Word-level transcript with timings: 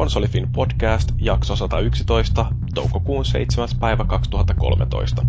Konsolifin 0.00 0.52
podcast, 0.52 1.12
jakso 1.18 1.56
111, 1.56 2.46
toukokuun 2.74 3.24
7. 3.24 3.68
päivä 3.80 4.04
2013. 4.04 5.26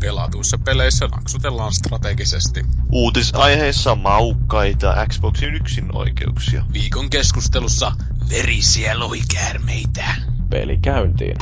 Pelatuissa 0.00 0.58
peleissä 0.64 1.06
naksutellaan 1.06 1.72
strategisesti. 1.72 2.64
Uutisaiheissa 2.92 3.94
maukkaita 3.94 5.06
Xboxin 5.08 5.54
yksin 5.54 5.96
oikeuksia. 5.96 6.64
Viikon 6.72 7.10
keskustelussa 7.10 7.92
verisiä 8.30 8.98
lohikäärmeitä. 8.98 10.04
Peli 10.50 10.76
käyntiin. 10.76 11.36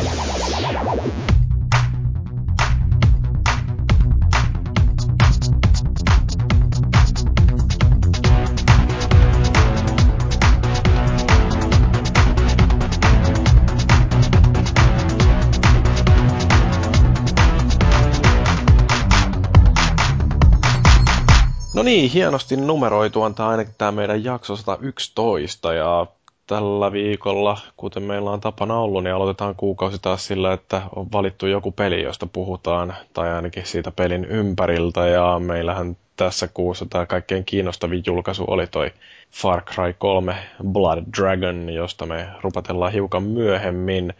Niin, 21.86 22.10
hienosti 22.10 22.56
numeroitu 22.56 23.22
antaa 23.22 23.48
ainakin 23.48 23.74
tämä 23.78 23.92
meidän 23.92 24.24
jakso 24.24 24.56
111 24.56 25.72
ja 25.72 26.06
tällä 26.46 26.92
viikolla, 26.92 27.58
kuten 27.76 28.02
meillä 28.02 28.30
on 28.30 28.40
tapana 28.40 28.78
ollut, 28.78 29.04
niin 29.04 29.14
aloitetaan 29.14 29.54
kuukausi 29.54 29.98
taas 30.02 30.26
sillä, 30.26 30.52
että 30.52 30.82
on 30.96 31.12
valittu 31.12 31.46
joku 31.46 31.72
peli, 31.72 32.02
josta 32.02 32.26
puhutaan, 32.26 32.94
tai 33.12 33.32
ainakin 33.32 33.66
siitä 33.66 33.90
pelin 33.90 34.24
ympäriltä, 34.24 35.06
ja 35.06 35.38
meillähän 35.38 35.96
tässä 36.16 36.48
kuussa 36.54 36.86
tämä 36.90 37.06
kaikkein 37.06 37.44
kiinnostavin 37.44 38.02
julkaisu 38.06 38.44
oli 38.46 38.66
toi 38.66 38.90
Far 39.32 39.62
Cry 39.62 39.92
3 39.98 40.36
Blood 40.68 41.04
Dragon, 41.18 41.70
josta 41.70 42.06
me 42.06 42.28
rupatellaan 42.42 42.92
hiukan 42.92 43.22
myöhemmin. 43.22 44.14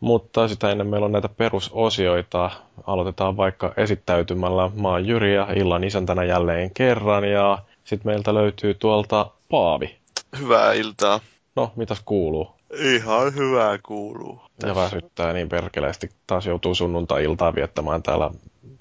Mutta 0.00 0.48
sitä 0.48 0.70
ennen 0.70 0.86
meillä 0.86 1.04
on 1.04 1.12
näitä 1.12 1.28
perusosioita. 1.28 2.50
Aloitetaan 2.86 3.36
vaikka 3.36 3.72
esittäytymällä. 3.76 4.70
Mä 4.74 4.88
oon 4.88 5.06
Jyri 5.06 5.34
ja 5.34 5.48
illan 5.56 5.84
isäntänä 5.84 6.24
jälleen 6.24 6.70
kerran 6.74 7.24
ja 7.24 7.58
sitten 7.84 8.12
meiltä 8.12 8.34
löytyy 8.34 8.74
tuolta 8.74 9.30
Paavi. 9.50 9.96
Hyvää 10.38 10.72
iltaa. 10.72 11.20
No, 11.56 11.72
mitäs 11.76 12.02
kuuluu? 12.04 12.48
Ihan 12.80 13.34
hyvää 13.34 13.78
kuuluu. 13.78 14.40
Ja 14.66 14.74
väsyttää 14.74 15.32
niin 15.32 15.48
perkeleesti. 15.48 16.10
Taas 16.26 16.46
joutuu 16.46 16.74
sunnuntai-iltaa 16.74 17.54
viettämään 17.54 18.02
täällä 18.02 18.30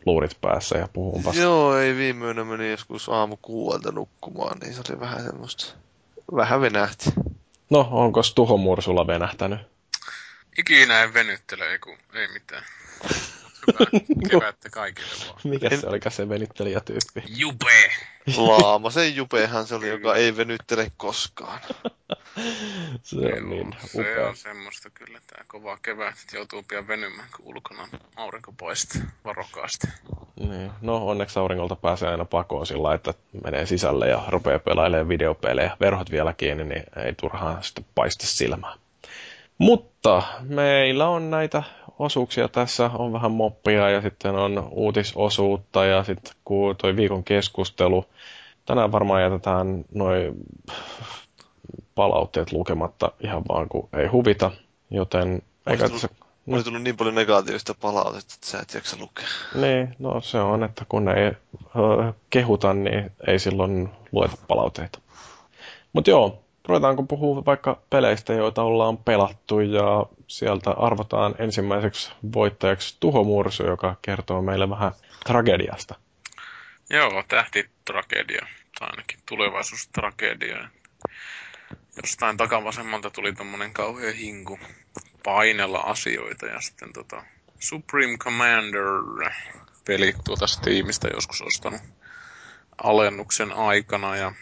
luurit 0.05 0.37
päässä 0.41 0.77
ja 0.77 0.87
puhunpas. 0.93 1.37
Joo, 1.37 1.77
ei 1.77 1.95
viime 1.95 2.25
yönä 2.25 2.43
meni 2.43 2.71
joskus 2.71 3.09
aamu 3.09 3.37
kuuelta 3.41 3.91
nukkumaan, 3.91 4.57
niin 4.59 4.73
se 4.73 4.81
oli 4.89 4.99
vähän 4.99 5.23
semmoista. 5.23 5.73
Vähän 6.35 6.61
venähti. 6.61 7.09
No, 7.69 7.87
onko 7.91 8.21
tuhomursulla 8.35 9.07
venähtänyt? 9.07 9.59
Ikinä 10.57 11.03
en 11.03 11.13
venyttele, 11.13 11.71
ei, 11.71 11.79
kun, 11.79 11.97
ei 12.13 12.27
mitään. 12.27 12.63
Hyvää 13.67 13.87
kevättä 14.29 14.69
kaikille 14.69 15.09
vaan. 15.27 15.39
Mikä 15.43 15.69
se 15.77 15.87
olikaan 15.87 16.13
se 16.13 16.29
venyttelijätyyppi? 16.29 17.23
Jupe! 17.27 17.91
Laamasen 18.37 19.15
Jupehan 19.15 19.67
se 19.67 19.75
oli, 19.75 19.89
joka 19.89 20.15
ei 20.15 20.37
venyttele 20.37 20.91
koskaan. 20.97 21.59
se 23.03 23.15
on 23.15 23.49
niin 23.49 23.75
Se 23.85 23.99
upea. 24.01 24.27
on 24.27 24.35
semmoista 24.35 24.89
kyllä, 24.89 25.21
tää 25.27 25.45
kova 25.47 25.77
kevät, 25.81 26.15
että 26.23 26.37
joutuu 26.37 26.63
pian 26.63 26.87
venymään, 26.87 27.29
kun 27.37 27.45
ulkona 27.45 27.87
aurinko 28.15 28.53
paistaa 28.59 29.01
varokkaasti. 29.25 29.87
Niin. 30.39 30.71
No 30.81 31.07
onneksi 31.07 31.39
auringolta 31.39 31.75
pääsee 31.75 32.09
aina 32.09 32.25
pakoon 32.25 32.65
sillä, 32.65 32.93
että 32.93 33.13
menee 33.43 33.65
sisälle 33.65 34.09
ja 34.09 34.23
rupeaa 34.27 34.59
pelailemaan 34.59 35.09
videopelejä. 35.09 35.77
Verhot 35.79 36.11
vielä 36.11 36.33
kiinni, 36.33 36.63
niin 36.63 36.83
ei 37.05 37.13
turhaan 37.13 37.63
sitten 37.63 37.85
paista 37.95 38.27
silmää. 38.27 38.73
Mutta 39.57 40.23
meillä 40.41 41.07
on 41.09 41.31
näitä 41.31 41.63
osuuksia 41.99 42.47
tässä, 42.47 42.91
on 42.93 43.13
vähän 43.13 43.31
moppia 43.31 43.89
ja 43.89 44.01
sitten 44.01 44.35
on 44.35 44.67
uutisosuutta 44.71 45.85
ja 45.85 46.03
sitten 46.03 46.33
toi 46.81 46.95
viikon 46.95 47.23
keskustelu. 47.23 48.05
Tänään 48.65 48.91
varmaan 48.91 49.21
jätetään 49.21 49.85
noin 49.93 50.33
palautteet 51.95 52.51
lukematta 52.51 53.11
ihan 53.19 53.43
vaan 53.49 53.69
kun 53.69 53.89
ei 53.93 54.07
huvita, 54.07 54.51
joten 54.91 55.41
eikä 55.67 55.89
tullut- 55.89 56.27
Mulla 56.45 56.63
tullut 56.63 56.81
niin 56.81 56.97
paljon 56.97 57.15
negatiivista 57.15 57.75
palautetta, 57.81 58.33
että 58.35 58.47
sä 58.47 58.59
et 58.59 58.73
jaksa 58.73 58.97
lukea. 58.99 59.27
Niin, 59.55 59.95
no 59.99 60.21
se 60.21 60.39
on, 60.39 60.63
että 60.63 60.85
kun 60.89 61.09
ei 61.09 61.25
ö, 61.27 62.13
kehuta, 62.29 62.73
niin 62.73 63.11
ei 63.27 63.39
silloin 63.39 63.89
lueta 64.11 64.37
palautteita. 64.47 64.99
Mutta 65.93 66.09
joo, 66.09 66.43
ruvetaanko 66.67 67.03
puhua 67.03 67.45
vaikka 67.45 67.81
peleistä, 67.89 68.33
joita 68.33 68.63
ollaan 68.63 68.97
pelattu, 68.97 69.59
ja 69.59 70.05
sieltä 70.27 70.71
arvotaan 70.71 71.35
ensimmäiseksi 71.39 72.11
voittajaksi 72.33 72.97
Tuhomursu, 72.99 73.63
joka 73.65 73.95
kertoo 74.01 74.41
meille 74.41 74.69
vähän 74.69 74.91
tragediasta. 75.25 75.95
Joo, 76.89 77.23
tähtitragedia, 77.27 78.47
tai 78.79 78.89
ainakin 78.89 79.19
tulevaisuustragedia. 79.29 80.69
Jostain 82.01 82.37
takavasemmalta 82.37 83.09
tuli 83.09 83.33
tommonen 83.33 83.73
kauhea 83.73 84.13
hinku 84.13 84.59
painella 85.23 85.79
asioita 85.79 86.45
ja 86.45 86.61
sitten 86.61 86.93
tota 86.93 87.23
Supreme 87.59 88.17
Commander 88.17 88.83
peli 89.85 90.13
tuota 90.23 90.47
Steamista 90.47 91.07
joskus 91.07 91.41
ostanut 91.41 91.81
alennuksen 92.83 93.53
aikana 93.53 94.15
ja 94.15 94.33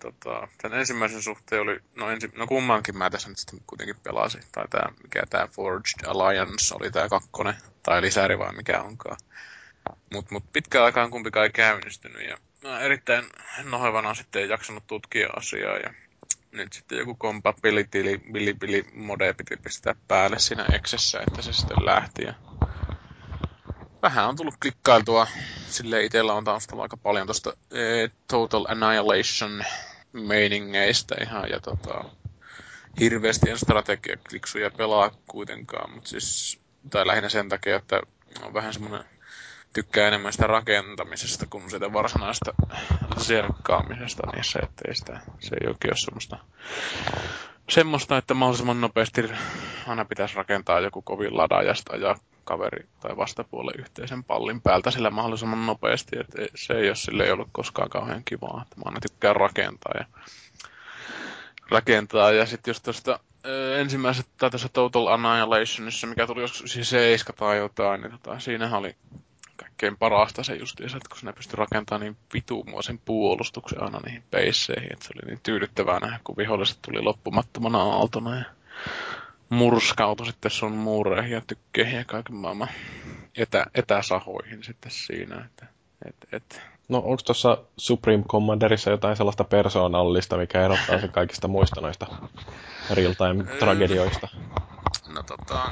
tota, 0.00 0.48
tämän 0.62 0.78
ensimmäisen 0.78 1.22
suhteen 1.22 1.62
oli, 1.62 1.80
no, 1.94 2.10
ensi, 2.10 2.30
no 2.36 2.46
kummankin 2.46 2.98
mä 2.98 3.10
tässä 3.10 3.28
nyt 3.28 3.38
sitten 3.38 3.60
kuitenkin 3.66 3.96
pelasin, 4.02 4.42
tai 4.52 4.68
tää, 4.68 4.92
mikä 5.02 5.22
tää 5.30 5.46
Forged 5.46 6.06
Alliance 6.06 6.74
oli 6.74 6.90
tää 6.90 7.08
kakkonen, 7.08 7.54
tai 7.82 8.02
lisäri 8.02 8.38
vai 8.38 8.52
mikä 8.52 8.82
onkaan. 8.82 9.16
Mut, 10.12 10.30
mut 10.30 10.44
pitkään 10.52 10.84
aikaan 10.84 11.10
kumpikaan 11.10 11.44
ei 11.46 11.52
käynnistynyt 11.52 12.28
ja 12.28 12.36
mä 12.64 12.80
erittäin 12.80 13.24
nohevana 13.64 14.14
sitten 14.14 14.42
ei 14.42 14.48
jaksanut 14.48 14.86
tutkia 14.86 15.28
asiaa 15.36 15.76
ja 15.76 15.94
nyt 16.52 16.72
sitten 16.72 16.98
joku 16.98 17.16
compatibility 17.16 18.20
bili, 18.32 18.54
bili 18.54 18.84
mode 18.94 19.32
piti 19.32 19.56
pistää 19.56 19.94
päälle 20.08 20.38
siinä 20.38 20.64
Exessä, 20.64 21.20
että 21.20 21.42
se 21.42 21.52
sitten 21.52 21.86
lähti 21.86 22.22
ja 22.24 22.34
vähän 24.02 24.28
on 24.28 24.36
tullut 24.36 24.54
klikkailtua. 24.62 25.26
Sille 25.66 26.04
itsellä 26.04 26.34
on 26.34 26.44
taustalla 26.44 26.82
aika 26.82 26.96
paljon 26.96 27.26
tosta 27.26 27.52
eh, 27.70 28.10
Total 28.28 28.66
Annihilation 28.68 29.64
meiningeistä 30.12 31.14
ihan 31.22 31.50
ja 31.50 31.60
tota, 31.60 32.04
hirveästi 33.00 33.50
en 33.50 33.58
strategiakliksuja 33.58 34.70
pelaa 34.70 35.10
kuitenkaan, 35.26 35.90
mutta 35.90 36.08
siis, 36.10 36.60
tai 36.90 37.06
lähinnä 37.06 37.28
sen 37.28 37.48
takia, 37.48 37.76
että 37.76 38.00
on 38.42 38.54
vähän 38.54 38.72
semmoinen 38.72 39.04
tykkää 39.72 40.08
enemmän 40.08 40.32
sitä 40.32 40.46
rakentamisesta 40.46 41.46
kuin 41.46 41.70
sitä 41.70 41.92
varsinaista 41.92 42.52
serkkaamisesta 43.16 44.22
niissä, 44.34 44.58
ettei 44.62 44.94
sitä, 44.94 45.20
se 45.40 45.56
ei 45.60 45.68
oikein 45.68 45.92
ole 45.92 45.98
semmoista, 45.98 46.38
semmoista, 47.68 48.16
että 48.16 48.34
mahdollisimman 48.34 48.80
nopeasti 48.80 49.30
aina 49.86 50.04
pitäisi 50.04 50.36
rakentaa 50.36 50.80
joku 50.80 51.02
kovin 51.02 51.36
ladaajasta 51.36 51.96
ja 51.96 52.16
kaveri 52.50 52.88
tai 53.00 53.16
vastapuolen 53.16 53.80
yhteisen 53.80 54.24
pallin 54.24 54.60
päältä 54.60 54.90
sillä 54.90 55.10
mahdollisimman 55.10 55.66
nopeasti, 55.66 56.18
että 56.20 56.42
se 56.54 56.72
ei 56.72 56.88
ole 56.88 56.96
sille 56.96 57.24
ei 57.24 57.30
ollut 57.30 57.48
koskaan 57.52 57.90
kauhean 57.90 58.24
kivaa, 58.24 58.62
että 58.62 58.76
mä 58.76 58.82
aina 58.84 59.00
tykkään 59.00 59.36
rakentaa 59.36 59.92
ja 59.98 60.04
rakentaa. 61.70 62.32
Ja 62.32 62.46
sitten 62.46 62.70
jos 62.70 62.80
tuosta 62.80 63.20
ö, 63.46 63.80
ensimmäiset, 63.80 64.26
tai 64.38 64.50
tässä 64.50 64.68
Total 64.68 65.06
Annihilationissa, 65.06 66.06
mikä 66.06 66.26
tuli 66.26 66.40
joskus 66.40 66.72
siis 66.72 66.90
7 66.90 67.36
tai 67.38 67.56
jotain, 67.56 68.00
niin 68.00 68.12
tota, 68.12 68.38
siinähän 68.38 68.78
oli 68.78 68.96
kaikkein 69.56 69.96
parasta 69.96 70.42
se 70.42 70.54
justiinsa, 70.54 70.96
että 70.96 71.08
kun 71.08 71.18
sinne 71.18 71.32
pystyi 71.32 71.56
rakentamaan 71.56 72.00
niin 72.00 72.16
vitumoisen 72.34 72.98
puolustuksen 72.98 73.82
aina 73.82 74.00
niihin 74.04 74.24
peisseihin, 74.30 74.92
että 74.92 75.04
se 75.04 75.12
oli 75.14 75.30
niin 75.30 75.40
tyydyttävää 75.42 76.00
nähdä, 76.00 76.20
kun 76.24 76.36
viholliset 76.36 76.78
tuli 76.82 77.02
loppumattomana 77.02 77.82
aaltona 77.82 78.36
ja 78.36 78.44
murskautui 79.50 80.26
sitten 80.26 80.50
sun 80.50 80.72
muureihin 80.72 81.32
ja 81.32 81.40
tykkeihin 81.46 81.96
ja 81.96 82.04
kaiken 82.04 82.34
maailman 82.34 82.68
etä, 83.36 83.66
etäsahoihin 83.74 84.64
sitten 84.64 84.90
siinä, 84.90 85.44
että 85.44 85.66
et, 86.08 86.16
et. 86.32 86.62
No 86.88 86.98
onko 86.98 87.22
tuossa 87.26 87.58
Supreme 87.76 88.24
Commanderissa 88.24 88.90
jotain 88.90 89.16
sellaista 89.16 89.44
persoonallista, 89.44 90.36
mikä 90.36 90.64
erottaa 90.64 91.00
sen 91.00 91.12
kaikista 91.12 91.48
muista 91.48 91.80
noista 91.80 92.06
real-time-tragedioista? 92.90 94.28
No 95.08 95.22
tota, 95.22 95.70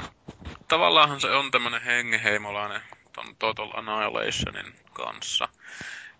tavallaanhan 0.67 1.21
se 1.21 1.31
on 1.31 1.51
tämmönen 1.51 1.81
hengenheimolainen 1.81 2.81
ton 3.13 3.35
Total 3.39 3.71
Annihilationin 3.73 4.73
kanssa. 4.93 5.49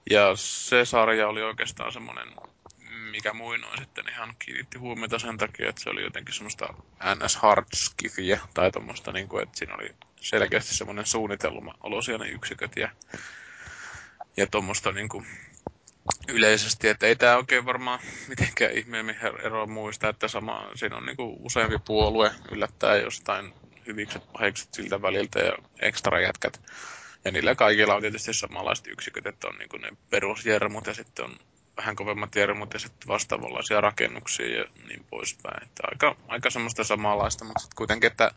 Ja 0.10 0.32
se 0.36 0.86
sarja 0.86 1.28
oli 1.28 1.44
oikeastaan 1.44 1.92
semmonen, 1.92 2.28
mikä 3.10 3.34
muinoin 3.34 3.80
sitten 3.80 4.10
ihan 4.10 4.36
kiinnitti 4.40 4.78
huomiota 4.78 5.20
sen 5.20 5.38
takia, 5.38 5.70
että 5.70 5.84
se 5.84 5.90
oli 5.90 6.04
jotenkin 6.04 6.36
semmoista 6.36 6.74
ns 7.26 7.36
hardskifiä 7.36 8.40
tai 8.54 8.72
tommoista 8.72 9.12
niinku, 9.12 9.38
että 9.38 9.58
siinä 9.58 9.76
oli 9.76 9.96
selkeästi 10.16 10.76
semmoinen 10.76 11.06
suunnitelma 11.06 11.76
olosia 11.84 12.18
ne 12.18 12.30
yksiköt 12.30 12.72
ja, 12.76 12.90
ja 14.38 14.48
tommoista 14.48 14.92
niinku 14.92 15.24
yleisesti, 16.28 16.88
että 16.88 17.08
ei 17.08 17.16
tämä 17.16 17.38
oikein 17.38 17.66
varmaan 17.66 18.00
mitenkään 18.28 18.72
ihmeemmin 18.72 19.16
eroa 19.44 19.66
muista, 19.66 20.10
että 20.10 20.28
sama, 20.28 20.70
siinä 20.76 20.98
on 20.98 21.06
niinku 21.06 21.38
useampi 21.40 21.78
puolue 21.86 22.32
yllättää 22.52 22.96
jostain 22.96 23.54
hyvikset 23.88 24.24
pahikset 24.34 24.74
siltä 24.74 25.02
väliltä 25.02 25.40
ja 25.40 25.54
ekstra 25.80 26.22
jätkät. 26.22 26.62
Ja 27.26 27.32
niillä 27.32 27.56
kaikilla 27.56 27.96
on 27.96 28.02
tietysti 28.02 28.34
samanlaiset 28.34 28.88
yksiköt, 28.88 29.28
että 29.28 29.48
on 29.48 29.58
niinku 29.58 29.78
ne 29.78 29.90
perusjermut 30.10 30.88
ja 30.88 30.94
sitten 30.94 31.26
on 31.26 31.40
vähän 31.80 31.96
kovemmat 31.96 32.36
jermut 32.36 32.74
ja 32.74 32.80
sitten 32.80 33.08
vastaavanlaisia 33.08 33.82
rakennuksia 33.82 34.58
ja 34.58 34.66
niin 34.88 35.06
poispäin. 35.10 35.64
Että 35.64 35.84
aika, 35.92 36.16
aika 36.28 36.50
semmoista 36.50 36.84
samanlaista, 36.84 37.46
mutta 37.46 37.62
sitten 37.62 37.76
kuitenkin, 37.76 38.12
että 38.12 38.32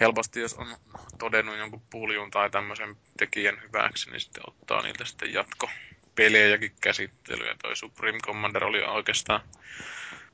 helposti 0.00 0.40
jos 0.40 0.54
on 0.54 0.76
todennut 1.18 1.58
jonkun 1.58 1.82
puljun 1.90 2.30
tai 2.30 2.50
tämmöisen 2.50 2.96
tekijän 3.18 3.62
hyväksi, 3.62 4.10
niin 4.10 4.20
sitten 4.20 4.42
ottaa 4.46 4.82
niiltä 4.82 5.04
sitten 5.04 5.32
jatko 5.32 5.70
pelejäkin 6.14 6.72
käsittelyä. 6.80 7.56
Toi 7.62 7.76
Supreme 7.76 8.18
Commander 8.18 8.64
oli 8.64 8.82
oikeastaan 8.82 9.40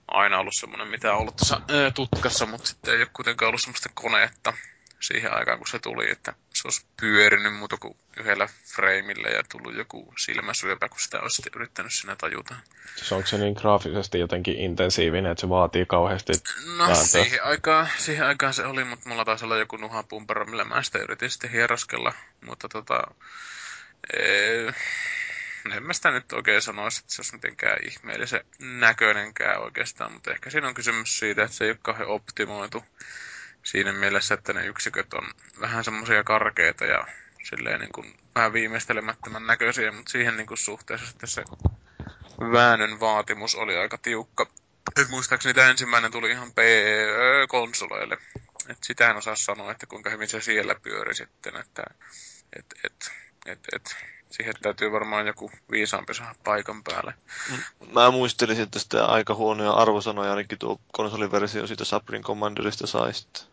aina 0.08 0.38
ollut 0.38 0.54
semmoinen, 0.56 0.88
mitä 0.88 1.12
on 1.12 1.18
ollut 1.18 1.36
tuossa 1.36 1.60
tutkassa, 1.94 2.46
mutta 2.46 2.68
sitten 2.68 2.94
ei 2.94 3.00
ole 3.00 3.08
kuitenkaan 3.12 3.48
ollut 3.48 3.60
semmoista 3.60 3.88
koneetta 3.94 4.52
siihen 5.02 5.34
aikaan, 5.34 5.58
kun 5.58 5.68
se 5.68 5.78
tuli, 5.78 6.10
että 6.10 6.34
se 6.54 6.68
olisi 6.68 6.86
pyörinyt 7.00 7.54
muuta 7.54 7.76
kuin 7.76 7.96
yhdellä 8.16 8.48
freimillä 8.76 9.28
ja 9.28 9.42
tullut 9.52 9.74
joku 9.74 10.14
silmäsyöpä, 10.18 10.88
kun 10.88 11.00
sitä 11.00 11.20
olisi 11.20 11.42
yrittänyt 11.56 11.92
sinä 11.92 12.16
tajuta. 12.16 12.54
Siis 12.96 13.12
onko 13.12 13.26
se 13.26 13.38
niin 13.38 13.54
graafisesti 13.60 14.18
jotenkin 14.18 14.56
intensiivinen, 14.56 15.32
että 15.32 15.40
se 15.40 15.48
vaatii 15.48 15.86
kauheasti 15.86 16.32
No 16.76 16.94
siihen 16.94 17.44
aikaan, 17.44 17.88
siihen 17.98 18.26
aikaan 18.26 18.54
se 18.54 18.64
oli, 18.64 18.84
mutta 18.84 19.08
mulla 19.08 19.24
taisi 19.24 19.44
olla 19.44 19.56
joku 19.56 19.76
nuhapumpero, 19.76 20.44
millä 20.44 20.64
mä 20.64 20.82
sitä 20.82 20.98
yritin 20.98 21.30
sitten 21.30 21.50
hieroskella, 21.50 22.12
mutta 22.46 22.68
tota... 22.68 23.02
Ee, 24.16 24.74
en 25.76 25.82
mä 25.82 25.92
sitä 25.92 26.10
nyt 26.10 26.32
oikein 26.32 26.62
sanoisi, 26.62 27.00
että 27.00 27.12
se 27.12 27.20
olisi 27.20 27.34
mitenkään 27.34 27.78
ihmeellisen 27.86 28.44
näköinenkään 28.58 29.62
oikeastaan, 29.62 30.12
mutta 30.12 30.30
ehkä 30.30 30.50
siinä 30.50 30.68
on 30.68 30.74
kysymys 30.74 31.18
siitä, 31.18 31.42
että 31.44 31.56
se 31.56 31.64
ei 31.64 31.70
ole 31.70 31.78
kauhean 31.82 32.08
optimoitu 32.08 32.84
siinä 33.62 33.92
mielessä, 33.92 34.34
että 34.34 34.52
ne 34.52 34.66
yksiköt 34.66 35.14
on 35.14 35.30
vähän 35.60 35.84
semmoisia 35.84 36.24
karkeita 36.24 36.84
ja 36.84 37.06
silleen 37.42 37.80
niin 37.80 37.92
kuin 37.92 38.16
vähän 38.34 38.52
viimeistelemättömän 38.52 39.46
näköisiä, 39.46 39.92
mutta 39.92 40.10
siihen 40.10 40.36
niin 40.36 40.46
kuin 40.46 40.58
suhteessa 40.58 41.06
sitten 41.06 41.28
se 41.28 41.44
väännön 42.40 43.00
vaatimus 43.00 43.54
oli 43.54 43.76
aika 43.76 43.98
tiukka. 43.98 44.46
Et 45.00 45.08
muistaakseni 45.08 45.54
tämä 45.54 45.70
ensimmäinen 45.70 46.12
tuli 46.12 46.30
ihan 46.30 46.52
P-konsoleille. 46.52 48.18
Et 48.68 48.78
sitä 48.84 49.10
en 49.10 49.16
osaa 49.16 49.36
sanoa, 49.36 49.72
että 49.72 49.86
kuinka 49.86 50.10
hyvin 50.10 50.28
se 50.28 50.40
siellä 50.40 50.74
pyöri 50.82 51.14
sitten, 51.14 51.56
että 51.56 51.82
et, 52.56 52.66
et, 52.84 53.12
et, 53.46 53.58
et, 53.72 53.96
siihen 54.30 54.54
täytyy 54.62 54.92
varmaan 54.92 55.26
joku 55.26 55.50
viisaampi 55.70 56.14
saada 56.14 56.34
paikan 56.44 56.82
päälle. 56.84 57.14
Mä 57.92 58.10
muistelisin, 58.10 58.64
että 58.64 58.78
sitä 58.78 59.04
aika 59.04 59.34
huonoja 59.34 59.72
arvosanoja 59.72 60.30
ainakin 60.30 60.58
tuo 60.58 60.80
konsoliversio 60.92 61.66
siitä 61.66 61.84
Supreme 61.84 62.22
Commanderista 62.22 62.86
sai 62.86 63.14
sitten. 63.14 63.51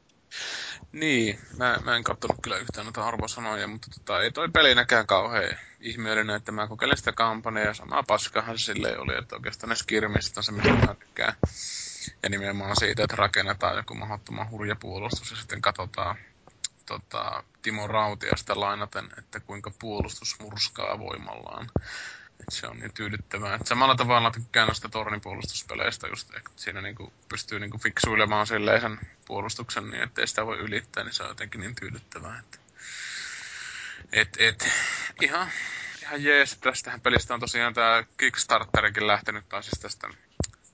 Niin, 0.92 1.40
mä, 1.58 1.80
mä 1.84 1.96
en 1.96 2.04
katsonut 2.04 2.38
kyllä 2.42 2.58
yhtään 2.58 2.86
noita 2.86 3.08
arvosanoja, 3.08 3.68
mutta 3.68 3.88
tota, 3.94 4.22
ei 4.22 4.32
toi 4.32 4.50
pelinäkään 4.50 5.08
kauhean 5.08 5.58
ihmeellinen, 5.80 6.36
että 6.36 6.52
mä 6.52 6.68
kokeilin 6.68 6.98
sitä 6.98 7.12
kampanjaa 7.12 7.66
ja 7.66 7.74
samaa 7.74 8.04
paskahan 8.04 8.58
se 8.60 8.66
silleen 8.66 9.00
oli, 9.00 9.18
että 9.18 9.36
oikeastaan 9.36 9.70
ne 9.70 9.76
skirmiset 9.76 10.38
on 10.38 10.44
se, 10.44 10.52
mitä 10.52 10.70
mä 10.70 10.96
tykkään. 11.00 11.34
Ja 12.24 12.30
nimenomaan 12.30 12.76
siitä, 12.76 13.04
että 13.04 13.16
rakennetaan 13.16 13.78
joku 13.78 13.96
mahdottoman 13.96 14.50
hurja 14.50 14.76
puolustus 14.76 15.32
ja 15.32 15.38
sitten 15.38 15.62
katsotaan 15.62 16.16
tota, 16.86 17.44
Timo 17.62 17.88
Rautiasta 17.88 18.60
lainaten, 18.60 19.10
että 19.18 19.40
kuinka 19.40 19.72
puolustus 19.80 20.40
murskaa 20.40 21.00
voimallaan. 21.00 21.70
Et 22.40 22.54
se 22.54 22.68
on 22.68 22.78
niin 22.78 22.94
tyydyttävää. 22.94 23.56
Et 23.56 23.68
samalla 23.68 23.96
tavalla 23.96 24.32
tykkään 24.32 24.68
noista 24.68 24.90
tornipuolustuspeleistä 24.90 26.08
just, 26.08 26.36
että 26.36 26.52
siinä 26.56 26.82
niinku 26.82 27.14
pystyy 27.30 27.60
niinku 27.60 27.78
fiksuilemaan 27.78 28.48
sen 28.48 28.62
puolustuksen 29.26 29.90
niin, 29.90 30.04
ettei 30.04 30.28
sitä 30.28 30.46
voi 30.46 30.58
ylittää, 30.58 31.04
niin 31.04 31.14
se 31.14 31.24
on 31.24 31.30
jotenkin 31.30 31.62
niin 31.62 31.76
tyydyttävää. 31.76 32.40
Että 32.40 32.60
et, 34.12 34.38
et, 34.40 34.70
ihan, 35.22 35.48
ihan 36.02 36.24
jees. 36.24 36.58
Tästähän 36.58 37.02
pelistä 37.02 37.34
on 37.34 37.40
tosiaan 37.40 37.74
tämä 37.74 38.04
Kickstarterikin 38.18 39.08
lähtenyt 39.08 39.50
taas 39.50 39.66
siis 39.66 39.80
tästä 39.80 40.08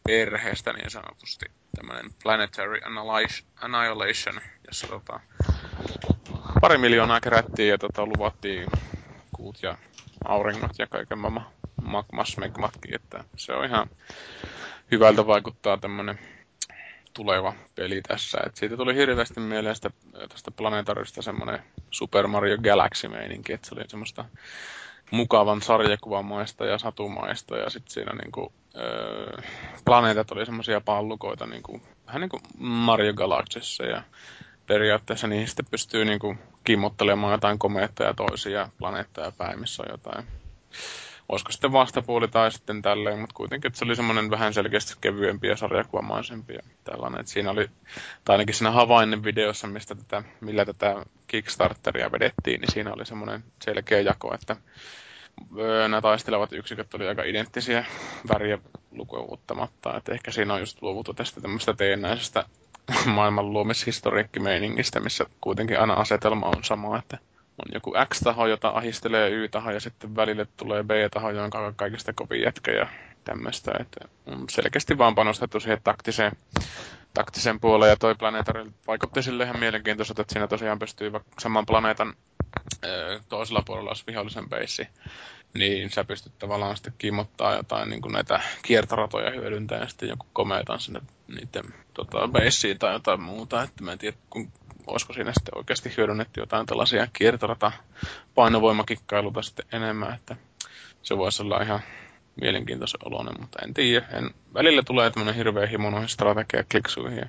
perheestä 0.03 0.73
niin 0.73 0.91
sanotusti. 0.91 1.45
Tämmöinen 1.75 2.13
Planetary 2.23 2.79
Annihilation, 3.61 4.41
jossa 4.67 4.87
tota, 4.87 5.19
pari 6.61 6.77
miljoonaa 6.77 7.21
kerättiin 7.21 7.69
ja 7.69 7.77
tota, 7.77 8.05
luvattiin 8.05 8.69
kuut 9.35 9.63
ja 9.63 9.77
auringot 10.27 10.79
ja 10.79 10.87
kaiken 10.87 11.19
maailman 11.19 11.47
magmas 11.81 12.37
megmatkin, 12.37 12.95
että 12.95 13.23
se 13.37 13.53
on 13.53 13.65
ihan 13.65 13.89
hyvältä 14.91 15.27
vaikuttaa 15.27 15.77
tämmönen 15.77 16.19
tuleva 17.13 17.53
peli 17.75 18.01
tässä. 18.01 18.37
Et 18.45 18.55
siitä 18.55 18.77
tuli 18.77 18.95
hirveästi 18.95 19.39
mieleen 19.39 19.75
sitä, 19.75 19.89
tästä 20.29 20.51
planeetarista 20.51 21.21
semmoinen 21.21 21.59
Super 21.91 22.27
Mario 22.27 22.57
Galaxy-meininki, 22.57 23.53
että 23.53 23.67
se 23.67 23.75
oli 23.75 23.83
semmoista 23.87 24.25
mukavan 25.11 25.61
sarjakuvamaista 25.61 26.65
ja 26.65 26.77
satumaista 26.77 27.57
ja 27.57 27.69
sitten 27.69 27.93
siinä 27.93 28.13
niinku, 28.13 28.53
öö, 28.75 29.41
planeetat 29.85 30.31
oli 30.31 30.45
semmoisia 30.45 30.81
pallukoita 30.81 31.45
niinku, 31.45 31.81
vähän 32.07 32.21
niin 32.21 32.29
kuin 32.29 32.41
Mario 32.57 33.13
Galaxyssa 33.13 33.83
ja 33.83 34.01
periaatteessa 34.67 35.27
niihin 35.27 35.47
sitten 35.47 35.65
pystyy 35.71 36.05
niinku 36.05 36.35
kimmottelemaan 36.63 37.33
jotain 37.33 37.59
komeetta 37.59 38.03
ja 38.03 38.13
toisia 38.13 38.69
planeettoja 38.77 39.31
päin, 39.37 39.59
missä 39.59 39.83
on 39.83 39.89
jotain 39.91 40.25
olisiko 41.29 41.51
sitten 41.51 41.71
vastapuoli 41.71 42.27
tai 42.27 42.51
sitten 42.51 42.81
tälleen, 42.81 43.19
mutta 43.19 43.35
kuitenkin 43.35 43.69
että 43.69 43.79
se 43.79 43.85
oli 43.85 43.95
semmoinen 43.95 44.29
vähän 44.29 44.53
selkeästi 44.53 44.93
kevyempi 45.01 45.47
ja 45.47 45.55
sarjakuvamaisempi 45.55 46.53
ja 46.53 46.59
tällainen. 46.83 47.19
Että 47.19 47.31
siinä 47.31 47.51
oli, 47.51 47.69
tai 48.25 48.33
ainakin 48.33 48.55
siinä 48.55 48.71
havainnin 48.71 49.23
videossa, 49.23 49.67
mistä 49.67 49.95
tätä, 49.95 50.23
millä 50.41 50.65
tätä 50.65 51.05
Kickstarteria 51.27 52.11
vedettiin, 52.11 52.61
niin 52.61 52.71
siinä 52.71 52.93
oli 52.93 53.05
semmoinen 53.05 53.43
selkeä 53.65 54.01
jako, 54.01 54.33
että 54.33 54.55
nämä 55.81 56.01
taistelevat 56.01 56.53
yksiköt 56.53 56.93
oli 56.93 57.07
aika 57.07 57.23
identtisiä 57.23 57.85
väriä 58.33 58.59
lukuuttamatta. 58.91 59.97
Että 59.97 60.13
ehkä 60.13 60.31
siinä 60.31 60.53
on 60.53 60.59
just 60.59 60.81
luovuttu 60.81 61.13
tästä 61.13 61.41
tämmöistä 61.41 61.73
teennäisestä 61.73 62.45
maailman 63.05 63.53
luomishistoriikkimeiningistä, 63.53 64.99
missä 64.99 65.25
kuitenkin 65.41 65.79
aina 65.79 65.93
asetelma 65.93 66.45
on 66.45 66.63
sama, 66.63 66.97
että 66.97 67.17
on 67.57 67.73
joku 67.73 67.93
X-taho, 68.13 68.47
jota 68.47 68.69
ahistelee 68.69 69.29
Y-taho, 69.29 69.71
ja 69.71 69.79
sitten 69.79 70.15
välille 70.15 70.47
tulee 70.57 70.83
B-taho, 70.83 71.29
jonka 71.29 71.73
kaikista 71.75 72.13
kovin 72.13 72.41
jätkä 72.41 72.71
ja 72.71 72.87
tämmöistä. 73.23 73.71
Että 73.79 74.07
on 74.25 74.45
selkeästi 74.49 74.97
vaan 74.97 75.15
panostettu 75.15 75.59
siihen 75.59 75.79
taktiseen, 75.83 76.31
taktiseen 77.13 77.59
puoleen, 77.59 77.89
ja 77.89 77.95
toi 77.97 78.15
Planetary 78.15 78.71
vaikutti 78.87 79.23
sille 79.23 79.43
ihan 79.43 79.59
mielenkiintoiselta, 79.59 80.21
että 80.21 80.33
siinä 80.33 80.47
tosiaan 80.47 80.79
pystyy 80.79 81.11
saman 81.39 81.65
planeetan 81.65 82.13
toisella 83.29 83.63
puolella 83.65 83.89
olisi 83.89 84.03
vihollisen 84.07 84.49
beissi, 84.49 84.87
niin 85.53 85.89
sä 85.89 86.03
pystyt 86.03 86.39
tavallaan 86.39 86.75
sitten 86.75 86.93
kimmottaa 86.97 87.55
jotain 87.55 87.89
niin 87.89 88.01
kuin 88.01 88.13
näitä 88.13 88.39
kiertoratoja 88.61 89.31
hyödyntää 89.31 89.79
ja 89.79 89.87
sitten 89.87 90.09
joku 90.09 90.25
komeetan 90.33 90.79
sinne 90.79 91.01
niiden 91.27 91.73
tota, 91.93 92.27
beissiin 92.27 92.79
tai 92.79 92.93
jotain 92.93 93.21
muuta. 93.21 93.63
Että 93.63 93.83
mä 93.83 93.91
en 93.91 93.97
tiedä, 93.97 94.17
kun 94.29 94.51
olisiko 94.87 95.13
siinä 95.13 95.31
sitten 95.37 95.57
oikeasti 95.57 95.93
hyödynnetty 95.97 96.39
jotain 96.39 96.65
tällaisia 96.65 97.07
kiertorata 97.13 97.71
painovoimakikkailuta 98.35 99.41
sitten 99.41 99.65
enemmän, 99.71 100.13
että 100.13 100.35
se 101.03 101.17
voisi 101.17 101.43
olla 101.43 101.61
ihan 101.61 101.79
mielenkiintoisen 102.41 102.99
oloinen, 103.05 103.41
mutta 103.41 103.59
en 103.63 103.73
tiedä. 103.73 104.05
En, 104.13 104.33
välillä 104.53 104.83
tulee 104.83 105.11
tämmöinen 105.11 105.35
hirveä 105.35 105.67
himo 105.67 105.89
noihin 105.89 106.09
strategia-kliksuihin 106.09 107.17
ja, 107.17 107.27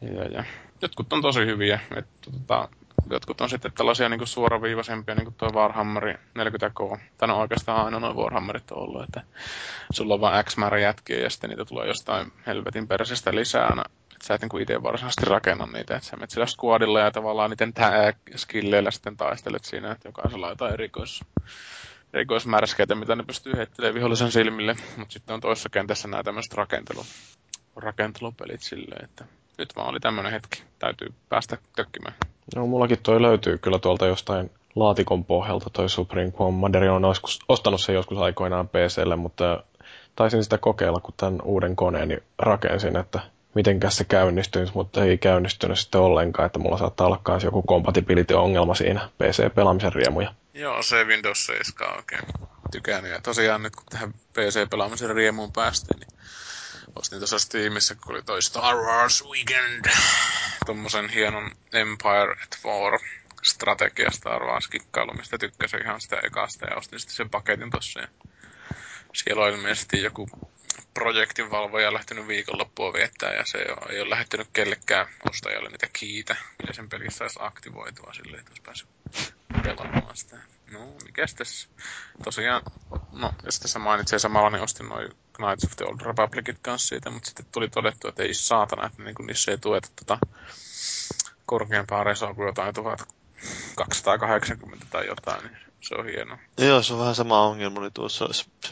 ja, 0.00 0.24
ja, 0.24 0.44
jotkut 0.82 1.12
on 1.12 1.22
tosi 1.22 1.40
hyviä. 1.40 1.80
Että, 1.96 2.30
tota, 2.30 2.68
jotkut 3.10 3.40
on 3.40 3.50
sitten 3.50 3.72
tällaisia 3.72 4.08
niin 4.08 4.26
suoraviivaisempia, 4.26 5.14
niin 5.14 5.24
kuin 5.24 5.34
tuo 5.34 5.48
Warhammer 5.52 6.18
40K. 6.38 6.98
Tänä 7.18 7.34
on 7.34 7.40
oikeastaan 7.40 7.84
aina 7.84 8.00
noin 8.00 8.16
Warhammerit 8.16 8.70
on 8.70 8.78
ollut, 8.78 9.02
että 9.02 9.22
sulla 9.92 10.14
on 10.14 10.20
vain 10.20 10.44
X 10.44 10.56
määrä 10.56 10.78
jätkiä 10.78 11.18
ja 11.18 11.30
sitten 11.30 11.50
niitä 11.50 11.64
tulee 11.64 11.86
jostain 11.86 12.32
helvetin 12.46 12.88
persestä 12.88 13.34
lisää 13.34 13.66
aina 13.66 13.82
että 14.22 14.28
sä 14.28 14.34
et 14.34 14.40
niinku 14.40 14.58
itse 14.58 14.82
varsinaisesti 14.82 15.30
rakenna 15.30 15.66
niitä, 15.66 15.96
että 15.96 16.08
sä 16.08 16.16
menet 16.16 16.30
sillä 16.30 16.46
squadilla 16.46 17.00
ja 17.00 17.10
tavallaan 17.10 17.50
niiden 17.50 17.72
skilleillä 18.36 18.90
sitten 18.90 19.16
taistelet 19.16 19.64
siinä, 19.64 19.92
että 19.92 20.08
jokaisella 20.08 20.46
on 20.46 20.52
jotain 20.52 20.72
erikois, 20.72 21.20
erikoismärskeitä, 22.12 22.94
mitä 22.94 23.16
ne 23.16 23.22
pystyy 23.22 23.56
heittelemään 23.56 23.94
vihollisen 23.94 24.32
silmille, 24.32 24.76
mutta 24.96 25.12
sitten 25.12 25.34
on 25.34 25.40
toisessa 25.40 25.68
kentässä 25.68 26.08
nämä 26.08 26.22
tämmöiset 26.22 26.54
rakentelu, 26.54 27.06
rakentelupelit 27.76 28.62
silleen, 28.62 29.04
että 29.04 29.24
nyt 29.58 29.76
vaan 29.76 29.88
oli 29.88 30.00
tämmöinen 30.00 30.32
hetki, 30.32 30.62
täytyy 30.78 31.08
päästä 31.28 31.58
tökkimään. 31.76 32.14
No 32.56 32.66
mullakin 32.66 32.98
toi 33.02 33.22
löytyy 33.22 33.58
kyllä 33.58 33.78
tuolta 33.78 34.06
jostain 34.06 34.50
laatikon 34.74 35.24
pohjalta 35.24 35.70
toi 35.70 35.88
Supreme 35.88 36.30
Commander 36.30 36.90
on 36.90 37.02
ostanut 37.48 37.80
sen 37.80 37.94
joskus 37.94 38.18
aikoinaan 38.18 38.68
PClle, 38.68 39.16
mutta 39.16 39.64
taisin 40.16 40.44
sitä 40.44 40.58
kokeilla, 40.58 41.00
kun 41.00 41.14
tämän 41.16 41.42
uuden 41.42 41.76
koneeni 41.76 42.18
rakensin, 42.38 42.96
että 42.96 43.20
mitenkäs 43.54 43.96
se 43.96 44.04
käynnistyisi, 44.04 44.72
mutta 44.74 45.04
ei 45.04 45.18
käynnistynyt 45.18 45.78
sitten 45.78 46.00
ollenkaan, 46.00 46.46
että 46.46 46.58
mulla 46.58 46.78
saattaa 46.78 47.06
olla 47.06 47.20
myös 47.28 47.44
joku 47.44 47.62
compatibility-ongelma 47.68 48.74
siinä 48.74 49.08
PC-pelaamisen 49.18 49.92
riemuja. 49.92 50.34
Joo, 50.54 50.82
se 50.82 51.04
Windows 51.04 51.46
7 51.46 51.96
oikein 51.96 52.22
tykännyt. 52.72 53.12
Ja 53.12 53.20
tosiaan 53.20 53.62
nyt 53.62 53.76
kun 53.76 53.84
tähän 53.90 54.12
PC-pelaamisen 54.12 55.14
riemuun 55.14 55.52
päästiin, 55.52 56.00
niin 56.00 56.18
ostin 56.96 57.18
tuossa 57.18 57.38
Steamissa, 57.38 57.94
kun 57.94 58.14
oli 58.14 58.22
toi 58.22 58.42
Star 58.42 58.76
Wars 58.76 59.24
Weekend, 59.24 59.84
tommosen 60.66 61.08
hienon 61.08 61.50
Empire 61.72 62.32
at 62.42 62.58
War 62.64 62.98
strategia 63.42 64.10
Star 64.10 64.44
Wars 64.44 64.68
kikkailu, 64.68 65.12
mistä 65.12 65.38
tykkäsin 65.38 65.82
ihan 65.82 66.00
sitä 66.00 66.16
ekasta 66.22 66.66
ja 66.66 66.76
ostin 66.76 67.00
sitten 67.00 67.16
sen 67.16 67.30
paketin 67.30 67.70
tossa. 67.70 68.00
Ja 68.00 68.08
siellä 69.12 69.44
on 69.44 69.50
ilmeisesti 69.50 70.02
joku 70.02 70.28
projektinvalvoja 70.94 71.92
lähtenyt 71.92 72.28
viikonloppua 72.28 72.92
viettää 72.92 73.34
ja 73.34 73.44
se 73.46 73.58
ei 73.88 74.00
ole 74.00 74.10
lähettänyt 74.10 74.48
kellekään 74.52 75.06
ostajalle 75.30 75.68
niitä 75.68 75.86
kiitä, 75.92 76.36
millä 76.58 76.72
sen 76.72 76.88
pelissä 76.88 77.18
saisi 77.18 77.38
aktivoitua 77.42 78.12
silleen, 78.12 78.40
että 78.40 78.50
olisi 78.50 78.62
päässyt 78.62 78.88
pelaamaan 79.62 80.16
sitä. 80.16 80.38
No, 80.70 80.94
mikäs 81.04 81.34
tässä? 81.34 81.68
Tosiaan, 82.24 82.62
no, 83.12 83.32
jos 83.44 83.60
tässä 83.60 83.78
mainitsee 83.78 84.18
samalla, 84.18 84.50
niin 84.50 84.62
ostin 84.62 84.88
noin 84.88 85.10
Knights 85.32 85.64
of 85.64 85.76
the 85.76 85.84
Old 85.84 86.00
Republicit 86.00 86.58
kanssa 86.62 86.88
siitä, 86.88 87.10
mutta 87.10 87.26
sitten 87.26 87.46
tuli 87.52 87.68
todettu, 87.68 88.08
että 88.08 88.22
ei 88.22 88.34
saatana, 88.34 88.86
että 88.86 89.02
niin 89.02 89.14
niissä 89.26 89.50
ei 89.50 89.58
tueta 89.58 89.88
tota 89.96 90.18
korkeampaa 91.46 92.04
resoa 92.04 92.34
kuin 92.34 92.46
jotain 92.46 92.74
1280 92.74 94.86
tai 94.90 95.06
jotain, 95.06 95.44
niin 95.44 95.56
se 95.80 95.94
on 95.94 96.04
hieno. 96.04 96.38
Joo, 96.58 96.82
se 96.82 96.92
on 96.92 97.00
vähän 97.00 97.14
sama 97.14 97.42
ongelma 97.42 97.80
oli 97.80 97.90
tuossa 97.90 98.28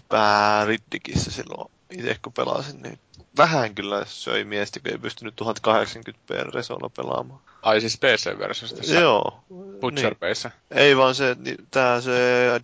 pääriddikissä 0.09 1.31
silloin 1.31 1.71
itse 1.91 2.19
kun 2.23 2.33
pelasin, 2.33 2.83
niin 2.83 2.99
vähän 3.37 3.75
kyllä 3.75 4.05
söi 4.05 4.45
miestä, 4.45 4.81
kun 4.81 4.93
ei 4.93 4.99
pystynyt 4.99 5.35
1080p 5.41 6.51
resolla 6.55 6.91
pelaamaan. 6.97 7.41
Ai 7.63 7.81
siis 7.81 7.99
PC-versiosta? 7.99 8.95
Joo. 9.01 9.45
Butcher 9.81 10.17
niin. 10.21 10.53
Ei 10.71 10.97
vaan 10.97 11.15
se, 11.15 11.37
niin, 11.39 11.57
tää 11.71 12.01
se 12.01 12.13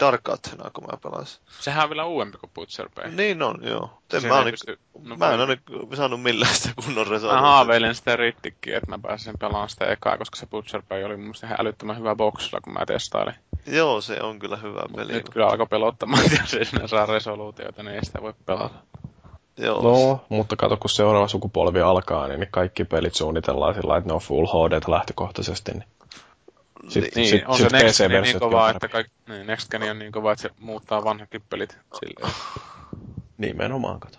Dark 0.00 0.28
Athena, 0.28 0.70
kun 0.70 0.84
mä 0.84 0.98
pelasin. 1.02 1.40
Sehän 1.60 1.84
on 1.84 1.90
vielä 1.90 2.04
uudempi 2.04 2.38
kuin 2.38 2.50
Butcher 2.54 2.88
Bay. 2.94 3.10
Niin 3.10 3.42
on, 3.42 3.58
joo. 3.62 4.02
En 4.12 4.26
mä, 4.26 4.44
pysty... 4.50 4.78
no, 5.02 5.16
mä 5.16 5.32
en 5.32 5.40
ole 5.40 5.58
saanut 5.94 6.22
millään 6.22 6.54
sitä 6.54 6.70
kunnon 6.84 7.06
resolla. 7.06 7.34
Mä 7.34 7.40
haaveilen 7.40 7.94
sitä 7.94 8.16
rittikkiä, 8.16 8.76
että 8.76 8.90
mä 8.90 8.98
pääsin 8.98 9.34
pelaamaan 9.38 9.68
sitä 9.68 9.84
ekaa, 9.84 10.18
koska 10.18 10.36
se 10.36 10.46
Butcher 10.46 10.82
Bay 10.88 11.04
oli 11.04 11.16
mun 11.16 11.25
mielestä 11.25 11.46
ihan 11.46 11.60
älyttömän 11.60 11.98
hyvä 11.98 12.14
boksilla, 12.14 12.60
kun 12.60 12.72
mä 12.72 12.86
testailin. 12.86 13.34
Joo, 13.66 14.00
se 14.00 14.22
on 14.22 14.38
kyllä 14.38 14.56
hyvä 14.56 14.82
peli. 14.96 15.12
Nyt 15.12 15.28
kyllä 15.28 15.46
alkoi 15.46 15.66
pelottamaan, 15.66 16.25
että 16.25 16.36
jos 16.42 16.54
ei 16.54 16.64
sinä 16.64 16.86
saa 16.86 17.06
resoluutioita, 17.06 17.82
niin 17.82 17.94
ei 17.94 18.04
sitä 18.04 18.22
voi 18.22 18.34
pelata. 18.46 18.75
Joo. 19.56 19.82
No, 19.82 20.25
mutta 20.28 20.56
kato, 20.56 20.76
kun 20.76 20.90
seuraava 20.90 21.28
sukupolvi 21.28 21.80
alkaa, 21.80 22.28
niin 22.28 22.48
kaikki 22.50 22.84
pelit 22.84 23.14
suunnitellaan 23.14 23.75
sillä 23.75 23.96
että 23.96 24.08
ne 24.08 24.14
on 24.14 24.20
Full 24.20 24.46
HD 24.46 24.80
lähtökohtaisesti. 24.88 25.72
Niin. 25.72 25.84
Sitten, 26.88 27.12
niin, 27.14 27.28
sit, 27.28 27.42
on 27.46 27.56
sit 27.56 27.68
se 27.70 27.78
Next 27.78 27.98
Gen 27.98 28.22
niin 28.22 28.40
kova, 28.40 28.70
että 28.70 28.88
kaikki, 28.88 29.12
niin, 29.28 29.46
Next 29.46 29.70
Gen 29.70 29.90
on 29.90 29.98
niin 29.98 30.12
kova, 30.12 30.32
että 30.32 30.42
se 30.42 30.50
muuttaa 30.60 31.04
vanhatkin 31.04 31.42
pelit 31.50 31.78
silleen. 31.94 32.34
Nimenomaan, 33.38 34.00
kato. 34.00 34.18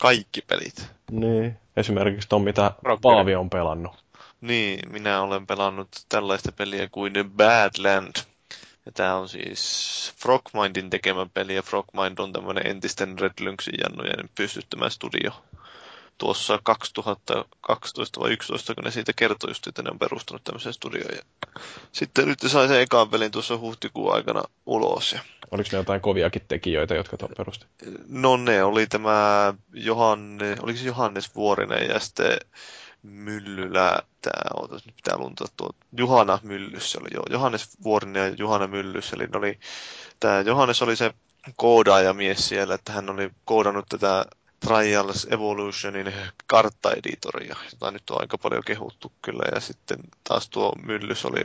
Kaikki 0.00 0.42
pelit. 0.42 0.90
Niin, 1.10 1.56
esimerkiksi 1.76 2.28
ton, 2.28 2.42
mitä 2.42 2.70
Paavi 3.02 3.34
on 3.34 3.50
pelannut. 3.50 4.04
Niin, 4.40 4.92
minä 4.92 5.20
olen 5.20 5.46
pelannut 5.46 5.88
tällaista 6.08 6.52
peliä 6.52 6.88
kuin 6.92 7.12
The 7.12 7.24
Badland 7.36 8.16
ja 8.86 8.92
tämä 8.92 9.16
on 9.16 9.28
siis 9.28 10.12
Frogmindin 10.22 10.90
tekemä 10.90 11.26
peli, 11.34 11.54
ja 11.54 11.62
Frogmind 11.62 12.18
on 12.18 12.32
tämmöinen 12.32 12.66
entisten 12.66 13.18
Red 13.18 13.32
Lynxin 13.40 13.74
jannujen 13.82 14.30
pystyttämä 14.34 14.90
studio. 14.90 15.30
Tuossa 16.18 16.58
2012 16.62 18.20
vai 18.20 18.30
2011, 18.30 18.74
kun 18.74 18.84
ne 18.84 18.90
siitä 18.90 19.12
kertoi 19.16 19.50
just, 19.50 19.66
että 19.66 19.82
ne 19.82 19.90
on 19.90 19.98
perustanut 19.98 20.44
tämmöisen 20.44 20.72
studion. 20.72 21.08
Ja 21.16 21.22
sitten 21.92 22.28
nyt 22.28 22.38
sai 22.46 22.68
sen 22.68 22.80
ekaan 22.80 23.08
pelin 23.08 23.30
tuossa 23.30 23.58
huhtikuun 23.58 24.14
aikana 24.14 24.42
ulos. 24.66 25.12
Ja... 25.12 25.20
Oliko 25.50 25.68
ne 25.72 25.78
jotain 25.78 26.00
koviakin 26.00 26.42
tekijöitä, 26.48 26.94
jotka 26.94 27.16
tuon 27.16 27.32
perusti? 27.36 27.66
No 28.08 28.36
ne 28.36 28.64
oli 28.64 28.86
tämä 28.86 29.54
Johanne, 29.72 30.56
oliko 30.62 30.78
se 30.78 30.86
Johannes 30.86 31.34
Vuorinen 31.34 31.88
ja 31.88 32.00
sitten 32.00 32.38
Myllylä, 33.04 34.02
tämä, 34.22 34.42
ootas, 34.54 34.86
nyt 34.86 34.96
pitää 34.96 35.18
luntaa 35.18 35.46
tuo, 35.56 35.70
Juhana 35.96 36.38
Myllys 36.42 36.96
oli, 36.96 37.08
joo, 37.14 37.24
Johannes 37.30 37.82
Vuorinen 37.82 38.30
ja 38.30 38.34
Juhana 38.38 38.66
Myllys, 38.66 39.12
eli 39.12 39.28
oli, 39.34 39.58
tämä 40.20 40.40
Johannes 40.40 40.82
oli 40.82 40.96
se 40.96 41.14
koodaajamies 41.56 42.48
siellä, 42.48 42.74
että 42.74 42.92
hän 42.92 43.10
oli 43.10 43.30
koodannut 43.44 43.86
tätä 43.88 44.24
Trials 44.60 45.26
Evolutionin 45.30 46.12
karttaeditoria, 46.46 47.56
jota 47.72 47.90
nyt 47.90 48.10
on 48.10 48.20
aika 48.20 48.38
paljon 48.38 48.62
kehuttu 48.66 49.12
kyllä, 49.22 49.44
ja 49.54 49.60
sitten 49.60 49.98
taas 50.28 50.48
tuo 50.48 50.72
Myllys 50.82 51.24
oli 51.24 51.44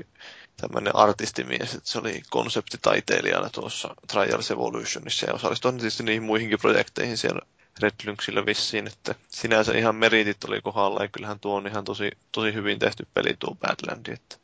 tämmöinen 0.62 0.96
artistimies, 0.96 1.74
että 1.74 1.90
se 1.90 2.00
oli 2.00 2.22
konseptitaiteilijana 2.30 3.50
tuossa 3.50 3.96
Trials 4.08 4.52
Evolutionissa 4.52 5.26
ja 5.26 5.34
osallistui 5.34 5.72
tietysti 5.72 6.04
niihin 6.04 6.24
muihinkin 6.24 6.60
projekteihin 6.60 7.18
siellä 7.18 7.42
Red 7.82 7.94
Lynxillä 8.06 8.46
vissiin, 8.46 8.88
että 8.88 9.16
sinänsä 9.28 9.78
ihan 9.78 9.96
meritit 9.96 10.44
oli 10.44 10.62
kohdalla, 10.62 11.02
ja 11.02 11.08
kyllähän 11.08 11.40
tuo 11.40 11.56
on 11.56 11.68
ihan 11.68 11.84
tosi, 11.84 12.12
tosi 12.32 12.54
hyvin 12.54 12.80
tehty 12.80 13.08
peli 13.14 13.36
tuo 13.40 13.56
Badlandi, 13.56 14.12
että 14.12 14.36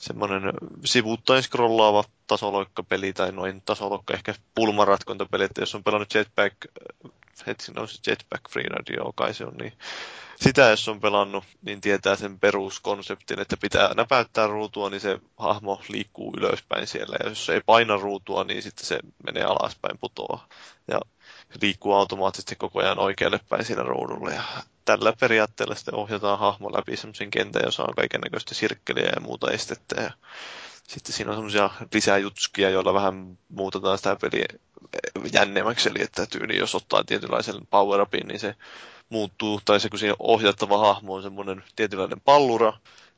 semmoinen 0.00 0.42
sivuuttain 0.84 1.42
scrollaava 1.42 2.04
tasoloikkapeli, 2.26 3.12
tai 3.12 3.32
noin 3.32 3.62
tasoloikka, 3.64 4.14
ehkä 4.14 4.34
pulmaratkontapeli, 4.54 5.44
että 5.44 5.62
jos 5.62 5.74
on 5.74 5.84
pelannut 5.84 6.14
Jetpack, 6.14 6.56
hetki 7.46 7.72
on 7.76 7.88
se 7.88 7.98
Jetpack 8.06 8.50
Free 8.50 8.68
Radio, 8.68 9.12
kai 9.14 9.34
se 9.34 9.44
on, 9.44 9.54
niin 9.54 9.72
sitä 10.36 10.62
jos 10.62 10.88
on 10.88 11.00
pelannut, 11.00 11.44
niin 11.62 11.80
tietää 11.80 12.16
sen 12.16 12.40
peruskonseptin, 12.40 13.40
että 13.40 13.56
pitää 13.56 13.94
näpäyttää 13.94 14.46
ruutua, 14.46 14.90
niin 14.90 15.00
se 15.00 15.18
hahmo 15.36 15.82
liikkuu 15.88 16.34
ylöspäin 16.36 16.86
siellä, 16.86 17.16
ja 17.20 17.28
jos 17.28 17.48
ei 17.48 17.60
paina 17.66 17.96
ruutua, 17.96 18.44
niin 18.44 18.62
sitten 18.62 18.86
se 18.86 18.98
menee 19.26 19.44
alaspäin 19.44 19.98
putoa. 19.98 20.48
Ja 20.88 21.00
liikkuu 21.62 21.92
automaattisesti 21.92 22.56
koko 22.56 22.80
ajan 22.80 22.98
oikealle 22.98 23.40
päin 23.48 23.64
siinä 23.64 23.82
ruudulla. 23.82 24.30
Ja 24.30 24.42
tällä 24.84 25.12
periaatteella 25.20 25.74
sitten 25.74 25.94
ohjataan 25.94 26.38
hahmo 26.38 26.72
läpi 26.72 26.96
semmoisen 26.96 27.30
kentän, 27.30 27.62
jossa 27.64 27.82
on 27.82 27.94
näköistä 28.24 28.54
sirkkeliä 28.54 29.12
ja 29.14 29.20
muuta 29.20 29.50
estettä. 29.50 30.02
Ja 30.02 30.10
sitten 30.88 31.14
siinä 31.14 31.30
on 31.30 31.36
semmoisia 31.36 31.70
lisäjutskia, 31.94 32.70
joilla 32.70 32.94
vähän 32.94 33.38
muutetaan 33.48 33.98
sitä 33.98 34.16
peliä 34.20 34.46
jännemmäksi, 35.32 35.88
eli 35.88 36.02
että 36.02 36.26
tyyli, 36.26 36.58
jos 36.58 36.74
ottaa 36.74 37.04
tietynlaisen 37.04 37.66
power 37.70 38.00
upin, 38.00 38.28
niin 38.28 38.40
se 38.40 38.54
muuttuu, 39.08 39.60
tai 39.64 39.80
se 39.80 39.88
kun 39.88 39.98
siinä 39.98 40.14
ohjattava 40.18 40.78
hahmo 40.78 41.14
on 41.14 41.22
semmoinen 41.22 41.64
tietynlainen 41.76 42.20
pallura, 42.20 42.72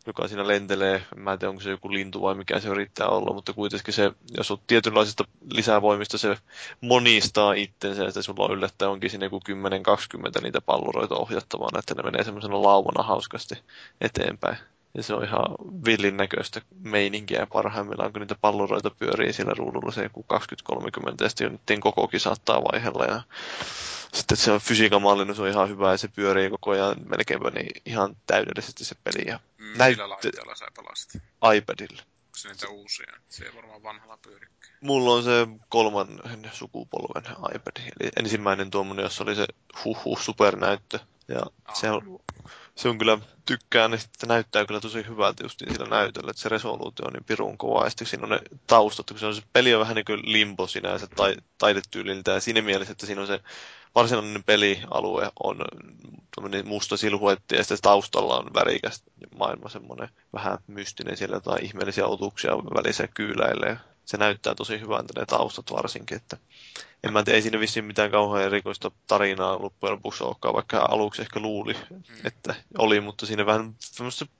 joka 0.07 0.29
siinä 0.29 0.47
lentelee. 0.47 1.03
Mä 1.17 1.33
en 1.33 1.39
tiedä, 1.39 1.51
onko 1.51 1.63
se 1.63 1.71
joku 1.71 1.93
lintu 1.93 2.23
vai 2.23 2.35
mikä 2.35 2.61
se 2.61 2.69
yrittää 2.69 3.09
olla, 3.09 3.35
mutta 3.35 3.53
kuitenkin 3.53 3.95
se, 3.95 4.13
jos 4.37 4.51
on 4.51 4.59
tietynlaisista 4.67 5.25
lisävoimista, 5.53 6.19
se 6.19 6.37
monistaa 6.81 7.53
itsensä, 7.53 8.09
että 8.09 8.23
sulla 8.23 8.45
on 8.45 8.53
yllättäen 8.53 8.91
onkin 8.91 9.11
siinä 9.11 9.27
joku 9.27 9.41
10-20 10.39 10.43
niitä 10.43 10.61
palluroita 10.61 11.15
ohjattavana, 11.15 11.79
että 11.79 11.95
ne 11.95 12.03
menee 12.03 12.25
semmoisena 12.25 12.63
laumana 12.63 13.03
hauskasti 13.03 13.55
eteenpäin. 14.01 14.57
Ja 14.95 15.03
se 15.03 15.15
on 15.15 15.25
ihan 15.25 15.45
villin 15.85 16.17
näköistä 16.17 16.61
meininkiä 16.83 17.47
parhaimmillaan, 17.53 18.13
kun 18.13 18.21
niitä 18.21 18.37
palluroita 18.41 18.91
pyörii 18.91 19.33
siellä 19.33 19.55
ruudulla 19.57 19.93
se 19.93 20.03
joku 20.03 20.25
20-30 20.73 21.15
ja 21.21 21.29
sitten 21.29 21.51
niiden 21.51 21.81
kokokin 21.81 22.21
saattaa 22.21 22.63
vaihella. 22.73 23.05
Ja 23.05 23.23
sitten 24.15 24.37
se 24.37 24.53
on 24.53 24.61
fysiikan 24.61 25.03
mallin, 25.03 25.35
se 25.35 25.43
on 25.43 25.49
ihan 25.49 25.69
hyvä 25.69 25.91
ja 25.91 25.97
se 25.97 26.09
pyörii 26.09 26.51
koko 26.51 26.71
ajan 26.71 26.97
melkein 27.05 27.41
niin 27.55 27.83
ihan 27.85 28.17
täydellisesti 28.27 28.85
se 28.85 28.95
peli. 29.05 29.29
Ja 29.29 29.41
mm. 29.59 29.65
Millä 29.65 30.09
laitteella 30.09 30.55
sä 30.55 30.67
pelasit? 30.77 31.23
iPadilla. 31.57 32.03
Onko 32.03 32.37
se 32.37 32.49
niitä 32.49 32.69
uusia? 32.69 33.13
Se 33.29 33.45
ei 33.45 33.55
varmaan 33.57 33.83
vanhalla 33.83 34.19
pyörikkiä. 34.23 34.73
Mulla 34.81 35.15
on 35.15 35.25
se 35.25 35.47
kolmannen 35.69 36.51
sukupolven 36.53 37.33
iPad. 37.55 37.77
Eli 38.01 38.11
ensimmäinen 38.17 38.71
tuommoinen, 38.71 39.03
jossa 39.03 39.25
oli 39.25 39.35
se 39.35 39.47
huhu 39.85 40.17
supernäyttö. 40.17 40.99
Ja 41.29 41.41
ah. 41.65 41.75
se 41.75 41.91
on 41.91 42.21
se 42.77 42.89
on 42.89 42.99
kyllä, 42.99 43.19
tykkään, 43.47 43.91
niin 43.91 44.01
sitten 44.01 44.29
näyttää 44.29 44.67
kyllä 44.67 44.81
tosi 44.81 45.07
hyvältä 45.09 45.45
just 45.45 45.63
sillä 45.73 45.87
näytöllä, 45.87 46.31
että 46.31 46.43
se 46.43 46.49
resoluutio 46.49 47.07
on 47.07 47.13
niin 47.13 47.25
pirun 47.25 47.59
kova, 47.59 47.85
ja 47.85 47.91
siinä 48.07 48.23
on 48.23 48.31
ne 48.31 48.41
taustat, 48.67 49.11
kun 49.11 49.19
se, 49.19 49.27
on 49.27 49.35
se 49.35 49.43
peli 49.53 49.75
on 49.75 49.81
vähän 49.81 49.95
niin 49.95 50.05
kuin 50.05 50.21
limbo 50.25 50.67
sinänsä 50.67 51.07
tai, 51.07 51.37
taidetyyliltä, 51.59 52.31
ja 52.31 52.41
siinä 52.41 52.63
mielessä, 52.63 52.93
että 52.93 53.07
siinä 53.07 53.21
on 53.21 53.27
se 53.27 53.41
varsinainen 53.95 54.45
pelialue 54.45 55.31
on 55.45 55.59
musta 56.65 56.97
silhuetti, 56.97 57.57
ja 57.57 57.63
sitten 57.63 57.79
taustalla 57.83 58.39
on 58.39 58.55
värikäs 58.55 59.03
maailma 59.39 59.69
semmoinen 59.69 60.09
vähän 60.33 60.59
mystinen, 60.67 61.17
siellä 61.17 61.37
jotain 61.37 61.65
ihmeellisiä 61.65 62.07
otuksia 62.07 62.53
välissä 62.53 63.09
kyyläilee. 63.09 63.77
Se 64.07 64.17
näyttää 64.17 64.55
tosi 64.55 64.81
hyvältä 64.81 65.21
ne 65.21 65.27
taustat 65.27 65.73
varsinkin, 65.73 66.17
että 66.17 66.37
en 67.05 67.13
mä 67.13 67.23
tiedä, 67.23 67.37
ei 67.37 67.43
siinä 67.43 67.61
vissiin 67.61 67.85
mitään 67.85 68.11
kauhean 68.11 68.45
erikoista 68.45 68.91
tarinaa 69.07 69.63
loppujen 69.63 69.93
lopuksi 69.93 70.25
olekaan, 70.25 70.55
vaikka 70.55 70.89
aluksi 70.91 71.23
ehkä 71.23 71.41
luuli, 71.41 71.77
mm. 71.91 72.03
että 72.25 72.55
oli, 72.79 73.01
mutta 73.01 73.27
siinä 73.27 73.47
vähän, 73.47 73.75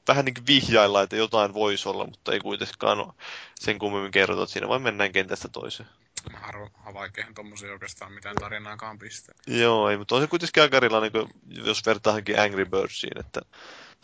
vähän 0.09 0.25
niin 0.25 0.35
kuin 0.35 0.47
vihjailla, 0.47 1.03
että 1.03 1.17
jotain 1.17 1.55
voisi 1.55 1.89
olla, 1.89 2.07
mutta 2.07 2.33
ei 2.33 2.41
kuitenkaan 2.41 3.01
ole 3.01 3.13
sen 3.55 3.79
kummemmin 3.79 4.11
kerrota, 4.11 4.43
että 4.43 4.53
siinä 4.53 4.69
vain 4.69 4.83
mennään 4.83 5.13
kentästä 5.13 5.49
toiseen. 5.49 5.89
Mä 6.33 6.39
harvoin 6.39 6.71
havaikeihin 6.75 7.35
tommosia 7.35 7.73
oikeastaan 7.73 8.13
mitään 8.13 8.37
tarinaakaan 8.37 8.99
piste. 8.99 9.33
Joo, 9.47 9.91
ei, 9.91 9.97
mutta 9.97 10.15
on 10.15 10.21
se 10.21 10.27
kuitenkin 10.27 10.63
aika 10.63 10.77
erilainen, 10.77 11.11
jos 11.49 11.87
vertaahankin 11.87 12.41
Angry 12.41 12.65
Birdsiin, 12.65 13.19
että 13.21 13.41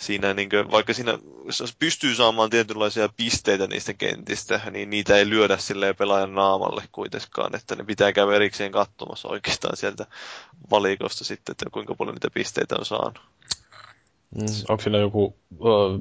siinä 0.03 0.35
niin 0.35 0.49
kuin, 0.49 0.71
vaikka 0.71 0.95
siinä 0.95 1.19
jos 1.45 1.77
pystyy 1.79 2.15
saamaan 2.15 2.51
tietynlaisia 2.51 3.09
pisteitä 3.17 3.67
niistä 3.67 3.95
kentistä, 3.95 4.61
niin 4.71 4.91
niitä 4.91 5.17
ei 5.17 5.29
lyödä 5.29 5.57
silleen 5.57 5.97
pelaajan 5.97 6.35
naamalle 6.35 6.83
kuitenkaan, 6.93 7.55
että 7.55 7.77
ne 7.77 7.85
pitää 7.85 8.13
käydä 8.13 8.35
erikseen 8.35 8.73
katsomassa 8.73 9.29
oikeastaan 9.29 9.77
sieltä 9.77 10.07
valikosta 10.71 11.25
sitten, 11.25 11.53
että 11.53 11.71
kuinka 11.73 11.95
paljon 11.95 12.15
niitä 12.15 12.31
pisteitä 12.35 12.75
on 12.79 12.85
saanut. 12.85 13.21
Mm, 14.35 14.47
onko 14.69 14.83
siinä 14.83 14.99
joku 14.99 15.37
ö, 15.53 15.99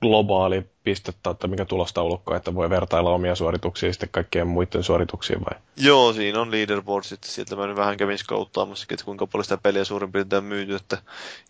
globaali 0.00 0.66
pistetta, 0.84 1.30
että 1.30 1.48
mikä 1.48 1.64
tulostaulukko, 1.64 2.34
että 2.34 2.54
voi 2.54 2.70
vertailla 2.70 3.10
omia 3.10 3.34
suorituksia 3.34 3.92
sitten 3.92 4.08
kaikkien 4.12 4.46
muiden 4.46 4.82
suorituksiin 4.82 5.40
vai? 5.40 5.60
Joo, 5.76 6.12
siinä 6.12 6.40
on 6.40 6.50
leaderboard 6.50 7.04
sitten, 7.04 7.30
sieltä 7.30 7.56
mä 7.56 7.66
nyt 7.66 7.76
vähän 7.76 7.96
kävin 7.96 8.18
skouttaamassa, 8.18 8.86
että 8.90 9.04
kuinka 9.04 9.26
paljon 9.26 9.44
sitä 9.44 9.58
peliä 9.62 9.84
suurin 9.84 10.12
piirtein 10.12 10.44
myyty, 10.44 10.74
että 10.74 10.98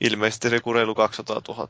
ilmeisesti 0.01 0.51
se 0.51 0.61
reilu 0.75 0.95
200 0.95 1.41
000. 1.49 1.69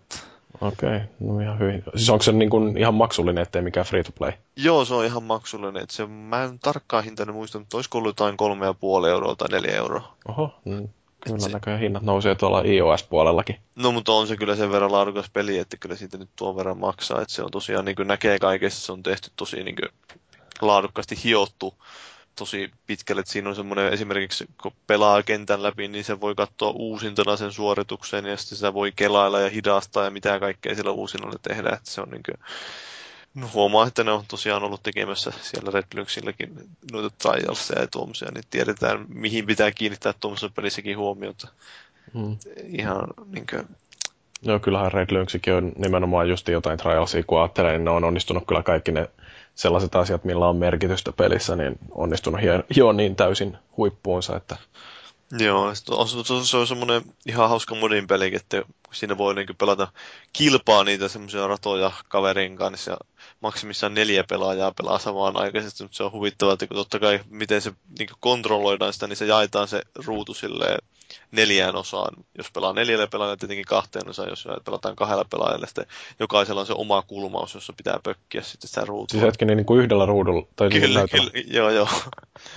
Okei, 0.61 0.97
okay, 0.97 1.01
no 1.21 1.41
ihan 1.41 1.59
hyvin. 1.59 1.83
Siis 1.97 2.11
onko 2.11 2.23
se 2.23 2.33
niin 2.33 2.51
kuin 2.51 2.79
ihan 2.79 2.95
maksullinen, 2.95 3.43
ettei 3.43 3.63
mikään 3.63 3.87
free 3.87 4.03
to 4.03 4.11
play? 4.19 4.33
Joo, 4.57 4.85
se 4.85 4.95
on 4.95 5.05
ihan 5.05 5.23
maksullinen. 5.23 5.83
Että 5.83 5.95
se, 5.95 6.07
mä 6.07 6.45
en 6.45 6.59
tarkkaan 6.59 7.05
hintainen 7.05 7.35
muista, 7.35 7.59
mutta 7.59 7.77
olisiko 7.77 7.99
ollut 7.99 8.09
jotain 8.09 8.37
kolme 8.37 8.67
ja 8.67 8.75
puoli 8.75 9.11
euroa 9.11 9.35
tai 9.35 9.49
neljä 9.49 9.77
euroa. 9.77 10.15
Oho, 10.29 10.55
mm, 10.65 10.89
Kyllä 11.25 11.49
näköjään 11.49 11.81
hinnat 11.81 12.03
nousee 12.03 12.35
tuolla 12.35 12.63
iOS-puolellakin. 12.63 13.57
No, 13.75 13.93
mutta 13.93 14.13
on 14.13 14.27
se 14.27 14.37
kyllä 14.37 14.57
sen 14.57 14.73
verran 14.73 14.93
laadukas 14.93 15.31
peli, 15.31 15.59
että 15.59 15.77
kyllä 15.77 15.97
siitä 15.97 16.19
nyt 16.19 16.31
tuon 16.37 16.57
verran 16.57 16.79
maksaa. 16.79 17.23
Että 17.23 17.35
se 17.35 17.43
on 17.43 17.51
tosiaan, 17.51 17.85
niin 17.85 17.97
kuin 17.97 18.09
näkee 18.09 18.39
kaikessa, 18.39 18.87
se 18.87 18.93
on 18.93 19.03
tehty 19.03 19.31
tosi 19.37 19.65
niin 19.65 19.77
kuin, 19.77 20.19
laadukkaasti 20.61 21.25
hiottu 21.25 21.75
tosi 22.37 22.71
pitkälle. 22.87 23.21
Että 23.21 23.33
siinä 23.33 23.49
on 23.49 23.57
semmoinen 23.57 23.93
esimerkiksi, 23.93 24.47
kun 24.63 24.73
pelaa 24.87 25.23
kentän 25.23 25.63
läpi, 25.63 25.89
niin 25.89 26.05
se 26.05 26.21
voi 26.21 26.35
katsoa 26.35 26.71
uusintana 26.71 27.37
sen 27.37 27.53
suorituksen 27.53 28.27
ja 28.27 28.37
sitten 28.37 28.57
sitä 28.57 28.75
voi 28.75 28.93
kelailla 28.97 29.41
ja 29.41 29.51
hidastaa 29.51 30.05
ja 30.05 30.11
mitä 30.11 30.41
kaikkea 30.41 30.75
sillä 30.75 30.91
uusinnolla 30.91 31.39
tehdä. 31.43 31.69
Että 31.69 31.91
se 31.91 32.01
on 32.01 32.09
niin 32.11 32.23
kuin, 32.23 32.47
huomaa, 33.53 33.87
että 33.87 34.05
ne 34.05 34.13
on 34.13 34.25
tosiaan 34.29 34.63
ollut 34.63 34.83
tekemässä 34.83 35.33
siellä 35.43 35.71
Red 35.71 35.85
Lynxilläkin 35.95 36.55
noita 36.93 37.17
trialsia 37.19 37.81
ja 37.81 37.87
tuommoisia, 37.87 38.31
niin 38.35 38.45
tiedetään, 38.51 39.07
mihin 39.09 39.47
pitää 39.47 39.71
kiinnittää 39.73 40.15
tuommoisessa 40.21 40.55
pelissäkin 40.55 40.99
huomiota. 40.99 41.49
Hmm. 42.15 42.37
Ihan 42.67 43.01
niin 43.27 43.47
kuin... 43.51 43.69
Joo, 44.43 44.59
kyllähän 44.59 44.93
Red 44.93 45.11
Lynxikin 45.11 45.55
on 45.55 45.73
nimenomaan 45.77 46.29
just 46.29 46.49
jotain 46.49 46.79
trialsia, 46.79 47.23
kun 47.23 47.41
ajattelee, 47.41 47.73
niin 47.73 47.85
ne 47.85 47.91
on 47.91 48.05
onnistunut 48.05 48.47
kyllä 48.47 48.63
kaikki 48.63 48.93
ne 48.93 49.11
sellaiset 49.55 49.95
asiat, 49.95 50.25
millä 50.25 50.49
on 50.49 50.57
merkitystä 50.57 51.13
pelissä, 51.13 51.57
niin 51.57 51.79
onnistunut 51.91 52.41
hioon 52.77 52.97
niin 52.97 53.17
täysin 53.17 53.57
huippuunsa, 53.77 54.37
että 54.37 54.57
Joo, 55.39 55.73
se 56.45 56.57
on 56.57 56.67
semmoinen 56.67 57.03
ihan 57.27 57.49
hauska 57.49 57.75
modin 57.75 58.07
peli, 58.07 58.35
että 58.35 58.63
siinä 58.93 59.19
voi 59.19 59.35
niin 59.35 59.57
pelata 59.59 59.89
kilpaa 60.33 60.85
niitä 60.85 61.09
semmoisia 61.09 61.47
ratoja 61.47 61.91
kaverin 62.09 62.57
kanssa 62.57 62.91
ja 62.91 62.97
maksimissaan 63.45 63.95
neljä 63.95 64.25
pelaajaa 64.29 64.73
pelaa 64.73 64.99
samaan 64.99 65.37
aikaisesti, 65.37 65.83
mutta 65.85 65.97
se 65.97 66.03
on 66.03 66.13
huvittavaa, 66.13 66.55
että 66.55 66.67
totta 66.67 66.99
kai 66.99 67.21
miten 67.31 67.63
se 67.63 67.73
niin 67.99 68.09
kontrolloidaan 68.21 68.93
sitä, 68.93 69.07
niin 69.07 69.17
se 69.17 69.27
jaetaan 69.27 69.69
se 69.69 69.83
ruutu 70.07 70.35
silleen 70.35 70.79
neljään 71.31 71.77
osaan. 71.77 72.15
Jos 72.39 72.51
pelaa 72.51 72.73
neljällä 72.73 73.07
pelaajalla, 73.07 73.37
tietenkin 73.37 73.65
kahteen 73.65 74.09
osaan, 74.09 74.29
jos 74.29 74.49
pelataan 74.65 74.97
kahdella 74.97 75.25
pelaajalla, 75.31 75.67
sitten 75.67 75.87
jokaisella 76.21 76.61
on 76.61 76.67
se 76.67 76.73
oma 76.73 77.03
kulmaus, 77.03 77.55
jossa 77.55 77.73
pitää 77.77 78.01
pökkiä 78.03 78.43
sitten 78.43 78.69
sitä 78.69 78.85
ruutua. 78.85 79.13
Siis 79.13 79.23
hetken 79.23 79.49
niin 79.49 79.65
kuin 79.65 79.83
yhdellä 79.83 80.07
ruudulla? 80.07 80.47
Tai 80.57 80.69
niin 80.69 80.83
kyllä, 80.83 81.09
kyllä, 81.09 81.31
joo, 81.47 81.71
joo. 81.71 81.89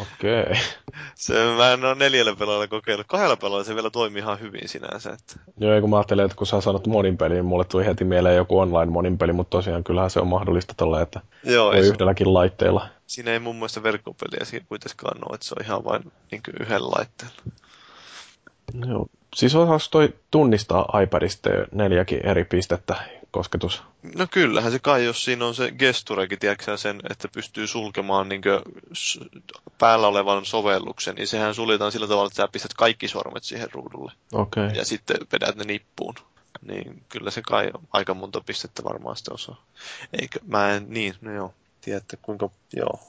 Okei. 0.01 0.41
Okay. 0.41 0.55
Se, 1.15 1.33
mä 1.57 1.73
en 1.73 1.85
ole 1.85 1.95
neljällä 1.95 2.35
pelaajalla 2.35 2.67
kokeillut. 2.67 3.07
Kahdella 3.07 3.35
pelaajalla 3.35 3.63
se 3.63 3.75
vielä 3.75 3.89
toimii 3.89 4.21
ihan 4.21 4.39
hyvin 4.39 4.69
sinänsä. 4.69 5.09
Että... 5.09 5.33
Joo, 5.57 5.81
kun 5.81 5.89
mä 5.89 5.97
ajattelin, 5.97 6.25
että 6.25 6.37
kun 6.37 6.47
sä 6.47 6.61
sanot 6.61 6.87
monin 6.87 7.17
peli, 7.17 7.33
niin 7.33 7.45
mulle 7.45 7.65
tuli 7.65 7.85
heti 7.85 8.03
mieleen 8.03 8.35
joku 8.35 8.59
online 8.59 8.85
monin 8.85 9.17
peli, 9.17 9.33
mutta 9.33 9.57
tosiaan 9.57 9.83
kyllähän 9.83 10.09
se 10.09 10.19
on 10.19 10.27
mahdollista 10.27 10.73
tolle, 10.77 11.01
että 11.01 11.21
joo, 11.43 11.71
voi 11.71 11.79
yhdelläkin 11.79 12.33
laitteella. 12.33 12.87
Siinä 13.07 13.31
ei 13.31 13.39
mun 13.39 13.55
mielestä 13.55 13.83
verkkopeliä 13.83 14.45
siinä 14.45 14.65
kuitenkaan 14.69 15.17
ole, 15.29 15.35
että 15.35 15.47
se 15.47 15.55
on 15.59 15.65
ihan 15.65 15.83
vain 15.83 16.11
niin 16.31 16.41
yhden 16.59 16.83
laitteella. 16.83 17.41
Joo. 18.87 19.07
Siis 19.35 19.55
osaako 19.55 19.83
toi 19.91 20.13
tunnistaa 20.31 21.01
iPadista 21.03 21.49
neljäkin 21.71 22.25
eri 22.25 22.45
pistettä 22.45 22.95
kosketus? 23.31 23.83
No 24.15 24.27
kyllähän 24.31 24.71
se 24.71 24.79
kai, 24.79 25.05
jos 25.05 25.25
siinä 25.25 25.45
on 25.45 25.55
se 25.55 25.71
gesturekin, 25.71 26.39
tiedätkö 26.39 26.77
sen, 26.77 27.01
että 27.09 27.27
pystyy 27.27 27.67
sulkemaan 27.67 28.29
niin 28.29 28.41
päällä 29.77 30.07
olevan 30.07 30.45
sovelluksen, 30.45 31.15
niin 31.15 31.27
sehän 31.27 31.55
suljetaan 31.55 31.91
sillä 31.91 32.07
tavalla, 32.07 32.27
että 32.27 32.37
sä 32.37 32.47
pistät 32.47 32.73
kaikki 32.73 33.07
sormet 33.07 33.43
siihen 33.43 33.71
ruudulle. 33.71 34.11
Okay. 34.33 34.69
Ja 34.69 34.85
sitten 34.85 35.17
vedät 35.33 35.55
ne 35.55 35.63
nippuun. 35.63 36.15
Niin 36.61 37.03
kyllä 37.09 37.31
se 37.31 37.41
kai 37.41 37.71
aika 37.93 38.13
monta 38.13 38.41
pistettä 38.41 38.83
varmaan 38.83 39.15
sitä 39.15 39.33
osaa. 39.33 39.63
Eikö, 40.21 40.39
mä 40.47 40.71
en, 40.71 40.85
niin, 40.89 41.13
no 41.21 41.31
joo, 41.31 41.53
tiedä, 41.81 41.97
että 41.97 42.17
kuinka, 42.17 42.49
joo. 42.73 42.99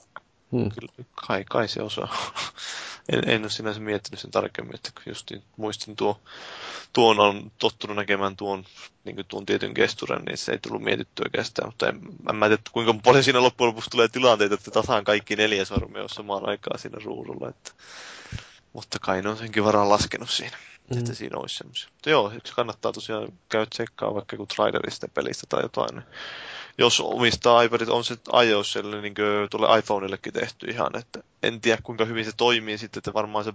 Hmm. 0.53 0.71
Kyllä, 0.71 0.93
kai, 1.27 1.45
kai 1.45 1.69
se 1.69 1.83
osaa. 1.83 2.17
En, 3.13 3.29
en 3.29 3.43
ole 3.43 3.51
sinänsä 3.51 3.81
miettinyt 3.81 4.21
sen 4.21 4.31
tarkemmin, 4.31 4.75
että 4.75 4.91
just 5.07 5.31
muistin 5.57 5.97
tuo, 5.97 6.21
tuon 6.93 7.21
on 7.21 7.53
tottunut 7.59 7.97
näkemään 7.97 8.37
tuon, 8.37 8.65
niin 9.05 9.25
tuon 9.29 9.47
tietyn 9.47 9.73
gesturen, 9.75 10.23
niin 10.23 10.39
se 10.39 10.53
ei 10.53 10.59
tullut 10.59 10.83
mietittyä 10.83 11.25
oikeastaan, 11.25 11.69
mutta 11.69 11.89
en, 11.89 12.01
en 12.31 12.37
mä 12.37 12.47
tiedä, 12.47 12.63
kuinka 12.73 12.95
paljon 13.05 13.25
siinä 13.25 13.43
loppujen 13.43 13.69
lopuksi 13.69 13.91
tulee 13.91 14.09
tilanteita, 14.09 14.55
että 14.55 14.71
tasaan 14.71 15.05
kaikki 15.05 15.37
neljä 15.37 15.65
sormia 15.65 16.03
on 16.03 16.09
samaan 16.09 16.49
aikaan 16.49 16.79
siinä 16.79 16.99
ruudulla, 17.05 17.49
että, 17.49 17.73
mutta 18.73 18.99
kai 18.99 19.23
ne 19.23 19.29
on 19.29 19.37
senkin 19.37 19.65
varaan 19.65 19.89
laskenut 19.89 20.31
siinä, 20.31 20.57
mm. 20.91 20.99
että 20.99 21.15
siinä 21.15 21.39
olisi 21.39 21.57
semmoisia. 21.57 21.89
Mutta 21.93 22.11
joo, 22.11 22.33
se 22.45 22.55
kannattaa 22.55 22.93
tosiaan 22.93 23.33
käydä 23.49 23.67
tsekkaa 23.71 24.15
vaikka 24.15 24.35
joku 24.35 24.47
trailerista 24.47 25.09
pelistä 25.09 25.47
tai 25.49 25.63
jotain, 25.63 25.95
niin 25.95 26.07
jos 26.79 27.01
omistaa 27.01 27.63
iPadit, 27.63 27.89
on 27.89 28.05
se 28.05 28.17
iOSille 28.45 29.01
niin 29.01 29.15
tuolle 29.51 29.79
iPhoneillekin 29.79 30.33
tehty 30.33 30.67
ihan, 30.67 30.99
että 30.99 31.23
en 31.43 31.61
tiedä 31.61 31.83
kuinka 31.83 32.05
hyvin 32.05 32.25
se 32.25 32.33
toimii 32.37 32.79
sitten, 32.79 33.01
että 33.01 33.15
varmaan 33.15 33.45
se 33.45 33.53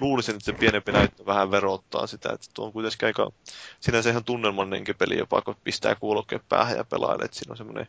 luulisin, 0.00 0.34
että 0.34 0.44
se 0.44 0.52
pienempi 0.52 0.92
näyttö 0.92 1.26
vähän 1.26 1.50
verottaa 1.50 2.06
sitä, 2.06 2.32
että 2.32 2.46
tuo 2.54 2.66
on 2.66 2.72
kuitenkin 2.72 3.06
aika 3.06 3.32
sinänsä 3.80 4.10
ihan 4.10 4.24
tunnelmallinen 4.24 4.84
peli 4.98 5.18
jopa, 5.18 5.42
kun 5.42 5.56
pistää 5.64 5.94
kuulokkeen 5.94 6.40
päähän 6.48 6.76
ja 6.76 6.84
pelailee, 6.84 7.24
että 7.24 7.36
siinä 7.36 7.52
on 7.52 7.56
semmoinen 7.56 7.88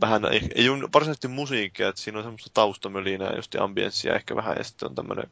vähän, 0.00 0.24
ei, 0.24 0.48
ei 0.54 0.68
ole 0.68 0.88
varsinaisesti 0.94 1.28
musiikkia, 1.28 1.88
että 1.88 2.00
siinä 2.00 2.18
on 2.18 2.24
semmoista 2.24 2.50
taustamölinää, 2.54 3.36
just 3.36 3.54
ambienssia 3.54 4.14
ehkä 4.14 4.36
vähän, 4.36 4.56
ja 4.58 4.64
sitten 4.64 4.88
on 4.88 4.94
tämmöinen 4.94 5.30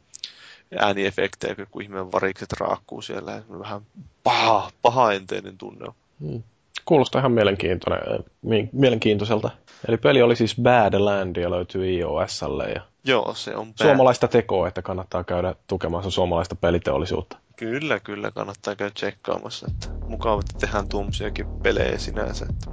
ääniefektejä, 0.79 1.67
kun 1.71 1.83
ihmeen 1.83 2.13
varikset 2.13 2.53
raakkuu 2.53 3.03
siellä, 3.03 3.33
ja 3.33 3.59
vähän 3.59 3.87
paha, 4.25 4.71
pahaenteinen 4.83 5.59
tunne 5.59 5.87
on. 5.87 5.95
Hmm. 6.21 6.43
Kuulostaa 6.85 7.19
ihan 7.19 7.33
mielenkiintoinen, 7.33 8.25
mielenkiintoiselta. 8.73 9.51
Eli 9.89 9.97
peli 9.97 10.23
oli 10.23 10.37
siis 10.37 10.57
Badland 10.63 11.37
ja 11.37 11.51
löytyy 11.51 11.91
iOSlle. 11.91 12.65
Ja 12.65 12.81
Joo, 13.05 13.35
se 13.35 13.57
on 13.57 13.67
bad. 13.67 13.87
Suomalaista 13.87 14.29
tekoa, 14.29 14.69
että 14.69 14.83
kannattaa 14.83 15.25
käydä 15.25 15.55
tukemassa 15.67 16.11
suomalaista 16.11 16.55
peliteollisuutta. 16.55 17.37
Kyllä, 17.57 18.01
kyllä 18.01 18.31
kannattaa 18.31 18.77
käydä 18.77 18.95
tsekkaamassa. 18.95 19.67
Että 19.71 19.89
mukava, 20.09 20.41
että 20.41 20.59
tehdään 20.59 20.89
tuommoisiakin 20.89 21.47
pelejä 21.63 21.99
sinänsä. 21.99 22.47
Että 22.51 22.71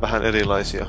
vähän 0.00 0.24
erilaisia. 0.24 0.86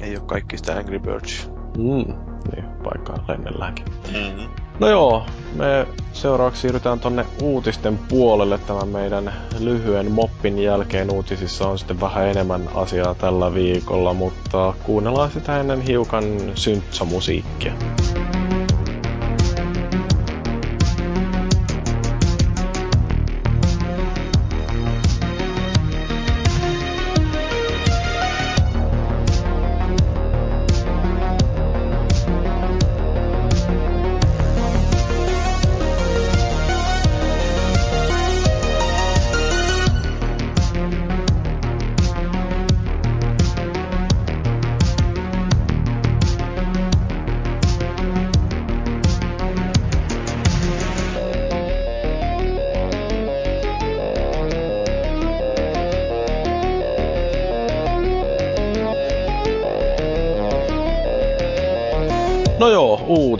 Ei 0.00 0.16
ole 0.16 0.26
kaikki 0.26 0.58
sitä 0.58 0.76
Angry 0.76 0.98
Birds. 0.98 1.50
Mm, 1.76 2.14
niin, 2.52 2.64
paikkaan 2.84 3.24
lennelläänkin. 3.28 3.84
Mm-hmm. 4.12 4.65
No 4.78 4.88
joo, 4.88 5.26
me 5.54 5.86
seuraavaksi 6.12 6.60
siirrytään 6.60 7.00
tonne 7.00 7.26
uutisten 7.42 7.98
puolelle 8.08 8.58
tämän 8.58 8.88
meidän 8.88 9.32
lyhyen 9.60 10.10
moppin 10.10 10.58
jälkeen. 10.58 11.10
Uutisissa 11.12 11.68
on 11.68 11.78
sitten 11.78 12.00
vähän 12.00 12.28
enemmän 12.28 12.68
asiaa 12.74 13.14
tällä 13.14 13.54
viikolla, 13.54 14.14
mutta 14.14 14.74
kuunnellaan 14.84 15.30
sitä 15.30 15.60
ennen 15.60 15.80
hiukan 15.80 16.24
syntsämusiikkia. 16.54 17.72
musiikkia 17.72 18.45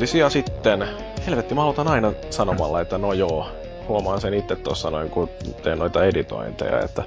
uutisia 0.06 0.30
sitten. 0.30 0.88
Helvetti, 1.26 1.54
mä 1.54 1.62
aloitan 1.62 1.88
aina 1.88 2.12
sanomalla, 2.30 2.80
että 2.80 2.98
no 2.98 3.12
joo. 3.12 3.48
Huomaan 3.88 4.20
sen 4.20 4.34
itse 4.34 4.56
tuossa 4.56 4.90
noin, 4.90 5.10
kun 5.10 5.28
teen 5.62 5.78
noita 5.78 6.04
editointeja, 6.04 6.80
että 6.80 7.02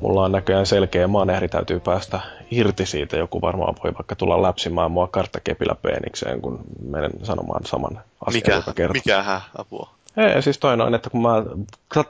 mulla 0.00 0.24
on 0.24 0.32
näköjään 0.32 0.66
selkeä 0.66 1.08
manehri, 1.08 1.48
täytyy 1.48 1.80
päästä 1.80 2.20
irti 2.50 2.86
siitä. 2.86 3.16
Joku 3.16 3.40
varmaan 3.40 3.74
voi 3.84 3.94
vaikka 3.94 4.16
tulla 4.16 4.42
läpsimään 4.42 4.90
mua 4.90 5.08
karttakepillä 5.08 5.74
peenikseen, 5.82 6.40
kun 6.40 6.60
menen 6.88 7.10
sanomaan 7.22 7.66
saman 7.66 8.00
asian 8.26 8.32
Mikä, 8.32 8.54
joka 8.54 8.72
kerta. 8.72 8.94
mikähän 8.94 9.40
apua? 9.58 9.90
Ei, 10.16 10.42
siis 10.42 10.58
toi 10.58 10.76
noin, 10.76 10.94
että 10.94 11.10
kun 11.10 11.22
mä 11.22 11.44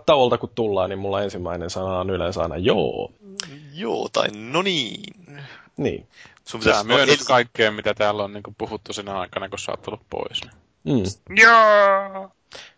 tauolta 0.07 0.39
kun 0.39 0.51
tullaan, 0.55 0.91
niin 0.91 0.99
mulla 0.99 1.23
ensimmäinen 1.23 1.71
sana 1.71 1.99
on 1.99 2.11
yleensä 2.11 2.43
aina 2.43 2.57
joo. 2.57 3.11
Joo, 3.75 4.09
tai 4.13 4.29
no 4.35 4.63
niin. 4.63 5.15
Niin. 5.77 6.07
Sun 6.51 6.63
Sä 6.63 6.71
pitäisi 6.71 6.87
myönnyt 6.87 7.21
kaikkeen, 7.27 7.75
mitä 7.75 7.95
täällä 7.95 8.25
on 8.25 8.33
niin 8.33 8.43
puhuttu 8.59 8.93
sinä 8.93 9.19
aikana, 9.19 9.49
kun 9.49 9.59
sä 9.59 9.73
oot 9.73 9.83
tullut 9.83 10.01
pois. 10.11 10.41
Mm. 10.85 11.03
Joo! 11.37 12.31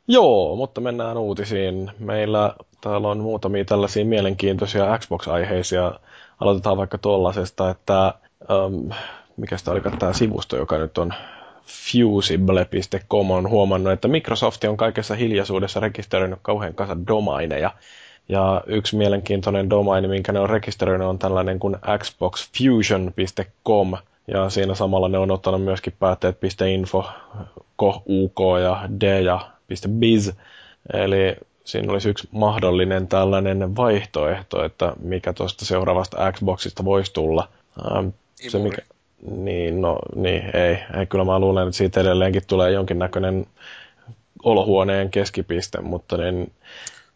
Joo, 0.09 0.57
mutta 0.57 0.81
mennään 0.81 1.17
uutisiin. 1.17 1.91
Meillä 1.99 2.55
täällä 2.81 3.09
on 3.09 3.21
muutamia 3.21 3.65
tällaisia 3.65 4.05
mielenkiintoisia 4.05 4.99
Xbox-aiheisia. 4.99 5.93
Aloitetaan 6.41 6.77
vaikka 6.77 6.99
tuollaisesta, 6.99 7.71
että 7.71 8.15
um, 8.51 8.91
mikä 9.37 9.59
sitä 9.59 9.71
olikaan 9.71 9.99
tämä 9.99 10.13
sivusto, 10.13 10.57
joka 10.57 10.79
nyt 10.79 10.99
on 10.99 11.15
fusible.com 11.67 13.31
on 13.31 13.51
huomannut, 13.51 13.93
että 13.93 14.09
Microsoft 14.09 14.65
on 14.65 14.77
kaikessa 14.77 15.15
hiljaisuudessa 15.15 15.81
rekisteröinyt 15.81 16.39
kauhean 16.43 16.75
kanssa 16.75 16.97
domaineja. 17.07 17.71
Ja 18.29 18.63
yksi 18.67 18.97
mielenkiintoinen 18.97 19.71
domaini, 19.71 20.09
minkä 20.09 20.33
ne 20.33 20.41
on 20.41 20.51
rekisteröinyt, 20.51 21.07
on 21.07 21.19
tällainen 21.19 21.59
kuin 21.59 21.77
xboxfusion.com. 21.99 23.93
Ja 24.29 24.51
siinä 24.51 24.75
samalla 24.75 25.09
ne 25.09 25.19
on 25.19 25.31
ottanut 25.31 25.65
myöskin 25.65 25.93
päätteet 25.99 26.39
.info, 26.69 27.05
.uk 28.09 28.39
ja 28.63 28.89
d 29.01 29.23
ja 29.23 29.51
.biz. 29.89 30.31
Eli 30.93 31.37
siinä 31.65 31.93
olisi 31.93 32.09
yksi 32.09 32.29
mahdollinen 32.31 33.09
tällainen 33.09 33.77
vaihtoehto, 33.77 34.65
että 34.65 34.93
mikä 35.01 35.33
tuosta 35.33 35.65
seuraavasta 35.65 36.33
Xboxista 36.33 36.85
voisi 36.85 37.13
tulla. 37.13 37.49
Ähm, 37.97 38.09
se 38.49 38.59
mikä, 38.59 38.83
niin, 39.31 39.81
no, 39.81 39.99
niin, 40.15 40.57
ei, 40.57 40.79
ei. 40.99 41.07
Kyllä 41.07 41.25
mä 41.25 41.39
luulen, 41.39 41.69
että 41.69 41.77
siitä 41.77 42.01
edelleenkin 42.01 42.43
tulee 42.47 42.71
jonkinnäköinen 42.71 43.47
olohuoneen 44.43 45.11
keskipiste, 45.11 45.81
mutta 45.81 46.17
niin... 46.17 46.53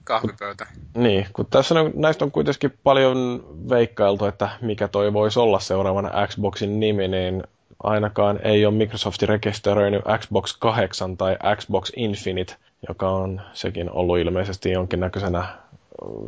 Kahvipöytä. 0.06 0.66
Niin, 0.94 1.26
kun 1.32 1.46
tässä 1.46 1.80
on, 1.80 1.92
näistä 1.94 2.24
on 2.24 2.30
kuitenkin 2.30 2.78
paljon 2.84 3.46
veikkailtu, 3.68 4.24
että 4.24 4.48
mikä 4.60 4.88
toi 4.88 5.12
voisi 5.12 5.38
olla 5.38 5.60
seuraavana 5.60 6.26
Xboxin 6.26 6.80
nimi, 6.80 7.08
niin 7.08 7.42
ainakaan 7.82 8.40
ei 8.42 8.66
ole 8.66 8.74
Microsoft 8.74 9.22
rekisteröinyt 9.22 10.02
Xbox 10.18 10.56
8 10.58 11.16
tai 11.16 11.36
Xbox 11.56 11.92
Infinite, 11.96 12.56
joka 12.88 13.10
on 13.10 13.40
sekin 13.52 13.90
ollut 13.90 14.18
ilmeisesti 14.18 14.70
jonkinnäköisenä 14.70 15.46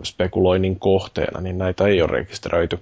spekuloinnin 0.04 0.78
kohteena, 0.78 1.40
niin 1.40 1.58
näitä 1.58 1.86
ei 1.86 2.02
ole 2.02 2.10
rekisteröity. 2.10 2.78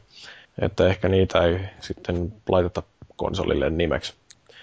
Että 0.59 0.89
ehkä 0.89 1.09
niitä 1.09 1.45
ei 1.45 1.61
sitten 1.81 2.33
laiteta 2.49 2.83
konsolille 3.17 3.71
nimeksi. 3.71 4.15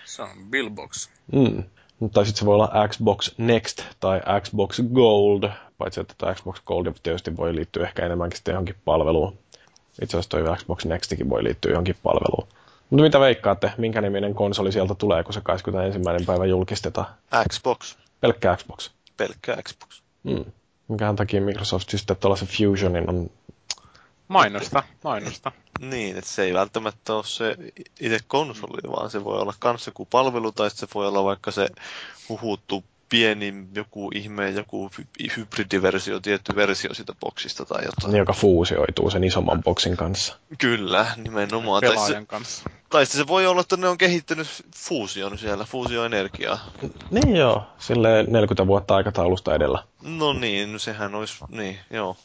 Se 0.05 0.21
on 0.21 0.29
Billbox. 0.49 1.09
Mm. 1.31 1.63
Tai 2.09 2.25
sitten 2.25 2.39
se 2.39 2.45
voi 2.45 2.55
olla 2.55 2.87
Xbox 2.87 3.31
Next 3.37 3.83
tai 3.99 4.21
Xbox 4.41 4.81
Gold, 4.93 5.49
paitsi 5.77 6.01
että 6.01 6.13
tämä 6.17 6.33
Xbox 6.33 6.61
Gold 6.65 6.93
tietysti 7.03 7.37
voi 7.37 7.55
liittyä 7.55 7.87
ehkä 7.87 8.05
enemmänkin 8.05 8.37
sitten 8.37 8.51
johonkin 8.51 8.75
palveluun. 8.85 9.37
Itse 10.01 10.17
asiassa 10.17 10.29
toi 10.29 10.57
Xbox 10.57 10.85
Nextikin 10.85 11.29
voi 11.29 11.43
liittyä 11.43 11.71
johonkin 11.71 11.95
palveluun. 12.03 12.47
Mutta 12.89 13.03
mitä 13.03 13.19
veikkaatte, 13.19 13.71
minkä 13.77 14.01
niminen 14.01 14.35
konsoli 14.35 14.71
sieltä 14.71 14.95
tulee, 14.95 15.23
kun 15.23 15.33
se 15.33 15.41
21. 15.41 16.25
päivä 16.25 16.45
julkistetaan? 16.45 17.07
Xbox. 17.49 17.95
Pelkkä 18.21 18.55
Xbox. 18.55 18.89
Pelkkä 19.17 19.57
Xbox. 19.63 20.01
Mm. 20.23 20.45
Minkähän 20.87 21.15
takia 21.15 21.41
Microsoft 21.41 21.89
sitten 21.89 22.17
tuollaisen 22.17 22.47
Fusionin 22.47 23.09
on... 23.09 23.29
Mainosta, 24.27 24.83
mainosta. 25.03 25.51
Niin, 25.79 26.17
että 26.17 26.29
se 26.29 26.43
ei 26.43 26.53
välttämättä 26.53 27.13
ole 27.13 27.23
se 27.25 27.57
itse 27.99 28.19
konsoli, 28.27 28.91
vaan 28.91 29.09
se 29.09 29.23
voi 29.23 29.39
olla 29.39 29.53
kans 29.59 29.87
joku 29.87 30.05
palvelu, 30.05 30.51
tai 30.51 30.69
se 30.69 30.87
voi 30.93 31.07
olla 31.07 31.23
vaikka 31.23 31.51
se 31.51 31.69
huhuttu 32.29 32.83
pieni 33.13 33.53
joku 33.73 34.11
ihme, 34.15 34.49
joku 34.49 34.91
hybridiversio, 35.37 36.19
tietty 36.19 36.55
versio 36.55 36.93
siitä 36.93 37.13
boksista 37.19 37.65
tai 37.65 37.85
jotain. 37.85 38.11
Niin, 38.11 38.19
joka 38.19 38.33
fuusioituu 38.33 39.09
sen 39.09 39.23
isomman 39.23 39.63
boksin 39.63 39.97
kanssa. 39.97 40.37
Kyllä, 40.57 41.05
nimenomaan. 41.17 41.81
Pelaajan 41.81 42.13
tai 42.13 42.21
se, 42.21 42.27
kanssa. 42.27 42.69
Tai 42.89 43.05
se 43.05 43.27
voi 43.27 43.47
olla, 43.47 43.61
että 43.61 43.77
ne 43.77 43.87
on 43.87 43.97
kehittänyt 43.97 44.47
fuusion 44.75 45.37
siellä, 45.37 45.65
fuusioenergiaa. 45.65 46.59
Niin 47.11 47.35
joo, 47.35 47.63
sille 47.77 48.23
40 48.23 48.67
vuotta 48.67 48.95
aikataulusta 48.95 49.55
edellä. 49.55 49.83
No 50.01 50.33
niin, 50.33 50.79
sehän 50.79 51.15
olisi, 51.15 51.35
niin, 51.49 51.79
joo. 51.91 52.17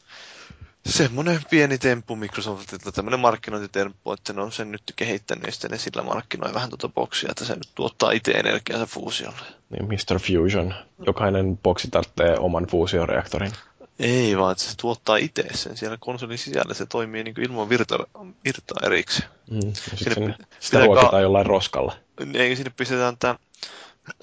Semmoinen 0.86 1.40
pieni 1.50 1.78
temppu 1.78 2.16
Microsoftilta, 2.16 2.92
tämmöinen 2.92 3.20
markkinointitemppu, 3.20 4.12
että 4.12 4.32
ne 4.32 4.42
on 4.42 4.52
sen 4.52 4.70
nyt 4.70 4.82
kehittänyt 4.96 5.46
ja 5.46 5.52
sitten 5.52 5.70
ne 5.70 5.78
sillä 5.78 6.02
markkinoi 6.02 6.54
vähän 6.54 6.68
tuota 6.68 6.88
boksia, 6.88 7.30
että 7.30 7.44
se 7.44 7.54
nyt 7.54 7.68
tuottaa 7.74 8.10
itse 8.10 8.30
energiaa 8.30 8.86
fuusiolle. 8.86 9.46
Niin, 9.70 9.84
Mr. 9.84 10.18
Fusion. 10.18 10.74
Jokainen 11.06 11.58
boksi 11.58 11.88
tarvitsee 11.90 12.36
oman 12.38 12.66
fuusioreaktorin. 12.66 13.52
Ei 13.98 14.38
vaan, 14.38 14.52
että 14.52 14.64
se 14.64 14.76
tuottaa 14.76 15.16
itse 15.16 15.44
sen 15.54 15.76
siellä 15.76 15.96
konsolin 16.00 16.38
sisällä. 16.38 16.74
Se 16.74 16.86
toimii 16.86 17.24
niin 17.24 17.40
ilman 17.40 17.68
virta, 17.68 17.98
virtaa 18.44 18.86
erikseen. 18.86 19.28
Mm. 19.50 19.72
Sitten 19.72 20.14
sen, 20.14 20.36
sitä 20.60 20.84
ruokitaan 20.84 21.10
ka- 21.10 21.20
jollain 21.20 21.46
roskalla. 21.46 21.96
Ei, 22.34 22.56
sinne 22.56 22.72
pistetään 22.76 23.16
tämä 23.16 23.36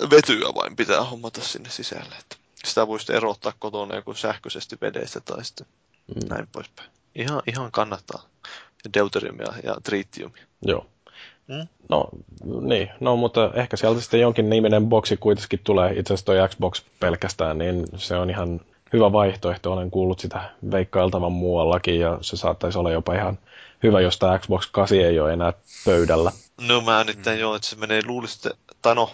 vetyä 0.09 0.49
vain 0.55 0.75
pitää 0.75 1.03
hommata 1.03 1.41
sinne 1.41 1.69
sisälle. 1.69 2.15
Että 2.19 2.35
sitä 2.65 2.87
voi 2.87 2.99
sitten 2.99 3.15
erottaa 3.15 3.53
kotona 3.59 3.95
joku 3.95 4.13
sähköisesti 4.13 4.77
vedestä 4.81 5.19
tai 5.19 5.45
sitten. 5.45 5.67
Näin 6.29 6.47
poispäin. 6.51 6.89
Ihan, 7.15 7.41
ihan 7.47 7.71
kannattaa. 7.71 8.21
Deuteriumia 8.93 9.53
ja 9.63 9.75
tritiumia. 9.83 10.43
Joo. 10.61 10.85
Mm? 11.47 11.67
No, 11.89 12.09
niin. 12.61 12.89
No, 12.99 13.15
mutta 13.15 13.51
ehkä 13.53 13.77
sieltä 13.77 14.01
sitten 14.01 14.19
jonkin 14.19 14.49
niminen 14.49 14.87
boksi 14.87 15.17
kuitenkin 15.17 15.59
tulee. 15.63 15.91
Itse 15.91 16.13
asiassa 16.13 16.25
toi 16.25 16.49
Xbox 16.49 16.81
pelkästään, 16.99 17.57
niin 17.57 17.85
se 17.97 18.15
on 18.15 18.29
ihan 18.29 18.61
hyvä 18.93 19.11
vaihtoehto. 19.11 19.73
Olen 19.73 19.91
kuullut 19.91 20.19
sitä 20.19 20.49
veikkailtavan 20.71 21.31
muuallakin 21.31 21.99
ja 21.99 22.17
se 22.21 22.37
saattaisi 22.37 22.77
olla 22.77 22.91
jopa 22.91 23.13
ihan 23.15 23.39
hyvä, 23.83 24.01
jos 24.01 24.19
tämä 24.19 24.39
Xbox 24.39 24.69
8 24.71 24.97
ei 24.97 25.19
ole 25.19 25.33
enää 25.33 25.53
pöydällä. 25.85 26.31
No 26.67 26.81
mä 26.81 27.03
nyt 27.03 27.25
mm. 27.25 27.39
joo, 27.39 27.55
että 27.55 27.67
se 27.67 27.75
menee 27.75 28.01
luulisin, 28.05 28.51
tai 28.81 28.95
no, 28.95 29.09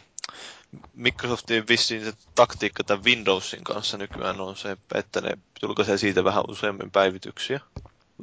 Microsoftin 0.94 1.68
vissiin 1.70 2.06
se 2.06 2.14
taktiikka 2.36 2.84
tämän 2.84 3.04
Windowsin 3.04 3.64
kanssa 3.64 3.98
nykyään 3.98 4.42
on 4.42 4.56
se, 4.56 4.78
että 4.96 5.22
ne 5.22 5.38
julkaisee 5.62 5.98
siitä 5.98 6.24
vähän 6.24 6.44
useammin 6.48 6.92
päivityksiä. 6.92 7.60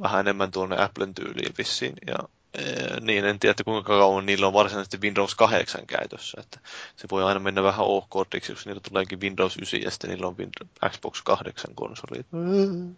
Vähän 0.01 0.19
enemmän 0.19 0.51
tuonne 0.51 0.83
Applen 0.83 1.13
tyyliin 1.13 1.53
vissiin. 1.57 1.93
Ja 2.07 2.15
ee, 2.57 2.99
niin, 3.01 3.25
en 3.25 3.39
tiedä, 3.39 3.55
kuinka 3.65 3.97
kauan 3.97 4.25
niillä 4.25 4.47
on 4.47 4.53
varsinaisesti 4.53 5.01
Windows 5.01 5.35
8 5.35 5.85
käytössä. 5.87 6.41
Että 6.41 6.59
se 6.95 7.07
voi 7.11 7.23
aina 7.23 7.39
mennä 7.39 7.63
vähän 7.63 7.85
off-koodiksi, 7.85 8.51
jos 8.51 8.65
niillä 8.65 8.81
tuleekin 8.89 9.21
Windows 9.21 9.57
9 9.57 9.81
ja 9.81 9.91
sitten 9.91 10.09
niillä 10.09 10.27
on 10.27 10.37
Windows, 10.37 10.69
Xbox 10.89 11.21
8 11.21 11.75
konsolit. 11.75 12.27
Mm. 12.31 12.95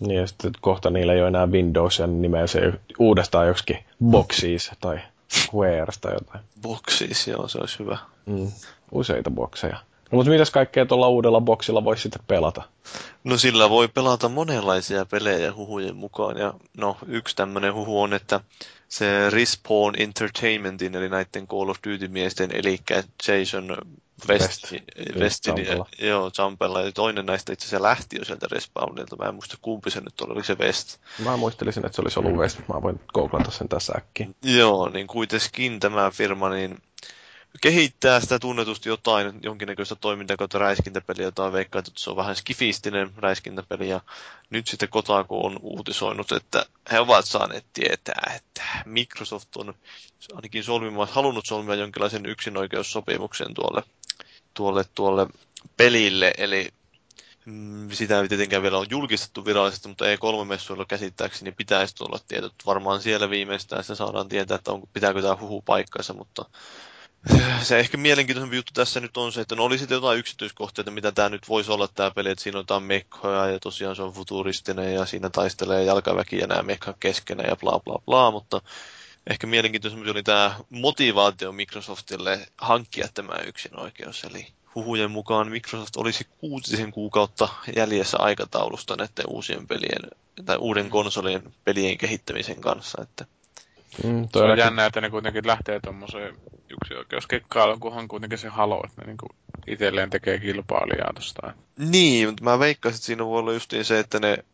Niin 0.00 0.20
ja 0.20 0.26
sitten 0.26 0.52
kohta 0.60 0.90
niillä 0.90 1.12
ei 1.12 1.20
ole 1.20 1.28
enää 1.28 1.46
Windows 1.46 1.98
ja 1.98 2.06
nimeä 2.06 2.46
se 2.46 2.72
uudestaan 2.98 3.46
joksikin 3.48 3.84
Boxis 4.04 4.70
tai 4.80 5.00
Squares 5.32 5.98
tai 5.98 6.12
jotain. 6.12 6.44
Boxis, 6.62 7.28
joo, 7.28 7.48
se 7.48 7.58
olisi 7.58 7.78
hyvä. 7.78 7.98
Mm, 8.26 8.52
useita 8.92 9.30
bokseja. 9.30 9.76
No, 10.10 10.16
mutta 10.16 10.30
mitäs 10.30 10.50
kaikkea 10.50 10.86
tuolla 10.86 11.08
uudella 11.08 11.40
boksilla 11.40 11.84
voisi 11.84 12.02
sitten 12.02 12.22
pelata? 12.26 12.62
No 13.24 13.38
sillä 13.38 13.70
voi 13.70 13.88
pelata 13.88 14.28
monenlaisia 14.28 15.04
pelejä 15.04 15.54
huhujen 15.54 15.96
mukaan. 15.96 16.38
Ja 16.38 16.54
no, 16.76 16.96
yksi 17.06 17.36
tämmöinen 17.36 17.74
huhu 17.74 18.00
on, 18.00 18.14
että 18.14 18.40
se 18.88 19.30
Respawn 19.30 19.94
Entertainmentin, 19.98 20.94
eli 20.94 21.08
näiden 21.08 21.46
Call 21.46 21.68
of 21.68 21.76
Duty-miesten, 21.86 22.50
eli 22.52 22.78
Jason 23.28 23.76
West, 24.28 24.72
West, 25.18 25.46
ja, 25.46 25.84
joo, 26.06 26.30
Jumpella, 26.38 26.82
ja 26.82 26.92
toinen 26.92 27.26
näistä 27.26 27.52
itse 27.52 27.66
asiassa 27.66 27.82
lähti 27.82 28.16
jo 28.16 28.24
sieltä 28.24 28.46
Respawnilta. 28.50 29.16
Mä 29.16 29.28
en 29.28 29.34
muista 29.34 29.56
kumpi 29.62 29.90
se 29.90 30.00
nyt 30.00 30.20
oli, 30.20 30.32
oliko 30.32 30.46
se 30.46 30.58
West? 30.58 30.98
Mä 31.24 31.36
muistelisin, 31.36 31.86
että 31.86 31.96
se 31.96 32.02
olisi 32.02 32.18
ollut 32.18 32.36
West, 32.36 32.58
mä 32.58 32.82
voin 32.82 33.00
googlata 33.14 33.50
sen 33.50 33.68
tässä 33.68 33.92
äkkiä. 33.96 34.28
Joo, 34.42 34.88
niin 34.88 35.06
kuitenkin 35.06 35.80
tämä 35.80 36.10
firma, 36.10 36.48
niin 36.48 36.78
kehittää 37.60 38.20
sitä 38.20 38.38
tunnetusti 38.38 38.88
jotain, 38.88 39.40
jonkinnäköistä 39.42 39.96
toimintaa 39.96 40.36
kautta 40.36 40.58
räiskintäpeliä, 40.58 41.24
jota 41.24 41.52
veikkaa, 41.52 41.78
että 41.78 41.90
se 41.96 42.10
on 42.10 42.16
vähän 42.16 42.36
skifistinen 42.36 43.10
räiskintäpeli, 43.16 43.88
ja 43.88 44.00
nyt 44.50 44.66
sitten 44.66 44.88
Kotaku 44.88 45.46
on 45.46 45.58
uutisoinut, 45.62 46.32
että 46.32 46.66
he 46.92 47.00
ovat 47.00 47.24
saaneet 47.24 47.64
tietää, 47.72 48.32
että 48.36 48.62
Microsoft 48.84 49.56
on 49.56 49.74
ainakin 50.34 50.64
solmima, 50.64 51.06
halunnut 51.06 51.46
solmia 51.46 51.74
jonkinlaisen 51.74 52.26
yksinoikeussopimuksen 52.26 53.54
tuolle, 53.54 53.82
tuolle, 54.58 54.84
tuolle 54.94 55.26
pelille, 55.76 56.32
eli 56.38 56.68
mm, 57.44 57.90
sitä 57.90 58.20
ei 58.20 58.28
tietenkään 58.28 58.62
vielä 58.62 58.78
ole 58.78 58.86
julkistettu 58.90 59.44
virallisesti, 59.44 59.88
mutta 59.88 60.04
E3-messuilla 60.04 60.84
käsittääkseni 60.88 61.52
pitäisi 61.52 61.94
tulla 61.94 62.18
tietot. 62.28 62.54
Varmaan 62.66 63.02
siellä 63.02 63.30
viimeistään 63.30 63.84
sitä 63.84 63.94
saadaan 63.94 64.28
tietää, 64.28 64.54
että 64.54 64.72
on, 64.72 64.82
pitääkö 64.92 65.22
tämä 65.22 65.36
huhu 65.40 65.62
paikkansa, 65.62 66.14
mutta 66.14 66.44
se 67.62 67.78
ehkä 67.78 67.96
mielenkiintoisempi 67.96 68.56
juttu 68.56 68.72
tässä 68.74 69.00
nyt 69.00 69.16
on 69.16 69.32
se, 69.32 69.40
että 69.40 69.56
no 69.56 69.64
oli 69.64 69.78
sitten 69.78 69.96
jotain 69.96 70.18
yksityiskohtia, 70.18 70.82
että 70.82 70.90
mitä 70.90 71.12
tämä 71.12 71.28
nyt 71.28 71.48
voisi 71.48 71.72
olla 71.72 71.88
tämä 71.88 72.10
peli, 72.10 72.30
että 72.30 72.42
siinä 72.42 72.58
on 72.58 72.62
jotain 72.62 72.82
mekkoja 72.82 73.46
ja 73.46 73.58
tosiaan 73.60 73.96
se 73.96 74.02
on 74.02 74.12
futuristinen 74.12 74.94
ja 74.94 75.06
siinä 75.06 75.30
taistelee 75.30 75.84
jalkaväki 75.84 76.38
ja 76.38 76.46
nämä 76.46 76.62
mekka 76.62 76.94
keskenään 77.00 77.48
ja 77.50 77.56
bla 77.56 77.80
bla 77.80 77.98
bla, 78.06 78.30
mutta 78.30 78.60
ehkä 79.30 79.46
mielenkiintoisempi 79.46 80.10
oli 80.10 80.22
tämä 80.22 80.54
motivaatio 80.70 81.52
Microsoftille 81.52 82.46
hankkia 82.58 83.08
tämä 83.14 83.34
yksin 83.46 83.80
oikeus, 83.80 84.24
eli 84.24 84.46
huhujen 84.74 85.10
mukaan 85.10 85.50
Microsoft 85.50 85.96
olisi 85.96 86.26
kuutisen 86.38 86.92
kuukautta 86.92 87.48
jäljessä 87.76 88.18
aikataulusta 88.18 88.96
näiden 88.96 89.24
uusien 89.28 89.66
pelien 89.66 90.10
tai 90.44 90.56
uuden 90.56 90.84
mm. 90.84 90.90
konsolien 90.90 91.42
pelien 91.64 91.98
kehittämisen 91.98 92.60
kanssa, 92.60 93.02
että 93.02 93.24
Mm, 94.04 94.28
se 94.32 94.38
on 94.38 94.58
jännä, 94.58 94.86
että 94.86 95.00
ne 95.00 95.10
kuitenkin 95.10 95.46
lähtee 95.46 95.80
tuommoiseen 95.80 96.34
yksi 96.70 96.94
oikeuskikkailuun, 96.94 97.80
kunhan 97.80 98.08
kuitenkin 98.08 98.38
se 98.38 98.48
halo, 98.48 98.82
että 98.84 99.00
ne 99.00 99.06
niinku 99.06 99.26
itselleen 99.66 100.10
tekee 100.10 100.38
kilpailijaa 100.38 101.12
tosta. 101.14 101.54
Niin, 101.78 102.28
mutta 102.28 102.44
mä 102.44 102.58
veikkaisin, 102.58 102.96
että 102.96 103.06
siinä 103.06 103.26
voi 103.26 103.38
olla 103.38 103.52
justiin 103.52 103.84
se, 103.84 103.98
että 103.98 104.20
ne 104.20 104.44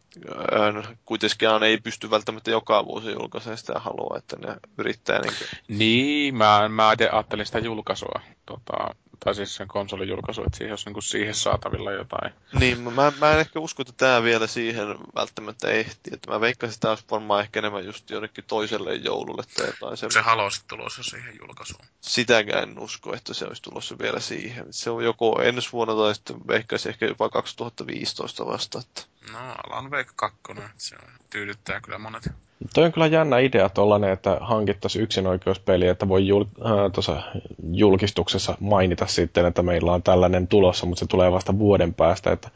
kuitenkaan 1.05 1.63
ei 1.63 1.79
pysty 1.79 2.11
välttämättä 2.11 2.51
joka 2.51 2.85
vuosi 2.85 3.13
julkaisemaan 3.13 3.59
sitä 3.59 3.79
halua, 3.79 4.19
että 4.19 4.37
ne 4.37 4.57
yrittää 4.79 5.21
niin 5.21 5.35
kuin... 5.39 5.79
Niin, 5.79 6.35
mä, 6.35 6.69
mä 6.69 6.89
ajattelin 6.89 7.47
sitä 7.47 7.59
julkaisua. 7.59 8.21
Tota, 8.47 8.95
tai 9.21 9.35
siis 9.35 9.55
sen 9.57 9.69
konsolin 9.69 10.09
julkaisu, 10.09 10.43
että 10.45 10.59
siihen 10.59 10.73
olisi 10.73 10.87
niin 10.87 10.93
kuin 10.93 11.03
siihen 11.03 11.35
saatavilla 11.35 11.93
jotain. 11.93 12.33
Niin, 12.61 12.81
mä, 12.81 13.13
mä 13.21 13.33
en 13.33 13.41
ehkä 13.41 13.61
usko, 13.61 13.83
että 13.83 13.95
tämä 13.97 14.23
vielä 14.23 14.47
siihen 14.47 14.87
välttämättä 15.15 15.71
ehti. 15.71 16.11
Että 16.13 16.31
mä 16.31 16.41
veikkaisin, 16.41 16.75
että 16.75 16.81
tämä 16.81 16.93
olisi 16.93 17.05
varmaan 17.11 17.41
ehkä 17.41 17.59
enemmän 17.61 17.85
just 17.85 18.11
jonnekin 18.11 18.45
toiselle 18.45 18.95
joululle 18.95 19.43
tai 19.57 19.67
jotain. 19.67 20.13
Se 20.13 20.21
haluaa 20.21 20.51
sitten 20.51 20.79
tulossa 20.79 21.03
siihen 21.03 21.39
julkaisuun. 21.41 21.85
Sitäkään 22.01 22.63
en 22.63 22.79
usko, 22.79 23.15
että 23.15 23.35
se 23.35 23.45
olisi 23.45 23.63
tulossa 23.63 23.99
vielä 23.99 24.21
siihen. 24.21 24.67
Se 24.71 24.91
on 24.91 25.05
joko 25.05 25.43
ensi 25.43 25.73
vuonna 25.73 25.95
tai 25.95 26.15
sitten 26.15 26.37
veikkaisin 26.49 26.91
ehkä 26.91 27.07
jopa 27.07 27.29
2015 27.29 28.47
vasta. 28.47 28.79
Että... 28.79 29.03
No, 29.33 29.39
Alan 29.39 29.91
Wake 29.91 30.11
2, 30.17 30.39
se 30.77 30.97
tyydyttää 31.31 31.81
kyllä 31.81 31.99
monet. 31.99 32.25
Toi 32.75 32.85
on 32.85 32.93
kyllä 32.93 33.07
jännä 33.07 33.39
idea 33.39 33.69
tollanen, 33.69 34.11
että 34.11 34.39
hankittaisiin 34.41 35.03
yksinoikeuspeli, 35.03 35.87
että 35.87 36.09
voi 36.09 36.27
jul, 36.27 36.45
äh, 36.67 37.25
julkistuksessa 37.73 38.57
mainita 38.61 39.07
sitten, 39.07 39.47
että 39.47 39.63
meillä 39.63 39.93
on 39.93 40.03
tällainen 40.03 40.49
tulossa, 40.49 40.87
mutta 40.87 41.01
se 41.01 41.07
tulee 41.07 41.33
vasta 41.33 41.59
vuoden 41.59 41.95
päästä, 41.95 42.33
että 42.33 42.51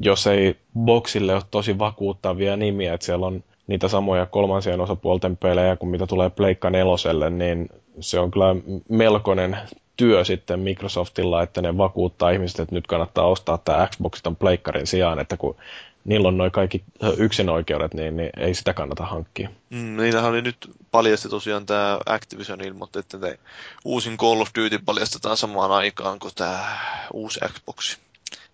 jos 0.00 0.26
ei 0.26 0.56
boksille 0.78 1.34
ole 1.34 1.42
tosi 1.50 1.78
vakuuttavia 1.78 2.56
nimiä, 2.56 2.94
että 2.94 3.06
siellä 3.06 3.26
on 3.26 3.44
niitä 3.66 3.88
samoja 3.88 4.26
kolmansien 4.26 4.80
osapuolten 4.80 5.36
pelejä 5.36 5.76
kuin 5.76 5.90
mitä 5.90 6.06
tulee 6.06 6.30
Pleikka 6.30 6.70
neloselle, 6.70 7.30
niin 7.30 7.68
se 8.00 8.18
on 8.18 8.30
kyllä 8.30 8.56
melkoinen 8.88 9.56
työ 9.96 10.24
sitten 10.24 10.60
Microsoftilla, 10.60 11.42
että 11.42 11.62
ne 11.62 11.78
vakuuttaa 11.78 12.30
ihmiset, 12.30 12.60
että 12.60 12.74
nyt 12.74 12.86
kannattaa 12.86 13.26
ostaa 13.26 13.58
tämä 13.58 13.86
Xbox 13.86 14.22
ton 14.22 14.36
pleikkarin 14.36 14.86
sijaan, 14.86 15.18
että 15.18 15.36
kun 15.36 15.56
niillä 16.04 16.28
on 16.28 16.38
noin 16.38 16.52
kaikki 16.52 16.84
yksinoikeudet, 17.16 17.94
niin, 17.94 18.16
niin 18.16 18.30
ei 18.36 18.54
sitä 18.54 18.74
kannata 18.74 19.06
hankkia. 19.06 19.48
Mm, 19.70 19.96
niillähän 19.96 20.30
oli 20.30 20.42
nyt 20.42 20.56
paljasti 20.90 21.28
tosiaan 21.28 21.66
tämä 21.66 21.98
Activision 22.06 22.60
ilmoitti, 22.60 22.98
että 22.98 23.18
te 23.18 23.38
uusin 23.84 24.16
Call 24.16 24.40
of 24.40 24.48
Duty 24.58 24.78
paljastetaan 24.84 25.36
samaan 25.36 25.72
aikaan 25.72 26.18
kuin 26.18 26.34
tämä 26.34 26.78
uusi 27.12 27.40
Xbox. 27.52 27.98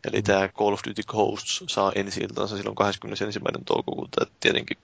Eli 0.05 0.17
mm. 0.17 0.25
tämä 0.25 0.49
Call 0.49 0.73
of 0.73 0.81
Duty 0.89 1.03
Ghosts 1.07 1.65
saa 1.67 1.93
ensi 1.95 2.21
iltansa 2.21 2.57
silloin 2.57 2.77
21. 2.77 3.41
toukokuuta. 3.67 4.23
Et 4.23 4.33
tietenkin 4.41 4.79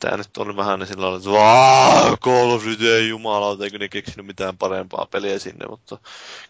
tämä 0.00 0.16
nyt 0.16 0.36
on 0.36 0.56
vähän 0.56 0.86
sillä 0.86 1.02
lailla, 1.02 1.18
että 1.18 2.16
Call 2.16 2.50
of 2.50 2.64
Duty 2.64 2.94
ei 2.94 3.08
jumalauta, 3.08 3.64
eikö 3.64 3.78
ne 3.78 3.88
keksinyt 3.88 4.26
mitään 4.26 4.58
parempaa 4.58 5.06
peliä 5.10 5.38
sinne, 5.38 5.66
mutta 5.68 5.98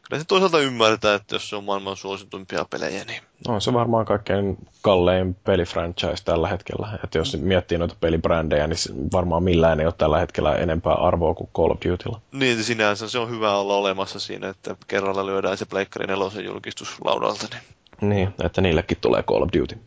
kyllä 0.08 0.22
se 0.22 0.26
toisaalta 0.26 0.60
ymmärtää, 0.60 1.14
että 1.14 1.34
jos 1.34 1.50
se 1.50 1.56
on 1.56 1.64
maailman 1.64 1.96
suosituimpia 1.96 2.66
pelejä, 2.70 3.04
niin... 3.04 3.22
No 3.48 3.60
se 3.60 3.72
varmaan 3.72 4.06
kaikkein 4.06 4.58
kallein 4.82 5.34
pelifranchise 5.34 6.24
tällä 6.24 6.48
hetkellä, 6.48 6.98
että 7.04 7.18
jos 7.18 7.36
miettii 7.36 7.78
noita 7.78 7.96
pelibrändejä, 8.00 8.66
niin 8.66 9.12
varmaan 9.12 9.42
millään 9.42 9.80
ei 9.80 9.86
ole 9.86 9.94
tällä 9.98 10.18
hetkellä 10.18 10.54
enempää 10.54 10.94
arvoa 10.94 11.34
kuin 11.34 11.50
Call 11.56 11.70
of 11.70 11.78
Dutylla. 11.84 12.20
Niin, 12.32 12.64
sinänsä 12.64 13.08
se 13.08 13.18
on 13.18 13.30
hyvä 13.30 13.56
olla 13.56 13.74
olemassa 13.74 14.20
siinä, 14.20 14.48
että 14.48 14.76
kerralla 14.86 15.26
lyödään 15.26 15.58
se 15.58 15.66
Pleikkari 15.66 16.06
nelosen 16.06 16.44
julkistus 16.44 16.96
laudalta. 17.04 17.46
Niin... 17.50 18.08
niin, 18.10 18.34
että 18.44 18.60
niillekin 18.60 18.98
tulee 19.00 19.22
Call 19.22 19.42
of 19.42 19.48
Duty. 19.60 19.78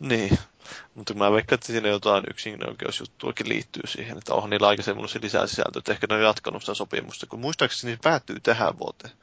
Niin, 0.00 0.38
mutta 1.00 1.14
mä 1.14 1.32
veikkaan, 1.32 1.54
että 1.54 1.66
siinä 1.66 1.88
jotain 1.88 2.24
yksinoikeusjuttuakin 2.30 3.48
liittyy 3.48 3.82
siihen, 3.86 4.18
että 4.18 4.34
onhan 4.34 4.50
niillä 4.50 4.68
aika 4.68 4.82
semmoinen 4.82 5.22
lisää 5.22 5.46
sisältöä, 5.46 5.78
että 5.78 5.92
ehkä 5.92 6.06
ne 6.10 6.14
on 6.14 6.22
jatkanut 6.22 6.62
sitä 6.62 6.74
sopimusta, 6.74 7.26
kun 7.26 7.40
muistaakseni 7.40 7.92
se 7.92 7.98
päättyy 8.02 8.40
tähän 8.42 8.78
vuoteen. 8.78 9.14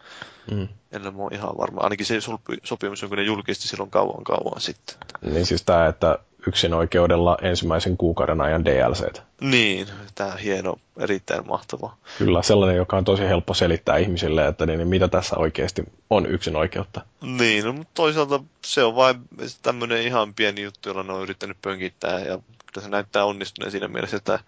Mm. 0.52 0.68
En 0.92 1.08
ole 1.08 1.36
ihan 1.36 1.58
varma. 1.58 1.82
Ainakin 1.82 2.06
se 2.06 2.20
sopimus, 2.64 3.02
jonka 3.02 3.16
ne 3.16 3.24
julkisti 3.24 3.68
silloin 3.68 3.90
kauan 3.92 4.24
kauan 4.24 4.62
sitten. 4.62 4.96
Niin 5.22 5.46
siis 5.46 5.64
tämä, 5.64 5.88
että 5.88 6.20
yksin 6.48 6.74
oikeudella 6.74 7.38
ensimmäisen 7.42 7.98
kuukauden 7.98 8.42
ajan 8.42 8.66
DLC. 8.66 9.22
Niin, 9.42 9.88
tämä 10.16 10.36
hieno, 10.36 10.76
erittäin 11.00 11.48
mahtava. 11.48 11.94
Kyllä, 12.18 12.42
sellainen, 12.42 12.78
joka 12.78 12.98
on 12.98 13.06
tosi 13.06 13.24
helppo 13.24 13.54
selittää 13.54 13.98
ihmisille, 13.98 14.48
että 14.48 14.66
niin, 14.66 14.78
niin 14.78 14.88
mitä 14.88 15.08
tässä 15.08 15.38
oikeasti 15.38 15.84
on 16.10 16.26
yksin 16.26 16.56
oikeutta. 16.56 17.02
Niin, 17.22 17.66
no, 17.66 17.74
mutta 17.74 17.92
toisaalta 17.94 18.40
se 18.66 18.84
on 18.84 18.96
vain 18.96 19.16
tämmöinen 19.62 20.02
ihan 20.02 20.34
pieni 20.34 20.64
juttu, 20.64 20.90
jolla 20.90 21.04
ne 21.04 21.14
on 21.14 21.24
yrittänyt 21.24 21.58
pönkittää, 21.62 22.20
ja 22.20 22.40
se 22.82 22.90
näyttää 22.90 23.26
onnistuneen 23.26 23.72
siinä 23.72 23.88
mielessä, 23.88 24.18
että 24.18 24.40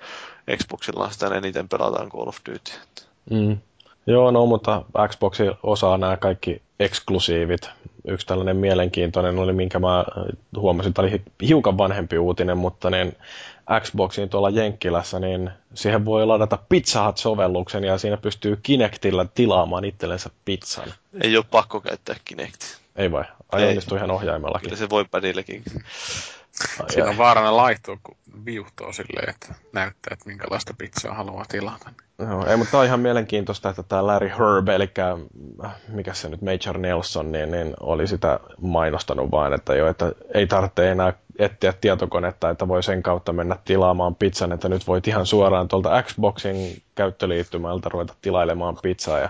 Xboxilla 0.57 1.09
sitä 1.09 1.27
eniten 1.27 1.69
pelataan 1.69 2.09
Call 2.09 2.27
of 2.27 2.37
Duty. 2.49 2.71
Mm. 3.29 3.57
Joo, 4.07 4.31
no 4.31 4.45
mutta 4.45 4.83
Xbox 5.07 5.39
osaa 5.63 5.97
nämä 5.97 6.17
kaikki 6.17 6.61
eksklusiivit. 6.79 7.69
Yksi 8.09 8.27
tällainen 8.27 8.57
mielenkiintoinen 8.57 9.39
oli, 9.39 9.53
minkä 9.53 9.79
mä 9.79 10.05
huomasin, 10.55 10.89
että 10.89 11.01
oli 11.01 11.21
hiukan 11.47 11.77
vanhempi 11.77 12.17
uutinen, 12.17 12.57
mutta 12.57 12.89
niin 12.89 13.17
Xboxiin 13.79 14.29
tuolla 14.29 14.49
Jenkkilässä, 14.49 15.19
niin 15.19 15.49
siihen 15.73 16.05
voi 16.05 16.25
ladata 16.25 16.59
Pizza 16.69 17.05
Hut-sovelluksen 17.05 17.83
ja 17.83 17.97
siinä 17.97 18.17
pystyy 18.17 18.59
Kinectillä 18.63 19.25
tilaamaan 19.35 19.85
itsellensä 19.85 20.29
pizzan. 20.45 20.93
Ei 21.21 21.37
ole 21.37 21.45
pakko 21.51 21.81
käyttää 21.81 22.15
Kinect. 22.25 22.61
Ei 22.95 23.11
vai? 23.11 23.23
Ai 23.51 23.67
onnistuu 23.67 23.97
ihan 23.97 24.11
ohjaimellakin. 24.11 24.69
Kyllä 24.69 24.79
se 24.79 24.89
voi 24.89 25.05
padillekin. 25.11 25.63
Siinä 26.89 27.09
on 27.09 27.17
vaarana 27.17 27.57
laittua, 27.57 27.97
kun 28.03 28.17
viuhtoo 28.45 28.93
silleen, 28.93 29.29
että 29.29 29.55
näyttää, 29.73 30.13
että 30.13 30.29
minkälaista 30.29 30.73
pizzaa 30.77 31.13
haluaa 31.13 31.45
tilata. 31.49 31.89
Joo, 32.19 32.45
ei, 32.45 32.57
mutta 32.57 32.71
tämä 32.71 32.81
on 32.81 32.87
ihan 32.87 32.99
mielenkiintoista, 32.99 33.69
että 33.69 33.83
tämä 33.83 34.07
Larry 34.07 34.27
Herb, 34.27 34.69
eli 34.69 34.91
mikä 35.87 36.13
se 36.13 36.29
nyt, 36.29 36.41
Major 36.41 36.77
Nelson, 36.77 37.31
niin, 37.31 37.51
niin 37.51 37.73
oli 37.79 38.07
sitä 38.07 38.39
mainostanut 38.61 39.31
vain, 39.31 39.53
että, 39.53 39.75
jo, 39.75 39.87
että 39.87 40.11
ei 40.33 40.47
tarvitse 40.47 40.91
enää 40.91 41.13
etsiä 41.39 41.73
tietokonetta, 41.81 42.49
että 42.49 42.67
voi 42.67 42.83
sen 42.83 43.03
kautta 43.03 43.33
mennä 43.33 43.55
tilaamaan 43.65 44.15
pizzan, 44.15 44.51
että 44.51 44.69
nyt 44.69 44.87
voit 44.87 45.07
ihan 45.07 45.25
suoraan 45.25 45.67
tuolta 45.67 46.03
Xboxin 46.03 46.81
käyttöliittymältä 46.95 47.89
ruveta 47.89 48.13
tilailemaan 48.21 48.77
pizzaa. 48.81 49.19
Ja 49.19 49.29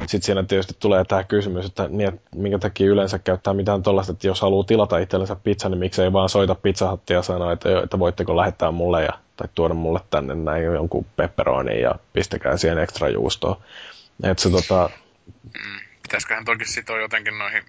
sitten 0.00 0.22
siinä 0.22 0.42
tietysti 0.42 0.74
tulee 0.80 1.04
tämä 1.04 1.24
kysymys, 1.24 1.66
että, 1.66 1.88
niin, 1.88 2.08
että 2.08 2.20
minkä 2.36 2.58
takia 2.58 2.90
yleensä 2.90 3.18
käyttää 3.18 3.54
mitään 3.54 3.82
tuollaista, 3.82 4.12
että 4.12 4.26
jos 4.26 4.40
haluaa 4.40 4.64
tilata 4.64 4.98
itsellensä 4.98 5.36
pizzan, 5.36 5.70
niin 5.70 5.78
miksei 5.78 6.12
vaan 6.12 6.28
soita 6.28 6.54
pizzahattia 6.54 7.16
ja 7.16 7.22
sanoa, 7.22 7.52
että, 7.52 7.80
että 7.84 7.98
voitteko 7.98 8.36
lähettää 8.36 8.70
mulle 8.70 9.02
ja, 9.02 9.12
tai 9.40 9.48
tuoda 9.54 9.74
mulle 9.74 10.00
tänne 10.10 10.34
näin 10.34 10.64
jonkun 10.64 11.06
pepperoni 11.16 11.80
ja 11.80 11.94
pistäkää 12.12 12.56
siihen 12.56 12.78
ekstra 12.78 13.08
juustoa. 13.08 13.60
Että 14.22 14.42
se 14.42 14.50
tota... 14.50 14.90
Mm, 15.42 15.80
pitäisiköhän 16.02 16.44
toki 16.44 16.64
sitoa 16.64 17.00
jotenkin 17.00 17.38
noihin 17.38 17.62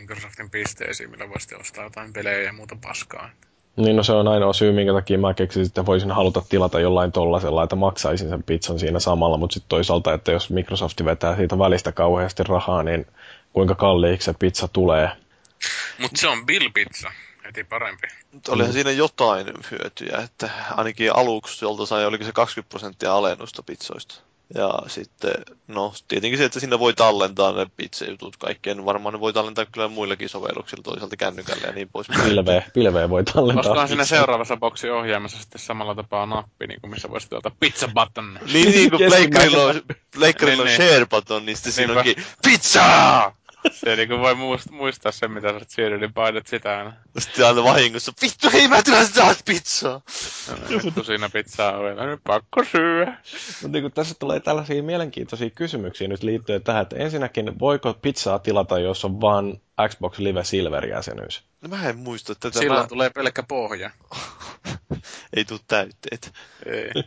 Microsoftin 0.00 0.50
pisteisiin, 0.50 1.10
millä 1.10 1.28
voisi 1.28 1.54
ostaa 1.54 1.84
jotain 1.84 2.12
pelejä 2.12 2.42
ja 2.42 2.52
muuta 2.52 2.76
paskaa. 2.82 3.30
Niin 3.76 3.96
no 3.96 4.02
se 4.02 4.12
on 4.12 4.28
ainoa 4.28 4.52
syy, 4.52 4.72
minkä 4.72 4.92
takia 4.92 5.18
mä 5.18 5.34
keksin, 5.34 5.66
että 5.66 5.86
voisin 5.86 6.10
haluta 6.10 6.42
tilata 6.48 6.80
jollain 6.80 7.12
tollasella, 7.12 7.62
että 7.62 7.76
maksaisin 7.76 8.28
sen 8.28 8.42
pizzan 8.42 8.78
siinä 8.78 8.98
samalla, 8.98 9.36
mutta 9.36 9.54
sitten 9.54 9.68
toisaalta, 9.68 10.14
että 10.14 10.32
jos 10.32 10.50
Microsoft 10.50 11.04
vetää 11.04 11.36
siitä 11.36 11.58
välistä 11.58 11.92
kauheasti 11.92 12.42
rahaa, 12.42 12.82
niin 12.82 13.06
kuinka 13.52 13.74
kalliiksi 13.74 14.24
se 14.24 14.34
pizza 14.38 14.68
tulee. 14.68 15.08
Mutta 15.98 16.20
se 16.20 16.28
on 16.28 16.46
Bill 16.46 16.68
Pizza, 16.74 17.10
heti 17.56 17.64
parempi. 17.64 18.08
Olihan 18.48 18.70
mm. 18.70 18.72
siinä 18.72 18.90
jotain 18.90 19.46
hyötyjä, 19.70 20.18
että 20.18 20.50
ainakin 20.70 21.16
aluksi 21.16 21.64
jolta 21.64 21.86
sai, 21.86 22.06
oliko 22.06 22.24
se 22.24 22.32
20 22.32 22.70
prosenttia 22.70 23.14
alennusta 23.14 23.62
pizzoista. 23.62 24.14
Ja 24.54 24.78
sitten, 24.86 25.32
no 25.68 25.92
tietenkin 26.08 26.38
se, 26.38 26.44
että 26.44 26.60
sinne 26.60 26.78
voi 26.78 26.94
tallentaa 26.94 27.52
ne 27.52 27.66
pizzajutut 27.76 28.36
kaikkeen. 28.36 28.84
Varmaan 28.84 29.12
ne 29.12 29.20
voi 29.20 29.32
tallentaa 29.32 29.66
kyllä 29.66 29.88
muillakin 29.88 30.28
sovelluksilla, 30.28 30.82
toisaalta 30.82 31.16
kännykällä 31.16 31.66
ja 31.66 31.72
niin 31.72 31.88
pois. 31.92 32.06
Pilveä, 32.24 32.62
pilveä 32.74 33.10
voi 33.10 33.24
tallentaa. 33.24 33.60
Olisikohan 33.60 33.88
siinä 33.88 34.04
seuraavassa 34.04 34.56
boksi 34.56 34.90
ohjaamassa 34.90 35.38
sitten 35.38 35.60
samalla 35.60 35.94
tapaa 35.94 36.26
nappi, 36.26 36.66
niin 36.66 36.80
kuin 36.80 36.90
missä 36.90 37.10
voisi 37.10 37.28
tuolta 37.30 37.50
pizza 37.60 37.88
button. 37.88 38.38
niin, 38.52 38.70
niin 38.70 38.90
kuin 38.90 39.08
pleikkarilla 39.08 39.64
on, 39.64 39.82
pleikkarilla 40.14 40.62
on 40.62 40.66
niin, 40.66 40.78
niin. 40.78 40.90
share 40.90 41.06
button, 41.06 41.46
niin 41.46 41.56
sitten 41.56 41.72
siinä 41.72 41.92
onkin 41.92 42.16
pizza! 42.44 43.32
Se 43.70 43.96
niinku 43.96 44.18
voi 44.18 44.34
muist- 44.34 44.72
muistaa 44.72 45.12
sen, 45.12 45.30
mitä 45.30 45.48
sä 45.48 45.54
oot 45.54 45.70
syönyt, 45.70 46.00
niin 46.00 46.12
painat 46.12 46.46
sitä 46.46 46.78
aina. 46.78 46.92
Sitten 47.18 47.46
aina 47.46 47.64
vahingossa, 47.64 48.12
vittu 48.22 48.50
hei 48.52 48.68
mä 48.68 48.82
tulen 48.82 49.12
taas 49.14 49.42
pizzaa! 49.42 50.00
Vittu 50.84 51.04
siinä 51.04 51.28
pizzaa 51.28 51.78
ovella, 51.78 52.06
nyt 52.06 52.20
pakko 52.24 52.64
syödä. 52.64 53.18
Mutta 53.62 53.80
niin 53.80 53.92
tässä 53.92 54.14
tulee 54.18 54.40
tällaisia 54.40 54.82
mielenkiintoisia 54.82 55.50
kysymyksiä 55.50 56.08
nyt 56.08 56.22
liittyen 56.22 56.62
tähän, 56.62 56.82
että 56.82 56.96
ensinnäkin 56.96 57.58
voiko 57.58 57.94
pizzaa 57.94 58.38
tilata, 58.38 58.78
jos 58.78 59.04
on 59.04 59.20
vain 59.20 59.62
Xbox 59.88 60.18
Live 60.18 60.44
Silver-jäsenyys? 60.44 61.42
No 61.60 61.68
mä 61.68 61.88
en 61.88 61.98
muista 61.98 62.34
tätä. 62.34 62.58
Silloin 62.58 62.80
mä... 62.82 62.88
tulee 62.88 63.10
pelkkä 63.10 63.42
pohja. 63.42 63.90
Ei 65.36 65.44
tuu 65.44 65.58
täytteet. 65.68 66.32
Ei. 66.66 66.90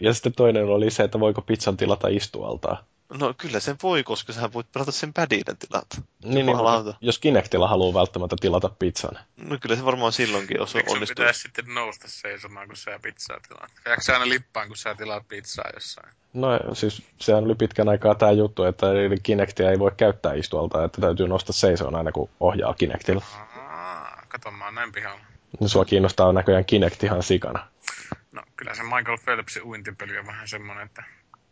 Ja 0.00 0.14
sitten 0.14 0.32
toinen 0.32 0.64
oli 0.64 0.90
se, 0.90 1.02
että 1.02 1.20
voiko 1.20 1.42
pizzan 1.42 1.76
tilata 1.76 2.08
istualtaan. 2.08 2.78
No 3.14 3.34
kyllä 3.38 3.60
sen 3.60 3.76
voi, 3.82 4.02
koska 4.02 4.32
sä 4.32 4.52
voit 4.52 4.72
pelata 4.72 4.92
sen 4.92 5.12
padilla 5.12 5.54
tilata. 5.58 5.96
Niin, 6.24 6.46
niin 6.46 6.94
jos 7.00 7.18
Kinectilla 7.18 7.68
haluaa 7.68 7.94
välttämättä 7.94 8.36
tilata 8.40 8.68
pizzan. 8.68 9.18
No 9.36 9.58
kyllä 9.60 9.76
se 9.76 9.84
varmaan 9.84 10.12
silloinkin 10.12 10.56
jos 10.56 10.72
sun 10.72 10.82
onnistuu. 10.88 11.14
pitäisi 11.14 11.40
sitten 11.40 11.64
nousta 11.74 12.08
seisomaan, 12.08 12.66
kun 12.66 12.76
sä 12.76 12.98
pizzaa 13.02 13.40
tilaat? 13.48 13.72
Jääkö 13.86 14.02
sä 14.02 14.12
aina 14.12 14.28
lippaan, 14.28 14.68
kun 14.68 14.76
sä 14.76 14.94
tilaat 14.94 15.28
pizzaa 15.28 15.70
jossain? 15.74 16.12
No 16.32 16.74
siis 16.74 17.02
sehän 17.20 17.44
oli 17.44 17.54
pitkän 17.54 17.88
aikaa 17.88 18.14
tämä 18.14 18.32
juttu, 18.32 18.64
että 18.64 18.86
Kinectia 19.22 19.70
ei 19.70 19.78
voi 19.78 19.92
käyttää 19.96 20.34
istualta, 20.34 20.84
että 20.84 21.00
täytyy 21.00 21.28
nostaa 21.28 21.52
seisoon 21.52 21.94
aina 21.94 22.12
kun 22.12 22.30
ohjaa 22.40 22.74
Kinectilla. 22.74 23.24
Aa, 23.56 24.22
kato, 24.28 24.50
mä 24.50 24.64
oon 24.64 24.74
näin 24.74 24.92
pihalla. 24.92 25.20
Niin 25.60 25.68
sua 25.68 25.84
kiinnostaa 25.84 26.32
näköjään 26.32 26.64
Kinect 26.64 27.04
ihan 27.04 27.22
sikana. 27.22 27.66
No, 28.32 28.42
kyllä 28.56 28.74
se 28.74 28.82
Michael 28.82 29.18
Phelpsin 29.24 29.62
uintipeli 29.62 30.18
on 30.18 30.26
vähän 30.26 30.48
semmonen, 30.48 30.86
että 30.86 31.04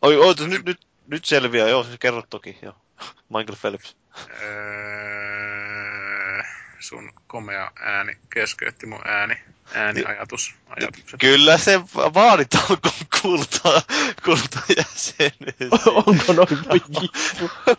Oi, 0.03 0.17
oota, 0.17 0.49
nyt, 0.49 0.65
nyt, 0.65 0.81
nyt 1.07 1.25
selviää, 1.25 1.69
joo, 1.69 1.85
se 1.85 1.99
kerrot 1.99 2.31
toki, 2.31 2.59
joo. 2.63 2.77
Michael 3.33 3.57
Phelps. 3.61 3.97
öö, 4.43 6.43
sun 6.81 7.13
komea 7.27 7.71
ääni 7.81 8.17
keskeytti 8.35 8.87
mun 8.87 9.09
ääni, 9.09 9.35
ääniajatus, 9.75 10.55
ajatukset. 10.67 11.21
Kyllä 11.21 11.59
se 11.59 11.81
vaaditaan, 12.15 12.79
kun 12.83 12.93
kulta, 13.23 13.83
kulta 14.25 14.61
jäsenyys. 14.77 15.87
Onko 16.07 16.33
noin 16.33 16.69
voi 16.69 16.81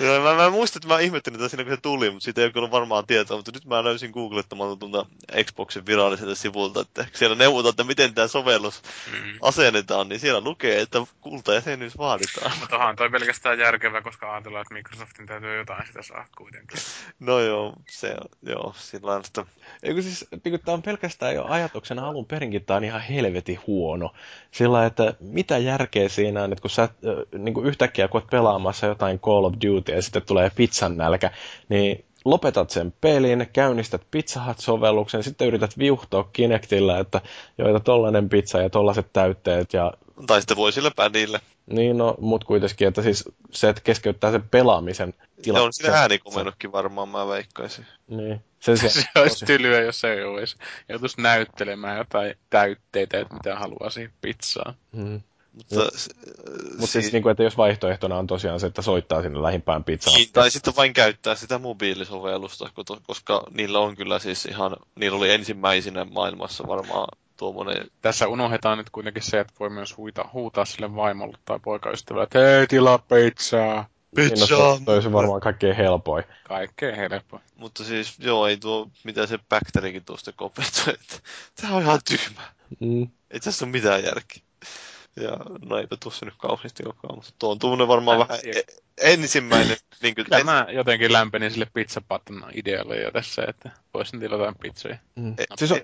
mä, 0.00 0.34
mä 0.34 0.50
muistan, 0.50 0.80
että 0.80 0.94
mä 0.94 1.00
ihmettelin 1.00 1.38
tätä 1.38 1.48
siinä, 1.48 1.64
kun 1.64 1.72
se 1.72 1.80
tuli, 1.80 2.10
mutta 2.10 2.24
siitä 2.24 2.40
ei 2.40 2.50
ollut 2.54 2.70
varmaan 2.70 3.06
tietoa, 3.06 3.36
mutta 3.36 3.52
nyt 3.54 3.64
mä 3.64 3.84
löysin 3.84 4.10
googlettamaan 4.10 4.78
tuolta 4.78 5.06
Xboxin 5.44 5.86
viralliselta 5.86 6.34
sivulta, 6.34 6.80
että 6.80 7.06
siellä 7.12 7.36
neuvotaan, 7.36 7.70
että 7.70 7.84
miten 7.84 8.14
tämä 8.14 8.26
sovellus 8.26 8.82
Mm. 9.12 9.38
asennetaan, 9.42 10.08
niin 10.08 10.20
siellä 10.20 10.40
lukee, 10.40 10.80
että 10.80 10.98
kultajäsenyys 11.20 11.98
vaaditaan. 11.98 12.52
Mutta 12.60 12.76
onhan 12.76 12.96
toi 12.96 13.10
pelkästään 13.10 13.58
järkevä, 13.58 14.02
koska 14.02 14.32
ajatellaan, 14.32 14.62
että 14.62 14.74
Microsoftin 14.74 15.26
täytyy 15.26 15.58
jotain 15.58 15.86
sitä 15.86 16.02
saa 16.02 16.26
kuitenkin. 16.38 16.78
No 17.20 17.40
joo, 17.40 17.72
se 17.88 18.08
on, 18.08 18.28
joo, 18.42 18.74
sillä 18.76 19.06
lailla, 19.06 19.26
että 19.26 19.46
Eikö 19.82 20.02
siis, 20.02 20.26
niin 20.44 20.60
tämä 20.60 20.74
on 20.74 20.82
pelkästään 20.82 21.34
jo 21.34 21.44
ajatuksena 21.44 22.08
alun 22.08 22.26
perinkin, 22.26 22.64
tämä 22.64 22.76
on 22.76 22.84
ihan 22.84 23.00
helvetin 23.00 23.60
huono. 23.66 24.12
Sillä 24.50 24.86
että 24.86 25.14
mitä 25.20 25.58
järkeä 25.58 26.08
siinä 26.08 26.42
on, 26.42 26.52
että 26.52 26.62
kun 26.62 26.70
sä 26.70 26.88
niin 27.38 27.54
kuin 27.54 27.66
yhtäkkiä 27.66 28.08
kun 28.08 28.20
oot 28.20 28.30
pelaamassa 28.30 28.86
jotain 28.86 29.20
Call 29.20 29.44
of 29.44 29.54
Duty 29.54 29.87
ja 29.94 30.02
sitten 30.02 30.22
tulee 30.22 30.50
pizzan 30.50 30.96
nälkä, 30.96 31.30
niin 31.68 32.04
lopetat 32.24 32.70
sen 32.70 32.94
pelin, 33.00 33.46
käynnistät 33.52 34.02
Pizza 34.10 34.40
Hut-sovelluksen, 34.46 35.22
sitten 35.22 35.48
yrität 35.48 35.78
viuhtoa 35.78 36.28
Kinectillä, 36.32 36.98
että 36.98 37.20
joita 37.58 37.80
tollanen 37.80 38.28
pizza 38.28 38.60
ja 38.60 38.70
tollaset 38.70 39.12
täytteet 39.12 39.72
ja 39.72 39.92
tai 40.26 40.40
sitten 40.40 40.56
voi 40.56 40.72
sillä 40.72 40.90
padille. 40.96 41.40
niin 41.66 41.98
no, 41.98 42.14
mut 42.20 42.44
kuitenkin, 42.44 42.88
että 42.88 43.02
siis 43.02 43.24
se, 43.50 43.68
että 43.68 43.82
keskeyttää 43.82 44.30
sen 44.30 44.48
pelaamisen 44.50 45.14
Se 45.42 45.52
on 45.52 45.72
siinä 45.72 45.94
äänikomennutkin 45.94 46.72
varmaan, 46.72 47.08
mä 47.08 47.28
veikkaisin. 47.28 47.86
Niin. 48.08 48.40
Sen 48.60 48.78
Se 48.78 48.88
sijaan, 48.88 49.10
olisi 49.22 49.46
tylyä, 49.46 49.80
jos 49.80 50.04
ei 50.04 50.24
olisi. 50.24 50.56
Joutuisi 50.88 51.20
näyttelemään 51.20 51.98
jotain 51.98 52.34
täytteitä, 52.50 53.20
että 53.20 53.34
mitä 53.34 53.56
haluaa 53.56 53.90
siihen 53.90 54.12
pizzaan. 54.20 54.74
mm. 54.92 55.20
Mutta, 55.58 55.98
s- 55.98 56.10
Mutta 56.70 56.86
siis, 56.86 57.06
si- 57.06 57.12
niin 57.12 57.22
kuin, 57.22 57.30
että 57.30 57.42
jos 57.42 57.56
vaihtoehtona 57.56 58.16
on 58.18 58.26
tosiaan 58.26 58.60
se, 58.60 58.66
että 58.66 58.82
soittaa 58.82 59.22
sinne 59.22 59.42
lähimpään 59.42 59.84
pizzaan. 59.84 60.16
Niin, 60.16 60.28
tai 60.32 60.50
sitten 60.50 60.76
vain 60.76 60.92
käyttää 60.92 61.34
sitä 61.34 61.58
mobiilisovellusta, 61.58 62.70
koska 63.06 63.44
niillä 63.50 63.78
on 63.78 63.96
kyllä 63.96 64.18
siis 64.18 64.44
ihan, 64.46 64.76
niillä 64.94 65.18
oli 65.18 65.30
ensimmäisenä 65.30 66.04
maailmassa 66.04 66.64
varmaan 66.66 67.08
tuommoinen, 67.36 67.86
Tässä 68.02 68.28
unohdetaan 68.28 68.78
nyt 68.78 68.90
kuitenkin 68.90 69.22
se, 69.22 69.40
että 69.40 69.52
voi 69.60 69.70
myös 69.70 69.96
huita, 69.96 70.28
huutaa 70.32 70.64
sille 70.64 70.94
vaimolle 70.94 71.38
tai 71.44 71.58
poikaystävälle, 71.62 72.24
että 72.24 72.38
hei, 72.38 72.66
tilaa 72.66 72.98
pizzaa. 72.98 73.88
Niin, 74.16 74.30
no, 74.86 75.00
se- 75.02 75.12
varmaan 75.12 75.40
kaikkein 75.40 75.76
helpoin. 75.76 76.24
Kaikkein 76.44 76.96
helppo. 76.96 77.40
mutta 77.56 77.84
siis 77.84 78.18
joo, 78.18 78.46
ei 78.46 78.56
tuo, 78.56 78.88
mitä 79.04 79.26
se 79.26 79.38
Bacterikin 79.48 80.04
tuosta 80.04 80.32
kopetoi, 80.32 80.94
että 80.94 81.18
tämä 81.60 81.74
on 81.74 81.82
ihan 81.82 82.00
tyhmä. 82.08 82.40
Mm. 82.80 83.08
Ei 83.30 83.40
tässä 83.40 83.64
ole 83.64 83.72
mitään 83.72 84.04
järkeä. 84.04 84.42
Ja 85.22 85.36
no 85.64 85.78
eipä 85.78 85.96
tuossa 86.02 86.26
nyt 86.26 86.34
kauheasti 86.38 86.82
olekaan, 86.86 87.14
mutta 87.14 87.30
tuo 87.38 87.50
on 87.50 87.58
tuommoinen 87.58 87.88
varmaan 87.88 88.18
Mä 88.18 88.24
en 88.24 88.28
vähän 88.28 88.40
e- 88.46 89.12
ensimmäinen, 89.12 89.76
niin 90.02 90.14
kuin, 90.14 90.24
Kyllä 90.24 90.44
mä 90.44 90.66
jotenkin 90.72 91.12
lämpenin 91.12 91.50
sille 91.50 91.66
pizzapatan 91.74 92.44
idealle 92.54 92.96
jo 92.96 93.10
tässä, 93.10 93.44
että 93.48 93.70
voisin 93.94 94.20
tilata 94.20 94.54
pizzoja. 94.60 94.98
Mm. 95.16 95.34
E- 95.38 95.44
Siis 95.56 95.72
on, 95.72 95.80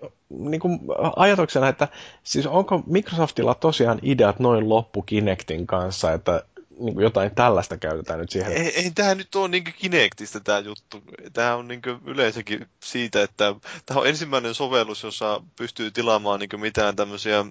niin 0.51 0.61
kuin, 0.61 0.81
ajatuksena, 1.17 1.69
että 1.69 1.89
siis 2.23 2.47
onko 2.47 2.83
Microsoftilla 2.87 3.55
tosiaan 3.55 3.99
ideat 4.03 4.39
noin 4.39 4.69
loppu 4.69 5.03
Kinectin 5.03 5.67
kanssa, 5.67 6.13
että 6.13 6.43
niin 6.79 6.95
kuin 6.95 7.05
jotain 7.05 7.35
tällaista 7.35 7.77
käytetään 7.77 8.21
nyt 8.21 8.31
siihen. 8.31 8.53
Ei, 8.53 8.81
ei 8.83 8.91
tämä 8.91 9.15
nyt 9.15 9.35
ole 9.35 9.49
niin 9.49 9.65
Kinectistä 9.65 10.41
tämä 10.41 10.59
juttu. 10.59 11.03
Tämä 11.33 11.55
on 11.55 11.69
niin 11.69 11.81
yleensäkin 12.07 12.67
siitä, 12.81 13.23
että 13.23 13.55
tämä 13.87 14.01
on 14.01 14.07
ensimmäinen 14.07 14.55
sovellus, 14.55 15.03
jossa 15.03 15.43
pystyy 15.57 15.91
tilaamaan 15.91 16.41
niin 16.41 16.61
mitään 16.61 16.97
tämmöisiä 16.97 17.45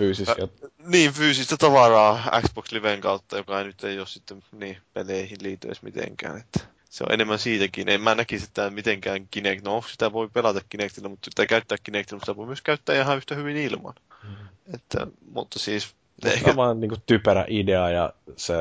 Fyysisiä. 0.00 0.34
niin 0.86 1.12
fyysistä 1.12 1.56
tavaraa 1.56 2.40
Xbox 2.48 2.72
Liven 2.72 3.00
kautta, 3.00 3.36
joka 3.36 3.58
ei 3.58 3.64
nyt 3.64 3.84
ei 3.84 3.98
ole 3.98 4.06
sitten 4.06 4.42
niin 4.52 4.76
peleihin 4.92 5.38
liity 5.42 5.66
edes 5.68 5.82
mitenkään. 5.82 6.36
Että 6.36 6.60
se 6.90 7.04
on 7.04 7.12
enemmän 7.14 7.38
siitäkin. 7.38 7.88
En 7.88 8.00
mä 8.00 8.14
näkisi 8.14 8.46
sitä 8.46 8.70
mitenkään 8.70 9.28
Kinect. 9.30 9.64
No 9.64 9.82
sitä 9.92 10.12
voi 10.12 10.28
pelata 10.32 10.60
Kinectillä, 10.68 11.08
mutta 11.08 11.30
sitä 11.30 11.46
käyttää 11.46 11.78
Kinectillä, 11.82 12.16
mutta 12.16 12.26
sitä 12.32 12.36
voi 12.36 12.46
myös 12.46 12.62
käyttää 12.62 13.00
ihan 13.02 13.16
yhtä 13.16 13.34
hyvin 13.34 13.56
ilman. 13.56 13.94
Mm-hmm. 14.22 14.74
Että, 14.74 15.06
mutta 15.30 15.58
siis 15.58 15.94
Tämä 16.20 16.34
ehkä 16.34 16.50
on 16.50 16.56
vaan 16.56 16.80
niin 16.80 16.88
kuin, 16.88 17.02
typerä 17.06 17.44
idea 17.48 17.90
ja 17.90 18.12
se 18.36 18.54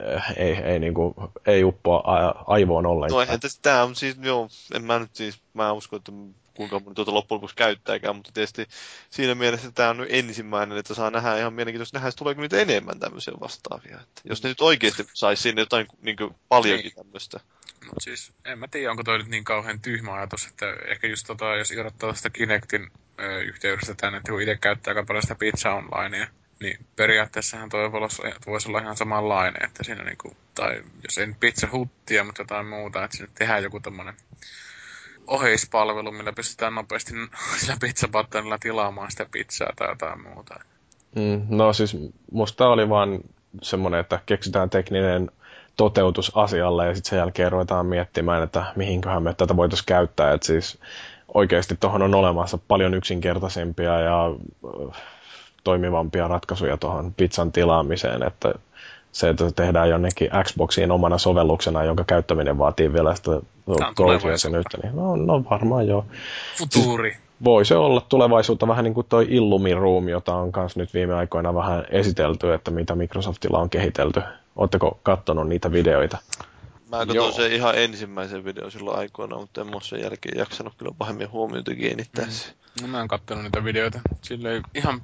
eh, 0.00 0.22
ei, 0.36 0.52
ei, 0.52 0.78
niin 0.78 0.94
kuin, 0.94 1.14
ei 1.46 1.64
uppoa 1.64 2.02
aivoon 2.46 2.84
No 2.84 2.90
ollenkaan. 2.90 3.22
eihän 3.22 3.40
tässä, 3.40 3.58
tää 3.62 3.84
on 3.84 3.96
siis, 3.96 4.16
joo, 4.22 4.48
en 4.74 4.84
mä 4.84 4.98
nyt 4.98 5.16
siis, 5.16 5.40
mä 5.54 5.72
usko, 5.72 5.96
että 5.96 6.12
kuinka 6.54 6.80
moni 6.80 6.94
tuota 6.94 7.14
loppujen 7.14 7.36
lopuksi 7.36 7.56
käyttääkään, 7.56 8.16
mutta 8.16 8.30
tietysti 8.34 8.66
siinä 9.10 9.34
mielessä 9.34 9.70
tämä 9.70 9.90
on 9.90 9.96
nyt 9.96 10.08
ensimmäinen, 10.10 10.78
että 10.78 10.94
saa 10.94 11.10
nähdä 11.10 11.38
ihan 11.38 11.52
mielenkiintoista 11.52 11.96
nähdä, 11.98 12.08
että 12.08 12.18
tuleeko 12.18 12.40
niitä 12.40 12.56
enemmän 12.58 13.00
tämmöisiä 13.00 13.34
vastaavia. 13.40 14.00
Että 14.00 14.22
jos 14.24 14.42
ne 14.42 14.48
nyt 14.48 14.60
oikeasti 14.60 15.06
saisi 15.14 15.42
sinne 15.42 15.62
jotain 15.62 15.86
niin 16.02 16.16
kuin, 16.16 16.34
paljonkin 16.48 16.84
Niin. 16.84 17.04
tämmöistä. 17.04 17.40
Mutta 17.84 18.00
siis, 18.00 18.32
en 18.44 18.58
mä 18.58 18.68
tiedä, 18.68 18.90
onko 18.90 19.02
toi 19.04 19.18
nyt 19.18 19.28
niin 19.28 19.44
kauhean 19.44 19.80
tyhmä 19.80 20.14
ajatus, 20.14 20.46
että 20.46 20.66
ehkä 20.86 21.06
just 21.06 21.26
tota, 21.26 21.56
jos 21.56 21.70
irrottaa 21.70 22.10
tästä 22.12 22.30
Kinectin 22.30 22.90
ö, 23.20 23.40
yhteydestä 23.40 23.94
tänne, 23.94 24.16
että 24.18 24.32
kun 24.32 24.42
itse 24.42 24.56
käyttää 24.56 24.90
aika 24.90 25.04
paljon 25.06 25.22
sitä 25.22 25.34
pizza 25.34 25.72
onlinea, 25.72 26.26
niin 26.60 26.86
periaatteessahan 26.96 27.68
toi 27.68 27.92
voisi 27.92 28.22
olla, 28.22 28.34
voisi 28.46 28.68
olla 28.68 28.78
ihan 28.78 28.96
samanlainen, 28.96 29.64
että 29.64 29.84
siinä 29.84 30.04
niinku, 30.04 30.36
tai 30.54 30.82
jos 31.02 31.18
ei 31.18 31.26
nyt 31.26 31.40
pizza 31.40 31.68
huttia, 31.72 32.24
mutta 32.24 32.42
jotain 32.42 32.66
muuta, 32.66 33.04
että 33.04 33.16
sinne 33.16 33.32
tehdään 33.34 33.62
joku 33.62 33.80
tämmönen 33.80 34.14
oheispalvelu, 35.26 36.12
millä 36.12 36.32
pystytään 36.32 36.74
nopeasti 36.74 37.12
sillä 37.60 37.76
pizzapattanilla 37.80 38.58
tilaamaan 38.58 39.10
sitä 39.10 39.26
pizzaa 39.30 39.72
tai 39.76 39.88
jotain 39.88 40.22
muuta. 40.22 40.54
Mm, 41.14 41.42
no 41.48 41.72
siis 41.72 41.96
musta 42.32 42.68
oli 42.68 42.88
vaan 42.88 43.20
semmoinen, 43.62 44.00
että 44.00 44.20
keksitään 44.26 44.70
tekninen 44.70 45.30
toteutus 45.76 46.32
asialle 46.34 46.86
ja 46.86 46.94
sitten 46.94 47.10
sen 47.10 47.16
jälkeen 47.16 47.52
ruvetaan 47.52 47.86
miettimään, 47.86 48.42
että 48.42 48.64
mihinköhän 48.76 49.22
me 49.22 49.34
tätä 49.34 49.56
voitaisiin 49.56 49.86
käyttää. 49.86 50.32
Et 50.32 50.42
siis 50.42 50.78
oikeasti 51.34 51.76
tuohon 51.80 52.02
on 52.02 52.14
olemassa 52.14 52.58
paljon 52.68 52.94
yksinkertaisempia 52.94 54.00
ja 54.00 54.18
toimivampia 55.64 56.28
ratkaisuja 56.28 56.76
tuohon 56.76 57.14
pizzan 57.14 57.52
tilaamiseen, 57.52 58.22
että 58.22 58.54
se, 59.12 59.28
että 59.28 59.48
se 59.48 59.54
tehdään 59.54 59.88
jonnekin 59.88 60.30
Xboxiin 60.44 60.90
omana 60.90 61.18
sovelluksena, 61.18 61.84
jonka 61.84 62.04
käyttäminen 62.04 62.58
vaatii 62.58 62.92
vielä 62.92 63.14
sitä 63.14 63.30
on 63.30 63.44
Gold-jäsenyyttä, 63.96 64.78
niin 64.82 64.96
no, 64.96 65.16
no 65.16 65.44
varmaan 65.50 65.86
joo. 65.86 66.04
Futuuri. 66.58 67.16
Voi 67.44 67.64
se 67.64 67.76
olla 67.76 68.00
tulevaisuutta 68.00 68.68
vähän 68.68 68.84
niin 68.84 68.94
kuin 68.94 69.06
toi 69.08 69.26
Illumi 69.30 69.74
Room, 69.74 70.08
jota 70.08 70.34
on 70.34 70.52
myös 70.56 70.76
nyt 70.76 70.94
viime 70.94 71.14
aikoina 71.14 71.54
vähän 71.54 71.84
esitelty, 71.90 72.54
että 72.54 72.70
mitä 72.70 72.94
Microsoftilla 72.94 73.58
on 73.58 73.70
kehitelty. 73.70 74.22
Oletteko 74.56 74.98
kattonut 75.02 75.48
niitä 75.48 75.72
videoita? 75.72 76.18
Mä 76.90 76.98
katsoin 76.98 77.16
Joo. 77.16 77.32
sen 77.32 77.52
ihan 77.52 77.78
ensimmäisen 77.78 78.44
videon 78.44 78.70
silloin 78.70 78.98
aikoina, 78.98 79.38
mutta 79.38 79.60
en 79.60 79.66
sen 79.82 80.00
jälkeen 80.00 80.38
jaksanut 80.38 80.74
kyllä 80.76 80.92
pahemmin 80.98 81.30
huomiota 81.30 81.74
kiinnittää 81.74 82.26
Mm. 82.26 82.82
No 82.82 82.88
mä 82.88 82.98
oon 82.98 83.08
kattonut 83.08 83.44
niitä 83.44 83.64
videoita. 83.64 84.00
Silleen 84.22 84.62
ihan 84.74 85.02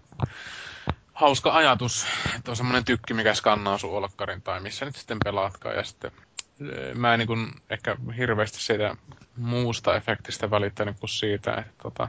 hauska 1.19 1.53
ajatus, 1.53 2.07
että 2.37 2.51
on 2.51 2.57
semmoinen 2.57 2.85
tykki, 2.85 3.15
mikä 3.15 3.35
skannaa 3.35 3.79
sun 3.79 3.91
olkkarin 3.91 4.43
tai 4.43 4.61
missä 4.61 4.85
nyt 4.85 4.97
sitten 4.97 5.19
pelaatkaan. 5.25 5.75
Ja 5.75 5.85
sitten 5.85 6.13
eh, 6.61 6.95
mä 6.95 7.15
en 7.15 7.19
niin 7.19 7.27
kuin 7.27 7.51
ehkä 7.71 7.97
hirveästi 8.17 8.61
siitä 8.61 8.97
muusta 9.37 9.97
efektistä 9.97 10.51
välittänyt 10.51 10.97
kuin 11.01 11.11
siitä, 11.11 11.55
että 11.55 11.73
tota, 11.83 12.09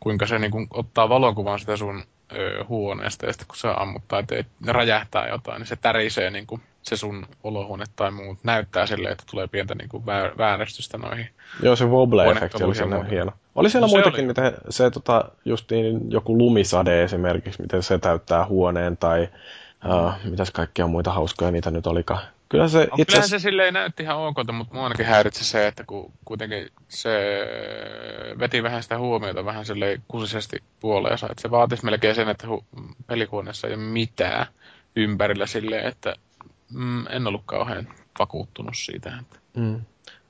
kuinka 0.00 0.26
se 0.26 0.38
niin 0.38 0.50
kuin 0.50 0.66
ottaa 0.70 1.08
valokuvan 1.08 1.58
sitä 1.58 1.76
sun 1.76 2.04
ö, 2.32 2.64
huoneesta 2.68 3.26
ja 3.26 3.32
sitten 3.32 3.48
kun 3.48 3.56
se 3.56 3.68
ammuttaa 3.76 4.22
tai 4.22 4.26
teet, 4.26 4.46
räjähtää 4.66 5.28
jotain, 5.28 5.60
niin 5.60 5.66
se 5.66 5.76
tärisee 5.76 6.30
niin 6.30 6.46
kuin 6.46 6.62
se 6.82 6.96
sun 6.96 7.26
olohuone 7.42 7.84
tai 7.96 8.10
muut 8.10 8.38
näyttää 8.42 8.86
silleen, 8.86 9.12
että 9.12 9.24
tulee 9.30 9.48
pientä 9.48 9.74
niin 9.74 9.88
kuin 9.88 10.06
vääristystä 10.38 10.98
noihin. 10.98 11.28
Joo, 11.62 11.76
se 11.76 11.84
wobble-efekti 11.84 12.64
oli 12.64 12.74
siinä 12.74 13.04
hieno. 13.04 13.32
Oli 13.54 13.70
siellä 13.70 13.86
no, 13.86 13.90
muitakin, 13.90 14.20
oli... 14.20 14.26
miten 14.26 14.52
se 14.70 14.90
tota, 14.90 15.24
justiin 15.44 16.10
joku 16.10 16.38
lumisade 16.38 17.04
esimerkiksi, 17.04 17.62
miten 17.62 17.82
se 17.82 17.98
täyttää 17.98 18.46
huoneen 18.46 18.96
tai 18.96 19.28
uh, 19.86 20.12
mitäs 20.30 20.50
kaikkia 20.50 20.86
muita 20.86 21.12
hauskoja 21.12 21.50
niitä 21.50 21.70
nyt 21.70 21.86
olikaan. 21.86 22.20
Kyllä 22.48 22.68
se 22.68 22.78
no, 22.78 22.96
itse 22.98 23.22
se 23.22 23.38
silleen 23.38 23.74
näytti 23.74 24.02
ihan 24.02 24.18
okolta, 24.18 24.52
mutta 24.52 24.74
mua 24.74 24.84
ainakin 24.84 25.06
häiritsi 25.06 25.44
se, 25.44 25.66
että 25.66 25.84
kun 25.84 26.12
kuitenkin 26.24 26.68
se 26.88 27.10
veti 28.38 28.62
vähän 28.62 28.82
sitä 28.82 28.98
huomiota 28.98 29.44
vähän 29.44 29.66
silleen 29.66 30.02
kusisesti 30.08 30.62
puoleensa. 30.80 31.26
Että 31.30 31.42
se 31.42 31.50
vaatisi 31.50 31.84
melkein 31.84 32.14
sen, 32.14 32.28
että 32.28 32.46
hu- 32.46 32.94
pelihuoneessa 33.06 33.68
ei 33.68 33.74
ole 33.74 33.82
mitään 33.82 34.46
ympärillä 34.96 35.46
silleen, 35.46 35.86
että 35.86 36.14
mm, 36.72 37.06
en 37.06 37.26
ollut 37.26 37.42
kauhean 37.46 37.88
vakuuttunut 38.18 38.74
siitä. 38.76 39.12
Että... 39.20 39.38
Mm. 39.56 39.80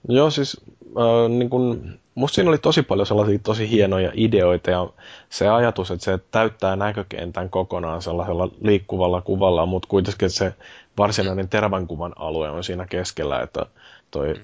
Joo, 0.08 0.30
siis 0.30 0.60
äh, 0.98 1.28
niin 1.28 1.50
kun, 1.50 1.92
musta 2.14 2.34
siinä 2.34 2.50
oli 2.50 2.58
tosi 2.58 2.82
paljon 2.82 3.06
sellaisia 3.06 3.38
tosi 3.38 3.70
hienoja 3.70 4.10
ideoita 4.14 4.70
ja 4.70 4.88
se 5.30 5.48
ajatus, 5.48 5.90
että 5.90 6.04
se 6.04 6.18
täyttää 6.30 6.76
näkökentän 6.76 7.50
kokonaan 7.50 8.02
sellaisella 8.02 8.48
liikkuvalla 8.60 9.20
kuvalla, 9.20 9.66
mutta 9.66 9.88
kuitenkin 9.88 10.30
se 10.30 10.54
varsinainen 10.98 11.48
tervankuvan 11.48 12.12
alue 12.16 12.50
on 12.50 12.64
siinä 12.64 12.86
keskellä, 12.86 13.40
että 13.40 13.66
toi 14.10 14.34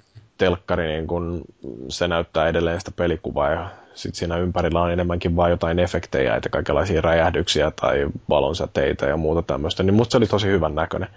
telkkari, 0.41 0.87
niin 0.89 1.07
kun, 1.07 1.45
se 1.89 2.09
näyttää 2.09 2.49
edelleen 2.49 2.81
sitä 2.81 2.91
pelikuvaa 2.91 3.51
ja 3.51 3.71
sitten 3.95 4.19
siinä 4.19 4.37
ympärillä 4.37 4.83
on 4.83 4.93
enemmänkin 4.93 5.37
vain 5.37 5.51
jotain 5.51 5.79
efektejä, 5.79 6.37
että 6.37 6.49
kaikenlaisia 6.49 7.01
räjähdyksiä 7.01 7.73
tai 7.81 8.07
valonsäteitä 8.29 9.07
ja 9.07 9.17
muuta 9.17 9.43
tämmöistä, 9.43 9.83
niin 9.83 9.95
musta 9.95 10.13
se 10.13 10.17
oli 10.17 10.27
tosi 10.27 10.47
hyvän 10.47 10.75
näköinen. 10.75 11.09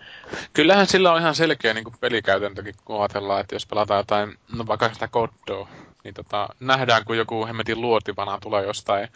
Kyllähän 0.53 0.88
sillä 0.88 1.13
on 1.13 1.19
ihan 1.19 1.36
selkeä 1.36 1.74
niin 1.74 1.86
pelikäytäntökin, 1.99 2.76
kun 2.86 2.99
ajatellaan, 2.99 3.41
että 3.41 3.55
jos 3.55 3.65
pelataan 3.65 3.99
jotain, 3.99 4.36
no 4.57 4.67
vaikka 4.67 4.93
sitä 4.93 5.07
Goddoa, 5.07 5.67
niin 6.03 6.13
tota, 6.13 6.49
nähdään, 6.59 7.05
kun 7.05 7.17
joku 7.17 7.45
hemmetin 7.45 7.82
luotivana 7.82 8.38
tulee 8.41 8.65
jostain 8.65 9.07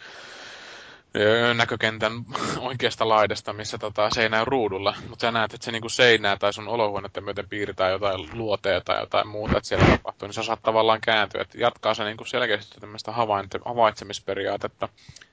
näkökentän 1.54 2.12
oikeasta 2.68 3.08
laidasta, 3.08 3.52
missä 3.52 3.78
tota, 3.78 4.10
se 4.10 4.22
ei 4.22 4.28
näy 4.28 4.44
ruudulla, 4.44 4.94
mutta 5.08 5.22
sä 5.22 5.30
näet, 5.30 5.54
että 5.54 5.64
se 5.64 5.72
niinku 5.72 5.88
seinää 5.88 6.36
tai 6.36 6.52
sun 6.52 6.68
olohuonetta 6.68 7.20
myöten 7.20 7.48
piirretään 7.48 7.92
jotain 7.92 8.28
luoteja 8.32 8.80
tai 8.80 9.00
jotain 9.00 9.28
muuta, 9.28 9.56
että 9.56 9.68
siellä 9.68 9.86
tapahtuu, 9.86 10.28
niin 10.28 10.34
sä 10.34 10.42
saat 10.42 10.62
tavallaan 10.62 11.00
kääntyä, 11.00 11.42
että 11.42 11.58
jatkaa 11.58 11.94
se 11.94 12.04
niinku 12.04 12.24
selkeästi 12.24 12.80
tämmöistä 12.80 13.12
havaitsemisperiaatetta 13.64 14.88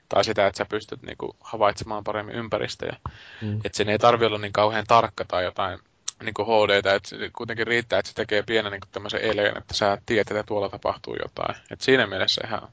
tai 0.08 0.24
sitä, 0.24 0.46
että 0.46 0.58
sä 0.58 0.64
pystyt 0.64 1.02
niinku 1.02 1.36
havaitsemaan 1.40 2.04
paremmin 2.04 2.34
ympäristöjä. 2.34 2.96
Mm. 3.42 3.60
Että 3.64 3.76
sen 3.76 3.88
ei 3.88 3.98
tarvi 3.98 4.26
olla 4.26 4.38
niin 4.38 4.52
kauhean 4.52 4.84
tarkka 4.88 5.24
tai 5.24 5.44
jotain 5.44 5.78
niin 6.22 6.34
HD, 6.34 6.70
että 6.70 7.16
kuitenkin 7.36 7.66
riittää, 7.66 7.98
että 7.98 8.08
se 8.08 8.14
tekee 8.14 8.42
pienen 8.42 8.72
niin 8.72 8.80
tämmöisen 8.92 9.20
eleen, 9.20 9.58
että 9.58 9.74
sä 9.74 9.98
tiedät, 10.06 10.30
että 10.30 10.42
tuolla 10.42 10.68
tapahtuu 10.68 11.16
jotain. 11.22 11.54
Et 11.70 11.80
siinä 11.80 12.06
mielessä 12.06 12.42
ihan 12.46 12.68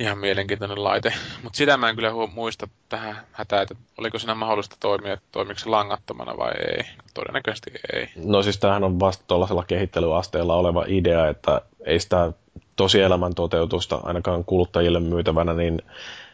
ihan 0.00 0.18
mielenkiintoinen 0.18 0.84
laite. 0.84 1.12
Mutta 1.42 1.56
sitä 1.56 1.76
mä 1.76 1.88
en 1.88 1.96
kyllä 1.96 2.12
muista 2.34 2.68
tähän 2.88 3.16
hätään, 3.32 3.62
että 3.62 3.74
oliko 3.98 4.18
siinä 4.18 4.34
mahdollista 4.34 4.76
toimia, 4.80 5.12
että 5.12 5.26
toimiko 5.32 5.58
se 5.58 5.68
langattomana 5.68 6.36
vai 6.36 6.52
ei. 6.52 6.84
Todennäköisesti 7.14 7.70
ei. 7.92 8.08
No 8.24 8.42
siis 8.42 8.58
tämähän 8.58 8.84
on 8.84 9.00
vasta 9.00 9.24
tuollaisella 9.26 9.64
kehittelyasteella 9.64 10.56
oleva 10.56 10.84
idea, 10.86 11.28
että 11.28 11.60
ei 11.84 12.00
sitä 12.00 12.32
tosielämän 12.76 13.34
toteutusta 13.34 14.00
ainakaan 14.02 14.44
kuluttajille 14.44 15.00
myytävänä, 15.00 15.54
niin 15.54 15.82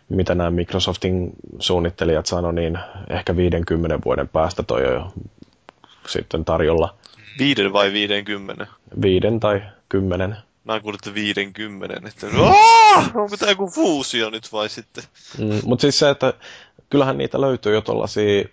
mitä 0.09 0.35
nämä 0.35 0.51
Microsoftin 0.51 1.31
suunnittelijat 1.59 2.27
sanoi, 2.27 2.53
niin 2.53 2.79
ehkä 3.11 3.37
50 3.37 3.99
vuoden 4.05 4.29
päästä 4.29 4.63
toi 4.63 4.87
on 4.87 4.93
jo 4.93 5.13
sitten 6.07 6.45
tarjolla. 6.45 6.95
Viiden 7.39 7.73
vai 7.73 7.93
50? 7.93 8.67
Viiden 9.03 9.41
tai 9.41 9.63
kymmenen. 9.89 10.37
Mä 10.65 10.73
oon 10.73 10.83
kuullut 10.83 11.15
50, 11.15 12.09
että 12.09 12.27
Aah! 12.43 13.11
onko 13.17 13.37
tää 13.37 13.49
joku 13.49 13.67
fuusio 13.69 14.31
nyt 14.31 14.53
vai 14.53 14.69
sitten? 14.69 15.05
Mm, 15.39 15.61
Mutta 15.65 15.81
siis 15.83 15.99
se, 15.99 16.11
että 16.11 16.35
kyllähän 16.91 17.19
niitä 17.19 17.41
löytyy 17.41 17.75
jo 17.75 17.81
tuollaisia 17.81 18.45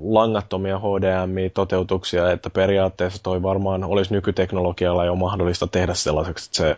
langattomia 0.00 0.78
HDMI-toteutuksia, 0.78 2.30
että 2.32 2.50
periaatteessa 2.50 3.22
toi 3.22 3.42
varmaan 3.42 3.84
olisi 3.84 4.14
nykyteknologialla 4.14 5.04
jo 5.04 5.14
mahdollista 5.14 5.66
tehdä 5.66 5.94
sellaiseksi, 5.94 6.48
että 6.48 6.56
se 6.56 6.76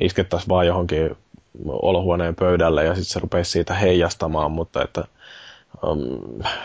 iskettäisiin 0.00 0.48
vaan 0.48 0.66
johonkin 0.66 1.16
olohuoneen 1.68 2.34
pöydälle 2.34 2.84
ja 2.84 2.94
sitten 2.94 3.12
se 3.12 3.20
rupeisi 3.20 3.50
siitä 3.50 3.74
heijastamaan, 3.74 4.52
mutta 4.52 4.82
että 4.82 5.04
um, 5.86 5.98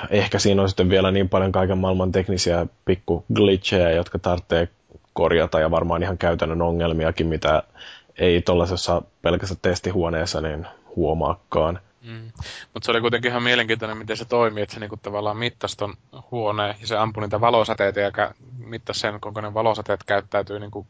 ehkä 0.10 0.40
siinä 0.40 0.62
on 0.62 0.70
sitten 0.70 0.90
vielä 0.90 1.12
niin 1.12 1.30
paljon 1.30 1.52
kaiken 1.52 1.78
maailman 1.78 2.12
teknisiä 2.12 2.68
pikku 2.86 3.26
glitchejä, 3.34 3.92
jotka 3.92 4.20
tarvitsee 4.20 4.68
korjata 5.18 5.60
ja 5.60 5.72
varmaan 5.72 6.04
ihan 6.04 6.18
käytännön 6.18 6.62
ongelmiakin, 6.62 7.28
mitä 7.28 7.64
ei 8.18 8.42
tuollaisessa 8.42 9.02
pelkässä 9.22 9.56
testihuoneessa 9.62 10.42
niin 10.42 10.68
huomaakaan. 10.96 11.80
Mm. 12.02 12.32
Mutta 12.74 12.86
se 12.86 12.92
oli 12.92 13.02
kuitenkin 13.02 13.30
ihan 13.30 13.44
mielenkiintoinen, 13.44 13.98
miten 13.98 14.18
se 14.18 14.26
toimii, 14.26 14.64
että 14.64 14.74
se 14.74 14.80
niinku 14.80 14.98
tavallaan 14.98 15.38
mittasi 15.38 15.78
ton 15.78 15.94
huoneen 16.32 16.76
ja 16.82 16.88
se 16.88 16.98
ampui 16.98 17.24
niitä 17.24 17.42
valosäteitä 17.42 18.00
ja 18.00 18.12
mittasi 18.58 19.00
sen, 19.00 19.22
kuinka 19.22 19.42
ne 19.42 19.54
valosäteet 19.54 20.04
käyttäytyy 20.04 20.60
niinku 20.60 20.88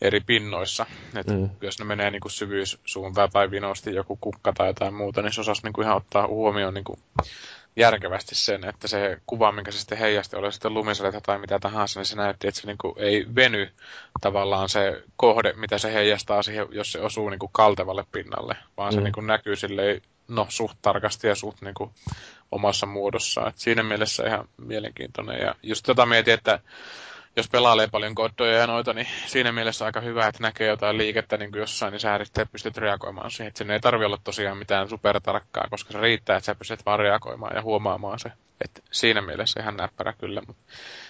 eri 0.00 0.20
pinnoissa. 0.20 0.86
Et 1.16 1.26
mm. 1.26 1.50
Jos 1.60 1.78
ne 1.78 1.84
menee 1.84 2.10
niinku 2.10 2.28
syvyyssuuntaan 2.28 3.30
tai 3.32 3.50
vinosti 3.50 3.94
joku 3.94 4.18
kukka 4.20 4.52
tai 4.52 4.66
jotain 4.66 4.94
muuta, 4.94 5.22
niin 5.22 5.32
se 5.32 5.40
osasi 5.40 5.62
niinku 5.62 5.82
ihan 5.82 5.96
ottaa 5.96 6.26
huomioon 6.26 6.74
niinku 6.74 6.98
järkevästi 7.76 8.34
sen, 8.34 8.64
että 8.64 8.88
se 8.88 9.18
kuva, 9.26 9.52
minkä 9.52 9.70
se 9.70 9.78
sitten 9.78 9.98
heijasti, 9.98 10.36
oli 10.36 10.52
sitten 10.52 10.74
lumisadetta 10.74 11.20
tai 11.20 11.38
mitä 11.38 11.58
tahansa, 11.58 12.00
niin 12.00 12.06
se 12.06 12.16
näytti, 12.16 12.48
että 12.48 12.60
se 12.60 12.66
niinku 12.66 12.94
ei 12.98 13.26
veny 13.34 13.72
tavallaan 14.20 14.68
se 14.68 15.02
kohde, 15.16 15.52
mitä 15.52 15.78
se 15.78 15.94
heijastaa 15.94 16.42
siihen, 16.42 16.66
jos 16.70 16.92
se 16.92 17.00
osuu 17.00 17.28
niinku 17.28 17.48
kaltevalle 17.48 18.04
pinnalle, 18.12 18.56
vaan 18.76 18.92
mm. 18.92 18.94
se 18.94 19.00
niinku 19.00 19.20
näkyy 19.20 19.56
silleen, 19.56 20.02
no, 20.28 20.46
suht 20.48 20.78
tarkasti 20.82 21.26
ja 21.26 21.34
suht 21.34 21.60
niinku 21.60 21.92
omassa 22.50 22.86
muodossaan. 22.86 23.48
Et 23.48 23.58
siinä 23.58 23.82
mielessä 23.82 24.26
ihan 24.26 24.48
mielenkiintoinen. 24.56 25.40
Ja 25.40 25.54
just 25.62 25.84
tota 25.86 26.06
mietin, 26.06 26.34
että 26.34 26.60
jos 27.36 27.48
pelailee 27.48 27.88
paljon 27.92 28.14
koddoja 28.14 28.58
ja 28.58 28.66
noita, 28.66 28.92
niin 28.92 29.06
siinä 29.26 29.52
mielessä 29.52 29.84
aika 29.84 30.00
hyvä, 30.00 30.26
että 30.26 30.42
näkee 30.42 30.68
jotain 30.68 30.98
liikettä 30.98 31.36
niin 31.36 31.50
kuin 31.50 31.60
jossain, 31.60 31.92
niin 31.92 32.00
sä 32.00 32.18
pystyt 32.52 32.76
reagoimaan 32.76 33.30
siihen. 33.30 33.48
Että 33.48 33.58
sen 33.58 33.70
ei 33.70 33.80
tarvi 33.80 34.04
olla 34.04 34.18
tosiaan 34.24 34.58
mitään 34.58 34.88
supertarkkaa, 34.88 35.66
koska 35.70 35.92
se 35.92 36.00
riittää, 36.00 36.36
että 36.36 36.46
sä 36.46 36.54
pystyt 36.54 36.86
vaan 36.86 36.98
reagoimaan 36.98 37.56
ja 37.56 37.62
huomaamaan 37.62 38.18
se. 38.18 38.32
Et 38.64 38.84
siinä 38.90 39.20
mielessä 39.20 39.60
ihan 39.60 39.76
näppärä 39.76 40.12
kyllä, 40.12 40.42
mutta 40.46 40.62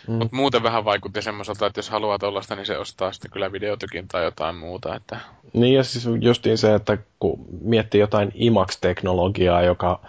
mm. 0.08 0.14
mut 0.14 0.32
muuten 0.32 0.62
vähän 0.62 0.84
vaikutti 0.84 1.22
semmoiselta, 1.22 1.66
että 1.66 1.78
jos 1.78 1.90
haluaa 1.90 2.18
tuollaista, 2.18 2.56
niin 2.56 2.66
se 2.66 2.78
ostaa 2.78 3.12
sitten 3.12 3.30
kyllä 3.30 3.52
videotykin 3.52 4.08
tai 4.08 4.24
jotain 4.24 4.56
muuta. 4.56 4.96
Että... 4.96 5.18
Niin 5.52 5.74
ja 5.74 5.84
siis 5.84 6.08
justiin 6.20 6.58
se, 6.58 6.74
että 6.74 6.98
kun 7.18 7.46
miettii 7.60 8.00
jotain 8.00 8.32
IMAX-teknologiaa, 8.34 9.62
joka 9.62 10.00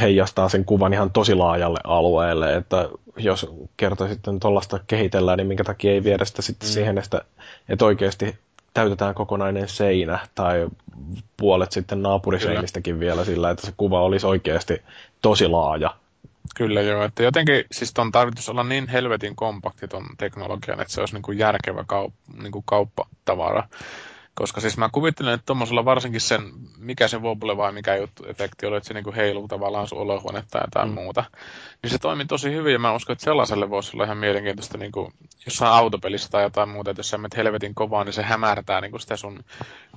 heijastaa 0.00 0.48
sen 0.48 0.64
kuvan 0.64 0.92
ihan 0.92 1.10
tosi 1.10 1.34
laajalle 1.34 1.78
alueelle, 1.84 2.56
että 2.56 2.88
jos 3.16 3.46
kerta 3.76 4.08
sitten 4.08 4.40
tuollaista 4.40 4.80
kehitellään, 4.86 5.38
niin 5.38 5.46
minkä 5.46 5.64
takia 5.64 5.92
ei 5.92 6.04
viedä 6.04 6.24
sitä 6.24 6.42
sitten 6.42 6.68
mm. 6.68 6.72
siihen, 6.72 6.98
että, 6.98 7.20
että 7.68 7.84
oikeasti 7.84 8.38
täytetään 8.74 9.14
kokonainen 9.14 9.68
seinä 9.68 10.18
tai 10.34 10.68
puolet 11.36 11.72
sitten 11.72 12.02
naapuriseinistäkin 12.02 13.00
vielä 13.00 13.24
sillä, 13.24 13.50
että 13.50 13.66
se 13.66 13.72
kuva 13.76 14.02
olisi 14.02 14.26
oikeasti 14.26 14.82
tosi 15.22 15.48
laaja. 15.48 15.94
Kyllä 16.56 16.80
joo, 16.80 17.04
että 17.04 17.22
jotenkin 17.22 17.64
siis 17.72 17.92
ton 17.92 18.12
tarvitsisi 18.12 18.50
olla 18.50 18.64
niin 18.64 18.88
helvetin 18.88 19.36
kompakti 19.36 19.88
ton 19.88 20.04
teknologian, 20.18 20.80
että 20.80 20.92
se 20.92 21.00
olisi 21.00 21.14
niin 21.14 21.22
kuin 21.22 21.38
järkevä 21.38 21.84
kaup- 21.92 22.42
niin 22.42 22.52
kuin 22.52 22.64
kauppatavara. 22.66 23.68
Koska 24.38 24.60
siis 24.60 24.78
mä 24.78 24.88
kuvittelen, 24.92 25.34
että 25.34 25.46
tuommoisella 25.46 25.84
varsinkin 25.84 26.20
sen, 26.20 26.42
mikä 26.78 27.08
se 27.08 27.18
wobble 27.18 27.56
vai 27.56 27.72
mikä 27.72 27.96
juttu 27.96 28.24
efekti 28.26 28.66
oli, 28.66 28.76
että 28.76 28.88
se 28.88 28.94
niinku 28.94 29.12
heiluu 29.16 29.48
tavallaan 29.48 29.88
sun 29.88 29.98
olohuone 29.98 30.44
tai 30.50 30.62
jotain 30.64 30.88
mm. 30.88 30.94
muuta. 30.94 31.24
Niin 31.82 31.90
se 31.90 31.98
toimi 31.98 32.24
tosi 32.24 32.52
hyvin 32.52 32.72
ja 32.72 32.78
mä 32.78 32.94
uskon, 32.94 33.12
että 33.12 33.24
sellaiselle 33.24 33.70
voisi 33.70 33.90
olla 33.94 34.04
ihan 34.04 34.16
mielenkiintoista 34.16 34.78
niinku 34.78 35.12
jossain 35.46 35.72
autopelissä 35.72 36.28
tai 36.30 36.42
jotain 36.42 36.68
muuta, 36.68 36.90
että 36.90 37.00
jos 37.00 37.10
sä 37.10 37.18
menet 37.18 37.36
helvetin 37.36 37.74
kovaa, 37.74 38.04
niin 38.04 38.12
se 38.12 38.22
hämärtää 38.22 38.80
niinku 38.80 38.98
sitä 38.98 39.16
sun 39.16 39.44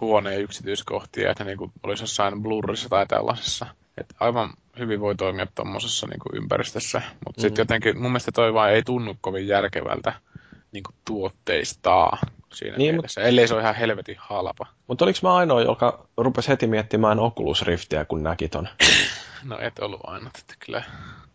huoneen 0.01 0.41
yksityiskohtia, 0.41 1.31
että 1.31 1.43
niinku 1.43 1.71
olisi 1.83 2.03
jossain 2.03 2.41
blurrissa 2.41 2.89
tai 2.89 3.07
tällaisessa. 3.07 3.65
Et 3.97 4.13
aivan 4.19 4.53
hyvin 4.79 4.99
voi 4.99 5.15
toimia 5.15 5.47
tuommoisessa 5.55 6.07
niinku 6.07 6.29
ympäristössä, 6.33 7.01
mutta 7.25 7.39
mm. 7.39 7.41
sitten 7.41 7.61
jotenkin 7.61 7.95
mun 8.01 8.11
mielestä 8.11 8.31
toi 8.31 8.53
vaan 8.53 8.71
ei 8.71 8.83
tunnu 8.83 9.15
kovin 9.21 9.47
järkevältä 9.47 10.13
niinku 10.71 10.91
tuotteistaa 11.05 12.17
siinä 12.53 12.77
niin, 12.77 12.95
mielessä, 12.95 13.21
ellei 13.21 13.47
se 13.47 13.53
ole 13.53 13.61
ihan 13.61 13.75
helvetin 13.75 14.15
halpa. 14.19 14.65
Mutta 14.87 15.05
oliko 15.05 15.19
mä 15.23 15.35
ainoa, 15.35 15.61
joka 15.61 16.07
rupesi 16.17 16.47
heti 16.47 16.67
miettimään 16.67 17.19
Oculus 17.19 17.61
Riftiä, 17.61 18.05
kun 18.05 18.23
näki 18.23 18.49
ton? 18.49 18.67
No 19.43 19.57
et 19.59 19.79
ollut 19.79 19.99
aina, 20.03 20.31
että 20.39 20.55
kyllä, 20.65 20.83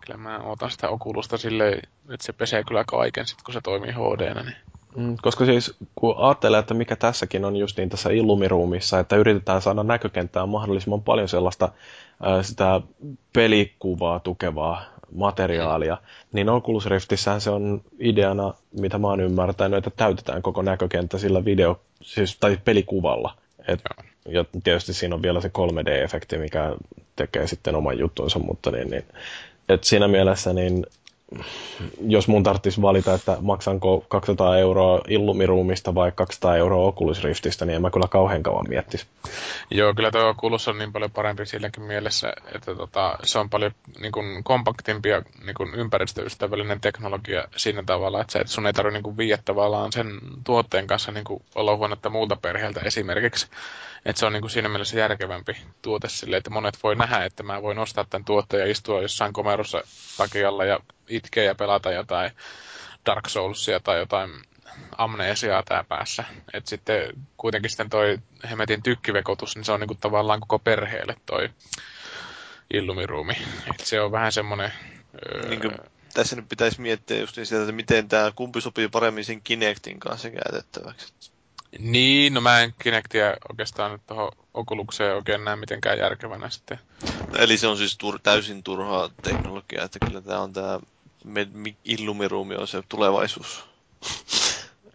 kyllä 0.01 0.19
mä 0.19 0.39
otan 0.39 0.71
sitä 0.71 0.89
okulusta 0.89 1.37
silleen, 1.39 1.79
että 2.11 2.27
se 2.27 2.33
pesee 2.33 2.65
kyllä 2.65 2.85
kaiken 2.85 3.27
sit 3.27 3.43
kun 3.43 3.55
se 3.55 3.61
toimii 3.61 3.93
hd 3.93 4.35
niin 4.35 4.57
Mm, 4.97 5.17
koska 5.23 5.45
siis 5.45 5.77
kun 5.95 6.15
ajattelee, 6.19 6.61
että 6.61 6.75
mikä 6.75 6.97
tässäkin 6.97 7.45
on 7.45 7.57
just 7.57 7.77
niin 7.77 7.89
tässä 7.89 8.11
Illumiruumissa, 8.11 8.99
että 8.99 9.17
yritetään 9.17 9.63
saada 9.63 9.83
näkökenttään 9.83 10.49
mahdollisimman 10.49 11.03
paljon 11.03 11.29
sellaista 11.29 11.69
sitä 12.43 12.81
pelikuvaa 13.33 14.21
tukevaa 14.21 14.83
materiaalia, 15.15 15.99
niin 16.33 16.49
Oculus 16.49 16.87
Riftissähän 16.87 17.41
se 17.41 17.51
on 17.51 17.83
ideana, 17.99 18.55
mitä 18.81 18.99
mä 18.99 19.09
oon 19.09 19.21
ymmärtänyt, 19.21 19.79
että 19.79 19.91
täytetään 19.97 20.43
koko 20.43 20.63
näkökenttä 20.63 21.19
sillä 21.19 21.45
video, 21.45 21.81
siis, 22.03 22.37
tai 22.41 22.59
pelikuvalla. 22.65 23.35
Et, 23.69 23.81
ja 24.29 24.45
tietysti 24.65 24.95
siinä 24.95 25.15
on 25.15 25.23
vielä 25.23 25.41
se 25.41 25.49
3D-efekti, 25.49 26.39
mikä 26.39 26.75
tekee 27.17 27.47
sitten 27.47 27.75
oman 27.77 27.99
juttunsa, 27.99 28.39
mutta 28.39 28.71
niin, 28.71 28.91
niin 28.91 29.05
et 29.69 29.85
siinä 29.85 30.09
mielessä 30.09 30.53
niin 30.53 30.87
jos 32.01 32.29
mun 32.29 32.43
tarvitsisi 32.43 32.83
valita, 32.83 33.15
että 33.15 33.37
maksanko 33.41 34.05
200 34.09 34.59
euroa 34.59 35.01
Illumiruumista 35.09 35.95
vai 35.95 36.13
200 36.15 36.57
euroa 36.57 36.87
Oculus 36.87 37.25
Riftistä, 37.25 37.65
niin 37.65 37.77
en 37.77 37.83
mä 37.83 37.91
kyllä 37.91 38.09
kauhean 38.09 38.43
kauan 38.43 38.67
miettisi. 38.69 39.07
Joo, 39.71 39.95
kyllä 39.95 40.11
tuo 40.11 40.29
Oculus 40.29 40.69
on 40.69 40.79
niin 40.79 40.93
paljon 40.93 41.11
parempi 41.11 41.47
silläkin 41.47 41.83
mielessä, 41.83 42.33
että 42.55 42.75
tota, 42.75 43.19
se 43.23 43.39
on 43.39 43.51
paljon 43.51 43.73
niin 44.01 44.13
kuin, 44.13 44.45
kompaktimpi 44.45 45.09
ja 45.09 45.23
niin 45.45 45.55
kuin, 45.55 45.75
ympäristöystävällinen 45.75 46.81
teknologia 46.81 47.45
siinä 47.57 47.83
tavalla, 47.87 48.21
että, 48.21 48.33
se, 48.33 48.39
että 48.39 48.53
sun 48.53 48.67
ei 48.67 48.73
tarvitse 48.73 49.03
niin 49.03 49.17
viiä 49.17 49.39
tavallaan 49.45 49.93
sen 49.93 50.07
tuotteen 50.45 50.87
kanssa 50.87 51.13
niin 51.13 51.25
kuin, 51.25 51.43
olla 51.55 51.77
huonetta 51.77 52.11
muulta 52.11 52.37
perheeltä 52.37 52.81
esimerkiksi. 52.85 53.47
Että 54.05 54.21
se 54.21 54.27
on 54.27 54.33
niin 54.33 54.41
kuin 54.41 54.51
siinä 54.51 54.69
mielessä 54.69 54.99
järkevämpi 54.99 55.57
tuote 55.83 56.09
sille, 56.09 56.37
että 56.37 56.51
monet 56.51 56.79
voi 56.83 56.97
nähdä, 56.97 57.25
että 57.25 57.43
mä 57.43 57.63
voin 57.63 57.79
ostaa 57.79 58.05
tämän 58.11 58.25
tuotteen 58.25 58.61
ja 58.61 58.71
istua 58.71 59.03
jossain 59.03 59.33
komerossa 59.33 59.83
takialla 60.17 60.65
ja 60.65 60.81
itkeä 61.09 61.45
ja 61.45 61.55
pelata 61.55 61.93
jotain 61.93 62.31
Dark 63.07 63.29
Soulsia 63.29 63.81
tai 63.81 63.99
jotain 63.99 64.31
amnesiaa 64.99 65.63
tää 65.63 65.85
päässä. 65.89 66.25
Et 66.53 66.67
sitten 66.67 67.13
kuitenkin 67.37 67.71
sitten 67.71 67.91
toi 67.91 68.19
Hemetin 68.51 68.83
tykkivekotus, 68.83 69.57
niin 69.57 69.65
se 69.65 69.73
on 69.73 69.81
niinku 69.81 69.95
tavallaan 69.95 70.41
koko 70.41 70.59
perheelle 70.59 71.17
toi 71.27 71.51
Illumiruumi. 72.75 73.35
Et 73.71 73.81
se 73.87 74.01
on 74.01 74.13
vähän 74.13 74.33
semmonen... 74.33 74.73
Öö... 75.27 75.49
Niin 75.49 75.61
kuin, 75.61 75.75
tässä 76.15 76.37
nyt 76.37 76.49
pitäisi 76.49 76.81
miettiä 76.81 77.19
just 77.19 77.37
niin 77.37 77.47
sitä, 77.47 77.61
että 77.61 77.73
miten 77.73 78.09
tämä 78.09 78.33
kumpi 78.37 78.61
sopii 78.61 78.89
paremmin 78.89 79.25
sen 79.25 79.43
Kinectin 79.43 80.01
kanssa 80.01 80.31
käytettäväksi. 80.31 81.15
Niin, 81.79 82.35
no 82.35 82.41
mä 82.41 82.61
en 82.61 82.75
Kinectia 82.79 83.37
oikeastaan 83.49 83.93
nyt 83.93 84.07
tuohon 84.07 84.33
Oculukseen 84.55 85.17
oikein 85.17 85.45
näe 85.45 85.57
mitenkään 85.57 85.99
järkevänä 85.99 86.51
sitten. 86.51 86.79
No, 87.33 87.39
eli 87.39 87.59
se 87.59 87.67
on 87.67 87.77
siis 87.77 87.99
tur- 88.05 88.21
täysin 88.23 88.63
turhaa 88.63 89.11
teknologiaa, 89.23 89.85
että 89.85 89.99
kyllä 90.07 90.21
tämä 90.21 90.41
on 90.41 90.53
tämä 90.53 90.81
Illumiruumi 91.85 92.57
on 92.57 92.69
se 92.69 92.83
tulevaisuus. 92.89 93.65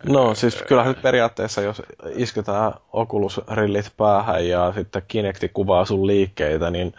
No 0.03 0.35
siis 0.35 0.55
kyllähän 0.67 0.93
nyt 0.93 1.01
periaatteessa, 1.01 1.61
jos 1.61 1.81
isketään 2.15 2.73
Oculus-rillit 2.93 3.91
päähän 3.97 4.47
ja 4.47 4.73
sitten 4.75 5.01
Kinecti 5.07 5.49
kuvaa 5.49 5.85
sun 5.85 6.07
liikkeitä, 6.07 6.69
niin 6.69 6.93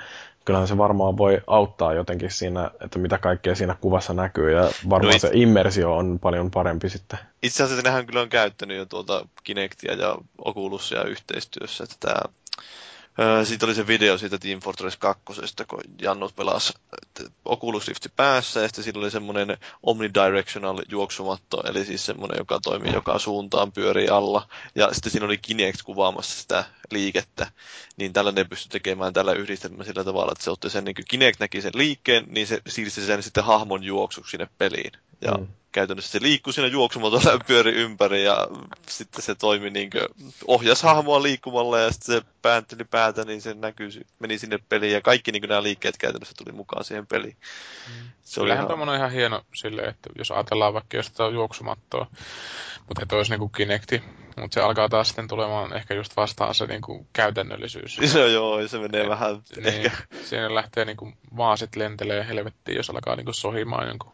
kyllähän 0.45 0.69
se 0.69 0.79
varmaan 0.79 1.17
voi 1.17 1.41
auttaa 1.47 1.95
jotenkin 1.95 2.31
siinä, 2.31 2.71
että 2.85 2.99
mitä 2.99 3.19
kaikkea 3.19 3.55
siinä 3.55 3.77
kuvassa 3.81 4.15
näkyy, 4.15 4.53
ja 4.53 4.71
varmaan 4.91 5.11
no 5.11 5.17
it... 5.17 5.21
se 5.21 5.31
immersio 5.33 5.97
on 5.97 6.19
paljon 6.19 6.51
parempi 6.51 6.89
sitten. 6.91 7.19
Itse 7.43 7.63
asiassa 7.63 7.83
nehän 7.83 8.07
kyllä 8.07 8.21
on 8.21 8.29
käyttänyt 8.29 8.77
jo 8.77 8.87
tuota 8.87 9.29
Kinectia 9.45 9.95
ja 9.95 10.17
Oculusia 10.45 11.05
yhteistyössä, 11.05 11.85
että 11.85 11.97
tämä 12.01 12.21
siitä 13.45 13.67
oli 13.67 13.75
se 13.75 13.87
video 13.87 14.19
siitä 14.19 14.39
Team 14.39 14.61
Fortress 14.61 14.97
2, 14.97 15.23
kun 15.69 15.81
Jannut 16.03 16.37
pelasi 16.37 16.73
Oculus 17.45 17.89
Rift 17.89 18.07
päässä, 18.17 18.61
ja 18.61 18.69
sitten 18.69 18.85
siinä 18.85 18.99
oli 18.99 19.11
semmoinen 19.11 19.59
omnidirectional 19.83 20.83
juoksumatto, 20.89 21.63
eli 21.65 21.85
siis 21.85 22.07
semmoinen, 22.07 22.39
joka 22.39 22.61
toimii 22.63 22.93
joka 22.93 23.19
suuntaan, 23.19 23.73
pyörii 23.73 24.09
alla, 24.09 24.49
ja 24.75 24.89
sitten 24.93 25.13
siinä 25.13 25.27
oli 25.27 25.39
Kinect 25.39 25.83
kuvaamassa 25.83 26.41
sitä 26.41 26.65
liikettä, 26.91 27.51
niin 27.97 28.13
tällainen 28.13 28.49
pystyi 28.49 28.71
tekemään 28.71 29.13
tällä 29.13 29.33
yhdistelmällä 29.33 29.85
sillä 29.85 30.05
tavalla, 30.05 30.33
että 30.33 30.45
se 30.45 30.51
otti 30.51 30.71
sen, 30.71 30.85
niin 30.85 30.95
kuin 30.95 31.05
Kinect 31.09 31.41
näki 31.41 31.63
sen 31.63 31.73
liikkeen, 31.75 32.25
niin 32.29 32.47
se 32.47 32.61
siirsi 32.69 33.07
sen 33.07 33.23
sitten 33.23 33.45
hahmon 33.45 33.85
juoksuksi 33.85 34.31
sinne 34.31 34.49
peliin. 34.59 34.93
Ja 35.21 35.33
mm 35.33 35.47
käytännössä 35.73 36.13
se 36.13 36.23
liikkui 36.23 36.53
siinä 36.53 36.69
juoksumatolla 36.69 37.33
ja 37.33 37.39
pyöri 37.47 37.73
ympäri 37.73 38.25
ja 38.25 38.49
sitten 38.89 39.23
se 39.23 39.35
toimi 39.35 39.71
niin 39.71 39.91
kuin, 39.91 40.33
ohjasi 40.47 40.83
hahmoa 40.83 41.23
liikkumalla 41.23 41.79
ja 41.79 41.93
sitten 41.93 42.17
se 42.17 42.23
päänteli 42.43 42.85
päätä, 42.85 43.25
niin 43.25 43.43
se 43.43 43.55
näkyy, 43.55 43.91
meni 44.19 44.39
sinne 44.39 44.59
peliin 44.69 44.93
ja 44.93 45.01
kaikki 45.01 45.33
niin 45.33 45.43
nämä 45.49 45.63
liikkeet 45.63 45.97
käytännössä 45.99 46.35
tuli 46.39 46.53
mukaan 46.53 46.85
siihen 46.85 47.07
peliin. 47.07 47.37
Mm. 47.89 48.11
Se 48.23 48.41
oli 48.41 48.53
ihan... 48.53 48.89
on 48.89 48.95
ihan 48.95 49.11
hieno 49.11 49.43
sille, 49.55 49.83
että 49.83 50.11
jos 50.19 50.31
ajatellaan 50.31 50.75
vaikka 50.75 50.97
jostain 50.97 51.35
juoksumattoa, 51.35 52.07
mutta 52.89 53.03
että 53.03 53.17
olisi 53.17 53.31
niin 53.31 53.39
kuin 53.41 53.53
Kinecti, 53.53 54.03
mutta 54.41 54.55
se 54.55 54.61
alkaa 54.61 54.89
taas 54.89 55.09
sitten 55.09 55.29
tulemaan 55.29 55.77
ehkä 55.77 55.95
just 55.95 56.17
vastaan 56.17 56.55
se 56.55 56.67
niin 56.67 56.81
kuin 56.81 57.07
käytännöllisyys. 57.13 57.99
No 58.15 58.27
joo, 58.27 58.69
se 58.69 58.79
menee 58.79 59.03
Et, 59.03 59.09
vähän 59.09 59.43
niin, 59.57 59.67
ehkä. 59.67 59.91
Siinä 60.25 60.55
lähtee 60.55 60.85
niin 60.85 60.97
kuin 60.97 61.15
vaasit 61.37 61.77
lentelee 61.77 62.29
helvettiin, 62.29 62.77
jos 62.77 62.91
alkaa 62.91 63.17
niin 63.17 63.25
kuin 63.25 63.35
sohimaan 63.35 63.89
jonkun 63.89 64.13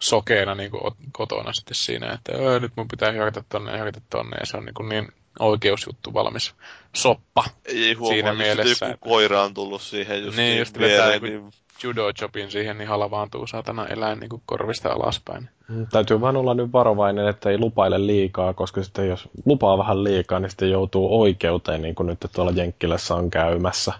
sokeena 0.00 0.54
niin 0.54 0.70
kuin 0.70 0.94
kotona 1.12 1.52
sitten 1.52 1.74
siinä, 1.74 2.12
että 2.12 2.32
nyt 2.60 2.72
mun 2.76 2.88
pitää 2.88 3.12
hyökätä 3.12 3.44
tonne 3.48 3.72
ja 3.72 3.78
hyökätä 3.78 4.00
tonne, 4.10 4.36
ja 4.40 4.46
se 4.46 4.56
on 4.56 4.64
niin, 4.64 4.74
kuin 4.74 4.88
niin 4.88 5.08
oikeusjuttu 5.38 6.14
valmis 6.14 6.54
soppa. 6.94 7.44
Ei 7.64 7.94
huomaa, 7.94 8.14
siinä 8.14 8.32
mielessä, 8.32 8.86
joku 8.86 9.08
koira 9.08 9.42
on 9.42 9.54
tullut 9.54 9.82
siihen 9.82 10.24
just 10.24 10.36
niin, 10.36 10.58
just 10.58 10.78
viereen, 10.78 11.22
niin 11.22 11.50
judo-chopin 11.82 12.50
siihen, 12.50 12.78
niin 12.78 12.88
halavaantuu 12.88 13.46
saatana 13.46 13.86
eläin 13.86 14.20
niin 14.20 14.42
korvista 14.46 14.88
alaspäin. 14.88 15.48
Mm, 15.68 15.86
täytyy 15.86 16.20
vaan 16.20 16.36
olla 16.36 16.54
nyt 16.54 16.72
varovainen, 16.72 17.28
että 17.28 17.50
ei 17.50 17.58
lupaile 17.58 18.06
liikaa, 18.06 18.54
koska 18.54 18.82
sitten 18.82 19.08
jos 19.08 19.28
lupaa 19.44 19.78
vähän 19.78 20.04
liikaa, 20.04 20.40
niin 20.40 20.50
sitten 20.50 20.70
joutuu 20.70 21.20
oikeuteen, 21.20 21.82
niin 21.82 21.94
kuin 21.94 22.06
nyt 22.06 22.26
tuolla 22.32 22.52
Jenkkilässä 22.54 23.14
on 23.14 23.30
käymässä. 23.30 23.92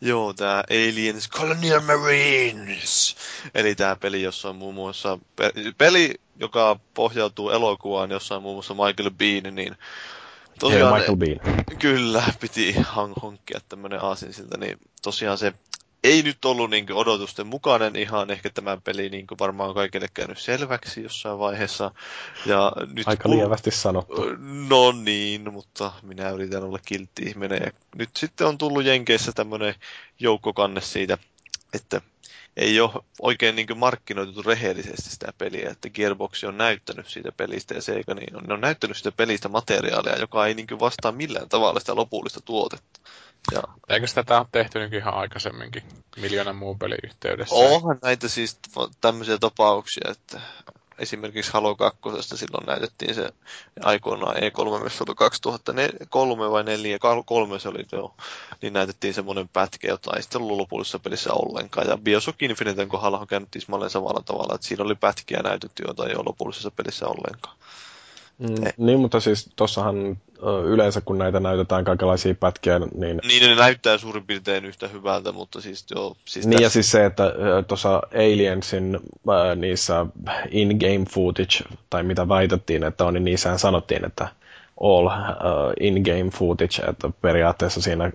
Joo, 0.00 0.32
tämä 0.32 0.64
Aliens 0.70 1.30
Colonial 1.30 1.80
Marines. 1.80 3.16
Eli 3.54 3.74
tämä 3.74 3.96
peli, 3.96 4.22
jossa 4.22 4.48
on 4.48 4.56
muun 4.56 4.74
muassa... 4.74 5.18
Peli, 5.78 6.14
joka 6.40 6.76
pohjautuu 6.94 7.50
elokuvaan, 7.50 8.10
jossa 8.10 8.36
on 8.36 8.42
muun 8.42 8.54
muassa 8.54 8.74
Michael 8.74 9.10
Bean, 9.10 9.54
niin 9.54 9.76
Tosiaan, 10.60 10.94
Michael 10.94 11.16
Bean. 11.16 11.40
Kyllä, 11.78 12.22
piti 12.40 12.74
hankkia 13.22 13.60
tämmöinen 13.68 14.02
aasinsilta, 14.02 14.58
niin 14.58 14.78
tosiaan 15.02 15.38
se 15.38 15.52
ei 16.04 16.22
nyt 16.22 16.44
ollut 16.44 16.70
niin 16.70 16.92
odotusten 16.92 17.46
mukainen 17.46 17.96
ihan 17.96 18.30
ehkä 18.30 18.50
tämä 18.50 18.78
peli 18.84 19.08
niin 19.08 19.26
varmaan 19.40 19.74
kaikille 19.74 20.08
käynyt 20.14 20.38
selväksi 20.38 21.02
jossain 21.02 21.38
vaiheessa. 21.38 21.90
Ja 22.46 22.72
nyt 22.94 23.08
Aika 23.08 23.22
kun... 23.22 23.38
lievästi 23.38 23.70
sanottu. 23.70 24.26
No 24.68 24.92
niin, 24.92 25.52
mutta 25.52 25.92
minä 26.02 26.30
yritän 26.30 26.62
olla 26.62 26.78
kiltti 26.86 27.22
ihminen. 27.22 27.62
Ja 27.64 27.70
nyt 27.96 28.10
sitten 28.16 28.46
on 28.46 28.58
tullut 28.58 28.84
Jenkeissä 28.84 29.32
tämmöinen 29.32 29.74
joukkokanne 30.18 30.80
siitä, 30.80 31.18
että 31.72 32.00
ei 32.56 32.80
ole 32.80 32.90
oikein 33.22 33.56
niin 33.56 33.78
markkinoitu 33.78 34.42
rehellisesti 34.42 35.10
sitä 35.10 35.32
peliä, 35.38 35.70
että 35.70 35.90
Gearbox 35.90 36.44
on 36.44 36.58
näyttänyt 36.58 37.08
siitä 37.08 37.32
pelistä 37.32 37.74
ja 37.74 37.82
Sega 37.82 38.14
niin 38.14 38.36
on, 38.36 38.42
ne 38.42 38.54
on 38.54 38.60
näyttänyt 38.60 38.96
sitä 38.96 39.12
pelistä 39.12 39.48
materiaalia, 39.48 40.18
joka 40.18 40.46
ei 40.46 40.54
niin 40.54 40.80
vastaa 40.80 41.12
millään 41.12 41.48
tavalla 41.48 41.80
sitä 41.80 41.96
lopullista 41.96 42.40
tuotetta. 42.40 43.00
Ja. 43.52 43.62
Eikö 43.88 44.06
sitä 44.06 44.38
ole 44.38 44.46
tehty 44.52 44.78
niin 44.78 44.94
ihan 44.94 45.14
aikaisemminkin 45.14 45.82
miljoonan 46.16 46.56
muun 46.56 46.78
pelin 46.78 46.98
yhteydessä? 47.04 47.54
Onhan 47.54 47.98
näitä 48.02 48.28
siis 48.28 48.58
tämmöisiä 49.00 49.38
tapauksia, 49.38 50.10
että 50.10 50.40
esimerkiksi 51.00 51.52
Halo 51.52 51.76
2 51.76 52.00
silloin 52.22 52.66
näytettiin 52.66 53.14
se 53.14 53.30
aikoinaan 53.84 54.36
E3 54.36 55.14
2003 55.16 56.50
vai 56.50 56.64
4, 56.64 56.98
kolme 57.24 57.58
se 57.58 57.68
oli 57.68 57.86
joo, 57.92 58.14
niin 58.62 58.72
näytettiin 58.72 59.14
semmoinen 59.14 59.48
pätkä, 59.48 59.88
jota 59.88 60.16
ei 60.16 60.22
sitten 60.22 60.40
ollut 60.42 60.58
lopullisessa 60.58 60.98
pelissä 60.98 61.32
ollenkaan. 61.32 61.88
Ja 61.88 61.98
Bioshock 61.98 62.42
Infiniten 62.42 62.88
kohdalla 62.88 63.18
on 63.18 63.26
käynyt 63.26 63.48
samalla 63.88 64.22
tavalla, 64.22 64.54
että 64.54 64.66
siinä 64.66 64.84
oli 64.84 64.94
pätkiä 64.94 65.40
näytetty, 65.42 65.82
joita 65.86 66.06
ei 66.06 66.14
ole 66.14 66.24
lopullisessa 66.26 66.70
pelissä 66.70 67.06
ollenkaan. 67.06 67.56
Mm. 68.40 68.86
Niin, 68.86 69.00
mutta 69.00 69.20
siis 69.20 69.50
tossahan 69.56 70.18
yleensä 70.64 71.00
kun 71.00 71.18
näitä 71.18 71.40
näytetään 71.40 71.84
kaikenlaisia 71.84 72.34
pätkiä, 72.34 72.78
niin... 72.78 73.20
Niin, 73.26 73.42
ne 73.42 73.54
näyttää 73.54 73.98
suurin 73.98 74.26
piirtein 74.26 74.64
yhtä 74.64 74.88
hyvältä, 74.88 75.32
mutta 75.32 75.60
siis 75.60 75.84
joo... 75.90 76.16
Siis 76.24 76.46
niin, 76.46 76.52
tässä... 76.52 76.64
ja 76.64 76.70
siis 76.70 76.90
se, 76.90 77.04
että 77.04 77.32
tuossa 77.68 78.02
Aliensin 78.14 78.94
äh, 78.96 79.56
niissä 79.56 80.06
in-game 80.50 81.04
footage, 81.10 81.76
tai 81.90 82.02
mitä 82.02 82.28
väitettiin, 82.28 82.84
että 82.84 83.04
on, 83.04 83.14
niin 83.14 83.24
niissähän 83.24 83.58
sanottiin, 83.58 84.04
että 84.04 84.28
all 84.80 85.06
uh, 85.06 85.12
in-game 85.80 86.30
footage, 86.30 86.82
että 86.88 87.10
periaatteessa 87.20 87.82
siinä 87.82 88.12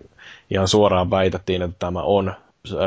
ihan 0.49 0.67
suoraan 0.67 1.11
väitettiin, 1.11 1.61
että 1.61 1.75
tämä 1.79 2.01
on 2.01 2.33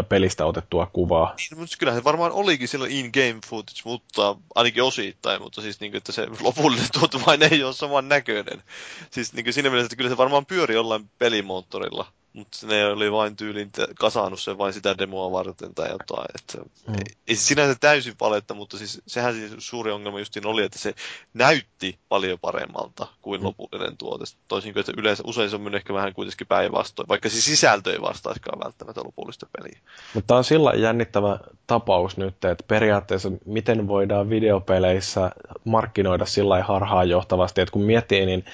pelistä 0.09 0.47
otettua 0.47 0.87
kuvaa. 0.87 1.35
Niin, 1.51 1.61
mutta 1.61 1.77
kyllähän 1.79 2.01
se 2.01 2.05
varmaan 2.05 2.33
olikin 2.33 2.69
silloin 2.69 2.93
in-game 2.93 3.39
footage, 3.47 3.81
mutta 3.85 4.37
ainakin 4.55 4.83
osittain, 4.83 5.43
mutta 5.43 5.63
siis 5.63 5.81
niin 5.81 5.93
kuin, 5.93 5.99
että 5.99 6.13
se 6.13 6.27
lopullinen 6.41 6.89
tuote 6.93 7.19
vain 7.27 7.43
ei 7.43 7.65
ole 7.65 7.73
saman 7.73 8.09
näköinen. 8.09 8.63
Siis 9.11 9.33
niin 9.33 9.45
kuin 9.45 9.55
siinä 9.55 9.71
mielessä, 9.71 9.87
että 9.87 9.97
kyllä 9.97 10.11
se 10.11 10.17
varmaan 10.17 10.47
pyöri 10.47 10.75
jollain 10.75 11.11
pelimoottorilla, 11.19 12.07
mutta 12.33 12.67
ne 12.67 12.87
oli 12.87 13.13
vain 13.13 13.37
tyylin 13.37 13.71
kasannut 13.99 14.41
sen 14.41 14.59
vain 14.59 14.73
sitä 14.73 14.99
demoa 14.99 15.33
varten 15.33 15.75
tai 15.75 15.89
jotain. 15.91 16.27
Että 16.35 16.59
mm. 16.59 16.95
ei, 16.95 17.17
ei 17.29 17.37
se 17.37 17.43
sinänsä 17.43 17.77
täysin 17.81 18.15
paletta, 18.19 18.55
mutta 18.55 18.79
siis 18.79 19.03
sehän 19.07 19.35
siis 19.35 19.53
suuri 19.59 19.91
ongelma 19.91 20.19
justiin 20.19 20.47
oli, 20.47 20.65
että 20.65 20.79
se 20.79 20.95
näytti 21.35 21.99
paljon 22.09 22.39
paremmalta 22.39 23.07
kuin 23.23 23.41
mm. 23.41 23.47
lopullinen 23.47 23.97
tuote. 23.97 24.25
Toisin 24.49 24.73
kuin, 24.73 24.81
että 24.81 24.93
yleensä 24.97 25.23
usein 25.27 25.51
se 25.51 25.57
on 25.57 25.75
ehkä 25.75 25.95
vähän 25.95 26.15
kuitenkin 26.15 26.47
päinvastoin, 26.47 27.09
vaikka 27.09 27.29
se 27.29 27.41
sisältö 27.41 27.93
ei 27.93 28.01
vastaiskaan 28.01 28.61
välttämättä 28.65 29.01
lopullista 29.05 29.47
peliä. 29.57 29.81
Mutta 30.15 30.37
on 30.37 30.45
sillä 30.45 30.73
jännittävä 30.77 31.39
tapaus 31.67 32.17
nyt, 32.17 32.45
että 32.45 32.65
periaatteessa 32.69 33.31
miten 33.47 33.89
voidaan 33.89 34.31
videopeleissä 34.31 35.31
markkinoida 35.65 36.27
sillä 36.27 36.63
harhaanjohtavasti, 36.63 37.61
että 37.61 37.73
kun 37.73 37.83
miettii, 37.83 38.27
niin 38.27 38.45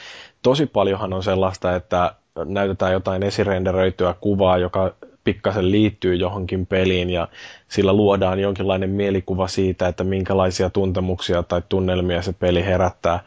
tosi 0.42 0.66
paljonhan 0.66 1.12
on 1.12 1.22
sellaista, 1.22 1.76
että 1.76 2.14
näytetään 2.44 2.92
jotain 2.92 3.22
esirenderöityä 3.22 4.14
kuvaa, 4.20 4.58
joka 4.58 4.94
pikkasen 5.24 5.70
liittyy 5.70 6.14
johonkin 6.14 6.66
peliin 6.66 7.10
ja 7.10 7.28
sillä 7.68 7.92
luodaan 7.92 8.40
jonkinlainen 8.40 8.90
mielikuva 8.90 9.48
siitä, 9.48 9.88
että 9.88 10.04
minkälaisia 10.04 10.70
tuntemuksia 10.70 11.42
tai 11.42 11.62
tunnelmia 11.68 12.22
se 12.22 12.32
peli 12.32 12.64
herättää. 12.64 13.20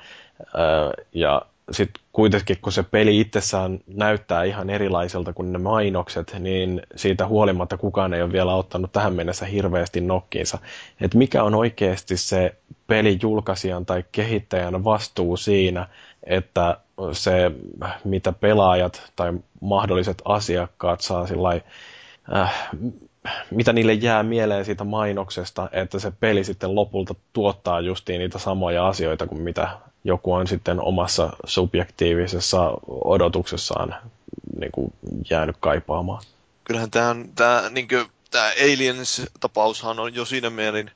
Ja 1.13 1.41
sitten 1.71 2.03
kuitenkin, 2.17 2.57
kun 2.61 2.71
se 2.71 2.83
peli 2.83 3.19
itsessään 3.19 3.79
näyttää 3.87 4.43
ihan 4.43 4.69
erilaiselta 4.69 5.33
kuin 5.33 5.53
ne 5.53 5.59
mainokset, 5.59 6.35
niin 6.39 6.81
siitä 6.95 7.27
huolimatta 7.27 7.77
kukaan 7.77 8.13
ei 8.13 8.21
ole 8.21 8.31
vielä 8.31 8.55
ottanut 8.55 8.91
tähän 8.91 9.13
mennessä 9.13 9.45
hirveästi 9.45 10.01
nokkiinsa. 10.01 10.57
Että 11.01 11.17
mikä 11.17 11.43
on 11.43 11.55
oikeasti 11.55 12.17
se 12.17 12.55
pelijulkaisijan 12.87 13.85
tai 13.85 14.03
kehittäjän 14.11 14.83
vastuu 14.83 15.37
siinä, 15.37 15.87
että 16.23 16.77
se, 17.11 17.51
mitä 18.03 18.31
pelaajat 18.31 19.11
tai 19.15 19.33
mahdolliset 19.61 20.21
asiakkaat 20.25 21.01
saa 21.01 21.27
sillai, 21.27 21.61
äh, 22.35 22.69
mitä 23.51 23.73
niille 23.73 23.93
jää 23.93 24.23
mieleen 24.23 24.65
siitä 24.65 24.83
mainoksesta, 24.83 25.69
että 25.71 25.99
se 25.99 26.11
peli 26.19 26.43
sitten 26.43 26.75
lopulta 26.75 27.15
tuottaa 27.33 27.81
justiin 27.81 28.19
niitä 28.19 28.39
samoja 28.39 28.87
asioita 28.87 29.27
kuin 29.27 29.41
mitä 29.41 29.69
joku 30.07 30.33
on 30.33 30.47
sitten 30.47 30.81
omassa 30.81 31.29
subjektiivisessa 31.45 32.71
odotuksessaan 32.87 33.95
niin 34.59 34.71
kuin 34.71 34.93
jäänyt 35.29 35.55
kaipaamaan. 35.59 36.23
Kyllähän 36.63 36.91
tämä, 36.91 37.15
tämä, 37.35 37.63
niin 37.69 37.87
kuin, 37.87 38.05
tämä 38.31 38.51
Aliens-tapaushan 38.63 39.99
on 39.99 40.15
jo 40.15 40.25
siinä 40.25 40.49
mielin 40.49 40.91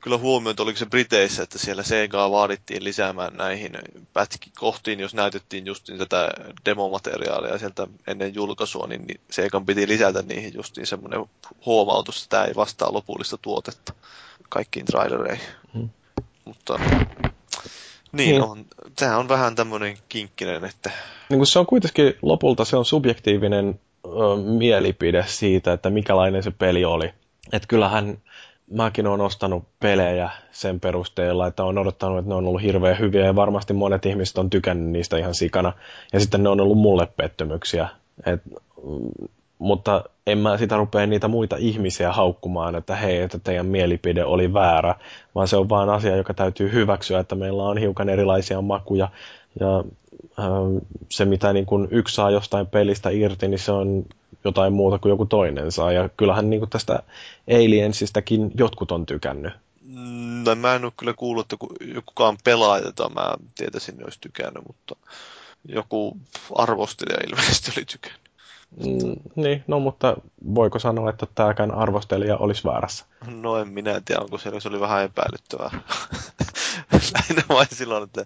kyllä 0.00 0.18
huomioon, 0.18 0.56
oliko 0.58 0.78
se 0.78 0.86
Briteissä, 0.86 1.42
että 1.42 1.58
siellä 1.58 1.82
Segaa 1.82 2.30
vaadittiin 2.30 2.84
lisäämään 2.84 3.36
näihin 3.36 3.72
pätkikohtiin, 4.12 5.00
jos 5.00 5.14
näytettiin 5.14 5.66
just 5.66 5.90
tätä 5.98 6.28
demomateriaalia 6.64 7.58
sieltä 7.58 7.86
ennen 8.06 8.34
julkaisua, 8.34 8.86
niin 8.86 9.20
Segan 9.30 9.66
piti 9.66 9.88
lisätä 9.88 10.22
niihin 10.22 10.54
justiin 10.54 10.86
semmoinen 10.86 11.24
huomautus, 11.66 12.16
että 12.16 12.36
tämä 12.36 12.44
ei 12.44 12.54
vastaa 12.56 12.92
lopullista 12.92 13.38
tuotetta 13.38 13.92
kaikkiin 14.48 14.86
trailereihin. 14.86 15.46
Hmm. 15.74 15.88
Mutta 16.44 16.80
niin, 18.16 18.30
niin. 18.30 18.42
On, 18.42 18.64
tämä 18.96 19.18
on 19.18 19.28
vähän 19.28 19.54
tämmöinen 19.54 19.96
kinkkinen, 20.08 20.64
että... 20.64 20.90
Niin 21.28 21.38
kuin 21.38 21.46
se 21.46 21.58
on 21.58 21.66
kuitenkin 21.66 22.14
lopulta 22.22 22.64
se 22.64 22.76
on 22.76 22.84
subjektiivinen 22.84 23.80
ö, 24.06 24.10
mielipide 24.36 25.24
siitä, 25.26 25.72
että 25.72 25.90
mikälainen 25.90 26.42
se 26.42 26.50
peli 26.50 26.84
oli. 26.84 27.10
Että 27.52 27.68
kyllähän 27.68 28.18
mäkin 28.70 29.06
olen 29.06 29.20
ostanut 29.20 29.64
pelejä 29.80 30.30
sen 30.52 30.80
perusteella, 30.80 31.46
että 31.46 31.64
on 31.64 31.78
odottanut, 31.78 32.18
että 32.18 32.28
ne 32.28 32.34
on 32.34 32.46
ollut 32.46 32.62
hirveän 32.62 32.98
hyviä 32.98 33.24
ja 33.24 33.36
varmasti 33.36 33.72
monet 33.72 34.06
ihmiset 34.06 34.38
on 34.38 34.50
tykännyt 34.50 34.90
niistä 34.90 35.16
ihan 35.16 35.34
sikana. 35.34 35.72
Ja 36.12 36.20
sitten 36.20 36.42
ne 36.42 36.48
on 36.48 36.60
ollut 36.60 36.78
mulle 36.78 37.08
pettymyksiä. 37.16 37.88
Et, 38.26 38.42
mutta 39.64 40.04
en 40.26 40.38
mä 40.38 40.58
sitä 40.58 40.76
rupea 40.76 41.06
niitä 41.06 41.28
muita 41.28 41.56
ihmisiä 41.56 42.12
haukkumaan, 42.12 42.74
että 42.74 42.96
hei, 42.96 43.20
että 43.20 43.38
teidän 43.38 43.66
mielipide 43.66 44.24
oli 44.24 44.52
väärä, 44.52 44.94
vaan 45.34 45.48
se 45.48 45.56
on 45.56 45.68
vaan 45.68 45.88
asia, 45.88 46.16
joka 46.16 46.34
täytyy 46.34 46.72
hyväksyä, 46.72 47.20
että 47.20 47.34
meillä 47.34 47.62
on 47.62 47.78
hiukan 47.78 48.08
erilaisia 48.08 48.62
makuja 48.62 49.08
ja 49.60 49.78
äh, 50.38 50.46
se, 51.08 51.24
mitä 51.24 51.52
niin 51.52 51.66
kun 51.66 51.88
yksi 51.90 52.14
saa 52.14 52.30
jostain 52.30 52.66
pelistä 52.66 53.10
irti, 53.10 53.48
niin 53.48 53.58
se 53.58 53.72
on 53.72 54.04
jotain 54.44 54.72
muuta 54.72 54.98
kuin 54.98 55.10
joku 55.10 55.26
toinen 55.26 55.72
saa. 55.72 55.92
Ja 55.92 56.08
kyllähän 56.08 56.50
niin 56.50 56.70
tästä 56.70 57.02
Aliensistäkin 57.50 58.50
jotkut 58.54 58.92
on 58.92 59.06
tykännyt. 59.06 59.52
No, 60.44 60.54
mä 60.54 60.74
en 60.74 60.84
ole 60.84 60.92
kyllä 60.96 61.14
kuullut, 61.16 61.52
että 61.52 61.66
kukaan 62.06 62.36
pelaaja, 62.44 62.84
jota 62.84 63.08
mä 63.08 63.34
tietäisin, 63.58 64.04
olisi 64.04 64.20
tykännyt, 64.20 64.62
mutta 64.66 64.96
joku 65.68 66.16
arvostelija 66.54 67.18
ilmeisesti 67.26 67.72
oli 67.76 67.84
tykännyt. 67.84 68.23
Mm, 68.76 69.42
niin, 69.42 69.64
no 69.66 69.80
mutta 69.80 70.16
voiko 70.54 70.78
sanoa, 70.78 71.10
että 71.10 71.26
tämäkään 71.34 71.70
arvostelija 71.70 72.36
olisi 72.36 72.64
väärässä? 72.64 73.04
No 73.26 73.56
en 73.56 73.68
minä 73.68 74.00
tiedä, 74.04 74.20
onko 74.20 74.38
siellä, 74.38 74.60
se 74.60 74.68
oli 74.68 74.80
vähän 74.80 75.04
epäilyttävää. 75.04 75.70
Lähinnä 77.14 77.42
vain 77.48 77.66
silloin, 77.72 78.04
että... 78.04 78.24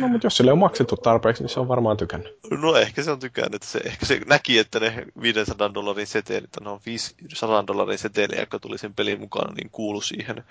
No 0.00 0.08
mutta 0.08 0.26
jos 0.26 0.36
sille 0.36 0.52
on 0.52 0.58
maksettu 0.58 0.96
tarpeeksi, 0.96 1.42
niin 1.42 1.50
se 1.50 1.60
on 1.60 1.68
varmaan 1.68 1.96
tykännyt. 1.96 2.38
No 2.50 2.76
ehkä 2.76 3.02
se 3.02 3.10
on 3.10 3.18
tykännyt. 3.18 3.62
Se, 3.62 3.80
ehkä 3.84 4.06
se 4.06 4.20
näki, 4.26 4.58
että 4.58 4.80
ne 4.80 5.06
500 5.22 5.74
dollarin 5.74 6.06
setelit, 6.06 6.50
no 6.60 6.80
500 6.86 7.66
dollarin 7.66 7.98
seteli, 7.98 8.40
joka 8.40 8.58
tuli 8.58 8.78
sen 8.78 8.94
pelin 8.94 9.20
mukana, 9.20 9.52
niin 9.52 9.70
kuulu 9.70 10.00
siihen 10.00 10.44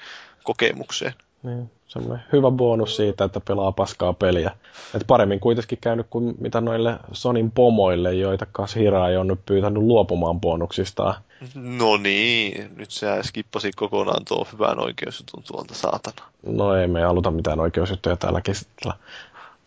kokemukseen. 0.44 1.14
Niin, 1.44 1.72
semmoinen 1.88 2.26
hyvä 2.32 2.52
bonus 2.52 2.96
siitä, 2.96 3.24
että 3.24 3.40
pelaa 3.40 3.72
paskaa 3.72 4.14
peliä. 4.14 4.52
Et 4.96 5.04
paremmin 5.08 5.40
kuitenkin 5.40 5.78
käynyt 5.82 6.08
kuin 6.10 6.36
mitä 6.40 6.62
noille 6.62 7.00
Sonin 7.12 7.52
pomoille, 7.52 8.14
joita 8.14 8.46
Kashira 8.52 9.10
ei 9.10 9.18
ole 9.18 9.26
nyt 9.26 9.46
pyytänyt 9.46 9.84
luopumaan 9.84 10.42
bonuksistaan. 10.42 11.16
No 11.56 11.98
niin, 11.98 12.76
nyt 12.76 12.92
sä 12.92 13.24
skippasi 13.24 13.72
kokonaan 13.76 14.26
tuo 14.28 14.48
hyvän 14.54 14.80
oikeusjutun 14.80 15.44
tuolta 15.48 15.74
saatana. 15.76 16.28
No 16.46 16.76
ei 16.76 16.88
me 16.88 17.02
haluta 17.02 17.32
mitään 17.32 17.60
oikeusjuttuja 17.60 18.18
täällä 18.18 18.42
käsitellä. 18.42 18.94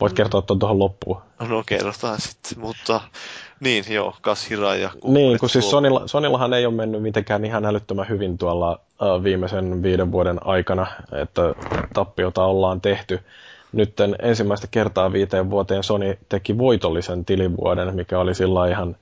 Voit 0.01 0.13
kertoa 0.13 0.43
tuon 0.43 0.59
tuohon 0.59 0.79
loppuun. 0.79 1.23
No 1.49 1.63
kerrotaan 1.67 2.21
sitten, 2.21 2.61
mutta 2.61 3.01
niin 3.61 3.85
joo, 3.89 4.15
Kashira 4.21 4.75
ja 4.75 4.91
Niin, 5.05 5.39
kun 5.39 5.49
siis 5.49 5.71
Sonilla, 5.71 6.03
Sonillahan 6.07 6.53
ei 6.53 6.67
ole 6.67 6.75
mennyt 6.75 7.03
mitenkään 7.03 7.45
ihan 7.45 7.65
älyttömän 7.65 8.09
hyvin 8.09 8.39
tuolla 8.39 8.73
uh, 8.73 9.25
viimeisen 9.25 9.83
viiden 9.83 10.13
vuoden 10.13 10.47
aikana, 10.47 10.87
että 11.13 11.43
tappiota 11.93 12.45
ollaan 12.45 12.81
tehty. 12.81 13.21
Nyt 13.73 13.95
ensimmäistä 14.23 14.67
kertaa 14.71 15.13
viiteen 15.13 15.51
vuoteen 15.51 15.83
Sony 15.83 16.19
teki 16.29 16.59
voitollisen 16.59 17.25
tilivuoden, 17.25 17.95
mikä 17.95 18.19
oli 18.19 18.35
sillä 18.35 18.69
ihan 18.69 18.97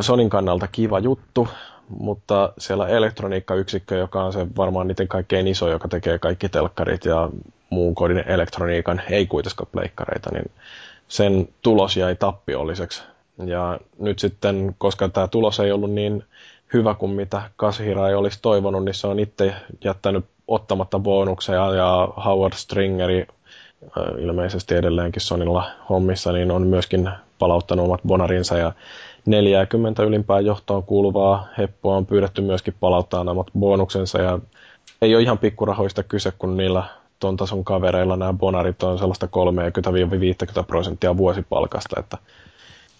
Sonin 0.00 0.30
kannalta 0.30 0.68
kiva 0.72 0.98
juttu, 0.98 1.48
mutta 1.88 2.52
siellä 2.58 2.88
elektroniikkayksikkö, 2.88 3.96
joka 3.96 4.24
on 4.24 4.32
se 4.32 4.46
varmaan 4.56 4.88
niiden 4.88 5.08
kaikkein 5.08 5.46
iso, 5.46 5.68
joka 5.68 5.88
tekee 5.88 6.18
kaikki 6.18 6.48
telkkarit 6.48 7.04
ja 7.04 7.30
muun 7.70 7.94
kodin 7.94 8.24
elektroniikan, 8.26 9.02
ei 9.10 9.26
kuitenkaan 9.26 9.68
pleikkareita, 9.72 10.30
niin 10.32 10.50
sen 11.08 11.48
tulos 11.62 11.96
jäi 11.96 12.14
tappiolliseksi. 12.16 13.02
Ja 13.48 13.78
nyt 13.98 14.18
sitten, 14.18 14.74
koska 14.78 15.08
tämä 15.08 15.28
tulos 15.28 15.60
ei 15.60 15.72
ollut 15.72 15.90
niin 15.90 16.24
hyvä 16.72 16.94
kuin 16.94 17.12
mitä 17.12 17.42
Kashira 17.56 18.08
ei 18.08 18.14
olisi 18.14 18.38
toivonut, 18.42 18.84
niin 18.84 18.94
se 18.94 19.06
on 19.06 19.18
itse 19.18 19.54
jättänyt 19.84 20.24
ottamatta 20.48 20.98
bonukseja 20.98 21.74
ja 21.74 22.08
Howard 22.24 22.54
Stringeri 22.54 23.26
ilmeisesti 24.18 24.74
edelleenkin 24.74 25.22
Sonilla 25.22 25.70
hommissa, 25.88 26.32
niin 26.32 26.50
on 26.50 26.66
myöskin 26.66 27.10
palauttanut 27.38 27.84
omat 27.84 28.00
bonarinsa 28.06 28.58
ja 28.58 28.72
40 29.26 30.02
ylimpää 30.02 30.40
johtoon 30.40 30.82
kuuluvaa 30.82 31.46
heppoa 31.58 31.96
on 31.96 32.06
pyydetty 32.06 32.42
myöskin 32.42 32.74
palauttaa 32.80 33.20
omat 33.20 33.46
bonuksensa 33.58 34.18
ja 34.18 34.38
ei 35.02 35.14
ole 35.14 35.22
ihan 35.22 35.38
pikkurahoista 35.38 36.02
kyse, 36.02 36.32
kun 36.38 36.56
niillä 36.56 36.84
ton 37.20 37.36
tason 37.36 37.64
kavereilla 37.64 38.16
nämä 38.16 38.32
bonarit 38.32 38.82
on 38.82 38.98
sellaista 38.98 39.28
30-50 40.60 40.64
prosenttia 40.66 41.16
vuosipalkasta, 41.16 42.00
että 42.00 42.18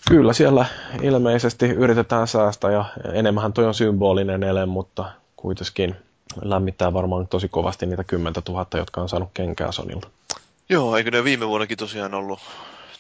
kyllä 0.08 0.32
siellä 0.32 0.66
ilmeisesti 1.02 1.66
yritetään 1.66 2.28
säästää 2.28 2.70
ja 2.70 2.84
enemmän 3.12 3.52
toi 3.52 3.66
on 3.66 3.74
symbolinen 3.74 4.42
ele, 4.42 4.66
mutta 4.66 5.12
kuitenkin 5.36 5.96
lämmittää 6.42 6.92
varmaan 6.92 7.28
tosi 7.28 7.48
kovasti 7.48 7.86
niitä 7.86 8.04
10 8.04 8.32
000, 8.48 8.66
jotka 8.74 9.00
on 9.00 9.08
saanut 9.08 9.30
kenkää 9.34 9.72
Sonilta. 9.72 10.08
Joo, 10.68 10.96
eikö 10.96 11.10
ne 11.10 11.24
viime 11.24 11.48
vuonnakin 11.48 11.78
tosiaan 11.78 12.14
ollut 12.14 12.40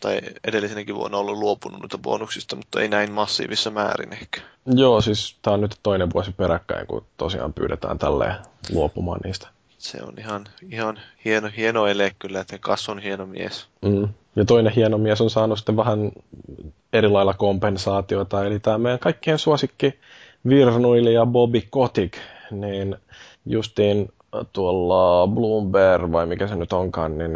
tai 0.00 0.20
edellisenäkin 0.44 0.94
vuonna 0.94 1.18
ollut 1.18 1.38
luopunut 1.38 1.80
noita 1.80 1.98
bonuksista, 1.98 2.56
mutta 2.56 2.80
ei 2.80 2.88
näin 2.88 3.12
massiivissa 3.12 3.70
määrin 3.70 4.12
ehkä. 4.12 4.40
Joo, 4.66 5.00
siis 5.00 5.36
tämä 5.42 5.54
on 5.54 5.60
nyt 5.60 5.78
toinen 5.82 6.12
vuosi 6.14 6.32
peräkkäin, 6.32 6.86
kun 6.86 7.04
tosiaan 7.16 7.52
pyydetään 7.52 7.98
tälleen 7.98 8.34
luopumaan 8.72 9.20
niistä. 9.24 9.48
Se 9.78 10.02
on 10.02 10.14
ihan, 10.18 10.48
ihan 10.70 11.00
hieno, 11.24 11.48
hieno 11.56 11.86
ele 11.86 12.12
kyllä, 12.18 12.40
että 12.40 12.58
Kas 12.58 12.88
on 12.88 12.98
hieno 12.98 13.26
mies. 13.26 13.66
Mm. 13.82 14.08
Ja 14.36 14.44
toinen 14.44 14.72
hieno 14.72 14.98
mies 14.98 15.20
on 15.20 15.30
saanut 15.30 15.58
sitten 15.58 15.76
vähän 15.76 16.12
eri 16.92 17.08
lailla 17.08 17.34
kompensaatiota, 17.34 18.46
eli 18.46 18.60
tämä 18.60 18.78
meidän 18.78 18.98
kaikkien 18.98 19.38
suosikki 19.38 19.98
Virnuili 20.48 21.14
Bobby 21.26 21.62
Kotick, 21.70 22.18
niin 22.50 22.96
justiin 23.46 24.12
tuolla 24.52 25.26
Bloomberg, 25.26 26.12
vai 26.12 26.26
mikä 26.26 26.46
se 26.46 26.56
nyt 26.56 26.72
onkaan, 26.72 27.18
niin 27.18 27.32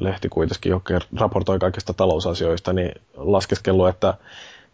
lehti 0.00 0.28
kuitenkin, 0.28 0.70
joka 0.70 0.98
raportoi 1.16 1.58
kaikista 1.58 1.94
talousasioista, 1.94 2.72
niin 2.72 2.92
laskeskellut, 3.16 3.88
että 3.88 4.14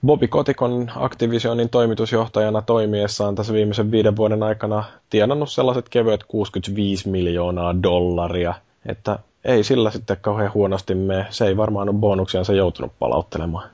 Bobby 0.07 0.29
Kotikon 0.29 0.91
Activisionin 0.97 1.69
toimitusjohtajana 1.69 2.63
toimiessaan 2.63 3.35
tässä 3.35 3.53
viimeisen 3.53 3.91
viiden 3.91 4.17
vuoden 4.17 4.43
aikana 4.43 4.85
tienannut 5.11 5.51
sellaiset 5.51 5.89
kevyet 5.89 6.25
65 6.25 7.09
miljoonaa 7.09 7.83
dollaria, 7.83 8.55
että 8.87 9.19
ei 9.45 9.65
sillä 9.65 9.91
sitten 9.91 10.17
kauhean 10.21 10.55
huonosti 10.55 10.95
me, 10.95 11.27
se 11.31 11.47
ei 11.47 11.57
varmaan 11.57 11.89
ole 11.89 11.97
bonuksiansa 11.99 12.53
joutunut 12.53 12.93
palauttelemaan. 12.99 13.71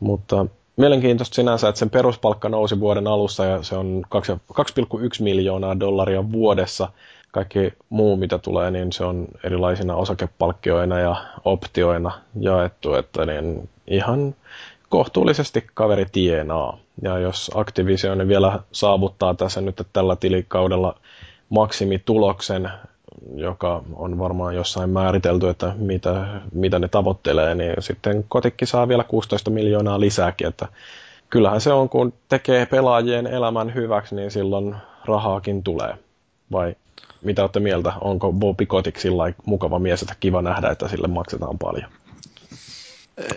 Mutta 0.00 0.46
mielenkiintoista 0.76 1.34
sinänsä, 1.34 1.68
että 1.68 1.78
sen 1.78 1.90
peruspalkka 1.90 2.48
nousi 2.48 2.80
vuoden 2.80 3.06
alussa 3.06 3.44
ja 3.44 3.62
se 3.62 3.76
on 3.76 4.02
2,1 4.14 5.22
miljoonaa 5.22 5.80
dollaria 5.80 6.32
vuodessa. 6.32 6.88
Kaikki 7.32 7.72
muu, 7.88 8.16
mitä 8.16 8.38
tulee, 8.38 8.70
niin 8.70 8.92
se 8.92 9.04
on 9.04 9.26
erilaisina 9.44 9.94
osakepalkkioina 9.96 10.98
ja 10.98 11.16
optioina 11.44 12.10
jaettu, 12.40 12.94
että 12.94 13.26
niin 13.26 13.68
ihan 13.86 14.34
kohtuullisesti 14.88 15.66
kaveri 15.74 16.06
tienaa. 16.12 16.78
Ja 17.02 17.18
jos 17.18 17.50
Activision 17.54 18.28
vielä 18.28 18.60
saavuttaa 18.72 19.34
tässä 19.34 19.60
nyt 19.60 19.82
tällä 19.92 20.16
tilikaudella 20.16 20.94
maksimituloksen, 21.48 22.70
joka 23.34 23.82
on 23.94 24.18
varmaan 24.18 24.54
jossain 24.54 24.90
määritelty, 24.90 25.48
että 25.48 25.74
mitä, 25.78 26.26
mitä 26.52 26.78
ne 26.78 26.88
tavoittelee, 26.88 27.54
niin 27.54 27.74
sitten 27.78 28.24
kotikki 28.28 28.66
saa 28.66 28.88
vielä 28.88 29.04
16 29.04 29.50
miljoonaa 29.50 30.00
lisääkin, 30.00 30.46
että 30.46 30.68
kyllähän 31.30 31.60
se 31.60 31.72
on, 31.72 31.88
kun 31.88 32.12
tekee 32.28 32.66
pelaajien 32.66 33.26
elämän 33.26 33.74
hyväksi, 33.74 34.14
niin 34.14 34.30
silloin 34.30 34.76
rahaakin 35.04 35.62
tulee. 35.62 35.94
Vai 36.52 36.74
mitä 37.22 37.42
olette 37.42 37.60
mieltä? 37.60 37.92
Onko 38.00 38.32
Bobby 38.32 38.66
Kotik 38.66 38.98
sillä 38.98 39.32
mukava 39.46 39.78
mies, 39.78 40.02
että 40.02 40.14
kiva 40.20 40.42
nähdä, 40.42 40.68
että 40.70 40.88
sille 40.88 41.08
maksetaan 41.08 41.58
paljon? 41.58 41.90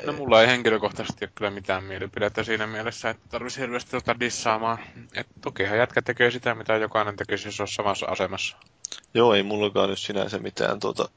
No 0.06 0.14
mulla 0.14 0.42
ei 0.42 0.48
henkilökohtaisesti 0.48 1.26
ole 1.26 1.32
kyllä 1.36 1.52
mitään 1.52 1.84
mielipidettä 1.84 2.44
siinä 2.44 2.68
mielessä, 2.68 3.10
että 3.10 3.24
tarvitsisi 3.30 3.62
hirveästi 3.62 3.92
tota 3.92 4.20
dissaamaan. 4.20 4.78
Et 5.16 5.28
tokihan 5.42 5.78
jätkä 5.78 6.02
tekee 6.02 6.32
sitä, 6.32 6.56
mitä 6.56 6.76
jokainen 6.76 7.16
tekisi, 7.16 7.48
jos 7.48 7.60
olisi 7.60 7.76
samassa 7.76 8.06
asemassa. 8.06 8.58
Joo, 9.14 9.34
ei 9.34 9.44
mullakaan 9.44 9.90
nyt 9.90 10.00
sinänsä 10.00 10.40
mitään 10.40 10.80
tuota, 10.80 11.10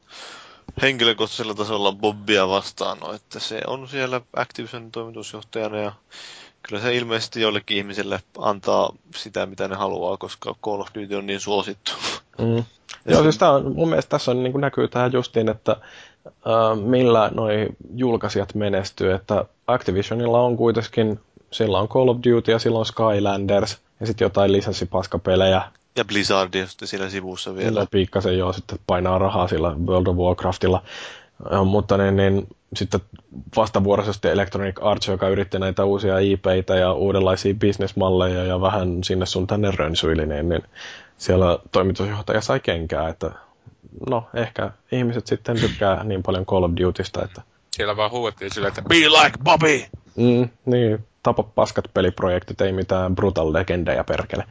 henkilökohtaisella 0.82 1.54
tasolla 1.54 1.92
Bobbia 1.92 2.48
vastaan, 2.48 2.98
no, 2.98 3.12
että 3.12 3.40
se 3.40 3.60
on 3.66 3.88
siellä 3.88 4.20
Activision 4.36 4.90
toimitusjohtajana 4.90 5.76
ja 5.78 5.92
kyllä 6.62 6.82
se 6.82 6.94
ilmeisesti 6.94 7.40
joillekin 7.40 7.76
ihmisille 7.76 8.20
antaa 8.38 8.92
sitä, 9.16 9.46
mitä 9.46 9.68
ne 9.68 9.76
haluaa, 9.76 10.16
koska 10.16 10.54
Call 10.64 10.80
of 10.80 10.88
Duty 10.94 11.14
on 11.14 11.26
niin 11.26 11.40
suosittu. 11.40 11.92
Mm. 12.38 12.64
Joo, 13.12 13.22
siis 13.22 13.38
tää 13.38 13.50
on, 13.50 13.74
mun 13.74 13.88
mielestä 13.88 14.10
tässä 14.10 14.30
on, 14.30 14.42
niin 14.42 14.60
näkyy 14.60 14.88
tähän 14.88 15.12
justiin, 15.12 15.48
että 15.48 15.76
millä 16.84 17.30
noi 17.34 17.68
julkaisijat 17.94 18.54
menestyy, 18.54 19.12
että 19.12 19.44
Activisionilla 19.66 20.40
on 20.40 20.56
kuitenkin, 20.56 21.20
sillä 21.50 21.78
on 21.78 21.88
Call 21.88 22.08
of 22.08 22.16
Duty 22.16 22.52
ja 22.52 22.58
sillä 22.58 22.78
on 22.78 22.86
Skylanders 22.86 23.78
ja 24.00 24.06
sitten 24.06 24.24
jotain 24.24 24.52
lisenssipaskapelejä. 24.52 25.62
Ja 25.96 26.04
Blizzard 26.04 26.66
sitten 26.66 26.88
siinä 26.88 27.08
sivussa 27.08 27.56
vielä. 27.56 27.80
Ja 27.80 27.86
pikkasen 27.90 28.38
joo, 28.38 28.52
sitten 28.52 28.78
painaa 28.86 29.18
rahaa 29.18 29.48
sillä 29.48 29.76
World 29.86 30.06
of 30.06 30.16
Warcraftilla. 30.16 30.82
Mutta 31.64 31.96
niin, 31.96 32.16
niin, 32.16 32.46
sitten 32.74 33.00
vastavuoroisesti 33.56 34.28
Electronic 34.28 34.76
Arts, 34.82 35.08
joka 35.08 35.28
yritti 35.28 35.58
näitä 35.58 35.84
uusia 35.84 36.18
IPitä 36.18 36.76
ja 36.76 36.92
uudenlaisia 36.92 37.54
bisnesmalleja 37.54 38.44
ja 38.44 38.60
vähän 38.60 39.04
sinne 39.04 39.26
sun 39.26 39.46
tänne 39.46 39.70
rönsyili, 39.70 40.26
niin, 40.26 40.48
niin 40.48 40.62
siellä 41.18 41.58
toimitusjohtaja 41.72 42.40
sai 42.40 42.60
kenkää, 42.60 43.08
että 43.08 43.30
no 44.10 44.28
ehkä 44.34 44.70
ihmiset 44.92 45.26
sitten 45.26 45.60
tykkää 45.60 46.04
niin 46.04 46.22
paljon 46.22 46.46
Call 46.46 46.62
of 46.62 46.70
Dutysta, 46.80 47.24
että... 47.24 47.42
Siellä 47.70 47.96
vaan 47.96 48.10
huuettiin 48.10 48.50
silleen, 48.50 48.68
että 48.68 48.82
be 48.82 48.94
like 48.94 49.38
Bobby! 49.44 49.82
Mm, 50.16 50.48
niin, 50.64 51.04
tapa 51.22 51.42
paskat 51.42 51.84
peliprojektit, 51.94 52.60
ei 52.60 52.72
mitään 52.72 53.16
brutal 53.16 53.52
legendeja 53.52 54.04
perkele. 54.04 54.44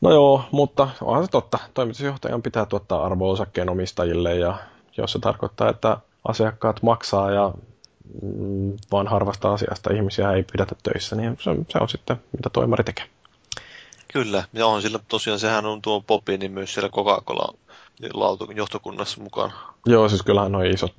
No 0.00 0.12
joo, 0.12 0.44
mutta 0.50 0.88
onhan 1.00 1.24
se 1.24 1.30
totta. 1.30 1.58
Toimitusjohtajan 1.74 2.42
pitää 2.42 2.66
tuottaa 2.66 3.06
arvoa 3.06 3.32
osakkeen 3.32 3.70
omistajille 3.70 4.34
ja 4.34 4.58
jos 4.96 5.12
se 5.12 5.18
tarkoittaa, 5.18 5.70
että 5.70 5.96
asiakkaat 6.28 6.82
maksaa 6.82 7.30
ja 7.30 7.52
mm, 8.22 8.72
vaan 8.92 9.08
harvasta 9.08 9.52
asiasta 9.52 9.92
ihmisiä 9.92 10.32
ei 10.32 10.42
pidetä 10.52 10.74
töissä, 10.82 11.16
niin 11.16 11.36
se, 11.40 11.50
se 11.68 11.78
on 11.78 11.88
sitten 11.88 12.16
mitä 12.36 12.50
toimari 12.50 12.84
tekee. 12.84 13.06
Kyllä, 14.12 14.44
ja 14.52 14.66
on 14.66 14.82
sillä 14.82 14.98
tosiaan, 15.08 15.38
sehän 15.38 15.66
on 15.66 15.82
tuo 15.82 16.00
Popi, 16.00 16.38
niin 16.38 16.52
myös 16.52 16.74
siellä 16.74 16.88
Coca-Cola 16.88 17.54
johtokunnassa 18.54 19.22
mukaan. 19.22 19.52
Joo, 19.86 20.08
siis 20.08 20.22
kyllähän 20.22 20.52
nuo 20.52 20.62
isot 20.62 20.92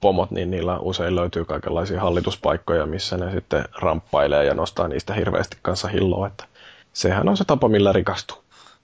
pomot, 0.00 0.30
niin 0.30 0.50
niillä 0.50 0.78
usein 0.78 1.16
löytyy 1.16 1.44
kaikenlaisia 1.44 2.00
hallituspaikkoja, 2.00 2.86
missä 2.86 3.16
ne 3.16 3.32
sitten 3.32 3.64
ramppailee 3.80 4.44
ja 4.44 4.54
nostaa 4.54 4.88
niistä 4.88 5.14
hirveästi 5.14 5.56
kanssa 5.62 5.88
hilloa, 5.88 6.26
että 6.26 6.44
sehän 6.92 7.28
on 7.28 7.36
se 7.36 7.44
tapa, 7.44 7.68
millä 7.68 7.92
rikastuu. 7.92 8.38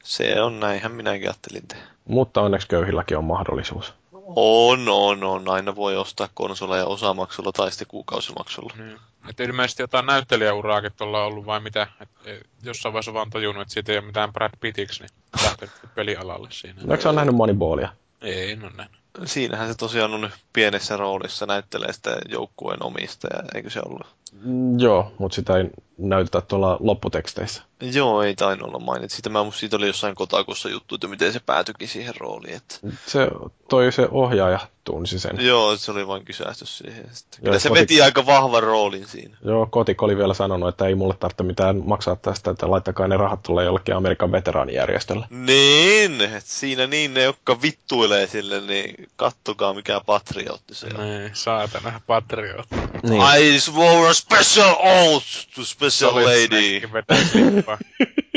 Se 0.05 0.43
on 0.43 0.61
näinhän 0.61 0.93
minäkin 0.93 1.28
ajattelin 1.28 1.68
tehdä. 1.68 1.84
Mutta 2.09 2.43
onneksi 2.43 2.68
köyhilläkin 2.68 3.18
on 3.18 3.24
mahdollisuus. 3.24 3.95
On, 4.27 4.89
on, 4.89 5.24
on. 5.24 5.49
Aina 5.49 5.77
voi 5.77 5.97
ostaa 5.97 6.29
konsoleja 6.35 6.87
osamaksulla 6.87 7.53
tai 7.53 7.70
sitten 7.70 7.87
kuukausimaksulla. 7.89 8.72
Niin. 8.79 8.99
Että 9.29 9.45
ilmeisesti 9.45 9.83
jotain 9.83 10.07
näyttelijäuraakin 10.07 10.93
tuolla 10.97 11.20
on 11.20 11.27
ollut 11.27 11.47
vai 11.47 11.61
mitä? 11.61 11.87
Et 12.01 12.09
e, 12.24 12.41
jossain 12.62 12.93
vaiheessa 12.93 13.14
vaan 13.14 13.31
tajunnut, 13.31 13.62
että 13.62 13.74
siitä 13.74 13.93
ei 13.93 13.99
ole 13.99 14.07
mitään 14.07 14.33
Brad 14.33 14.51
Pittiksi, 14.61 15.03
niin 15.03 15.11
lähtenyt 15.45 15.74
pelialalle 15.95 16.49
siinä. 16.51 16.81
Eikö 16.91 17.12
nähnyt 17.12 17.35
Moneyballia? 17.35 17.89
Ei, 18.20 18.51
en 18.51 18.64
ole 18.64 18.72
nähnyt. 18.77 19.01
Siinähän 19.24 19.68
se 19.68 19.74
tosiaan 19.74 20.14
on 20.14 20.31
pienessä 20.53 20.97
roolissa, 20.97 21.47
näyttelee 21.47 21.93
sitä 21.93 22.16
joukkueen 22.29 22.83
omistaja, 22.83 23.43
eikö 23.55 23.70
se 23.70 23.81
ollut? 23.87 24.07
Mm, 24.33 24.81
joo, 24.81 25.12
mutta 25.18 25.35
sitä 25.35 25.57
ei 25.57 25.64
näytetä 25.99 26.40
tuolla 26.40 26.76
lopputeksteissä. 26.80 27.62
Joo, 27.80 28.22
ei 28.22 28.34
tainnut 28.34 28.68
olla 28.68 28.78
mainit. 28.78 29.11
Siitä, 29.11 29.30
mä, 29.30 29.38
siitä 29.55 29.76
oli 29.76 29.86
jossain 29.86 30.14
kotakussa 30.14 30.68
juttu, 30.68 30.94
että 30.94 31.09
miten 31.09 31.32
se 31.32 31.40
päätyikin 31.40 31.88
siihen 31.88 32.14
rooliin. 32.16 32.57
Että... 32.57 32.76
Se 33.07 33.28
toi 33.68 33.92
se 33.92 34.09
ohjaaja 34.11 34.59
tunsi 34.84 35.18
sen. 35.18 35.36
Joo, 35.40 35.76
se 35.76 35.92
oli 35.92 36.07
vain 36.07 36.24
kysästys 36.24 36.78
siihen. 36.78 37.09
Sitten. 37.12 37.40
Kyllä 37.44 37.59
se 37.59 37.68
koti... 37.68 37.80
veti 37.80 38.03
aika 38.03 38.26
vahvan 38.26 38.62
roolin 38.62 39.07
siinä. 39.07 39.36
Joo, 39.44 39.66
Kotik 39.66 40.03
oli 40.03 40.16
vielä 40.16 40.34
sanonut, 40.34 40.68
että 40.68 40.86
ei 40.86 40.94
mulle 40.94 41.14
tarvitse 41.14 41.42
mitään 41.42 41.82
maksaa 41.84 42.16
tästä, 42.16 42.51
että 42.51 42.70
laittakaa 42.70 43.09
ne 43.09 43.16
rahat 43.16 43.42
tulee 43.42 43.64
jollekin 43.64 43.97
Amerikan 43.97 44.32
veteraanijärjestölle. 44.32 45.26
Niin, 45.30 46.20
että 46.20 46.40
siinä 46.44 46.86
niin 46.86 47.14
ne, 47.14 47.22
jotka 47.22 47.62
vittuilee 47.62 48.26
sille, 48.26 48.61
niin 48.61 49.09
kattokaa 49.16 49.74
mikä 49.74 50.01
patriotti 50.07 50.74
se 50.74 50.86
on. 50.99 51.05
Niin, 51.05 51.30
saatana 51.32 52.01
patriotti. 52.07 52.76
Niin. 53.03 53.22
I 53.38 53.61
swore 53.61 54.11
a 54.11 54.14
special 54.14 54.76
oath 54.78 55.26
to 55.55 55.64
special 55.64 55.86
lady. 56.14 56.80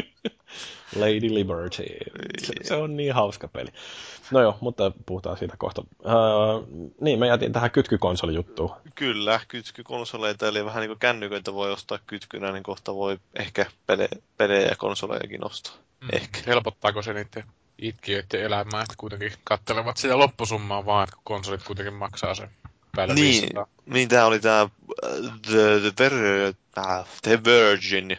Lady 0.95 1.33
Liberty. 1.33 1.83
Se, 2.37 2.53
se 2.61 2.75
on 2.75 2.97
niin 2.97 3.13
hauska 3.13 3.47
peli. 3.47 3.69
No 4.31 4.41
joo, 4.41 4.57
mutta 4.61 4.91
puhutaan 5.05 5.37
siitä 5.37 5.57
kohta. 5.57 5.81
Uh, 5.99 6.93
niin, 7.01 7.19
me 7.19 7.27
jätin 7.27 7.53
tähän 7.53 7.71
kytkykonsolijuttuun. 7.71 8.71
Kyllä, 8.95 9.39
kytkykonsoleita, 9.47 10.47
eli 10.47 10.65
vähän 10.65 10.81
niin 10.81 10.89
kuin 10.89 10.99
kännyköitä 10.99 11.53
voi 11.53 11.71
ostaa 11.71 11.99
kytkynä, 12.07 12.51
niin 12.51 12.63
kohta 12.63 12.95
voi 12.95 13.17
ehkä 13.35 13.65
pele, 13.87 14.09
pelejä 14.37 14.67
ja 14.67 14.75
konsolejakin 14.75 15.45
ostaa. 15.45 15.73
Mm. 16.01 16.09
Ehkä. 16.13 16.39
Helpottaako 16.47 17.01
se 17.01 17.13
niiden 17.13 17.43
itkiöiden 17.77 18.41
elämää, 18.41 18.81
että 18.81 18.95
kuitenkin 18.97 19.31
kattelevat 19.43 19.97
sitä 19.97 20.17
loppusummaa 20.17 20.85
vaan, 20.85 21.03
että 21.03 21.17
konsolit 21.23 21.63
kuitenkin 21.63 21.93
maksaa 21.93 22.35
sen 22.35 22.49
päälle 22.95 23.13
niin, 23.13 23.41
500. 23.41 23.67
Niin, 23.85 24.09
tämä 24.09 24.25
oli 24.25 24.39
tämä 24.39 24.69
the, 25.47 25.91
the, 25.91 25.91
the, 25.95 26.53
the 27.21 27.43
Virgin 27.43 28.17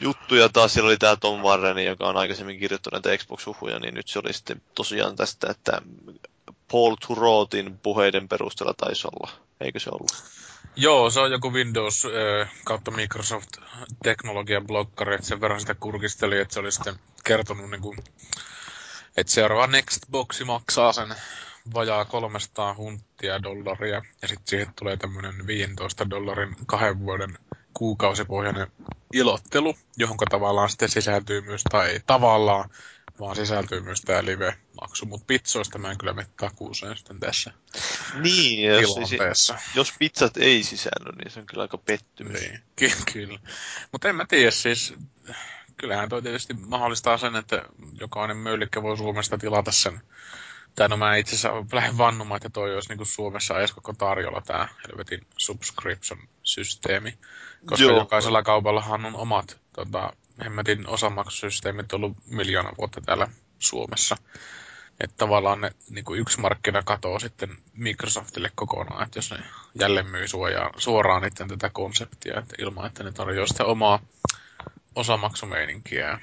juttu, 0.00 0.34
ja 0.34 0.48
taas 0.48 0.74
siellä 0.74 0.88
oli 0.88 0.96
tämä 0.96 1.16
Tom 1.16 1.40
Warren, 1.40 1.84
joka 1.84 2.06
on 2.06 2.16
aikaisemmin 2.16 2.58
kirjoittanut 2.58 3.04
näitä 3.04 3.24
Xbox-huhuja, 3.24 3.78
niin 3.78 3.94
nyt 3.94 4.08
se 4.08 4.18
oli 4.18 4.32
sitten 4.32 4.62
tosiaan 4.74 5.16
tästä, 5.16 5.50
että 5.50 5.82
Paul 6.72 6.96
Turotin 7.06 7.78
puheiden 7.78 8.28
perusteella 8.28 8.74
taisi 8.74 9.08
olla. 9.08 9.30
Eikö 9.60 9.80
se 9.80 9.90
ollut? 9.90 10.24
Joo, 10.76 11.10
se 11.10 11.20
on 11.20 11.30
joku 11.30 11.52
Windows 11.52 12.04
äh, 12.04 12.52
kautta 12.64 12.90
Microsoft 12.90 13.50
teknologian 14.02 14.66
blokkari, 14.66 15.14
että 15.14 15.26
sen 15.26 15.40
verran 15.40 15.60
sitä 15.60 15.74
kurkisteli, 15.74 16.38
että 16.38 16.54
se 16.54 16.60
oli 16.60 16.72
sitten 16.72 16.98
kertonut, 17.24 17.70
niin 17.70 17.82
kuin, 17.82 17.98
että 19.16 19.32
seuraava 19.32 19.66
Nextboxi 19.66 20.44
maksaa 20.44 20.92
sen 20.92 21.14
vajaa 21.74 22.04
300 22.04 22.74
hunttia 22.74 23.42
dollaria, 23.42 24.02
ja 24.22 24.28
sitten 24.28 24.46
siihen 24.46 24.74
tulee 24.78 24.96
tämmöinen 24.96 25.46
15 25.46 26.10
dollarin 26.10 26.56
kahden 26.66 27.00
vuoden 27.00 27.38
kuukausipohjainen 27.74 28.66
ilottelu, 29.12 29.74
johon 29.96 30.16
tavallaan 30.30 30.70
sitten 30.70 30.88
sisältyy 30.88 31.40
myös, 31.40 31.62
tai 31.70 31.90
ei 31.90 32.00
tavallaan, 32.06 32.70
vaan 33.20 33.36
sisältyy 33.36 33.80
myös 33.80 34.00
tämä 34.00 34.24
live-maksu, 34.24 35.06
mutta 35.06 35.24
pizzoista 35.26 35.78
mä 35.78 35.90
en 35.90 35.98
kyllä 35.98 36.12
mene 36.12 36.28
takuuseen 36.40 36.96
sitten 36.96 37.20
tässä 37.20 37.52
niin, 38.22 38.72
jos, 38.72 38.94
siis, 38.94 39.52
jos 39.74 39.92
pizzat 39.98 40.36
ei 40.36 40.62
sisälly, 40.62 41.12
niin 41.16 41.30
se 41.30 41.40
on 41.40 41.46
kyllä 41.46 41.62
aika 41.62 41.78
pettymys. 41.78 42.40
Niin, 42.40 42.60
ky- 42.76 43.12
kyllä. 43.12 43.38
Mutta 43.92 44.08
en 44.08 44.16
mä 44.16 44.26
tiedä, 44.28 44.50
siis 44.50 44.94
kyllähän 45.76 46.08
toi 46.08 46.22
tietysti 46.22 46.54
mahdollistaa 46.54 47.18
sen, 47.18 47.36
että 47.36 47.62
jokainen 48.00 48.36
möylikkä 48.36 48.82
voi 48.82 48.96
Suomesta 48.96 49.38
tilata 49.38 49.72
sen 49.72 50.00
Tai 50.76 50.88
no 50.88 50.96
mä 50.96 51.16
itse 51.16 51.36
asiassa 51.36 51.64
lähden 51.72 51.98
vannumaan, 51.98 52.36
että 52.36 52.50
toi 52.50 52.74
olisi 52.74 52.94
niin 52.94 53.06
Suomessa 53.06 53.58
edes 53.58 53.72
koko 53.72 53.92
tarjolla 53.92 54.40
tämä 54.40 54.68
helvetin 54.88 55.26
subscription-systeemi. 55.36 57.18
Koska 57.66 57.84
Joo. 57.84 57.98
jokaisella 57.98 58.42
kaupallahan 58.42 59.06
on 59.06 59.16
omat 59.16 59.58
tota, 59.72 60.12
hemmetin 60.44 60.88
osamaksusysteemit 60.88 61.92
ollut 61.92 62.16
miljoona 62.26 62.72
vuotta 62.78 63.00
täällä 63.00 63.28
Suomessa. 63.58 64.16
Että 65.00 65.16
tavallaan 65.16 65.60
ne, 65.60 65.70
niin 65.90 66.04
kuin 66.04 66.20
yksi 66.20 66.40
markkina 66.40 66.82
katoo 66.82 67.18
sitten 67.18 67.56
Microsoftille 67.74 68.52
kokonaan, 68.54 69.02
että 69.02 69.18
jos 69.18 69.30
ne 69.30 69.38
jälleen 69.80 70.06
myy 70.06 70.28
suojaa, 70.28 70.70
suoraan 70.76 71.22
niiden 71.22 71.48
tätä 71.48 71.70
konseptia, 71.72 72.38
että 72.38 72.54
ilman, 72.58 72.86
että 72.86 73.04
ne 73.04 73.12
tarjoaa 73.12 73.46
sitä 73.46 73.64
omaa 73.64 73.98
osamaksumeininkiä. 74.94 76.18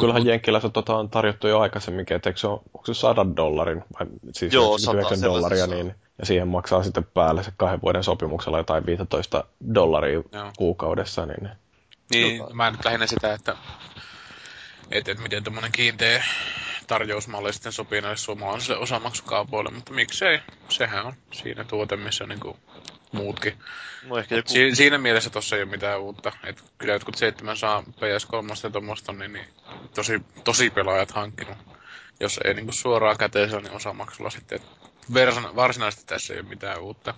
Kyllähän 0.00 0.26
Jenkkilässä 0.26 0.68
tota 0.68 0.96
on 0.96 1.10
tarjottu 1.10 1.48
jo 1.48 1.60
aikaisemminkin, 1.60 2.16
että 2.16 2.30
eikö 2.30 2.40
se 2.40 2.46
ole, 2.46 2.60
onko 2.74 2.86
se 2.86 2.94
100 2.94 3.26
dollarin, 3.36 3.84
vai 3.98 4.06
siis 4.32 4.54
Joo, 4.54 4.76
9 4.94 5.22
dollaria, 5.22 5.66
niin, 5.66 5.94
ja 6.18 6.26
siihen 6.26 6.48
maksaa 6.48 6.82
sitten 6.82 7.04
päälle 7.04 7.42
se 7.42 7.52
kahden 7.56 7.82
vuoden 7.82 8.04
sopimuksella 8.04 8.58
jotain 8.58 8.86
15 8.86 9.44
dollaria 9.74 10.22
Joo. 10.32 10.52
kuukaudessa. 10.58 11.26
Niin, 11.26 11.48
niin 12.10 12.42
mä 12.52 12.70
nyt 12.70 12.84
lähinnä 12.84 13.06
sitä, 13.06 13.34
että, 13.34 13.56
että, 14.90 15.12
että 15.12 15.22
miten 15.22 15.44
tämmöinen 15.44 15.72
kiinteä 15.72 16.24
tarjousmalli 16.86 17.52
sitten 17.52 17.72
sopii 17.72 18.00
näille 18.00 18.16
suomalaisille 18.16 18.78
osamaksukaupoille, 18.78 19.70
mutta 19.70 19.92
miksei, 19.92 20.40
sehän 20.68 21.06
on 21.06 21.14
siinä 21.32 21.64
tuote, 21.64 21.96
missä 21.96 22.26
niinku 22.26 22.56
muutkin. 23.12 23.58
No 24.06 24.18
ehkä 24.18 24.36
joku... 24.36 24.48
si- 24.48 24.74
siinä 24.74 24.98
mielessä 24.98 25.30
tossa 25.30 25.56
ei 25.56 25.62
ole 25.62 25.70
mitään 25.70 26.00
uutta. 26.00 26.32
Et 26.44 26.64
kyllä 26.78 26.92
jotkut 26.92 27.14
7 27.14 27.56
saa 27.56 27.82
PS3 27.82 28.64
ja 28.64 28.70
tuommoista, 28.70 29.12
niin, 29.12 29.32
niin 29.32 29.46
tosi, 29.94 30.22
tosi 30.44 30.70
pelaajat 30.70 31.10
hankkinut. 31.10 31.56
Jos 32.20 32.40
ei 32.44 32.54
niinku 32.54 32.72
suoraan 32.72 33.18
käteisellä, 33.18 33.62
niin 33.62 33.76
osamaksulla 33.76 34.30
sitten. 34.30 34.60
Versan, 35.14 35.56
varsinaisesti 35.56 36.06
tässä 36.06 36.34
ei 36.34 36.40
ole 36.40 36.48
mitään 36.48 36.80
uutta. 36.80 37.14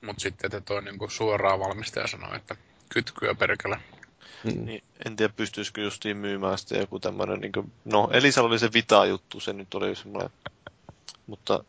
Mutta 0.00 0.22
sitten, 0.22 0.46
että 0.46 0.60
toi 0.60 0.82
niinku 0.82 1.08
suoraan 1.08 1.60
valmistaja 1.60 2.06
sanoo, 2.06 2.34
että 2.34 2.56
kytkyä 2.88 3.34
perkele. 3.34 3.78
Mm. 4.44 4.64
Niin, 4.64 4.84
en 5.06 5.16
tiedä, 5.16 5.32
pystyisikö 5.36 5.80
justiin 5.80 6.16
myymään 6.16 6.58
sitten 6.58 6.80
joku 6.80 7.00
tämmöinen, 7.00 7.40
niin 7.40 7.52
kuin, 7.52 7.72
no 7.84 8.08
Elisalla 8.12 8.48
oli 8.48 8.58
se 8.58 8.72
Vita-juttu, 8.74 9.40
se 9.40 9.52
nyt 9.52 9.74
oli 9.74 9.96
semmoinen, 9.96 10.30
mutta... 11.26 11.64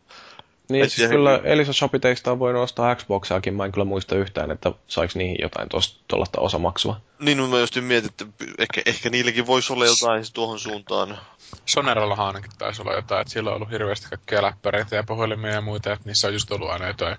Niin, 0.72 0.90
siis 0.90 1.10
kyllä 1.10 1.30
he... 1.32 1.42
Elisa 1.44 1.74
Shopiteista 1.74 2.32
on 2.32 2.40
voinut 2.40 2.64
ostaa 2.64 2.96
Xboxiakin, 2.96 3.54
mä 3.54 3.66
en 3.66 3.72
kyllä 3.72 3.86
muista 3.86 4.16
yhtään, 4.16 4.52
että 4.52 4.72
saiko 4.88 5.14
niihin 5.16 5.38
jotain 5.42 5.70
tuollaista 6.08 6.42
osamaksua. 6.42 7.02
Niin, 7.20 7.38
no 7.38 7.48
mä 7.48 7.60
just 7.60 7.76
mietin, 7.82 8.10
että 8.10 8.26
ehkä, 8.58 8.82
ehkä 8.86 9.10
niilläkin 9.10 9.48
voisi 9.48 9.74
olla 9.74 9.86
jotain 9.86 10.24
tuohon 10.34 10.60
suuntaan. 10.60 11.18
Sonerallahan 11.66 12.28
ainakin 12.28 12.52
taisi 12.58 12.82
olla 12.82 12.94
jotain, 12.94 13.22
että 13.22 13.34
siellä 13.34 13.50
on 13.50 13.56
ollut 13.56 13.72
hirveästi 13.72 14.10
kaikkia 14.10 14.42
läppäreitä 14.42 14.96
ja 14.96 15.04
puhelimia 15.04 15.52
ja 15.52 15.62
muita, 15.62 15.94
että 15.94 16.10
niissä 16.10 16.28
on 16.28 16.34
just 16.34 16.52
ollut 16.52 16.70
aina 16.70 16.88
jotain 16.88 17.18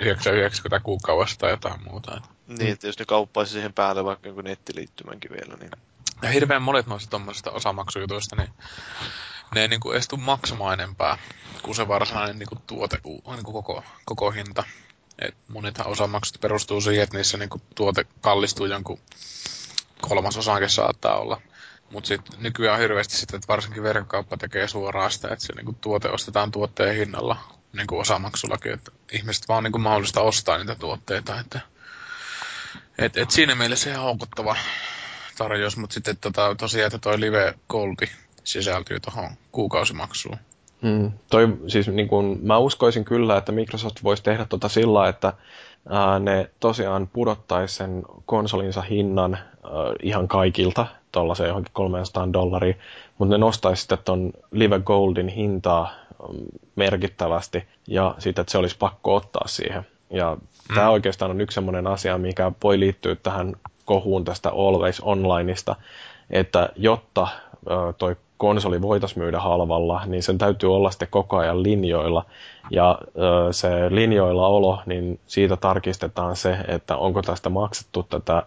990 0.00 0.84
kuukaudesta 0.84 1.38
tai 1.38 1.50
jotain 1.50 1.80
muuta. 1.90 2.20
Niin, 2.46 2.72
että 2.72 2.86
jos 2.86 2.98
ne 2.98 3.04
kauppaisi 3.04 3.52
siihen 3.52 3.72
päälle 3.72 4.04
vaikka 4.04 4.28
jonkun 4.28 4.44
nettiliittymänkin 4.44 5.30
vielä, 5.30 5.56
niin... 5.56 5.70
Ja 6.22 6.28
hirveän 6.28 6.62
monet 6.62 6.86
noista 6.86 7.10
tuommoisista 7.10 7.50
osamaksujutuista, 7.50 8.36
niin 8.36 8.48
ne 9.54 9.60
ei 9.60 9.68
niinku 9.68 9.92
edes 9.92 10.08
maksamaan 10.16 10.80
enempää 10.80 11.18
kuin 11.62 11.74
se 11.74 11.88
varsinainen 11.88 12.38
niinku 12.38 12.56
tuote, 12.66 12.98
niinku 13.04 13.52
koko, 13.52 13.82
koko 14.04 14.30
hinta. 14.30 14.64
Et 15.18 15.34
monethan 15.48 15.86
osamaksut 15.86 16.40
perustuu 16.40 16.80
siihen, 16.80 17.02
että 17.02 17.16
niissä 17.16 17.38
niinku 17.38 17.62
tuote 17.74 18.06
kallistuu 18.20 18.66
jonkun 18.66 19.00
kolmasosankin 20.00 20.70
saattaa 20.70 21.18
olla. 21.18 21.40
Mutta 21.90 22.08
sitten 22.08 22.42
nykyään 22.42 22.74
on 22.74 22.80
hirveästi 22.80 23.16
sitä, 23.16 23.36
että 23.36 23.48
varsinkin 23.48 23.82
verkkokauppa 23.82 24.36
tekee 24.36 24.68
suoraan 24.68 25.10
sitä, 25.10 25.28
että 25.28 25.44
se 25.44 25.52
niinku 25.52 25.76
tuote 25.80 26.08
ostetaan 26.08 26.50
tuotteen 26.50 26.96
hinnalla 26.96 27.36
niinku 27.72 27.98
osamaksullakin, 27.98 28.72
että 28.72 28.92
ihmiset 29.12 29.48
vaan 29.48 29.64
niinku 29.64 29.78
mahdollista 29.78 30.20
ostaa 30.20 30.58
niitä 30.58 30.74
tuotteita, 30.74 31.40
että 31.40 31.60
et, 32.98 33.16
et 33.16 33.30
siinä 33.30 33.54
mielessä 33.54 33.90
ihan 33.90 34.02
houkuttava 34.02 34.56
tarjous, 35.38 35.76
mutta 35.76 35.94
sitten 35.94 36.16
tota, 36.16 36.54
tosiaan, 36.54 36.86
että 36.86 36.98
toi 36.98 37.20
Live 37.20 37.54
Goldi 37.68 38.06
sisältyy 38.46 39.00
tuohon 39.00 39.30
kuukausimaksuun. 39.52 40.36
Mm, 40.82 41.12
toi, 41.30 41.56
siis 41.68 41.88
niin 41.88 42.08
kun, 42.08 42.38
mä 42.42 42.58
uskoisin 42.58 43.04
kyllä, 43.04 43.36
että 43.36 43.52
Microsoft 43.52 43.96
voisi 44.02 44.22
tehdä 44.22 44.46
tota 44.48 44.68
sillä, 44.68 45.08
että 45.08 45.32
ää, 45.88 46.18
ne 46.18 46.50
tosiaan 46.60 47.08
pudottaisi 47.12 47.74
sen 47.74 48.02
konsolinsa 48.26 48.82
hinnan 48.82 49.34
ää, 49.34 49.70
ihan 50.02 50.28
kaikilta 50.28 50.86
tuollaiseen 51.12 51.48
johonkin 51.48 51.72
300 51.72 52.32
dollaria, 52.32 52.74
mutta 53.18 53.34
ne 53.34 53.38
nostaisi 53.38 53.80
sitten 53.80 53.98
ton 54.04 54.32
Live 54.50 54.80
Goldin 54.80 55.28
hintaa 55.28 55.90
mm, 56.28 56.38
merkittävästi 56.76 57.64
ja 57.86 58.14
sitten, 58.18 58.42
että 58.42 58.52
se 58.52 58.58
olisi 58.58 58.76
pakko 58.78 59.14
ottaa 59.14 59.48
siihen. 59.48 59.86
Ja 60.10 60.36
mm. 60.68 60.74
tämä 60.74 60.90
oikeastaan 60.90 61.30
on 61.30 61.40
yksi 61.40 61.54
sellainen 61.54 61.86
asia, 61.86 62.18
mikä 62.18 62.52
voi 62.62 62.80
liittyä 62.80 63.16
tähän 63.22 63.52
kohuun 63.84 64.24
tästä 64.24 64.50
Always 64.50 65.00
Onlineista, 65.00 65.76
että 66.30 66.68
jotta 66.76 67.28
toi 67.98 68.16
konsoli 68.36 68.82
voitaisiin 68.82 69.22
myydä 69.22 69.40
halvalla, 69.40 70.02
niin 70.06 70.22
sen 70.22 70.38
täytyy 70.38 70.74
olla 70.74 70.90
sitten 70.90 71.08
koko 71.10 71.36
ajan 71.36 71.62
linjoilla. 71.62 72.24
Ja 72.70 72.98
se 73.50 73.68
linjoilla 73.90 74.46
olo, 74.46 74.82
niin 74.86 75.20
siitä 75.26 75.56
tarkistetaan 75.56 76.36
se, 76.36 76.58
että 76.68 76.96
onko 76.96 77.22
tästä 77.22 77.48
maksettu 77.48 78.02
tätä 78.02 78.42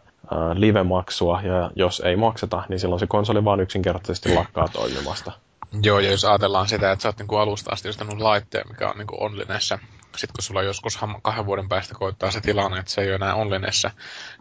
live-maksua, 0.54 1.42
ja 1.42 1.72
jos 1.76 2.00
ei 2.00 2.16
makseta, 2.16 2.64
niin 2.70 2.80
silloin 2.80 3.00
se 3.00 3.08
konsoli 3.08 3.46
vaan 3.46 3.60
yksinkertaisesti 3.60 4.36
lakkaa 4.36 4.68
toimimasta. 4.68 5.32
Joo, 5.84 6.00
ja 6.00 6.12
jos 6.12 6.26
ajatellaan 6.26 6.68
sitä, 6.68 6.92
että 6.92 7.04
sä 7.04 7.10
oot 7.10 7.18
niinku 7.18 7.36
alusta 7.36 7.72
asti 7.72 7.90
ostanut 7.90 8.22
laitteen, 8.22 8.68
mikä 8.70 8.90
on 8.90 8.98
niinku 8.98 9.18
onlinessa, 9.20 9.80
sitten 10.16 10.34
kun 10.36 10.44
sulla 10.44 10.64
joskus 10.64 11.00
kahden 11.22 11.46
vuoden 11.46 11.70
päästä 11.70 11.96
koittaa 11.96 12.32
se 12.32 12.42
tilanne, 12.42 12.80
että 12.80 12.92
se 12.92 13.02
ei 13.02 13.08
ole 13.08 13.16
enää 13.16 13.36
onlinessa, 13.36 13.92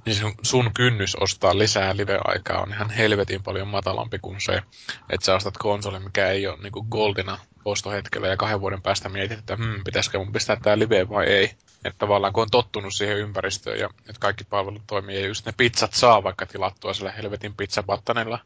niin 0.07 0.17
sun, 0.17 0.35
sun 0.43 0.75
kynnys 0.75 1.17
ostaa 1.17 1.59
lisää 1.59 1.97
live-aikaa 1.97 2.63
on 2.63 2.73
ihan 2.73 2.91
helvetin 2.91 3.43
paljon 3.43 3.69
matalampi 3.69 4.19
kuin 4.19 4.41
se, 4.41 4.63
että 5.11 5.27
sä 5.27 5.35
ostat 5.35 5.57
konsolin, 5.59 6.03
mikä 6.03 6.29
ei 6.29 6.47
ole 6.47 6.59
niinku 6.63 6.83
goldina 6.83 7.39
ostohetkellä 7.65 8.29
ja 8.29 8.37
kahden 8.37 8.61
vuoden 8.61 8.83
päästä 8.83 9.09
mietit, 9.09 9.39
että 9.39 9.57
hmm, 9.57 9.85
pitäisikö 9.85 10.19
mun 10.19 10.33
pistää 10.33 10.57
tää 10.57 10.79
live 10.79 11.09
vai 11.09 11.27
ei. 11.27 11.51
Että 11.85 11.99
tavallaan 11.99 12.33
kun 12.33 12.43
on 12.43 12.51
tottunut 12.51 12.95
siihen 12.95 13.17
ympäristöön 13.17 13.79
ja 13.79 13.87
että 13.99 14.21
kaikki 14.21 14.45
palvelut 14.45 14.83
toimii 14.87 15.21
ja 15.21 15.27
just 15.27 15.47
ne 15.47 15.53
pizzat 15.57 15.95
saa 15.95 16.23
vaikka 16.23 16.47
tilattua 16.47 16.95
sillä 16.95 17.13
helvetin 17.13 17.55
pizzapattanilla, 17.55 18.39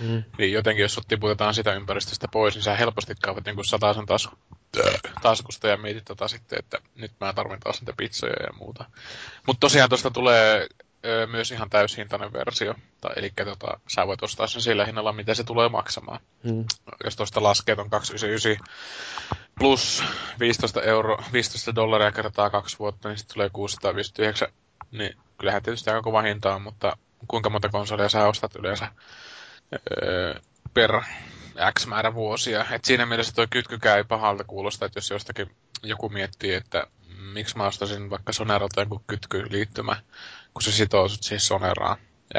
mm. 0.00 0.22
niin 0.38 0.52
jotenkin 0.52 0.82
jos 0.82 0.94
sut 0.94 1.08
tiputetaan 1.08 1.54
sitä 1.54 1.74
ympäristöstä 1.74 2.28
pois, 2.28 2.54
niin 2.54 2.62
sä 2.62 2.76
helposti 2.76 3.14
kaavat 3.22 3.44
niin 3.44 3.64
sataisen 3.64 4.06
taas 4.06 4.28
taskusta 5.22 5.68
ja 5.68 5.76
mietit 5.76 6.04
tota 6.04 6.28
sitten, 6.28 6.58
että 6.58 6.78
nyt 6.94 7.12
mä 7.20 7.32
tarvitsen 7.32 7.60
taas 7.60 7.80
niitä 7.80 7.92
pizzoja 7.96 8.42
ja 8.42 8.52
muuta. 8.58 8.84
Mutta 9.46 9.60
tosiaan 9.60 9.88
tuosta 9.88 10.10
tulee 10.10 10.66
ö, 11.04 11.26
myös 11.26 11.50
ihan 11.50 11.70
täyshintainen 11.70 12.32
versio. 12.32 12.74
Tai, 13.00 13.12
eli 13.16 13.32
tota, 13.44 13.80
sä 13.88 14.06
voit 14.06 14.22
ostaa 14.22 14.46
sen 14.46 14.62
sillä 14.62 14.86
hinnalla, 14.86 15.12
mitä 15.12 15.34
se 15.34 15.44
tulee 15.44 15.68
maksamaan. 15.68 16.20
Hmm. 16.44 16.64
Jos 17.04 17.16
tuosta 17.16 17.42
laskee 17.42 17.76
ton 17.76 17.90
299 17.90 18.66
plus 19.58 20.02
15, 20.40 20.82
euro, 20.82 21.18
15 21.32 21.74
dollaria 21.74 22.12
kertaa 22.12 22.50
kaksi 22.50 22.78
vuotta, 22.78 23.08
niin 23.08 23.18
sitten 23.18 23.34
tulee 23.34 23.50
659. 23.50 24.48
Niin 24.90 25.16
kyllähän 25.38 25.62
tietysti 25.62 25.90
aika 25.90 26.02
kova 26.02 26.22
hinta 26.22 26.54
on, 26.54 26.62
mutta 26.62 26.96
kuinka 27.28 27.50
monta 27.50 27.68
konsolia 27.68 28.08
sä 28.08 28.26
ostat 28.26 28.56
yleensä 28.56 28.88
öö, 29.72 30.34
per 30.74 31.02
X 31.78 31.86
määrä 31.86 32.14
vuosia. 32.14 32.64
Et 32.70 32.84
siinä 32.84 33.06
mielessä 33.06 33.32
tuo 33.34 33.46
kytkykää 33.50 33.96
ei 33.96 34.04
pahalta 34.04 34.44
kuulosta, 34.44 34.86
että 34.86 34.96
jos 34.96 35.10
jostakin 35.10 35.50
joku 35.82 36.08
miettii, 36.08 36.54
että 36.54 36.86
miksi 37.32 37.56
mä 37.56 37.66
ostasin 37.66 38.10
vaikka 38.10 38.32
Soneralta 38.32 38.80
joku 38.80 39.02
kytkyliittymä, 39.06 39.96
kun 40.54 40.62
se 40.62 40.72
sitoo 40.72 41.08
sut 41.08 41.22
siis 41.22 41.46
Soneraan 41.46 41.96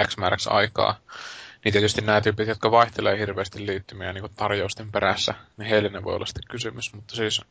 X 0.08 0.18
määräksi 0.18 0.50
aikaa. 0.50 0.96
Niin 1.66 1.74
tietysti 1.74 2.02
nämä 2.02 2.22
tyypit, 2.22 2.48
jotka 2.48 2.72
vaihtelee 2.72 3.18
hirveästi 3.18 3.66
liittymiä 3.66 4.14
niin 4.14 4.24
tarjousten 4.36 4.92
perässä, 4.92 5.34
niin 5.58 5.70
heille 5.70 5.90
ne 5.90 6.04
voi 6.04 6.16
olla 6.16 6.26
sitten 6.26 6.44
kysymys. 6.52 6.94
Mutta 6.94 7.16
siis 7.16 7.42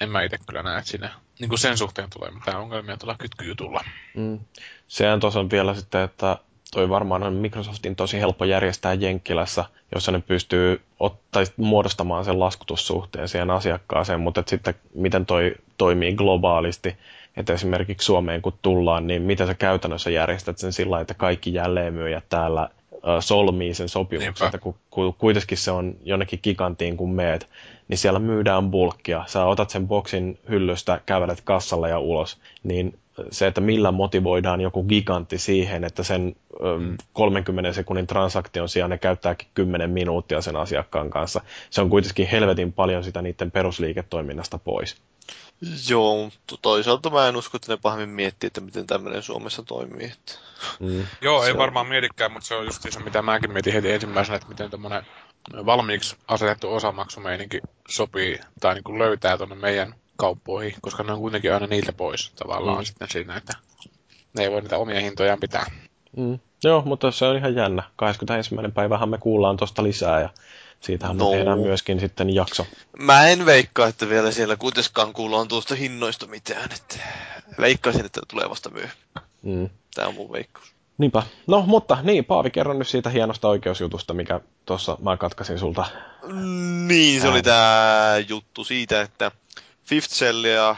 en 0.00 0.10
mä 0.10 0.22
itse 0.22 0.38
kyllä 0.46 0.62
näe, 0.62 0.78
että 0.78 0.90
siinä 0.90 1.10
niin 1.38 1.48
kuin 1.48 1.58
sen 1.58 1.78
suhteen 1.78 2.10
tulee 2.10 2.30
mitään 2.30 2.60
ongelmia 2.60 2.96
tuolla 2.96 3.16
kytkyjutulla. 3.18 3.84
Mm. 4.14 4.40
Sehän 4.88 5.20
tuossa 5.20 5.40
on 5.40 5.50
vielä 5.50 5.74
sitten, 5.74 6.02
että 6.02 6.38
toi 6.72 6.88
varmaan 6.88 7.22
on 7.22 7.32
Microsoftin 7.32 7.96
tosi 7.96 8.20
helppo 8.20 8.44
järjestää 8.44 8.94
Jenkkilässä, 8.94 9.64
jossa 9.94 10.12
ne 10.12 10.20
pystyy 10.20 10.82
ottaa, 11.00 11.42
muodostamaan 11.56 12.24
sen 12.24 12.40
laskutussuhteen 12.40 13.28
siihen 13.28 13.50
asiakkaaseen, 13.50 14.20
mutta 14.20 14.42
sitten 14.46 14.74
miten 14.94 15.26
toi 15.26 15.54
toimii 15.78 16.14
globaalisti, 16.14 16.96
että 17.38 17.52
esimerkiksi 17.52 18.04
Suomeen 18.04 18.42
kun 18.42 18.52
tullaan, 18.62 19.06
niin 19.06 19.22
miten 19.22 19.46
sä 19.46 19.54
käytännössä 19.54 20.10
järjestät 20.10 20.58
sen 20.58 20.72
sillä 20.72 21.00
että 21.00 21.14
kaikki 21.14 21.54
jälleenmyyjät 21.54 22.24
täällä 22.28 22.68
solmii 23.20 23.74
sen 23.74 23.88
sopimuksen, 23.88 24.46
että 24.46 24.58
kun, 24.58 25.14
kuitenkin 25.18 25.58
se 25.58 25.70
on 25.70 25.94
jonnekin 26.04 26.40
gigantiin 26.42 26.96
kun 26.96 27.14
meet, 27.14 27.48
niin 27.88 27.98
siellä 27.98 28.18
myydään 28.18 28.70
bulkkia. 28.70 29.24
Sä 29.26 29.44
otat 29.44 29.70
sen 29.70 29.88
boksin 29.88 30.38
hyllystä, 30.48 31.00
kävelet 31.06 31.40
kassalle 31.40 31.88
ja 31.88 31.98
ulos, 31.98 32.38
niin 32.62 32.98
se, 33.30 33.46
että 33.46 33.60
millä 33.60 33.92
motivoidaan 33.92 34.60
joku 34.60 34.84
gigantti 34.84 35.38
siihen, 35.38 35.84
että 35.84 36.02
sen 36.02 36.36
mm. 36.78 36.96
30 37.12 37.72
sekunnin 37.72 38.06
transaktion 38.06 38.68
sijaan 38.68 38.90
ne 38.90 38.98
käyttääkin 38.98 39.48
10 39.54 39.90
minuuttia 39.90 40.40
sen 40.40 40.56
asiakkaan 40.56 41.10
kanssa. 41.10 41.40
Se 41.70 41.80
on 41.80 41.90
kuitenkin 41.90 42.26
helvetin 42.26 42.72
paljon 42.72 43.04
sitä 43.04 43.22
niiden 43.22 43.50
perusliiketoiminnasta 43.50 44.58
pois. 44.58 44.96
Joo, 45.88 46.24
mutta 46.24 46.56
toisaalta 46.62 47.10
mä 47.10 47.28
en 47.28 47.36
usko, 47.36 47.56
että 47.56 47.72
ne 47.72 47.78
pahemmin 47.82 48.08
miettii, 48.08 48.46
että 48.46 48.60
miten 48.60 48.86
tämmöinen 48.86 49.22
Suomessa 49.22 49.62
toimii. 49.62 50.12
Mm. 50.80 51.06
Joo, 51.20 51.44
ei 51.44 51.52
on... 51.52 51.58
varmaan 51.58 51.86
mietikään, 51.86 52.32
mutta 52.32 52.46
se 52.46 52.54
on 52.54 52.64
just 52.64 52.82
se, 52.90 53.00
mitä 53.00 53.22
mäkin 53.22 53.52
mietin 53.52 53.72
heti 53.72 53.92
ensimmäisenä, 53.92 54.36
että 54.36 54.48
miten 54.48 54.70
tämmöinen 54.70 55.06
valmiiksi 55.66 56.16
asetettu 56.28 56.74
osamaksumeininki 56.74 57.60
sopii 57.88 58.40
tai 58.60 58.74
niin 58.74 58.84
kuin 58.84 58.98
löytää 58.98 59.36
tuonne 59.36 59.54
meidän 59.54 59.94
kauppoihin, 60.16 60.74
koska 60.80 61.02
ne 61.02 61.12
on 61.12 61.18
kuitenkin 61.18 61.54
aina 61.54 61.66
niiltä 61.66 61.92
pois 61.92 62.30
tavallaan 62.30 62.78
mm. 62.78 62.84
sitten 62.84 63.08
siinä, 63.10 63.36
että 63.36 63.52
ne 64.36 64.42
ei 64.42 64.50
voi 64.50 64.60
niitä 64.60 64.78
omia 64.78 65.00
hintojaan 65.00 65.40
pitää. 65.40 65.66
Mm. 66.16 66.38
Joo, 66.64 66.82
mutta 66.82 67.10
se 67.10 67.24
on 67.24 67.36
ihan 67.36 67.54
jännä. 67.54 67.82
21. 67.96 68.54
päivähän 68.74 69.08
me 69.08 69.18
kuullaan 69.18 69.56
tuosta 69.56 69.82
lisää 69.82 70.20
ja 70.20 70.28
siitähän 70.80 71.16
no. 71.16 71.30
me 71.30 71.36
tehdään 71.36 71.58
myöskin 71.58 72.00
sitten 72.00 72.34
jakso. 72.34 72.66
Mä 72.98 73.28
en 73.28 73.46
veikkaa, 73.46 73.88
että 73.88 74.08
vielä 74.08 74.30
siellä 74.30 74.56
kuitenkaan 74.56 75.12
kuullaan 75.12 75.48
tuosta 75.48 75.74
hinnoista 75.74 76.26
mitään. 76.26 76.70
Että 76.72 76.96
veikkaisin, 77.60 78.06
että 78.06 78.20
tulee 78.28 78.50
vasta 78.50 78.70
myöhemmin. 78.70 79.04
Mm. 79.42 79.70
Tämä 79.94 80.08
on 80.08 80.14
mun 80.14 80.32
veikkaus. 80.32 80.72
Niinpä. 80.98 81.22
No, 81.46 81.64
mutta 81.66 81.98
niin, 82.02 82.24
Paavi, 82.24 82.50
kerro 82.50 82.72
nyt 82.72 82.88
siitä 82.88 83.10
hienosta 83.10 83.48
oikeusjutusta, 83.48 84.14
mikä 84.14 84.40
tuossa 84.66 84.98
mä 85.02 85.16
katkasin 85.16 85.58
sulta. 85.58 85.84
Niin, 86.86 87.20
se 87.20 87.28
oli 87.28 87.42
tämä 87.42 88.14
juttu 88.28 88.64
siitä, 88.64 89.00
että 89.00 89.30
Fifth 89.88 90.14
Cell 90.14 90.44
ja 90.44 90.70
äh, 90.70 90.76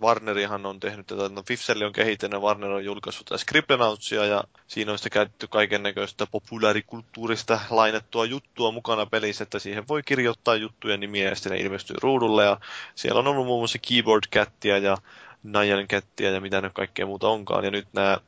Warnerihan 0.00 0.66
on 0.66 0.80
tehnyt 0.80 1.06
tätä, 1.06 1.28
no 1.28 1.42
Fifth 1.48 1.66
Cell 1.66 1.82
on 1.82 1.92
kehittänyt 1.92 2.32
ja 2.32 2.40
Warner 2.40 2.70
on 2.70 2.84
julkaissut 2.84 3.26
tätä 3.26 3.38
Scribblenautsia 3.38 4.24
ja 4.24 4.44
siinä 4.66 4.92
on 4.92 4.98
sitten 4.98 5.12
käytetty 5.12 5.46
kaiken 5.46 5.82
näköistä 5.82 6.26
populaarikulttuurista 6.26 7.60
lainettua 7.70 8.24
juttua 8.24 8.70
mukana 8.70 9.06
pelissä, 9.06 9.42
että 9.42 9.58
siihen 9.58 9.88
voi 9.88 10.02
kirjoittaa 10.02 10.54
juttuja 10.54 10.96
nimiä 10.96 11.28
ja 11.28 11.34
sitten 11.34 11.52
ne 11.52 11.58
ilmestyy 11.58 11.96
ruudulle 12.02 12.44
ja 12.44 12.60
siellä 12.94 13.18
on 13.18 13.26
ollut 13.26 13.46
muun 13.46 13.60
muassa 13.60 13.78
Keyboard 13.88 14.24
Cattia 14.32 14.78
ja 14.78 14.96
Nyan 15.42 15.88
Cattia 15.88 16.30
ja 16.30 16.40
mitä 16.40 16.60
ne 16.60 16.70
kaikkea 16.74 17.06
muuta 17.06 17.28
onkaan 17.28 17.64
ja 17.64 17.70
nyt 17.70 17.88
nämä 17.92 18.18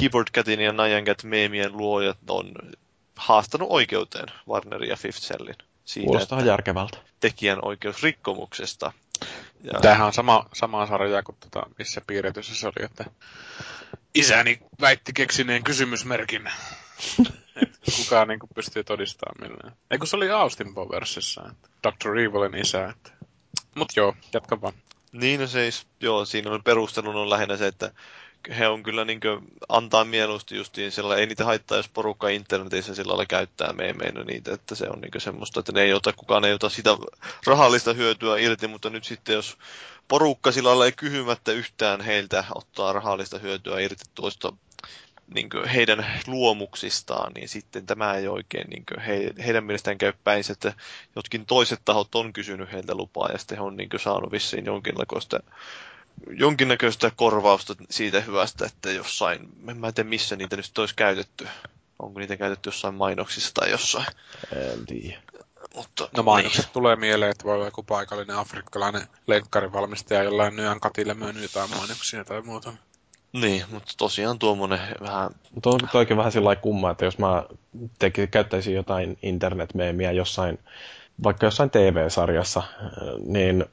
Keyboard 0.00 0.28
Catin 0.34 0.60
ja 0.60 0.72
Nyan 0.72 1.04
Cat 1.04 1.24
meemien 1.24 1.76
luojat 1.76 2.18
on 2.28 2.52
haastanut 3.16 3.68
oikeuteen 3.70 4.28
Warnerin 4.48 4.90
ja 4.90 4.96
Fifth 4.96 5.20
Cellin. 5.20 5.56
Siitä, 5.84 6.06
Kuulostaa 6.06 6.40
järkevältä. 6.40 6.98
Tekijän 7.20 7.58
oikeusrikkomuksesta. 7.62 8.92
Ja... 9.62 9.80
Tämähän 9.80 10.06
on 10.06 10.12
sama, 10.12 10.46
sama 10.52 10.86
sarja 10.86 11.22
kuin 11.22 11.36
tota, 11.40 11.66
missä 11.78 12.00
piirretyssä 12.06 12.54
se 12.54 12.66
oli, 12.66 12.84
että 12.84 13.04
isäni 14.14 14.58
väitti 14.80 15.12
keksineen 15.12 15.64
kysymysmerkin. 15.64 16.50
kukaan 17.96 18.28
niin 18.28 18.38
kuin, 18.38 18.50
pystyy 18.54 18.84
todistamaan 18.84 19.50
millään. 19.50 19.76
Ei 19.90 19.98
kun 19.98 20.06
se 20.06 20.16
oli 20.16 20.30
Austin 20.30 20.74
Powersissa, 20.74 21.50
että 21.50 21.68
Dr. 21.82 22.18
Evilin 22.18 22.60
isä. 22.60 22.88
Että... 22.88 23.10
Mut 23.74 23.88
joo, 23.96 24.14
jatka 24.32 24.60
vaan. 24.60 24.74
Niin, 25.12 25.40
no 25.40 25.46
siis, 25.46 25.86
joo, 26.00 26.24
siinä 26.24 26.50
on 26.50 26.62
perustelun 26.64 27.16
on 27.16 27.30
lähinnä 27.30 27.56
se, 27.56 27.66
että 27.66 27.92
he 28.58 28.68
on 28.68 28.82
kyllä 28.82 29.04
niin 29.04 29.20
kuin, 29.20 29.38
antaa 29.68 30.04
mieluusti 30.04 30.56
justiin 30.56 30.92
sillä, 30.92 31.16
ei 31.16 31.26
niitä 31.26 31.44
haittaa, 31.44 31.76
jos 31.76 31.88
porukka 31.88 32.28
internetissä 32.28 32.94
sillä 32.94 33.10
lailla 33.10 33.26
käyttää 33.26 33.72
meemeinä 33.72 34.24
niitä, 34.24 34.54
että 34.54 34.74
se 34.74 34.86
on 34.88 35.00
niin 35.00 35.20
semmoista, 35.20 35.60
että 35.60 35.72
ne 35.72 35.82
ei 35.82 35.92
ota, 35.92 36.12
kukaan 36.12 36.44
ei 36.44 36.52
ota 36.52 36.68
sitä 36.68 36.90
rahallista 37.46 37.92
hyötyä 37.92 38.38
irti, 38.38 38.66
mutta 38.66 38.90
nyt 38.90 39.04
sitten 39.04 39.34
jos 39.34 39.58
porukka 40.08 40.52
sillä 40.52 40.68
lailla 40.68 40.86
ei 40.86 40.92
kyhymättä 40.92 41.52
yhtään 41.52 42.00
heiltä 42.00 42.44
ottaa 42.54 42.92
rahallista 42.92 43.38
hyötyä 43.38 43.80
irti 43.80 44.04
tuosta 44.14 44.52
niin 45.34 45.48
heidän 45.74 46.06
luomuksistaan, 46.26 47.32
niin 47.32 47.48
sitten 47.48 47.86
tämä 47.86 48.14
ei 48.14 48.28
oikein 48.28 48.70
niin 48.70 48.84
he, 49.06 49.30
heidän 49.46 49.64
mielestään 49.64 49.98
käy 49.98 50.12
päin, 50.24 50.44
että 50.50 50.72
jotkin 51.16 51.46
toiset 51.46 51.80
tahot 51.84 52.14
on 52.14 52.32
kysynyt 52.32 52.72
heiltä 52.72 52.94
lupaa 52.94 53.28
ja 53.32 53.38
sitten 53.38 53.58
he 53.58 53.64
on 53.64 53.76
niin 53.76 53.88
saanut 53.96 54.32
vissiin 54.32 54.66
jonkinlaista 54.66 55.40
jonkinnäköistä 56.30 57.12
korvausta 57.16 57.74
siitä 57.90 58.20
hyvästä, 58.20 58.66
että 58.66 58.90
jossain, 58.90 59.48
en 59.68 59.76
mä 59.76 59.92
tiedä 59.92 60.08
missä 60.08 60.36
niitä 60.36 60.56
nyt 60.56 60.78
olisi 60.78 60.94
käytetty. 60.94 61.48
Onko 61.98 62.20
niitä 62.20 62.36
käytetty 62.36 62.68
jossain 62.68 62.94
mainoksissa 62.94 63.54
tai 63.54 63.70
jossain? 63.70 64.06
En 64.56 64.86
tiedä. 64.86 65.22
Mutta, 65.74 66.08
no 66.16 66.22
mainokset 66.22 66.64
niin. 66.64 66.72
tulee 66.72 66.96
mieleen, 66.96 67.30
että 67.30 67.44
voi 67.44 67.54
olla 67.54 67.64
joku 67.64 67.82
paikallinen 67.82 68.36
afrikkalainen 68.36 69.02
lenkkarivalmistaja 69.26 70.22
jollain 70.22 70.56
Nyan 70.56 70.80
katille 70.80 71.14
myynyt 71.14 71.42
jotain 71.42 71.70
mainoksia 71.70 72.24
tai 72.24 72.42
muuta. 72.42 72.72
Niin, 73.32 73.64
mutta 73.70 73.92
tosiaan 73.98 74.38
tuommoinen 74.38 74.80
vähän... 75.00 75.30
Mutta 75.54 75.70
on 75.70 75.80
toikin 75.92 76.16
vähän 76.16 76.32
sillä 76.32 76.56
kumma, 76.56 76.90
että 76.90 77.04
jos 77.04 77.18
mä 77.18 77.44
teki, 77.98 78.26
käyttäisin 78.26 78.74
jotain 78.74 79.18
internetmeemiä 79.22 80.12
jossain, 80.12 80.58
vaikka 81.22 81.46
jossain 81.46 81.70
TV-sarjassa, 81.70 82.62
niin 83.26 83.64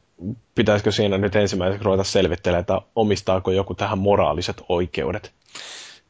pitäisikö 0.55 0.91
siinä 0.91 1.18
nyt 1.18 1.36
ensimmäiseksi 1.36 1.86
ruveta 1.86 2.03
selvittelemään, 2.03 2.61
että 2.61 2.82
omistaako 2.95 3.51
joku 3.51 3.76
tähän 3.76 3.97
moraaliset 3.97 4.61
oikeudet? 4.70 5.34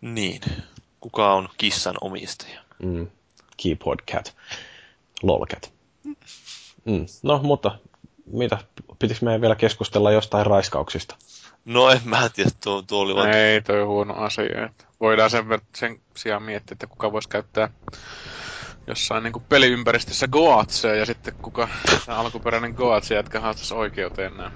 Niin. 0.02 0.42
Kuka 1.00 1.34
on 1.34 1.50
kissan 1.58 1.96
omistaja? 2.02 2.62
Mm. 2.84 3.08
Keyboard 3.64 4.00
cat. 4.12 4.36
Lolcat. 5.24 5.74
Mm. 6.86 7.06
No, 7.24 7.40
mutta 7.44 7.78
mitä? 8.26 8.58
Pitikö 9.00 9.26
meidän 9.26 9.42
vielä 9.42 9.56
keskustella 9.56 10.12
jostain 10.12 10.46
raiskauksista? 10.46 11.16
No 11.66 11.90
en 11.90 12.02
mä 12.06 12.30
tiedä, 12.30 12.50
tuo, 12.64 12.82
tuo 12.82 13.00
oli 13.00 13.16
vaan... 13.16 13.32
Ei, 13.32 13.62
toi 13.62 13.82
on 13.82 13.88
huono 13.88 14.14
asia. 14.14 14.70
Voidaan 15.00 15.30
sen, 15.30 15.46
sen 15.76 16.02
sijaan 16.16 16.44
miettiä, 16.44 16.74
että 16.76 16.88
kuka 16.88 17.12
voisi 17.12 17.30
käyttää 17.30 17.70
jossain 18.88 19.24
niinku 19.24 19.44
peliympäristössä 19.50 20.28
Goatse 20.28 20.98
ja 20.98 21.06
sitten 21.06 21.34
kuka 21.42 21.68
alkuperäinen 22.08 22.74
Goatse 22.74 23.16
jätkä 23.16 23.40
haastasi 23.40 23.74
oikeuteen 23.74 24.38
nämä. 24.38 24.52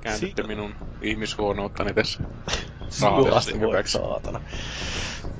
Käännytte 0.00 0.42
minun 0.42 0.74
ihmishuonouttani 1.02 1.94
tässä 1.94 2.20
rahallisesti 3.02 3.60
hyväksi. 3.60 3.92
Saatana. 3.98 4.40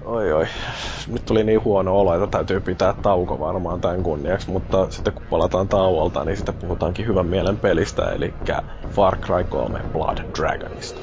Oi 0.05 0.32
oi. 0.32 0.47
Nyt 1.09 1.24
tuli 1.24 1.45
niin 1.45 1.64
huono 1.64 1.99
olo, 2.01 2.14
että 2.14 2.26
täytyy 2.26 2.61
pitää 2.61 2.95
tauko 3.03 3.40
varmaan 3.40 3.80
tämän 3.80 4.03
kunniaksi, 4.03 4.51
mutta 4.51 4.90
sitten 4.90 5.12
kun 5.12 5.22
palataan 5.30 5.68
tauolta, 5.68 6.24
niin 6.24 6.36
sitten 6.36 6.55
puhutaankin 6.55 7.07
hyvän 7.07 7.26
mielen 7.26 7.59
pelistä, 7.59 8.12
eli 8.12 8.34
Far 8.90 9.16
Cry 9.18 9.45
3 9.45 9.80
Blood 9.93 10.18
Dragonista. 10.38 11.01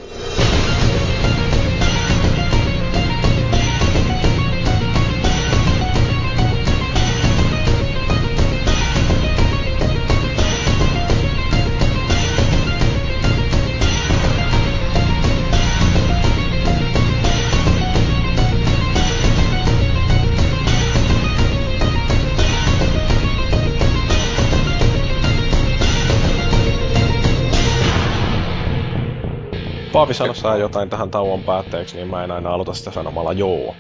Paavi 29.93 30.13
sanoi 30.13 30.59
jotain 30.59 30.89
tähän 30.89 31.11
tauon 31.11 31.43
päätteeksi, 31.43 31.95
niin 31.95 32.07
mä 32.07 32.23
en 32.23 32.31
aina 32.31 32.53
aloita 32.53 32.73
sitä 32.73 32.91
sanomalla 32.91 33.33
joo. 33.33 33.75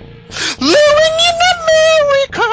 Living 0.59 1.17
in 1.29 1.35
America! 1.59 2.43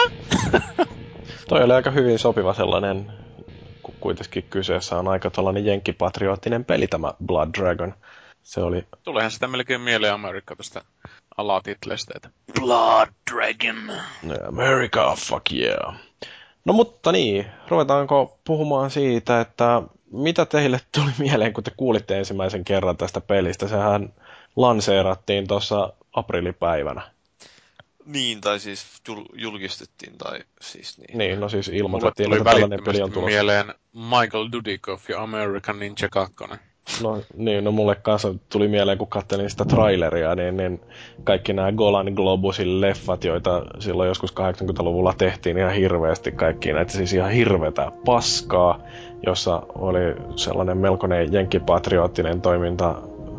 Toi 1.48 1.62
oli 1.62 1.72
aika 1.72 1.90
hyvin 1.90 2.18
sopiva 2.18 2.54
sellainen, 2.54 3.12
kun 3.82 3.94
kuitenkin 4.00 4.42
kyseessä 4.42 4.98
on 4.98 5.08
aika 5.08 5.30
tällainen 5.30 5.66
jenkkipatriottinen 5.66 6.64
peli 6.64 6.86
tämä 6.86 7.12
Blood 7.26 7.48
Dragon. 7.58 7.94
Se 8.42 8.60
oli... 8.60 8.86
Tuleehan 9.02 9.30
sitä 9.30 9.48
melkein 9.48 9.80
mieleen 9.80 10.12
Amerikka 10.12 10.56
tästä 10.56 10.82
alatitleistä, 11.36 12.12
että 12.16 12.30
Blood 12.60 13.08
Dragon. 13.32 13.92
America, 14.48 15.16
fuck 15.18 15.52
yeah. 15.52 15.94
No 16.64 16.72
mutta 16.72 17.12
niin, 17.12 17.46
ruvetaanko 17.68 18.38
puhumaan 18.44 18.90
siitä, 18.90 19.40
että 19.40 19.82
mitä 20.12 20.46
teille 20.46 20.80
tuli 20.92 21.10
mieleen, 21.28 21.52
kun 21.52 21.64
te 21.64 21.72
kuulitte 21.76 22.18
ensimmäisen 22.18 22.64
kerran 22.64 22.96
tästä 22.96 23.20
pelistä? 23.20 23.68
Sehän 23.68 24.12
lanseerattiin 24.56 25.46
tuossa 25.46 25.92
aprilipäivänä. 26.12 27.02
Niin, 28.06 28.40
tai 28.40 28.60
siis 28.60 28.86
jul- 29.08 29.28
julkistettiin, 29.34 30.18
tai 30.18 30.40
siis 30.60 30.98
niin. 30.98 31.18
Niin, 31.18 31.40
no 31.40 31.48
siis 31.48 31.68
ilmoitettiin, 31.68 32.32
että 32.32 32.50
tällainen 32.50 32.84
peli 32.84 33.02
on 33.02 33.12
tulossa. 33.12 33.30
mieleen 33.30 33.74
Michael 33.92 34.48
Dudikoff 34.52 35.10
ja 35.10 35.22
American 35.22 35.78
Ninja 35.78 36.08
2. 36.10 36.34
No 37.02 37.22
niin, 37.34 37.64
no 37.64 37.72
mulle 37.72 37.94
kanssa 37.94 38.34
tuli 38.48 38.68
mieleen, 38.68 38.98
kun 38.98 39.08
katselin 39.08 39.50
sitä 39.50 39.64
traileria, 39.64 40.34
niin, 40.34 40.56
niin 40.56 40.80
kaikki 41.24 41.52
nämä 41.52 41.72
Golan 41.72 42.12
Globusin 42.14 42.80
leffat, 42.80 43.24
joita 43.24 43.62
silloin 43.78 44.08
joskus 44.08 44.32
80-luvulla 44.32 45.14
tehtiin 45.18 45.58
ihan 45.58 45.72
hirveästi, 45.72 46.32
kaikki 46.32 46.72
näitä 46.72 46.92
siis 46.92 47.12
ihan 47.12 47.30
hirvetä 47.30 47.92
paskaa, 48.04 48.80
jossa 49.26 49.62
oli 49.74 50.14
sellainen 50.36 50.78
melkoinen 50.78 51.32
jenkkipatriottinen 51.32 52.40
toiminta 52.40 52.94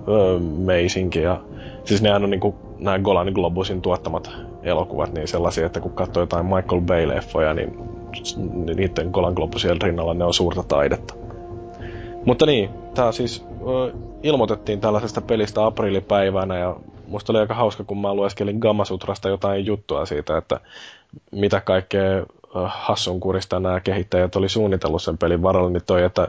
öö, 0.07 0.39
meisinki 0.39 1.21
ja 1.21 1.41
siis 1.84 2.01
nehän 2.01 2.23
on 2.23 2.30
niinku 2.30 2.55
nämä 2.80 2.99
Golan 2.99 3.32
Globusin 3.34 3.82
tuottamat 3.82 4.32
elokuvat 4.63 5.13
niin 5.13 5.28
sellaisia, 5.28 5.65
että 5.65 5.80
kun 5.80 5.91
katsoo 5.91 6.23
jotain 6.23 6.45
Michael 6.45 6.82
Bay-leffoja, 6.82 7.53
niin 7.53 7.78
niiden 8.75 9.09
Golan 9.11 9.34
Globusien 9.34 9.82
rinnalla 9.82 10.13
ne 10.13 10.25
on 10.25 10.34
suurta 10.34 10.63
taidetta. 10.63 11.13
Mutta 12.25 12.45
niin, 12.45 12.69
tää 12.95 13.11
siis 13.11 13.45
ö, 13.67 13.93
ilmoitettiin 14.23 14.80
tällaisesta 14.80 15.21
pelistä 15.21 15.65
aprillipäivänä 15.65 16.57
ja 16.57 16.75
musta 17.07 17.34
oli 17.34 17.39
aika 17.39 17.53
hauska, 17.53 17.84
kun 17.84 18.01
mä 18.01 18.13
lueskelin 18.13 18.57
Gammasutrasta 18.59 19.30
jotain 19.30 19.65
juttua 19.65 20.05
siitä, 20.05 20.38
että 20.38 20.59
mitä 21.32 21.61
kaikkea 21.61 22.23
hassunkurista 22.65 23.59
nämä 23.59 23.79
kehittäjät 23.79 24.35
oli 24.35 24.49
suunnitellut 24.49 25.01
sen 25.01 25.17
pelin 25.17 25.41
varalle, 25.41 25.71
niin 25.71 25.85
toi, 25.85 26.03
että 26.03 26.27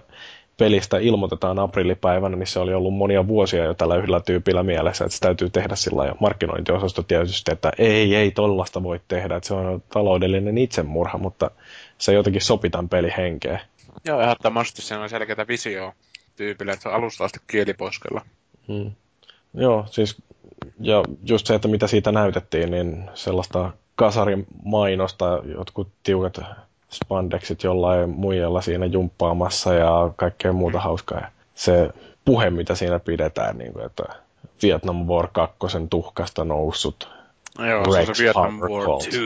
pelistä 0.57 0.99
ilmoitetaan 0.99 1.59
aprillipäivänä, 1.59 2.37
niin 2.37 2.47
se 2.47 2.59
oli 2.59 2.75
ollut 2.75 2.95
monia 2.95 3.27
vuosia 3.27 3.65
jo 3.65 3.75
tällä 3.75 3.97
yhdellä 3.97 4.21
tyypillä 4.21 4.63
mielessä, 4.63 5.05
että 5.05 5.15
se 5.15 5.21
täytyy 5.21 5.51
tehdä 5.51 5.77
sillä 5.77 6.05
ja 6.05 6.15
markkinointiosasto 6.21 7.03
tietysti, 7.03 7.53
että 7.53 7.73
ei, 7.79 8.15
ei 8.15 8.31
tollasta 8.31 8.83
voi 8.83 9.01
tehdä, 9.09 9.37
että 9.37 9.47
se 9.47 9.55
on 9.55 9.83
taloudellinen 9.93 10.59
itsemurha, 10.59 11.19
mutta 11.19 11.51
se 11.99 12.13
jotenkin 12.13 12.43
sopi 12.43 12.71
tämän 12.71 12.89
pelin 12.89 13.15
henkeen. 13.17 13.61
Joo, 14.05 14.21
ehdottomasti 14.21 14.83
se 14.83 14.97
on 14.97 15.09
selkeää 15.09 15.49
visio 15.49 15.93
tyypille, 16.37 16.73
että 16.73 16.83
se 16.83 16.89
on 16.89 16.95
alusta 16.95 17.25
asti 17.25 17.39
kieliposkella. 17.47 18.21
Hmm. 18.69 18.93
Joo, 19.55 19.85
siis 19.91 20.23
ja 20.81 21.03
just 21.25 21.47
se, 21.47 21.55
että 21.55 21.69
mitä 21.69 21.87
siitä 21.87 22.13
näytettiin, 22.13 22.71
niin 22.71 23.11
sellaista 23.15 23.73
kasarin 23.99 24.47
mainosta, 24.65 25.43
jotkut 25.45 25.89
tiukat 26.03 26.41
spandexit 26.91 27.63
jollain 27.63 28.11
muijalla 28.11 28.61
siinä 28.61 28.87
jumppaamassa 28.87 29.75
ja 29.75 30.11
kaikkea 30.17 30.53
muuta 30.53 30.81
hauskaa. 30.81 31.21
Ja 31.21 31.29
se 31.55 31.91
puhe, 32.25 32.51
mitä 32.51 32.75
siinä 32.75 32.99
pidetään, 32.99 33.59
niin 33.59 33.73
kuin, 33.73 33.87
että 33.87 34.05
Vietnam 34.63 34.97
War 34.97 35.29
2 35.33 35.59
tuhkasta 35.91 36.45
noussut. 36.45 37.09
Joo, 37.59 37.95
Rex 37.97 38.05
se 38.05 38.11
on 38.11 38.15
se 38.17 38.23
Vietnam 38.25 38.61
War 38.61 38.87
2 38.87 39.21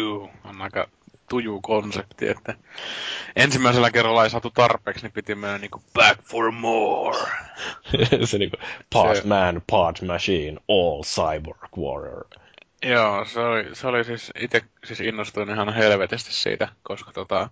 on 0.44 0.62
aika 0.62 0.88
tuju 1.28 1.60
konsepti, 1.60 2.28
että 2.28 2.54
ensimmäisellä 3.36 3.90
kerralla 3.90 4.24
ei 4.24 4.30
saatu 4.30 4.50
tarpeeksi, 4.50 5.02
niin 5.02 5.12
piti 5.12 5.34
mennä 5.34 5.58
niinku 5.58 5.82
back 5.94 6.22
for 6.22 6.52
more. 6.52 7.18
se 8.24 8.38
niinku 8.38 8.56
part 8.92 9.16
se... 9.16 9.26
man, 9.26 9.62
part 9.70 10.02
machine, 10.02 10.56
all 10.68 11.02
cyborg 11.02 11.78
warrior. 11.78 12.24
Joo, 12.82 13.24
se 13.24 13.40
oli, 13.40 13.74
se 13.74 13.86
oli 13.86 14.04
siis, 14.04 14.32
itse 14.38 14.62
siis 14.84 15.00
innostuin 15.00 15.50
ihan 15.50 15.74
helvetisti 15.74 16.32
siitä, 16.32 16.68
koska 16.82 17.12
tota, 17.12 17.50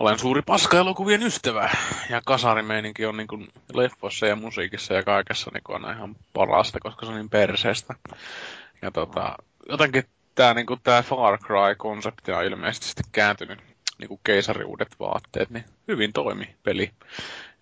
olen 0.00 0.18
suuri 0.18 0.42
paska-elokuvien 0.42 1.22
ystävä. 1.22 1.70
Ja 2.10 2.22
kasarimeininki 2.26 3.06
on 3.06 3.16
niin 3.16 3.26
kuin 3.26 3.48
leffoissa 3.74 4.26
ja 4.26 4.36
musiikissa 4.36 4.94
ja 4.94 5.02
kaikessa 5.02 5.50
niin 5.54 5.84
on 5.84 5.96
ihan 5.96 6.16
parasta, 6.32 6.80
koska 6.80 7.06
se 7.06 7.12
on 7.12 7.18
niin 7.18 7.30
perseestä. 7.30 7.94
Ja 8.82 8.90
tota, 8.90 9.36
jotenkin 9.68 10.04
tämä 10.34 10.54
niin 10.54 10.66
kuin, 10.66 10.80
tää 10.82 11.02
Far 11.02 11.38
Cry-konsepti 11.38 12.32
on 12.32 12.44
ilmeisesti 12.44 13.02
kääntynyt 13.12 13.58
niin 13.98 14.08
kuin 14.08 14.20
keisariuudet 14.24 14.96
vaatteet, 15.00 15.50
niin 15.50 15.64
hyvin 15.88 16.12
toimi 16.12 16.56
peli. 16.62 16.90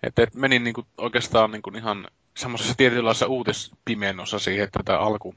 Et, 0.03 0.19
et 0.19 0.33
menin 0.33 0.63
niin 0.63 0.73
kuin, 0.73 0.87
oikeastaan 0.97 1.51
niin 1.51 1.61
kuin 1.61 1.75
ihan 1.75 2.07
semmoisessa 2.37 2.73
tietynlaisessa 2.77 3.27
uutispimenossa 3.27 4.39
siihen, 4.39 4.63
että 4.63 4.79
tämä 4.85 4.99
alku 4.99 5.35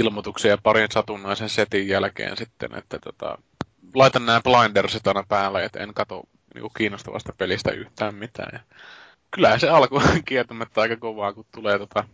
ilmoituksia 0.00 0.58
parin 0.58 0.88
satunnaisen 0.90 1.48
setin 1.48 1.88
jälkeen 1.88 2.36
sitten, 2.36 2.74
että 2.74 2.98
tota, 2.98 3.38
laitan 3.94 4.26
nämä 4.26 4.40
blindersit 4.40 5.06
aina 5.06 5.24
päälle, 5.28 5.64
että 5.64 5.80
en 5.80 5.94
katso 5.94 6.22
niinku 6.54 6.70
kiinnostavasta 6.70 7.32
pelistä 7.38 7.70
yhtään 7.70 8.14
mitään. 8.14 8.50
Ja 8.52 8.60
kyllähän 9.30 9.60
se 9.60 9.68
alku 9.68 10.02
kieltämättä 10.24 10.80
aika 10.80 10.96
kovaa, 10.96 11.32
kun 11.32 11.46
tulee 11.54 11.78
tota, 11.78 12.04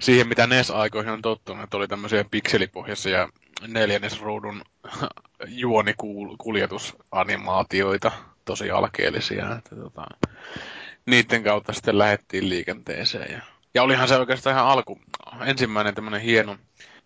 siihen, 0.00 0.28
mitä 0.28 0.46
NES-aikoihin 0.46 1.12
on 1.12 1.22
tottunut, 1.22 1.64
että 1.64 1.76
oli 1.76 1.88
tämmöisiä 1.88 2.24
pikselipohjaisia 2.30 3.28
neljännesruudun 3.66 4.62
juonikuljetusanimaatioita, 5.48 8.12
tosi 8.44 8.70
alkeellisia. 8.70 9.56
Että, 9.58 9.76
tota, 9.76 10.06
niiden 11.06 11.44
kautta 11.44 11.72
sitten 11.72 11.98
lähettiin 11.98 12.48
liikenteeseen. 12.48 13.32
Ja, 13.32 13.40
ja 13.74 13.82
olihan 13.82 14.08
se 14.08 14.16
oikeastaan 14.16 14.56
ihan 14.56 14.68
alku, 14.68 14.98
ensimmäinen 15.46 15.94
tämmöinen 15.94 16.20
hieno 16.20 16.56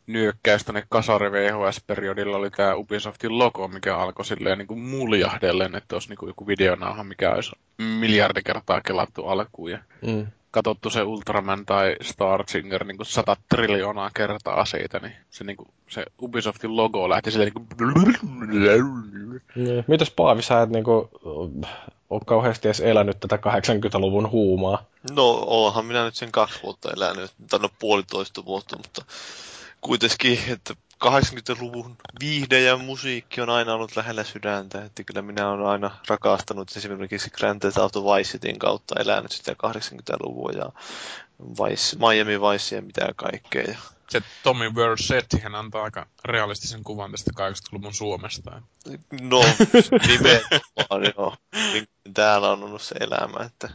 nyökkäys 0.06 0.64
tänne 0.64 0.84
kasari 0.88 1.32
VHS-periodilla 1.32 2.36
oli 2.36 2.50
tämä 2.50 2.74
Ubisoftin 2.74 3.38
logo, 3.38 3.68
mikä 3.68 3.96
alkoi 3.96 4.24
silleen 4.24 4.58
niin 4.58 4.68
kuin 4.68 4.80
muljahdellen, 4.80 5.74
että 5.74 5.94
olisi 5.94 6.08
niin 6.08 6.18
kuin 6.18 6.28
joku 6.28 6.46
videonauha, 6.46 7.04
mikä 7.04 7.30
olisi 7.30 7.52
miljardi 7.78 8.42
kertaa 8.42 8.80
kelattu 8.80 9.26
alkuun. 9.26 9.70
Ja 9.70 9.78
mm. 10.06 10.26
katsottu 10.50 10.90
se 10.90 11.02
Ultraman 11.02 11.66
tai 11.66 11.96
Star 12.02 12.44
Singer 12.48 12.84
niin 12.84 12.96
kuin 12.96 13.06
sata 13.06 13.36
triljoonaa 13.48 14.10
kertaa 14.14 14.64
siitä, 14.64 14.98
niin 14.98 15.12
se, 15.30 15.44
niin 15.44 15.56
kuin, 15.56 15.68
se 15.88 16.04
Ubisoftin 16.22 16.76
logo 16.76 17.08
lähti 17.08 17.30
silleen 17.30 17.52
niin 17.54 17.66
kuin... 17.66 17.66
Mitäs 19.86 20.10
Paavi, 20.10 20.42
sä 20.42 20.62
et 20.62 20.70
niin 20.70 20.84
kuin, 20.84 21.08
ole 22.10 22.20
kauheasti 22.26 22.68
edes 22.68 22.80
elänyt 22.80 23.20
tätä 23.20 23.36
80-luvun 23.36 24.30
huumaa? 24.30 24.84
No, 25.10 25.44
oonhan 25.46 25.84
minä 25.84 26.04
nyt 26.04 26.14
sen 26.14 26.32
kaksi 26.32 26.60
vuotta 26.62 26.90
elänyt, 26.96 27.30
tai 27.50 27.60
no 27.60 27.68
puolitoista 27.78 28.44
vuotta, 28.44 28.76
mutta 28.76 29.04
kuitenkin, 29.80 30.38
että 30.48 30.74
80-luvun 31.04 31.96
viihde 32.20 32.60
ja 32.60 32.76
musiikki 32.76 33.40
on 33.40 33.50
aina 33.50 33.74
ollut 33.74 33.96
lähellä 33.96 34.24
sydäntä, 34.24 34.84
että 34.84 35.04
kyllä 35.04 35.22
minä 35.22 35.50
olen 35.50 35.66
aina 35.66 35.90
rakastanut 36.08 36.76
esimerkiksi 36.76 37.30
Grand 37.30 37.60
Theft 37.60 37.78
Auto 37.78 38.04
Vice 38.04 38.30
Cityn 38.30 38.58
kautta 38.58 39.00
elänyt 39.00 39.32
sitä 39.32 39.52
80-luvua 39.52 40.50
ja 40.52 40.72
Vice, 41.40 41.96
Miami 41.96 42.40
Vice 42.40 42.76
ja 42.76 42.82
mitä 42.82 43.08
kaikkea. 43.16 43.78
Se 44.08 44.22
Tommy 44.42 44.70
World 44.70 44.98
Settihän 45.00 45.54
antaa 45.54 45.82
aika 45.82 46.06
realistisen 46.24 46.84
kuvan 46.84 47.10
tästä 47.10 47.30
80-luvun 47.38 47.94
Suomesta. 47.94 48.62
No, 49.20 49.44
nimenomaan 50.06 51.12
joo. 51.16 51.36
Täällä 52.14 52.50
on 52.50 52.64
ollut 52.64 52.82
se 52.82 52.94
elämä, 53.00 53.44
että 53.44 53.70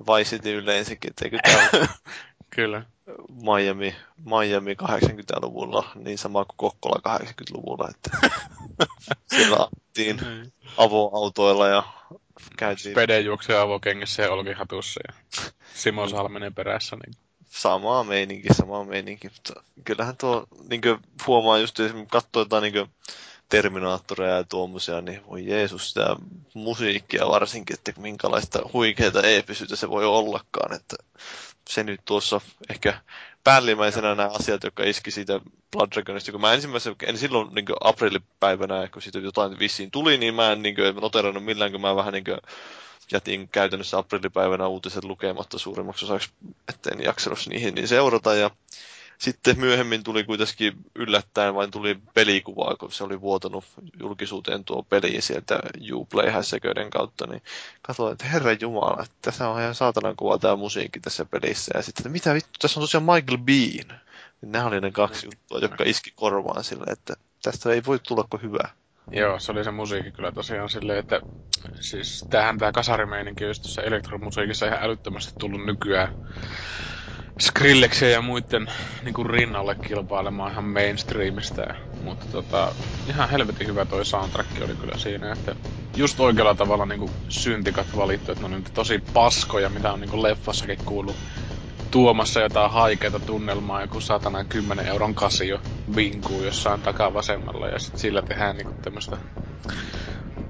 Vice 0.00 0.50
yleensäkin, 0.50 1.10
että 1.10 1.24
eikö 1.24 1.38
täällä 1.42 1.88
Kyllä. 2.50 2.82
Miami, 3.28 3.96
Miami 4.24 4.74
80-luvulla, 4.74 5.90
niin 5.94 6.18
sama 6.18 6.44
kuin 6.44 6.56
Kokkola 6.56 7.18
80-luvulla, 7.18 7.90
että 7.90 8.28
siellä 9.34 9.68
niin. 9.96 10.20
avoautoilla 10.76 11.68
ja 11.68 11.82
käytiin... 12.56 12.94
Pede 12.94 13.20
juoksee 13.20 13.58
avokengessä 13.58 14.22
ja 14.22 14.32
olkihatussa 14.32 15.00
ja 15.08 15.42
Simo 15.74 16.08
Salmenen 16.08 16.54
perässä. 16.54 16.96
Niin... 16.96 17.14
Samaa 17.44 18.04
meininki, 18.04 18.48
samaa 18.54 18.84
meininki, 18.84 19.28
mutta 19.28 19.62
kyllähän 19.84 20.16
tuo 20.16 20.46
niin 20.70 20.80
huomaa 21.26 21.58
just, 21.58 21.78
jos 21.78 21.92
katsoo 22.10 22.42
jotain 22.42 22.62
niin 22.62 22.88
Terminaattoreja 23.48 24.36
ja 24.36 24.44
tuommoisia, 24.44 25.00
niin 25.00 25.26
voi 25.26 25.46
Jeesus, 25.46 25.88
sitä 25.88 26.16
musiikkia 26.54 27.28
varsinkin, 27.28 27.74
että 27.74 28.00
minkälaista 28.00 28.60
huikeita 28.72 29.22
eeppisyyttä 29.22 29.76
se 29.76 29.90
voi 29.90 30.04
ollakaan, 30.04 30.74
että 30.74 30.96
se 31.68 31.82
nyt 31.82 32.00
tuossa 32.04 32.40
ehkä 32.70 33.00
päällimmäisenä 33.44 34.14
nämä 34.14 34.28
asiat, 34.28 34.64
jotka 34.64 34.84
iski 34.84 35.10
siitä 35.10 35.40
Blood 35.72 35.88
Dragonista, 35.94 36.32
kun 36.32 36.40
mä 36.40 36.52
ensimmäisen, 36.52 36.96
en 37.06 37.18
silloin 37.18 37.54
niin 37.54 37.66
aprillipäivänä, 37.80 38.88
kun 38.88 39.02
siitä 39.02 39.18
jotain 39.18 39.58
vissiin 39.58 39.90
tuli, 39.90 40.18
niin 40.18 40.34
mä 40.34 40.52
en 40.52 40.62
niin 40.62 40.74
kuin, 40.74 40.96
noterannut 40.96 41.44
millään, 41.44 41.72
kun 41.72 41.80
mä 41.80 41.96
vähän 41.96 42.12
niin 42.12 42.24
kuin, 42.24 42.38
jätin 43.12 43.48
käytännössä 43.48 43.98
aprillipäivänä 43.98 44.66
uutiset 44.66 45.04
lukematta 45.04 45.58
suurimmaksi 45.58 46.04
osaksi, 46.04 46.30
etten 46.68 47.04
jaksanut 47.04 47.38
niihin 47.48 47.74
niin 47.74 47.88
seurata, 47.88 48.34
ja 48.34 48.50
sitten 49.18 49.60
myöhemmin 49.60 50.04
tuli 50.04 50.24
kuitenkin 50.24 50.72
yllättäen 50.94 51.54
vain 51.54 51.70
tuli 51.70 51.98
pelikuvaa, 52.14 52.76
kun 52.76 52.92
se 52.92 53.04
oli 53.04 53.20
vuotanut 53.20 53.64
julkisuuteen 54.00 54.64
tuo 54.64 54.82
peli 54.82 55.20
sieltä 55.20 55.60
Uplay-hässäköiden 55.92 56.90
kautta, 56.90 57.26
niin 57.26 57.42
katsoin, 57.82 58.12
että 58.12 58.24
herra 58.26 58.52
jumala, 58.52 59.02
että 59.02 59.16
tässä 59.22 59.48
on 59.48 59.60
ihan 59.60 59.74
saatanan 59.74 60.16
kuva 60.16 60.38
tämä 60.38 60.56
musiikki 60.56 61.00
tässä 61.00 61.24
pelissä. 61.24 61.72
Ja 61.74 61.82
sitten, 61.82 62.00
että 62.00 62.08
mitä 62.08 62.34
vittu, 62.34 62.50
tässä 62.58 62.80
on 62.80 62.82
tosiaan 62.82 63.04
Michael 63.04 63.38
Bean. 63.38 64.00
Niin 64.40 64.52
nämä 64.52 64.66
oli 64.66 64.80
ne 64.80 64.90
kaksi 64.90 65.26
juttua, 65.26 65.58
jotka 65.58 65.84
iski 65.86 66.12
korvaan 66.16 66.64
sille, 66.64 66.84
että 66.92 67.14
tästä 67.42 67.72
ei 67.72 67.82
voi 67.86 67.98
tulla 67.98 68.24
kuin 68.30 68.42
hyvä. 68.42 68.68
Joo, 69.10 69.38
se 69.38 69.52
oli 69.52 69.64
se 69.64 69.70
musiikki 69.70 70.12
kyllä 70.12 70.32
tosiaan 70.32 70.70
silleen, 70.70 70.98
että 70.98 71.20
siis 71.80 72.26
tämähän 72.30 72.58
tämä 72.58 72.72
kasarimeininki 72.72 73.44
on 73.44 73.50
just 73.50 73.62
tuossa 73.62 73.82
elektromusiikissa 73.82 74.66
ihan 74.66 74.82
älyttömästi 74.82 75.32
tullut 75.38 75.64
nykyään 75.66 76.08
Skrillexia 77.42 78.08
ja 78.10 78.22
muiden 78.22 78.66
niin 79.02 79.14
kuin 79.14 79.30
rinnalle 79.30 79.76
kilpailemaan 79.86 80.52
ihan 80.52 80.64
mainstreamista. 80.64 81.62
Mutta 82.00 82.26
tota, 82.30 82.74
ihan 83.06 83.30
helvetin 83.30 83.66
hyvä 83.66 83.86
toi 83.86 84.04
soundtrack 84.04 84.50
oli 84.62 84.76
kyllä 84.76 84.98
siinä, 84.98 85.32
että 85.32 85.56
just 85.96 86.20
oikealla 86.20 86.54
tavalla 86.54 86.86
niin 86.86 87.00
kuin 87.00 87.12
syntikat 87.28 87.96
valittu, 87.96 88.32
että 88.32 88.48
ne 88.48 88.56
on 88.56 88.64
tosi 88.74 88.98
paskoja, 89.12 89.70
mitä 89.70 89.92
on 89.92 90.00
niin 90.00 90.10
kuin 90.10 90.22
leffassakin 90.22 90.78
kuullut 90.86 91.16
tuomassa 91.90 92.40
jotain 92.40 92.70
haikeita 92.70 93.20
tunnelmaa, 93.20 93.82
joku 93.82 94.00
satana 94.00 94.44
10 94.44 94.86
euron 94.86 95.14
kasio 95.14 95.60
vinkuu 95.96 96.42
jossain 96.42 96.82
takavasemmalla 96.82 97.68
ja 97.68 97.78
sit 97.78 97.96
sillä 97.96 98.22
tehdään 98.22 98.56
niinku 98.56 98.74
tämmöstä 98.82 99.18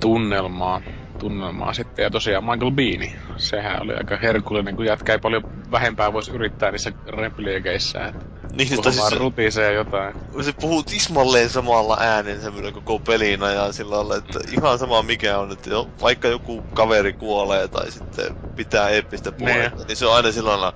tunnelmaa. 0.00 0.82
tunnelmaa 1.18 1.72
sitten. 1.74 2.02
Ja 2.02 2.10
tosiaan 2.10 2.44
Michael 2.44 2.70
Beani, 2.70 3.14
sehän 3.36 3.82
oli 3.82 3.94
aika 3.94 4.16
herkullinen, 4.22 4.76
kun 4.76 4.86
jätkä 4.86 5.12
ei 5.12 5.18
paljon 5.18 5.44
vähempää 5.70 6.12
voisi 6.12 6.30
yrittää 6.30 6.70
niissä 6.70 6.92
repliikeissä. 7.08 8.04
Että 8.04 8.26
Niin, 8.52 8.68
siis 8.68 9.08
se, 9.08 9.14
rutisee 9.14 9.72
jotain. 9.72 10.14
se 10.44 10.52
puhuu 10.60 10.82
tismalleen 10.82 11.50
samalla 11.50 11.96
äänen 12.00 12.42
semmoinen 12.42 12.72
koko 12.72 12.98
pelin 12.98 13.42
ajan 13.42 13.72
sillä 13.74 13.96
lailla, 13.96 14.16
että 14.16 14.38
ihan 14.52 14.78
sama 14.78 15.02
mikä 15.02 15.38
on, 15.38 15.52
että 15.52 15.70
jo, 15.70 15.90
vaikka 16.00 16.28
joku 16.28 16.66
kaveri 16.72 17.12
kuolee 17.12 17.68
tai 17.68 17.90
sitten 17.90 18.36
pitää 18.56 18.88
eeppistä 18.90 19.32
puhetta, 19.32 19.84
niin 19.88 19.96
se 19.96 20.06
on 20.06 20.14
aina 20.14 20.32
sillä 20.32 20.50
lailla... 20.50 20.74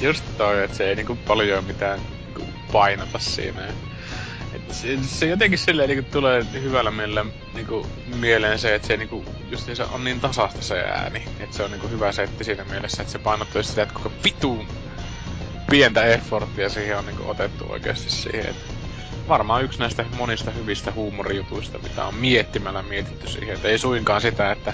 Just 0.00 0.24
toi, 0.36 0.64
että 0.64 0.76
se 0.76 0.88
ei 0.88 0.96
niinku 0.96 1.18
paljon 1.26 1.64
mitään 1.64 2.00
painota 2.72 3.18
siinä. 3.18 3.68
Se, 4.70 4.98
se, 5.02 5.26
jotenkin 5.26 5.58
silleen 5.58 5.88
niinku 5.88 6.10
tulee 6.12 6.46
hyvällä 6.52 6.90
mielellä 6.90 7.24
niinku 7.54 7.86
mieleen 8.06 8.58
se, 8.58 8.74
että 8.74 8.88
se 8.88 8.96
niinku 8.96 9.24
just 9.50 9.74
se 9.74 9.82
on 9.82 10.04
niin 10.04 10.20
tasasta 10.20 10.62
se 10.62 10.80
ääni. 10.80 11.22
Että 11.40 11.56
se 11.56 11.62
on 11.62 11.70
niinku 11.70 11.88
hyvä 11.88 12.12
setti 12.12 12.44
siinä 12.44 12.64
mielessä, 12.64 13.02
että 13.02 13.12
se 13.12 13.18
painottuu 13.18 13.62
sitä, 13.62 13.82
että 13.82 13.94
kuinka 13.94 14.10
vitu 14.24 14.64
pientä 15.70 16.04
efforttia 16.04 16.68
siihen 16.68 16.98
on 16.98 17.06
niinku 17.06 17.30
otettu 17.30 17.66
oikeasti 17.68 18.10
siihen. 18.10 18.46
Et 18.46 18.56
varmaan 19.28 19.64
yksi 19.64 19.78
näistä 19.78 20.04
monista 20.16 20.50
hyvistä 20.50 20.92
huumorijutuista, 20.92 21.78
mitä 21.78 22.04
on 22.04 22.14
miettimällä 22.14 22.82
mietitty 22.82 23.28
siihen. 23.28 23.54
Että 23.54 23.68
ei 23.68 23.78
suinkaan 23.78 24.20
sitä, 24.20 24.52
että 24.52 24.72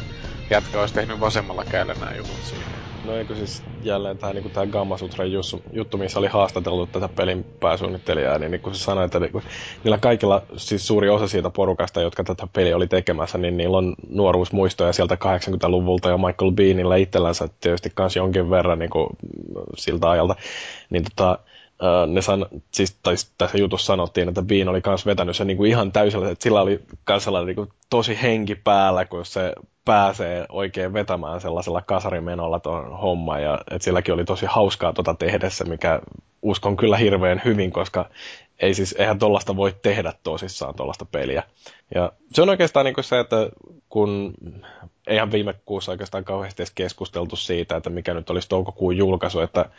jätkä 0.50 0.80
olisi 0.80 0.94
tehnyt 0.94 1.20
vasemmalla 1.20 1.64
kädellä 1.64 1.94
nämä 1.94 2.16
jutut 2.16 2.44
siihen. 2.44 2.81
No 3.02 3.16
eikö 3.16 3.34
siis 3.34 3.64
jälleen 3.80 4.18
tämä 4.18 4.32
niinku 4.32 4.50
tää 4.50 4.66
Gamma 4.66 4.96
Sutra 4.96 5.24
juttu, 5.72 5.98
missä 5.98 6.18
oli 6.18 6.26
haastateltu 6.26 6.86
tätä 6.86 7.08
pelin 7.08 7.46
pääsuunnittelijaa, 7.60 8.38
niin, 8.38 8.50
niin 8.50 8.60
kun 8.60 8.74
se 8.74 8.84
sanoi, 8.84 9.04
että 9.04 9.20
niinku, 9.20 9.42
niillä 9.84 9.98
kaikilla, 9.98 10.42
siis 10.56 10.86
suuri 10.86 11.08
osa 11.08 11.28
siitä 11.28 11.50
porukasta, 11.50 12.00
jotka 12.00 12.24
tätä 12.24 12.46
peliä 12.52 12.76
oli 12.76 12.86
tekemässä, 12.88 13.38
niin 13.38 13.56
niillä 13.56 13.78
on 13.78 13.94
nuoruusmuistoja 14.08 14.92
sieltä 14.92 15.14
80-luvulta 15.14 16.08
ja 16.08 16.18
Michael 16.18 16.52
Beanilla 16.52 16.96
itsellänsä 16.96 17.48
tietysti 17.60 17.90
kans 17.94 18.16
jonkin 18.16 18.50
verran 18.50 18.78
niinku, 18.78 19.08
siltä 19.76 20.10
ajalta. 20.10 20.34
Niin 20.90 21.04
tota, 21.04 21.38
ne 22.06 22.22
san, 22.22 22.46
siis, 22.70 22.98
tai 23.02 23.14
tässä 23.38 23.58
jutussa 23.58 23.86
sanottiin, 23.86 24.28
että 24.28 24.42
Bean 24.42 24.68
oli 24.68 24.80
kans 24.80 25.06
vetänyt 25.06 25.36
sen 25.36 25.46
niinku 25.46 25.64
ihan 25.64 25.92
täysillä, 25.92 26.30
että 26.30 26.42
sillä 26.42 26.60
oli 26.60 26.80
kans 27.04 27.24
sellainen 27.24 27.46
niinku 27.46 27.74
tosi 27.90 28.18
henki 28.22 28.54
päällä, 28.54 29.04
kun 29.04 29.26
se 29.26 29.52
pääsee 29.84 30.46
oikein 30.48 30.92
vetämään 30.92 31.40
sellaisella 31.40 31.82
kasarimenolla 31.82 32.60
tuon 32.60 32.98
homman 32.98 33.42
ja 33.42 33.58
että 33.70 33.84
silläkin 33.84 34.14
oli 34.14 34.24
tosi 34.24 34.46
hauskaa 34.46 34.92
tota 34.92 35.14
tehdessä, 35.14 35.64
mikä 35.64 36.00
uskon 36.42 36.76
kyllä 36.76 36.96
hirveän 36.96 37.42
hyvin, 37.44 37.72
koska 37.72 38.10
ei 38.58 38.74
siis, 38.74 38.92
eihän 38.98 39.18
tollasta 39.18 39.56
voi 39.56 39.74
tehdä 39.82 40.12
tosissaan 40.22 40.74
tollasta 40.74 41.04
peliä. 41.04 41.42
Ja 41.94 42.12
se 42.32 42.42
on 42.42 42.48
oikeastaan 42.48 42.86
niin 42.86 42.94
se, 43.00 43.20
että 43.20 43.36
kun 43.88 44.34
eihän 45.06 45.32
viime 45.32 45.54
kuussa 45.64 45.92
oikeastaan 45.92 46.24
kauheasti 46.24 46.62
edes 46.62 46.72
keskusteltu 46.74 47.36
siitä, 47.36 47.76
että 47.76 47.90
mikä 47.90 48.14
nyt 48.14 48.30
olisi 48.30 48.48
toukokuun 48.48 48.96
julkaisu, 48.96 49.40
että 49.40 49.70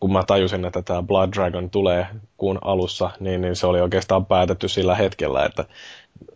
kun 0.00 0.12
mä 0.12 0.22
tajusin, 0.26 0.64
että 0.64 0.82
tämä 0.82 1.02
Blood 1.02 1.32
Dragon 1.32 1.70
tulee 1.70 2.06
kuun 2.36 2.58
alussa, 2.62 3.10
niin, 3.20 3.40
niin 3.40 3.56
se 3.56 3.66
oli 3.66 3.80
oikeastaan 3.80 4.26
päätetty 4.26 4.68
sillä 4.68 4.94
hetkellä, 4.94 5.44
että 5.44 5.64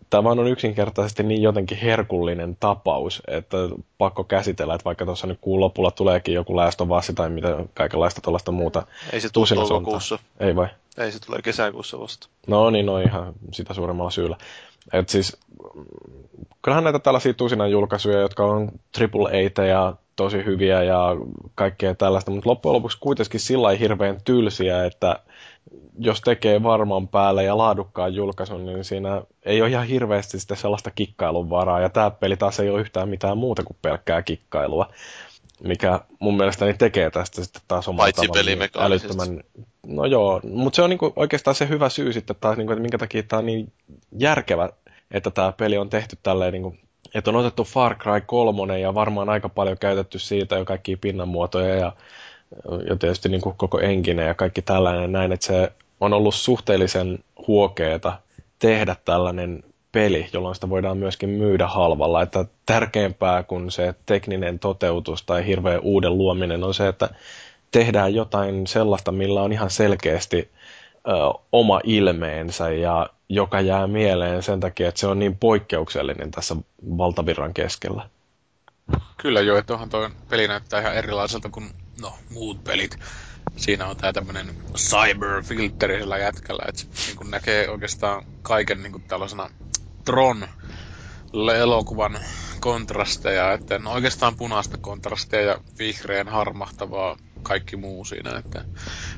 tämä 0.09 0.23
vaan 0.23 0.39
on 0.39 0.47
yksinkertaisesti 0.47 1.23
niin 1.23 1.41
jotenkin 1.41 1.77
herkullinen 1.77 2.57
tapaus, 2.59 3.21
että 3.27 3.57
pakko 3.97 4.23
käsitellä, 4.23 4.73
että 4.73 4.85
vaikka 4.85 5.05
tuossa 5.05 5.27
nyt 5.27 5.37
kuun 5.41 5.59
lopulla 5.59 5.91
tuleekin 5.91 6.33
joku 6.33 6.53
Us 6.97 7.11
tai 7.15 7.29
mitä 7.29 7.65
kaikenlaista 7.73 8.21
tuollaista 8.21 8.51
muuta. 8.51 8.87
Ei 9.13 9.21
se 9.21 9.29
tule 9.33 9.47
toukokuussa. 9.55 10.19
Ei 10.39 10.55
vai? 10.55 10.67
Ei 10.97 11.11
se 11.11 11.19
tulee 11.19 11.41
kesäkuussa 11.41 11.99
vasta. 11.99 12.27
No 12.47 12.69
niin, 12.69 12.85
no 12.85 12.99
ihan 12.99 13.33
sitä 13.51 13.73
suuremmalla 13.73 14.11
syyllä. 14.11 14.37
Et 14.93 15.09
siis, 15.09 15.37
kyllähän 16.61 16.83
näitä 16.83 16.99
tällaisia 16.99 17.33
tusinan 17.33 17.71
julkaisuja, 17.71 18.19
jotka 18.19 18.45
on 18.45 18.71
triple 18.91 19.29
A 19.29 19.63
ja 19.65 19.93
tosi 20.15 20.45
hyviä 20.45 20.83
ja 20.83 21.15
kaikkea 21.55 21.95
tällaista, 21.95 22.31
mutta 22.31 22.49
loppujen 22.49 22.73
lopuksi 22.73 22.97
kuitenkin 23.01 23.39
sillä 23.39 23.71
hirveän 23.71 24.17
tylsiä, 24.25 24.85
että 24.85 25.19
jos 25.99 26.21
tekee 26.21 26.63
varman 26.63 27.07
päälle 27.07 27.43
ja 27.43 27.57
laadukkaan 27.57 28.13
julkaisun, 28.13 28.65
niin 28.65 28.83
siinä 28.83 29.21
ei 29.45 29.61
ole 29.61 29.69
ihan 29.69 29.87
hirveästi 29.87 30.39
sitten 30.39 30.57
sellaista 30.57 30.91
kikkailun 30.91 31.49
varaa. 31.49 31.79
Ja 31.79 31.89
tämä 31.89 32.11
peli 32.11 32.37
taas 32.37 32.59
ei 32.59 32.69
ole 32.69 32.81
yhtään 32.81 33.09
mitään 33.09 33.37
muuta 33.37 33.63
kuin 33.63 33.77
pelkkää 33.81 34.21
kikkailua, 34.21 34.89
mikä 35.63 35.99
mun 36.19 36.37
mielestäni 36.37 36.73
tekee 36.73 37.11
tästä 37.11 37.43
sitten 37.43 37.61
taas 37.67 37.87
omalla 37.87 38.11
tavallaan 38.11 38.69
älyttömän... 38.77 39.43
No 39.87 40.05
joo, 40.05 40.41
mutta 40.43 40.75
se 40.75 40.81
on 40.81 40.89
niinku 40.89 41.13
oikeastaan 41.15 41.55
se 41.55 41.69
hyvä 41.69 41.89
syy 41.89 42.13
sitten 42.13 42.35
taas, 42.41 42.57
niinku, 42.57 42.73
että 42.73 42.81
minkä 42.81 42.97
takia 42.97 43.23
tämä 43.23 43.37
on 43.37 43.45
niin 43.45 43.71
järkevä, 44.17 44.69
että 45.11 45.31
tämä 45.31 45.51
peli 45.51 45.77
on 45.77 45.89
tehty 45.89 46.17
tälleen 46.23 46.53
niinku, 46.53 46.75
että 47.13 47.29
on 47.29 47.35
otettu 47.35 47.63
Far 47.63 47.95
Cry 47.95 48.21
3 48.21 48.79
ja 48.79 48.93
varmaan 48.93 49.29
aika 49.29 49.49
paljon 49.49 49.77
käytetty 49.77 50.19
siitä 50.19 50.55
jo 50.55 50.65
kaikkia 50.65 50.97
pinnanmuotoja 51.01 51.75
ja, 51.75 51.93
ja 52.89 52.95
tietysti 52.95 53.29
niin 53.29 53.41
kuin 53.41 53.55
koko 53.57 53.79
enkinen 53.79 54.27
ja 54.27 54.33
kaikki 54.33 54.61
tällainen 54.61 55.11
näin, 55.11 55.31
että 55.31 55.45
se 55.45 55.71
on 55.99 56.13
ollut 56.13 56.35
suhteellisen 56.35 57.19
huokeeta 57.47 58.19
tehdä 58.59 58.95
tällainen 59.05 59.63
peli, 59.91 60.29
jolloin 60.33 60.55
sitä 60.55 60.69
voidaan 60.69 60.97
myöskin 60.97 61.29
myydä 61.29 61.67
halvalla. 61.67 62.21
Että 62.21 62.45
tärkeämpää 62.65 63.43
kuin 63.43 63.71
se 63.71 63.95
tekninen 64.05 64.59
toteutus 64.59 65.23
tai 65.23 65.45
hirveän 65.45 65.79
uuden 65.79 66.17
luominen 66.17 66.63
on 66.63 66.73
se, 66.73 66.87
että 66.87 67.09
tehdään 67.71 68.13
jotain 68.13 68.67
sellaista, 68.67 69.11
millä 69.11 69.41
on 69.41 69.53
ihan 69.53 69.69
selkeästi 69.69 70.51
ö, 71.07 71.11
oma 71.51 71.81
ilmeensä 71.83 72.69
ja 72.69 73.09
joka 73.29 73.61
jää 73.61 73.87
mieleen 73.87 74.43
sen 74.43 74.59
takia, 74.59 74.89
että 74.89 74.99
se 74.99 75.07
on 75.07 75.19
niin 75.19 75.37
poikkeuksellinen 75.37 76.31
tässä 76.31 76.55
valtavirran 76.97 77.53
keskellä. 77.53 78.09
Kyllä 79.17 79.41
joo, 79.41 79.57
että 79.57 79.77
toi 79.89 80.09
peli 80.29 80.47
näyttää 80.47 80.81
ihan 80.81 80.95
erilaiselta 80.95 81.49
kuin 81.49 81.69
no, 82.01 82.13
muut 82.33 82.63
pelit. 82.63 82.97
Siinä 83.55 83.87
on 83.87 83.97
tää 83.97 84.13
tämmönen 84.13 84.47
cyber-filteri 84.77 85.99
sillä 85.99 86.17
jätkällä, 86.17 86.63
että 86.67 86.81
se 86.81 86.87
niin 87.19 87.31
näkee 87.31 87.69
oikeastaan 87.69 88.25
kaiken 88.41 88.83
niin 88.83 89.03
tällaisena 89.07 89.49
Tron 90.09 90.47
elokuvan 91.57 92.19
kontrasteja, 92.61 93.53
että 93.53 93.79
no 93.79 93.91
oikeastaan 93.91 94.35
punaista 94.37 94.77
kontrastia 94.81 95.41
ja 95.41 95.57
vihreän 95.79 96.27
harmahtavaa 96.27 97.17
kaikki 97.43 97.75
muu 97.75 98.05
siinä, 98.05 98.37
että 98.37 98.65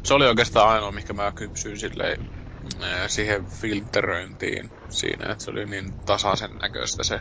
se 0.04 0.14
oli 0.14 0.28
oikeastaan 0.28 0.70
ainoa, 0.70 0.92
mikä 0.92 1.14
mä 1.14 1.32
kypsyin 1.36 1.80
silleen 1.80 2.18
ää, 2.82 3.08
siihen 3.08 3.48
filteröintiin 3.48 4.72
siinä, 4.90 5.32
että 5.32 5.44
se 5.44 5.52
oli 5.52 5.66
niin 5.66 5.96
tasaisen 6.06 6.52
näköistä 6.62 7.04
se 7.04 7.20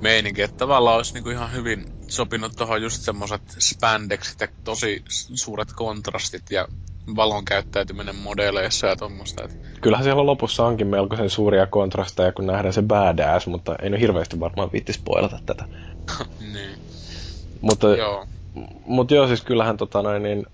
meininki, 0.00 0.42
että 0.42 0.56
tavallaan 0.56 0.96
olisi 0.96 1.14
niinku 1.14 1.30
ihan 1.30 1.52
hyvin 1.52 1.84
sopinut 2.10 2.52
tuohon 2.56 2.82
just 2.82 3.02
semmoset 3.02 3.42
spandexit 3.58 4.40
ja 4.40 4.48
tosi 4.64 5.02
suuret 5.34 5.72
kontrastit 5.76 6.50
ja 6.50 6.68
valon 7.16 7.44
käyttäytyminen 7.44 8.16
modeleissa 8.16 8.86
ja 8.86 8.96
tuommoista. 8.96 9.44
Et 9.44 9.56
Kyllähän 9.80 10.04
siellä 10.04 10.26
lopussa 10.26 10.66
onkin 10.66 10.86
melkoisen 10.86 11.30
suuria 11.30 11.66
kontrasteja, 11.66 12.32
kun 12.32 12.46
nähdään 12.46 12.72
se 12.72 12.82
badass, 12.82 13.46
mutta 13.46 13.76
ei 13.82 13.90
nyt 13.90 14.00
hirveästi 14.00 14.40
varmaan 14.40 14.72
viitti 14.72 14.92
spoilata 14.92 15.38
tätä. 15.46 15.64
niin. 16.52 16.78
Mutta 17.60 17.96
Joo. 17.96 18.26
Mutta 18.86 19.14
joo, 19.14 19.26
siis 19.26 19.42
kyllähän 19.42 19.76
tota 19.76 20.02
noin, 20.02 20.22
niin, 20.22 20.46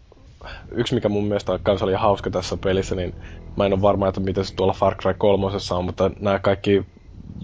yksi 0.71 0.95
mikä 0.95 1.09
mun 1.09 1.25
mielestä 1.25 1.59
kans 1.63 1.83
oli 1.83 1.95
hauska 1.95 2.31
tässä 2.31 2.57
pelissä, 2.57 2.95
niin 2.95 3.15
mä 3.57 3.67
en 3.67 3.73
ole 3.73 3.83
varma, 3.83 4.09
että 4.09 4.21
miten 4.21 4.45
se 4.45 4.55
tuolla 4.55 4.73
Far 4.73 4.95
Cry 4.97 5.15
3 5.15 5.47
on, 5.71 5.85
mutta 5.85 6.11
nämä 6.21 6.39
kaikki 6.39 6.85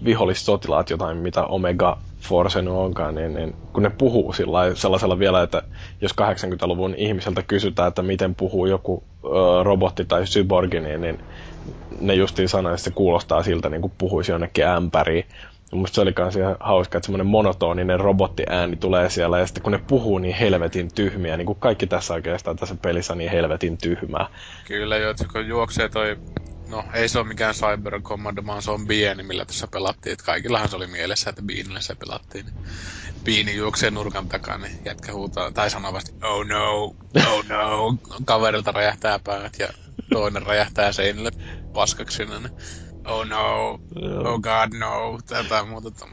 vihollissotilaat, 0.05 0.89
jotain 0.89 1.17
mitä 1.17 1.43
Omega 1.43 1.97
Force 2.27 2.59
onkaan, 2.59 3.15
niin, 3.15 3.33
niin 3.33 3.57
kun 3.73 3.83
ne 3.83 3.91
puhuu 3.97 4.33
sillä 4.33 4.75
sellaisella 4.75 5.19
vielä, 5.19 5.43
että 5.43 5.61
jos 6.01 6.11
80-luvun 6.21 6.95
ihmiseltä 6.97 7.43
kysytään, 7.43 7.87
että 7.87 8.01
miten 8.01 8.35
puhuu 8.35 8.65
joku 8.65 9.03
ö, 9.25 9.63
robotti 9.63 10.05
tai 10.05 10.23
cyborgi, 10.23 10.79
niin, 10.79 11.01
niin 11.01 11.17
ne 11.99 12.13
justiin 12.13 12.49
sanoo, 12.49 12.73
että 12.73 12.83
se 12.83 12.91
kuulostaa 12.91 13.43
siltä, 13.43 13.69
niin 13.69 13.81
kuin 13.81 13.93
puhuisi 13.97 14.31
jonnekin 14.31 14.65
ämpäriin. 14.65 15.25
Ja 15.71 15.77
Musta 15.77 15.95
se 15.95 16.01
oli 16.01 16.13
kans 16.13 16.35
ihan 16.35 16.55
hauska, 16.59 16.97
että 16.97 17.05
semmoinen 17.05 17.27
monotoninen 17.27 17.99
robottiääni 17.99 18.75
tulee 18.75 19.09
siellä, 19.09 19.39
ja 19.39 19.45
sitten 19.45 19.63
kun 19.63 19.71
ne 19.71 19.79
puhuu 19.87 20.17
niin 20.17 20.35
helvetin 20.35 20.93
tyhmiä, 20.95 21.37
niin 21.37 21.45
kuin 21.45 21.59
kaikki 21.59 21.87
tässä 21.87 22.13
oikeastaan 22.13 22.55
tässä 22.57 22.75
pelissä 22.81 23.15
niin 23.15 23.31
helvetin 23.31 23.77
tyhmää. 23.77 24.27
Kyllä 24.67 24.97
joo, 24.97 25.11
että 25.11 25.25
kun 25.33 25.47
juoksee 25.47 25.89
toi... 25.89 26.17
No, 26.69 26.83
ei 26.93 27.09
se 27.09 27.19
ole 27.19 27.27
mikään 27.27 27.55
Cyber 27.55 28.01
Commando, 28.01 28.41
vaan 28.45 28.61
se 28.61 28.71
on 28.71 28.87
Bieni, 28.87 29.23
millä 29.23 29.45
tässä 29.45 29.67
pelattiin. 29.67 30.13
Et 30.13 30.21
kaikillahan 30.21 30.69
se 30.69 30.75
oli 30.75 30.87
mielessä, 30.87 31.29
että 31.29 31.41
Bienillä 31.41 31.81
se 31.81 31.95
pelattiin. 31.95 32.45
Bieni 33.23 33.55
juoksee 33.55 33.91
nurkan 33.91 34.29
takaa, 34.29 34.57
niin 34.57 34.79
jätkä 34.85 35.13
huutaa, 35.13 35.51
tai 35.51 35.69
sanoo 35.69 35.93
vasta, 35.93 36.27
oh 36.27 36.45
no, 36.45 36.83
oh 37.27 37.45
no. 37.49 37.97
Kaverilta 38.25 38.71
räjähtää 38.71 39.19
päät 39.19 39.53
ja 39.59 39.67
toinen 40.13 40.43
räjähtää 40.43 40.91
seinille 40.91 41.31
paskaksi 41.73 42.25
niin, 42.25 42.49
Oh 43.07 43.25
no, 43.25 43.71
oh 43.71 44.39
god 44.41 44.77
no, 44.79 45.19
tätä 45.27 45.63
muuta. 45.63 46.07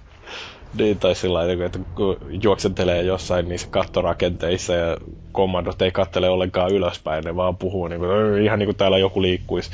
Niin, 0.78 0.99
tai 0.99 1.15
sillä 1.15 1.39
lailla, 1.39 1.65
että 1.65 1.78
kun 1.95 2.16
juoksentelee 2.43 3.03
jossain 3.03 3.49
niissä 3.49 3.69
kattorakenteissa 3.70 4.74
ja 4.74 4.97
kommandot 5.33 5.83
ei 5.83 5.91
kattele 5.91 6.28
ollenkaan 6.28 6.73
ylöspäin, 6.73 7.24
ne 7.24 7.37
vaan 7.37 7.57
puhuu 7.57 7.89
niin 7.89 8.01
kuin, 8.01 8.43
ihan 8.43 8.59
niin 8.59 8.66
kuin 8.66 8.77
täällä 8.77 8.99
joku 8.99 9.23
liikkuisi. 9.23 9.70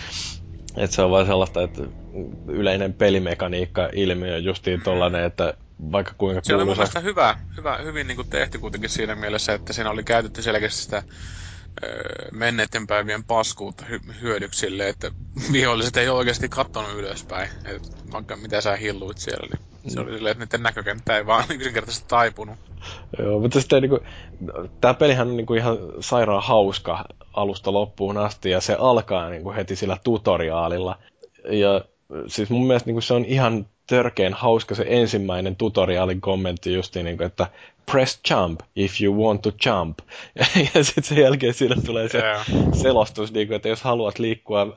Että 0.77 0.97
se 0.97 1.03
on 1.03 1.11
vaan 1.11 1.27
sellaista, 1.27 1.63
että 1.63 1.83
yleinen 2.49 2.95
pelimekaniikka-ilmiö 2.95 4.39
justiin 4.39 4.83
tollanen, 4.83 5.25
että 5.25 5.55
vaikka 5.93 6.15
kuinka 6.19 6.41
Se 6.45 6.55
oli 6.55 6.65
mun 6.65 6.77
mielestä 6.77 7.01
hyvä, 7.01 7.37
hyvä 7.57 7.77
hyvin 7.77 8.07
niin 8.07 8.17
kuin 8.17 8.29
tehty 8.31 8.59
kuitenkin 8.59 8.91
siinä 8.91 9.15
mielessä, 9.15 9.53
että 9.53 9.73
siinä 9.73 9.91
oli 9.91 10.05
käytetty 10.05 10.43
selkeästi 10.43 10.83
sitä 10.83 11.03
menneiden 12.33 12.87
päivien 12.87 13.25
paskuutta 13.25 13.85
hy- 13.89 14.21
hyödyksille, 14.21 14.89
että 14.89 15.11
viholliset 15.53 15.97
ei 15.97 16.09
oikeasti 16.09 16.49
kattonut 16.49 16.93
ylöspäin, 16.93 17.51
että 17.65 17.89
vaikka 18.13 18.37
mitä 18.37 18.61
sä 18.61 18.77
hilluit 18.77 19.19
siellä, 19.19 19.47
niin 19.83 19.93
se 19.93 20.01
oli 20.01 20.13
silleen, 20.13 20.33
että 20.33 20.45
niiden 20.45 20.63
näkökenttä 20.63 21.17
ei 21.17 21.27
vaan 21.27 21.45
yksinkertaisesti 21.55 22.05
taipunut. 22.09 22.59
Joo, 23.19 23.41
mutta 23.41 23.61
sitten 23.61 23.83
niinku, 23.83 24.01
tämä 24.81 24.95
pelihän 24.95 25.29
on 25.29 25.37
niinku 25.37 25.55
ihan 25.55 25.79
sairaan 26.01 26.43
hauska 26.43 27.05
alusta 27.33 27.73
loppuun 27.73 28.19
asti 28.19 28.51
ja 28.51 28.61
se 28.61 28.77
alkaa 28.79 29.31
niinku 29.31 29.53
heti 29.53 29.77
sillä 29.77 29.97
tutoriaalilla. 30.05 30.99
Ja 31.51 31.85
siis 32.27 32.51
mun 32.51 32.67
mielestä 32.67 32.87
niinku 32.87 33.01
se 33.01 33.15
on 33.15 33.25
ihan 33.25 33.67
törkeen 33.93 34.33
hauska 34.35 34.75
se 34.75 34.85
ensimmäinen 34.89 35.57
tutoriaalin 35.57 36.21
kommentti 36.21 36.75
justiin, 36.75 37.05
niin 37.05 37.17
kuin, 37.17 37.27
että 37.27 37.47
press 37.91 38.21
jump 38.31 38.61
if 38.77 39.01
you 39.03 39.27
want 39.27 39.43
to 39.43 39.53
jump. 39.67 39.99
Ja, 40.39 40.47
ja 40.75 40.85
sitten 40.85 41.05
sen 41.05 41.19
jälkeen 41.19 41.55
siinä 41.55 41.77
tulee 41.87 42.09
se 42.09 42.19
Joo. 42.19 42.65
selostus, 42.73 43.33
niin 43.33 43.47
kuin, 43.47 43.57
että 43.57 43.69
jos 43.69 43.83
haluat 43.83 44.19
liikkua 44.19 44.63
äh, 44.63 44.69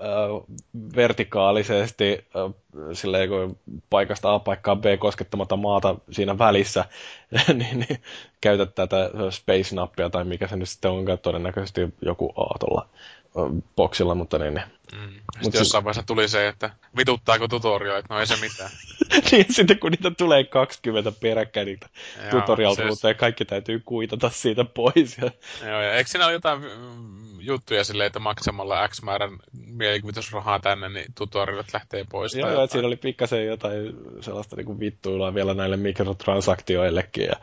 vertikaalisesti 0.95 2.25
äh, 2.35 2.53
silleen, 2.93 3.29
kun 3.29 3.57
paikasta 3.89 4.33
A 4.33 4.39
paikkaan 4.39 4.81
B 4.81 4.85
koskettamatta 4.99 5.55
maata 5.55 5.95
siinä 6.11 6.37
välissä, 6.37 6.85
niin, 7.53 7.79
niin 7.79 7.99
käytä 8.41 8.65
tätä 8.65 9.09
space-nappia 9.29 10.09
tai 10.09 10.23
mikä 10.23 10.47
se 10.47 10.55
nyt 10.55 10.69
sitten 10.69 10.91
onkaan, 10.91 11.19
todennäköisesti 11.19 11.81
joku 12.01 12.33
A 12.37 12.59
tuolla 12.59 12.89
boksilla, 13.75 14.15
mutta 14.15 14.37
niin, 14.37 14.53
niin. 14.53 14.65
Mm. 14.91 14.99
Sitten 14.99 15.41
Mut 15.41 15.53
jossain 15.53 15.83
vaiheessa 15.83 16.07
tuli 16.07 16.27
se, 16.27 16.47
että 16.47 16.69
vituttaako 16.97 17.47
tutorial, 17.47 17.97
että 17.97 18.13
no 18.13 18.19
ei 18.19 18.27
se 18.27 18.35
mitään. 18.35 18.69
niin 19.31 19.45
sitten 19.49 19.79
kun 19.79 19.91
niitä 19.91 20.11
tulee 20.11 20.43
20 20.43 21.11
peräkkäin 21.11 21.65
niitä 21.65 21.89
tutorial 22.31 22.75
se- 22.75 23.07
ja 23.07 23.13
kaikki 23.13 23.45
täytyy 23.45 23.81
kuitata 23.85 24.29
siitä 24.29 24.65
pois. 24.65 25.17
Ja, 25.17 25.31
Joo, 25.67 25.81
ja 25.81 25.93
eikö 25.93 26.09
siinä 26.09 26.25
ole 26.25 26.33
jotain 26.33 26.61
mm, 26.61 27.39
juttuja 27.39 27.83
silleen, 27.83 28.07
että 28.07 28.19
maksamalla 28.19 28.87
X 28.87 29.01
määrän 29.01 29.39
mielikuvitusrahaa 29.51 30.59
tänne, 30.59 30.89
niin 30.89 31.05
tutorialit 31.17 31.73
lähtee 31.73 32.05
pois? 32.11 32.35
joo, 32.35 32.51
joo, 32.51 32.67
siinä 32.67 32.87
oli 32.87 32.95
pikkasen 32.95 33.45
jotain 33.45 33.93
sellaista 34.21 34.55
niin 34.55 34.65
kuin 34.65 34.79
vittuilua 34.79 35.33
vielä 35.33 35.53
näille 35.53 35.77
mikrotransaktioillekin. 35.77 37.25
Ja 37.25 37.35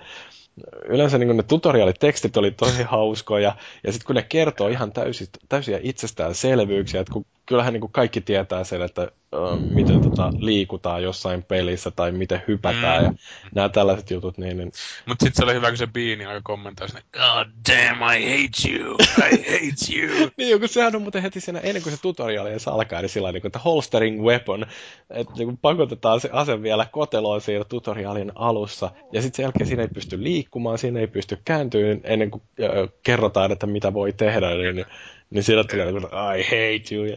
yleensä 0.89 1.19
niin 1.19 1.37
ne 1.37 1.43
tutoriaalitekstit 1.43 2.37
oli 2.37 2.51
tosi 2.51 2.83
hauskoja, 2.83 3.57
ja 3.85 3.93
sitten 3.93 4.07
kun 4.07 4.17
ne 4.17 4.23
kertoo 4.23 4.69
ihan 4.69 4.93
täysi, 4.93 5.31
täysiä 5.49 5.81
itsestäänselvyyksiä, 5.83 7.01
että 7.01 7.13
kun, 7.13 7.27
kyllähän 7.47 7.73
niin 7.73 7.81
kuin 7.81 7.93
kaikki 7.93 8.21
tietää 8.21 8.65
sen, 8.65 8.83
että 8.83 9.03
ö, 9.35 9.39
miten 9.71 10.01
tota, 10.01 10.33
liikutaan 10.39 11.03
jossain 11.03 11.43
pelissä 11.43 11.91
tai 11.91 12.13
miten 12.13 12.43
hypätään 12.49 13.03
Mm. 13.03 13.05
ja 13.05 13.13
nämä 13.55 13.69
tällaiset 13.69 14.11
jutut, 14.11 14.39
niin, 14.39 14.57
niin 14.57 14.73
Mut 15.07 15.21
sit 15.21 15.35
se 15.35 15.45
oli 15.45 15.55
hyvä, 15.55 15.69
kun 15.69 15.77
se 15.77 15.87
Beani 15.87 16.25
aika 16.27 16.41
kommentoi 16.45 16.89
sinne, 16.89 17.03
God 17.13 17.47
damn, 17.69 18.03
I 18.03 18.23
hate 18.31 18.69
you, 18.73 18.97
I 19.19 19.37
hate 19.37 19.97
you. 19.99 20.31
Niin, 20.37 20.51
joku 20.51 20.69
sehän 20.69 20.97
on 20.97 21.03
muuten 21.03 21.23
heti 21.23 21.41
siinä, 21.41 21.59
ennen 21.59 21.83
kuin 21.83 21.93
se 21.97 22.03
tutoriaali 22.03 22.51
edes 22.51 22.69
alkaa, 22.69 23.01
niin 23.01 23.09
sillä 23.09 23.33
niin 23.33 23.47
että 23.47 23.59
holstering 23.59 24.23
weapon, 24.23 24.67
että 25.11 25.33
niin 25.39 25.59
pakotetaan 25.59 26.21
se 26.21 26.31
ase 26.33 26.63
vielä 26.63 26.87
koteloon 26.93 27.41
siinä 27.41 27.65
tutoriaalin 27.65 28.33
alussa, 28.35 28.91
ja 29.13 29.23
sitten 29.23 29.37
sen 29.37 29.43
jälkeen 29.43 29.67
siinä 29.67 29.83
ei 29.83 29.89
pysty 29.89 30.23
liikkumaan, 30.23 30.79
siinä 30.79 31.01
ei 31.01 31.07
pysty 31.07 31.39
kääntyyn 31.45 32.01
ennen 32.05 32.31
kuin 32.31 32.43
äh, 32.63 32.71
kerrotaan, 33.03 33.53
että 33.53 33.67
mitä 33.67 33.95
voi 33.95 34.13
tehdä, 34.13 34.51
niin, 34.51 34.77
niin, 34.77 34.87
niin 35.33 35.43
siinä 35.43 35.65
tulee 35.65 35.93
niin 35.93 36.01
kuin, 36.01 36.13
I 36.13 36.43
hate 36.43 36.95
you, 36.95 37.05
ja, 37.05 37.17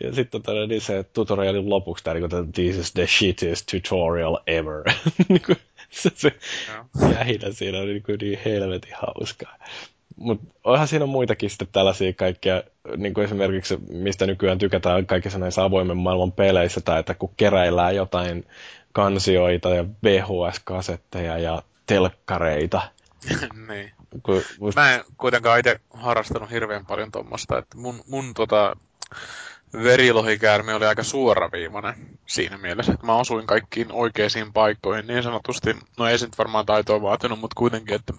ja 0.00 0.14
sitten 0.14 0.42
tota, 0.42 0.66
niin 0.66 0.80
se 0.80 1.04
tutoriaalin 1.04 1.70
lopuksi 1.70 2.04
tämä, 2.04 2.14
niin 2.14 2.52
this 2.52 2.76
is 2.76 2.92
the 2.92 3.06
shittiest 3.06 3.66
tutorial 3.70 4.38
ever. 4.46 4.82
niin 5.28 5.42
kuin, 5.46 5.56
se, 5.90 6.10
se 6.14 6.32
Joo. 6.72 7.10
jähinä 7.12 7.52
siinä 7.52 7.78
on 7.78 7.86
niin, 7.86 8.02
kuin 8.02 8.18
niin 8.20 8.38
helvetin 8.44 8.94
hauskaa. 8.94 9.58
Mutta 10.16 10.54
onhan 10.64 10.88
siinä 10.88 11.06
muitakin 11.06 11.50
sitten 11.50 11.68
tällaisia 11.72 12.12
kaikkia, 12.12 12.62
niin 12.96 13.14
kuin 13.14 13.24
esimerkiksi 13.24 13.78
mistä 13.90 14.26
nykyään 14.26 14.58
tykätään 14.58 15.06
kaikissa 15.06 15.38
näissä 15.38 15.64
avoimen 15.64 15.96
maailman 15.96 16.32
peleissä, 16.32 16.80
tai 16.80 17.00
että 17.00 17.14
kun 17.14 17.34
keräillään 17.36 17.96
jotain 17.96 18.46
kansioita 18.92 19.68
ja 19.68 19.84
VHS-kasetteja 20.04 21.38
ja 21.38 21.62
telkkareita. 21.86 22.82
niin. 23.68 23.92
Kun, 24.22 24.42
kun, 24.58 24.72
Mä 24.76 24.94
en 24.94 25.04
kuitenkaan 25.16 25.58
itse 25.58 25.80
harrastanut 25.90 26.50
hirveän 26.50 26.86
paljon 26.86 27.12
tuommoista, 27.12 27.58
että 27.58 27.76
mun, 27.76 28.04
mun 28.08 28.34
tota, 28.34 28.76
verilohikäärme 29.72 30.74
oli 30.74 30.86
aika 30.86 31.02
suoraviivainen 31.02 31.94
siinä 32.26 32.58
mielessä, 32.58 32.92
että 32.92 33.06
mä 33.06 33.16
osuin 33.16 33.46
kaikkiin 33.46 33.92
oikeisiin 33.92 34.52
paikkoihin 34.52 35.06
niin 35.06 35.22
sanotusti. 35.22 35.76
No 35.98 36.06
ei 36.06 36.18
se 36.18 36.26
nyt 36.26 36.38
varmaan 36.38 36.66
taitoa 36.66 37.02
vaatinut, 37.02 37.40
mutta 37.40 37.54
kuitenkin, 37.58 37.94
että 37.94 38.12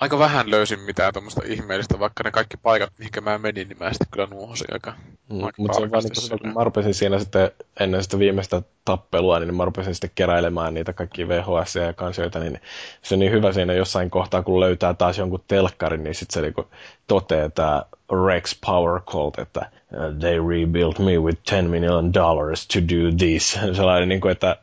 aika 0.00 0.18
vähän 0.18 0.50
löysin 0.50 0.80
mitään 0.80 1.12
tuommoista 1.12 1.42
ihmeellistä, 1.44 1.98
vaikka 1.98 2.24
ne 2.24 2.30
kaikki 2.30 2.56
paikat, 2.56 2.92
mihinkä 2.98 3.20
mä 3.20 3.38
menin, 3.38 3.68
niin 3.68 3.78
mä 3.78 3.92
sitten 3.92 4.08
kyllä 4.10 4.26
nuohosin 4.26 4.72
aika, 4.72 4.94
Mm, 5.32 5.44
aika 5.44 5.62
Mutta 5.62 5.76
se 5.76 5.82
on 5.82 5.90
vaan 5.90 6.04
niin 6.04 6.38
kun 6.40 6.54
mä 6.54 6.64
rupesin 6.64 6.94
siinä 6.94 7.18
sitten 7.18 7.50
ennen 7.80 8.02
sitä 8.02 8.18
viimeistä 8.18 8.62
tappelua, 8.84 9.40
niin 9.40 9.54
mä 9.54 9.64
rupesin 9.64 9.94
sitten 9.94 10.10
keräilemään 10.14 10.74
niitä 10.74 10.92
kaikkia 10.92 11.28
VHS 11.28 11.76
ja 11.76 11.92
kansioita, 11.92 12.38
niin 12.38 12.60
se 13.02 13.14
on 13.14 13.18
niin 13.18 13.32
hyvä 13.32 13.52
siinä 13.52 13.72
jossain 13.72 14.10
kohtaa, 14.10 14.42
kun 14.42 14.60
löytää 14.60 14.94
taas 14.94 15.18
jonkun 15.18 15.44
telkkarin, 15.48 16.04
niin 16.04 16.14
sitten 16.14 16.34
se 16.34 16.40
niin 16.40 16.68
toteaa 17.06 17.50
tämä 17.50 17.82
Rex 18.26 18.56
Power 18.66 19.00
Cult, 19.00 19.38
että 19.38 19.70
uh, 19.92 20.18
they 20.18 20.38
rebuilt 20.48 20.98
me 20.98 21.18
with 21.18 21.42
10 21.50 21.70
million 21.70 22.14
dollars 22.14 22.66
to 22.66 22.78
do 22.80 23.16
this. 23.18 23.58
Sellainen, 23.76 24.08
niin 24.08 24.20
kuin, 24.20 24.32
että 24.32 24.56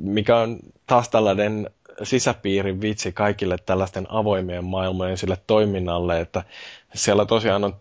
mikä 0.00 0.36
on 0.36 0.58
taas 0.86 1.08
tällainen 1.08 1.70
sisäpiirin 2.02 2.80
vitsi 2.80 3.12
kaikille 3.12 3.56
tällaisten 3.66 4.06
avoimien 4.08 4.64
maailmojen 4.64 5.18
sille 5.18 5.38
toiminnalle, 5.46 6.20
että 6.20 6.44
siellä 6.94 7.26
tosiaan 7.26 7.64
on 7.64 7.76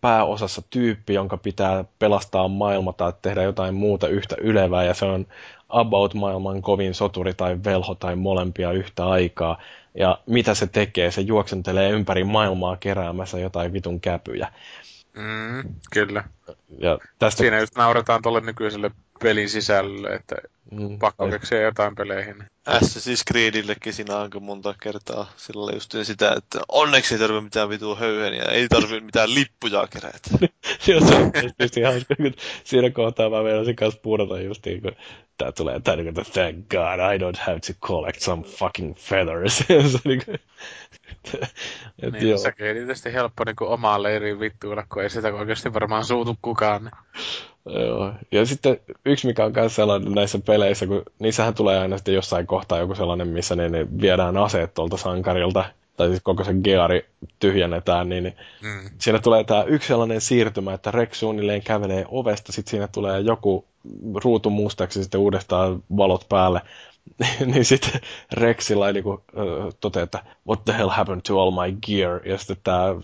pääosassa 0.00 0.62
tyyppi, 0.70 1.14
jonka 1.14 1.36
pitää 1.36 1.84
pelastaa 1.98 2.48
maailma 2.48 2.92
tai 2.92 3.12
tehdä 3.22 3.42
jotain 3.42 3.74
muuta 3.74 4.08
yhtä 4.08 4.36
ylevää, 4.40 4.84
ja 4.84 4.94
se 4.94 5.04
on 5.04 5.26
about 5.68 6.14
maailman 6.14 6.62
kovin 6.62 6.94
soturi 6.94 7.34
tai 7.34 7.58
velho 7.64 7.94
tai 7.94 8.16
molempia 8.16 8.72
yhtä 8.72 9.06
aikaa. 9.06 9.62
Ja 9.94 10.18
mitä 10.26 10.54
se 10.54 10.66
tekee? 10.66 11.10
Se 11.10 11.20
juoksentelee 11.20 11.90
ympäri 11.90 12.24
maailmaa 12.24 12.76
keräämässä 12.76 13.38
jotain 13.38 13.72
vitun 13.72 14.00
käpyjä. 14.00 14.52
Mm, 15.16 15.74
kyllä. 15.92 16.24
Ja 16.78 16.98
tästä, 17.18 17.38
Siinä 17.38 17.60
just 17.60 17.76
nauretaan 17.76 18.22
tuolle 18.22 18.40
nykyiselle 18.40 18.90
pelin 19.22 19.48
sisällölle, 19.48 20.14
että 20.14 20.36
mm, 20.70 20.98
pakko 20.98 21.28
keksiä 21.28 21.60
jotain 21.60 21.94
peleihin. 21.94 22.44
Assassin's 22.66 23.22
Creedillekin 23.30 23.92
siinä 23.92 24.16
on 24.16 24.22
aika 24.22 24.40
monta 24.40 24.74
kertaa 24.82 25.32
sillä 25.36 25.72
just 25.72 25.94
sitä, 26.02 26.32
että 26.36 26.60
onneksi 26.68 27.14
ei 27.14 27.18
tarvitse 27.18 27.44
mitään 27.44 27.68
vitua 27.68 27.96
höyheniä, 27.96 28.42
ei 28.42 28.68
tarvitse 28.68 29.00
mitään 29.00 29.34
lippuja 29.34 29.86
kerätä. 29.86 30.30
Joo, 30.86 31.00
se 31.00 31.14
on 31.14 31.32
tietysti 31.32 31.82
hauska, 31.82 32.14
kun 32.16 32.34
siinä 32.64 32.90
kohtaa 32.90 33.30
mä 33.30 33.42
meinasin 33.42 33.76
kanssa 33.76 34.00
puudata 34.00 34.40
just 34.40 34.66
niin 34.66 34.82
kuin, 34.82 34.96
tää 35.38 35.52
tulee 35.52 35.80
tää 35.80 35.96
niin 35.96 36.14
kuin, 36.14 36.26
thank 36.32 36.68
god 36.68 37.14
I 37.14 37.18
don't 37.18 37.40
have 37.46 37.60
to 37.60 37.72
collect 37.86 38.20
some 38.20 38.42
fucking 38.42 38.96
feathers. 38.96 39.58
se 39.66 39.76
on 39.76 39.84
niin 40.04 40.22
kuin, 40.24 40.38
et 42.02 42.12
Niin, 42.12 42.28
joo. 42.28 42.38
sekin 42.38 42.66
ei 42.66 42.74
tietysti 42.74 43.12
helppo 43.12 43.44
niin 43.44 43.56
kuin 43.56 43.70
omaan 43.70 44.02
leiriin 44.02 44.40
vittuilla, 44.40 44.86
kun 44.92 45.02
ei 45.02 45.10
sitä 45.10 45.34
oikeasti 45.34 45.74
varmaan 45.74 46.04
suutu 46.04 46.36
kukaan. 46.42 46.84
Niin. 46.84 46.92
Joo. 47.66 48.12
Ja 48.32 48.46
sitten 48.46 48.80
yksi, 49.06 49.26
mikä 49.26 49.44
on 49.44 49.52
myös 49.56 49.74
sellainen 49.74 50.12
näissä 50.12 50.38
peleissä, 50.46 50.86
kun 50.86 51.02
niissähän 51.18 51.54
tulee 51.54 51.78
aina 51.78 51.96
sitten 51.96 52.14
jossain 52.14 52.46
kohtaa 52.46 52.78
joku 52.78 52.94
sellainen, 52.94 53.28
missä 53.28 53.56
ne, 53.56 53.68
ne 53.68 53.86
viedään 54.00 54.36
aseet 54.36 54.74
tuolta 54.74 54.96
sankarilta, 54.96 55.64
tai 55.96 56.08
siis 56.08 56.20
koko 56.22 56.44
se 56.44 56.54
geari 56.64 57.06
tyhjennetään, 57.38 58.08
niin, 58.08 58.22
niin 58.24 58.34
Mm. 58.62 58.90
siinä 58.98 59.18
tulee 59.18 59.44
tämä 59.44 59.62
yksi 59.62 59.88
sellainen 59.88 60.20
siirtymä, 60.20 60.74
että 60.74 60.90
Rex 60.90 61.18
suunnilleen 61.18 61.62
kävelee 61.62 62.04
ovesta, 62.08 62.52
sitten 62.52 62.70
siinä 62.70 62.88
tulee 62.88 63.20
joku 63.20 63.64
ruutu 64.24 64.50
mustaksi, 64.50 65.02
sitten 65.02 65.20
uudestaan 65.20 65.82
valot 65.96 66.26
päälle. 66.28 66.60
niin 67.52 67.64
sitten 67.64 68.00
Rexilla 68.32 68.92
niinku, 68.92 69.22
äh, 69.38 69.74
toteaa, 69.80 70.04
että 70.04 70.24
what 70.48 70.64
the 70.64 70.74
hell 70.78 70.88
happened 70.88 71.20
to 71.26 71.40
all 71.40 71.50
my 71.50 71.76
gear? 71.86 72.28
Ja 72.28 72.38
sitten 72.38 72.56
tämä 72.64 72.94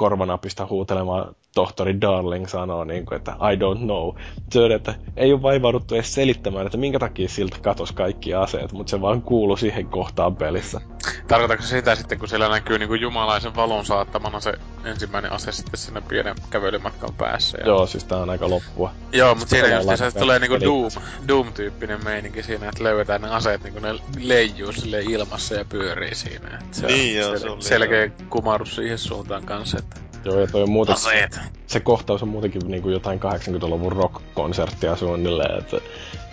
korvanapista 0.00 0.66
huutelema 0.70 1.26
tohtori 1.54 2.00
Darling 2.00 2.46
sanoo, 2.46 2.84
niin 2.84 3.06
kuin, 3.06 3.16
että 3.16 3.32
I 3.32 3.56
don't 3.56 3.78
know. 3.78 4.14
Se 4.52 4.60
on, 4.60 4.72
että 4.72 4.94
ei 5.16 5.32
ole 5.32 5.42
vaivauduttu 5.42 5.94
edes 5.94 6.14
selittämään, 6.14 6.66
että 6.66 6.78
minkä 6.78 6.98
takia 6.98 7.28
siltä 7.28 7.56
katosi 7.62 7.94
kaikki 7.94 8.34
aseet, 8.34 8.72
mutta 8.72 8.90
se 8.90 9.00
vaan 9.00 9.22
kuuluu 9.22 9.56
siihen 9.56 9.86
kohtaan 9.86 10.36
pelissä. 10.36 10.80
Tarkoitatko 11.28 11.62
se 11.62 11.68
sitä 11.68 11.94
sitten, 11.94 12.18
kun 12.18 12.28
siellä 12.28 12.48
näkyy 12.48 12.78
niin 12.78 12.88
kuin 12.88 13.00
jumalaisen 13.00 13.56
valon 13.56 13.84
saattamana 13.84 14.40
se 14.40 14.52
ensimmäinen 14.84 15.32
ase 15.32 15.52
sitten 15.52 15.80
siinä 15.80 16.00
pienen 16.00 16.34
kävelymatkan 16.50 17.14
päässä? 17.18 17.58
Ja... 17.60 17.66
Joo, 17.66 17.86
siis 17.86 18.04
tää 18.04 18.18
on 18.18 18.30
aika 18.30 18.50
loppua. 18.50 18.92
Joo, 19.12 19.34
mutta 19.34 19.50
siinä 19.50 19.68
just 19.68 19.96
se 19.96 20.18
tulee 20.18 20.38
niinku 20.38 20.54
peli. 20.54 20.64
Doom, 20.64 20.90
Doom-tyyppinen 21.28 22.04
meininki 22.04 22.42
siinä, 22.42 22.68
että 22.68 22.84
löydetään 22.84 23.22
ne 23.22 23.28
aseet 23.30 23.62
niinku 23.64 23.80
ne 23.80 23.94
leijuu 24.18 24.72
sille 24.72 25.00
ilmassa 25.00 25.54
ja 25.54 25.64
pyörii 25.64 26.14
siinä. 26.14 26.58
Et 26.60 26.74
se 26.74 26.86
Niin 26.86 27.16
joo, 27.18 27.34
sel- 27.34 27.38
se 27.38 27.50
oli- 27.50 27.62
selkeä 27.62 28.10
kumarus 28.30 28.76
siihen 28.76 28.98
suuntaan 28.98 29.44
kanssa, 29.46 29.78
että 29.78 29.89
Joo, 30.24 30.40
ja 30.40 30.46
toi 30.46 30.62
on 30.62 30.70
muuten, 30.70 30.94
Aseet. 30.94 31.40
se 31.66 31.80
kohtaus 31.80 32.22
on 32.22 32.28
muutenkin 32.28 32.62
niin 32.68 32.82
kuin 32.82 32.92
jotain 32.92 33.20
80-luvun 33.20 33.92
rock-konserttia 33.92 34.96
suunnilleen, 34.96 35.58
että 35.58 35.76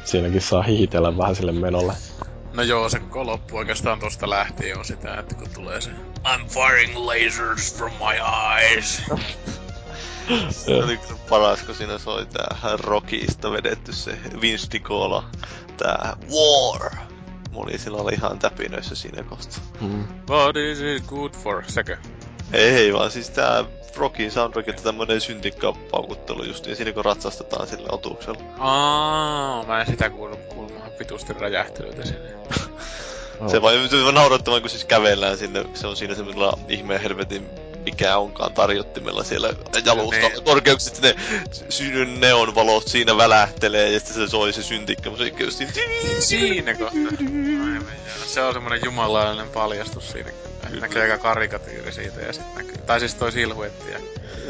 siinäkin 0.03 0.41
saa 0.41 0.61
hihitellä 0.61 1.17
vähän 1.17 1.35
sille 1.35 1.51
menolle. 1.51 1.93
No 2.53 2.63
joo, 2.63 2.89
se 2.89 2.99
koko 2.99 3.25
loppu 3.25 3.57
oikeastaan 3.57 3.99
tosta 3.99 4.29
lähtien 4.29 4.77
on 4.77 4.85
sitä, 4.85 5.19
että 5.19 5.35
kun 5.35 5.47
tulee 5.55 5.81
se 5.81 5.91
I'm 6.23 6.47
firing 6.47 6.97
lasers 6.97 7.75
from 7.75 7.91
my 7.91 8.15
eyes. 8.57 9.01
Se 10.49 10.75
oli 10.75 10.97
kyllä 10.97 11.19
paras, 11.29 11.63
kun 11.63 11.75
siinä 11.75 11.97
soi 11.97 12.25
tää 12.25 12.57
Rockista 12.83 13.51
vedetty 13.51 13.93
se 13.93 14.17
Vince 14.41 14.67
DiCola, 14.71 15.23
tää 15.77 16.17
War. 16.31 16.91
Sillä 17.77 17.97
oli 17.97 18.13
ihan 18.13 18.39
täpinöissä 18.39 18.95
siinä 18.95 19.23
kohtaa. 19.23 19.59
Mm. 19.81 20.07
What 20.29 20.55
is 20.55 20.79
it 20.79 21.03
good 21.07 21.31
for? 21.31 21.63
Sekö? 21.67 21.97
Ei, 22.53 22.93
vaan 22.93 23.11
siis 23.11 23.29
tää 23.29 23.65
Rockin 23.95 24.31
soundtrack, 24.31 24.69
että 24.69 24.83
tämmönen 24.83 25.21
syntikkapaukuttelu 25.21 26.43
justiin 26.43 26.75
siinä 26.75 26.91
kun 26.91 27.05
ratsastetaan 27.05 27.67
sillä 27.67 27.87
otuksella. 27.91 28.41
Aa, 28.59 29.63
mä 29.63 29.79
en 29.81 29.87
sitä 29.87 30.09
kuullut 30.09 30.39
kuulemaan 30.39 30.91
vitusti 30.99 31.33
räjähtelyitä 31.33 32.05
sinne. 32.05 32.29
Se 33.47 33.61
vaan 33.61 33.89
se 33.89 34.11
naurattoman, 34.11 34.61
kun 34.61 34.69
siis 34.69 34.85
kävellään 34.85 35.37
sinne, 35.37 35.65
se 35.73 35.87
on 35.87 35.95
siinä 35.95 36.15
semmoisella 36.15 36.59
ihmeen 36.67 37.01
helvetin 37.01 37.49
mikä 37.91 38.17
onkaan 38.17 38.53
tarjottimella 38.53 39.23
siellä 39.23 39.49
jalustalla. 39.85 40.29
Niin. 40.29 40.43
Korkeuksista 40.43 41.01
ne 41.01 41.15
synyn 41.69 42.19
neonvalot 42.19 42.87
siinä 42.87 43.17
välähtelee 43.17 43.91
ja 43.91 43.99
sitten 43.99 44.15
se 44.15 44.27
soi 44.27 44.53
se 44.53 44.63
syntikka 44.63 45.09
musiikki 45.09 45.43
just 45.43 45.57
siinä. 45.57 45.71
Siinä 46.19 46.73
kohtaa. 46.73 47.11
Se 48.27 48.41
on 48.41 48.53
semmonen 48.53 48.79
jumalainen 48.85 49.49
paljastus 49.49 50.11
siinä. 50.11 50.31
Näkee 50.81 51.01
aika 51.01 51.17
karikatyyri 51.17 51.91
siitä 51.91 52.21
ja 52.21 52.33
sitten 52.33 52.55
näkyy. 52.55 52.77
Tai 52.77 52.99
siis 52.99 53.15
toi 53.15 53.31
silhuetti 53.31 53.91
ja... 53.91 53.99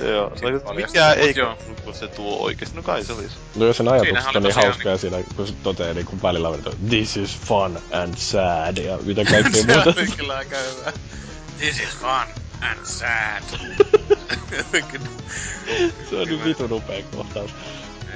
Joo, 0.09 0.31
no, 0.65 0.73
mikä 0.73 1.13
ei 1.13 1.33
kun 1.83 1.93
se 1.93 2.07
tuo 2.07 2.37
oikeesti. 2.39 2.75
No 2.75 2.83
kai 2.83 3.03
se 3.03 3.13
olisi. 3.13 3.35
No 3.55 3.65
jos 3.65 3.77
sen 3.77 3.87
ajatukset 3.87 4.27
on 4.27 4.33
niin 4.33 4.43
tosiaan 4.43 4.67
hauskoja 4.67 4.97
siinä, 4.97 5.17
kun 5.35 5.47
se 5.47 5.53
toteaa 5.63 5.93
niin 5.93 6.05
kuin 6.05 6.21
välillä, 6.21 6.55
että 6.55 6.71
this 6.89 7.17
is 7.17 7.37
fun 7.37 7.79
and 7.91 8.13
sad 8.17 8.77
ja 8.77 8.97
mitä 9.03 9.25
kaikkea 9.31 9.61
se 9.61 9.73
muuta. 9.73 9.93
oli 9.97 10.07
kyllä 10.17 10.37
aika 10.37 10.55
hyvä. 10.57 10.93
This 11.57 11.79
is 11.79 11.89
fun 11.89 12.46
and 12.61 12.85
sad. 12.85 13.43
se 16.09 16.15
on 16.15 16.27
niin 16.27 16.43
vitun 16.43 16.73
upea 16.73 17.03
kohtaus. 17.11 17.51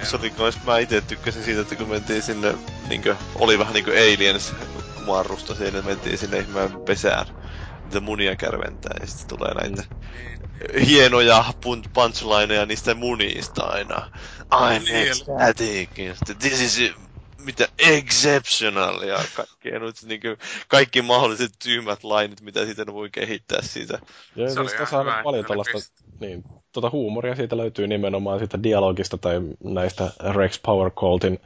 Se 0.03 0.15
oli 0.15 0.31
kans, 0.31 0.63
mä 0.63 0.77
ite 0.77 1.01
tykkäsin 1.01 1.43
siitä, 1.43 1.61
että 1.61 1.75
kun 1.75 1.89
mentiin 1.89 2.23
sinne, 2.23 2.53
niinkö, 2.89 3.15
oli 3.35 3.59
vähän 3.59 3.73
niinku 3.73 3.91
Aliens 3.91 4.53
kumarrusta 4.95 5.55
siinä, 5.55 5.81
mentiin 5.81 6.17
sinne 6.17 6.39
ihmeen 6.39 6.71
pesään, 6.85 7.25
niitä 7.83 7.99
munia 7.99 8.35
kärventää, 8.35 8.93
ja 9.01 9.07
sitten 9.07 9.37
tulee 9.37 9.53
näitä 9.53 9.83
hienoja 10.85 11.43
pun- 11.65 11.89
punchlineja 11.93 12.65
niistä 12.65 12.93
munista 12.95 13.63
aina. 13.63 14.09
I'm 14.53 14.83
Niin. 14.83 15.07
ecstatic, 15.07 15.91
this 16.39 16.61
is 16.61 16.93
mitä 17.45 17.67
exceptional 17.79 19.01
ja 19.01 19.17
kaikkea 19.35 19.79
nyt 19.79 19.95
niinku, 20.05 20.27
kaikki 20.67 21.01
mahdolliset 21.01 21.51
tyhmät 21.63 22.03
lainit, 22.03 22.41
mitä 22.41 22.65
siitä 22.65 22.85
voi 22.93 23.09
kehittää 23.09 23.61
siitä. 23.61 23.99
Ja 24.35 24.49
Se 24.49 24.55
siis 24.55 24.73
tässä 24.73 24.99
on 24.99 25.05
hyvä, 25.05 25.21
paljon 25.23 25.45
tällaista, 25.45 25.91
niin, 26.19 26.43
tota 26.71 26.89
huumoria 26.89 27.35
siitä 27.35 27.57
löytyy 27.57 27.87
nimenomaan 27.87 28.39
siitä 28.39 28.63
dialogista 28.63 29.17
tai 29.17 29.41
näistä 29.63 30.11
Rex 30.33 30.61
Power 30.61 30.91
Coltin 30.91 31.39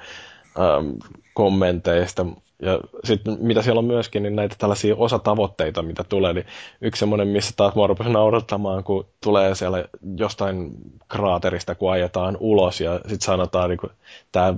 ähm, 0.60 0.90
kommenteista. 1.34 2.26
Ja 2.62 2.80
sitten 3.04 3.38
mitä 3.40 3.62
siellä 3.62 3.80
on 3.80 3.86
myöskin, 3.86 4.24
niin 4.24 4.36
näitä 4.36 4.56
tällaisia 4.60 4.96
osatavoitteita, 4.96 5.82
mitä 5.82 6.04
tulee, 6.04 6.34
niin 6.34 6.46
yksi 6.82 7.00
semmoinen, 7.00 7.28
missä 7.28 7.54
taas 7.58 7.76
mua 7.76 7.88
rupesi 7.88 8.10
naurattamaan, 8.10 8.84
kun 8.84 9.08
tulee 9.24 9.56
siellä 9.56 9.86
jostain 10.18 10.72
kraaterista, 11.08 11.76
kun 11.76 11.92
ajetaan 11.92 12.38
ulos 12.40 12.82
ja 12.82 12.94
sitten 12.96 13.22
sanotaan, 13.22 13.70
niin 13.70 13.80
tämä 14.32 14.54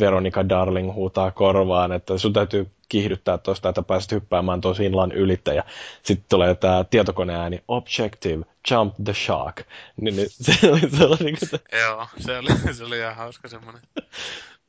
Veronica 0.00 0.48
Darling 0.48 0.94
huutaa 0.94 1.30
korvaan, 1.30 1.92
että 1.92 2.18
sun 2.18 2.32
täytyy 2.32 2.70
kiihdyttää 2.88 3.38
tuosta, 3.38 3.68
että 3.68 3.82
pääset 3.82 4.12
hyppäämään 4.12 4.60
tuon 4.60 4.74
sillan 4.74 5.12
ylitse. 5.12 5.54
Ja 5.54 5.64
sitten 6.02 6.26
tulee 6.28 6.54
tämä 6.54 6.84
tietokoneääni, 6.84 7.62
objective, 7.68 8.44
jump 8.70 8.94
the 9.04 9.14
shark. 9.14 9.62
Niin, 10.00 10.16
niin 10.16 10.28
se 10.44 10.70
oli 10.70 10.80
sellainen, 10.80 11.26
niin 11.26 11.36
kuin, 11.50 11.80
Joo, 11.80 12.06
se 12.18 12.38
oli, 12.38 12.74
se 12.74 12.84
oli 12.84 12.98
ihan 12.98 13.16
hauska 13.16 13.48
semmonen. 13.48 13.80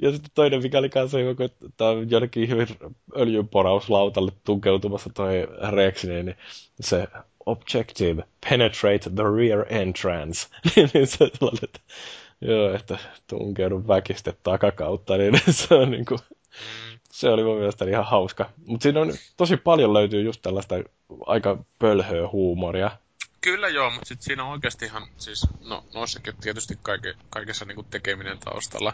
ja 0.01 0.11
sitten 0.11 0.31
toinen, 0.35 0.61
mikä 0.63 0.77
oli 0.77 0.89
kanssa 0.89 1.17
hyvä, 1.17 1.35
kun 1.35 1.49
tämä 1.77 1.89
on 1.89 2.11
jonnekin 2.11 2.49
hyvin 2.49 2.67
öljynporauslautalle 3.17 4.31
tunkeutumassa 4.43 5.09
toi 5.13 5.47
Rex, 5.72 6.03
niin 6.03 6.26
niin 6.26 6.35
se 6.81 7.07
objective, 7.45 8.23
penetrate 8.49 9.09
the 9.15 9.23
rear 9.38 9.65
entrance. 9.69 10.47
niin 10.93 11.07
se 11.07 11.23
on 11.41 11.49
että 11.63 11.80
joo, 12.41 12.73
että 12.73 12.97
tunkeudu 13.27 13.84
väkistä 13.88 14.34
takakautta, 14.43 15.17
niin 15.17 15.34
se 15.49 15.76
on 15.76 15.91
niinku, 15.91 16.17
Mm. 16.55 16.99
se 17.11 17.30
oli 17.30 17.43
mun 17.43 17.57
mielestä 17.57 17.85
ihan 17.85 18.05
hauska. 18.05 18.49
Mutta 18.65 18.84
siinä 18.84 19.01
on 19.01 19.13
tosi 19.38 19.57
paljon 19.57 19.93
löytyy 19.93 20.22
just 20.22 20.41
tällaista 20.41 20.76
aika 21.26 21.57
pölhöä 21.80 22.27
huumoria. 22.27 22.91
Kyllä 23.45 23.67
joo, 23.67 23.89
mutta 23.89 24.07
sit 24.07 24.22
siinä 24.22 24.43
on 24.43 24.51
oikeasti 24.51 24.85
ihan, 24.85 25.07
siis, 25.17 25.47
no 25.65 25.85
noissakin 25.93 26.34
on 26.34 26.41
tietysti 26.41 26.80
kaike, 26.81 27.13
kaikessa 27.30 27.65
niinku 27.65 27.84
tekeminen 27.84 28.39
taustalla. 28.39 28.93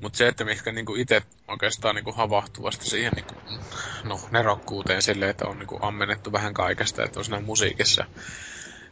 Mutta 0.00 0.16
se, 0.16 0.28
että 0.28 0.44
mikä 0.44 0.72
niinku 0.72 0.94
itse 0.94 1.22
oikeastaan 1.48 1.94
niinku 1.94 2.12
havahtuvasti 2.12 2.84
siihen 2.84 3.12
niinku, 3.12 3.34
no, 4.04 4.20
nerokkuuteen 4.30 5.02
silleen, 5.02 5.30
että 5.30 5.48
on 5.48 5.58
niinku 5.58 5.78
ammennettu 5.82 6.32
vähän 6.32 6.54
kaikesta, 6.54 7.04
että 7.04 7.20
on 7.20 7.24
siinä 7.24 7.40
musiikissa. 7.40 8.04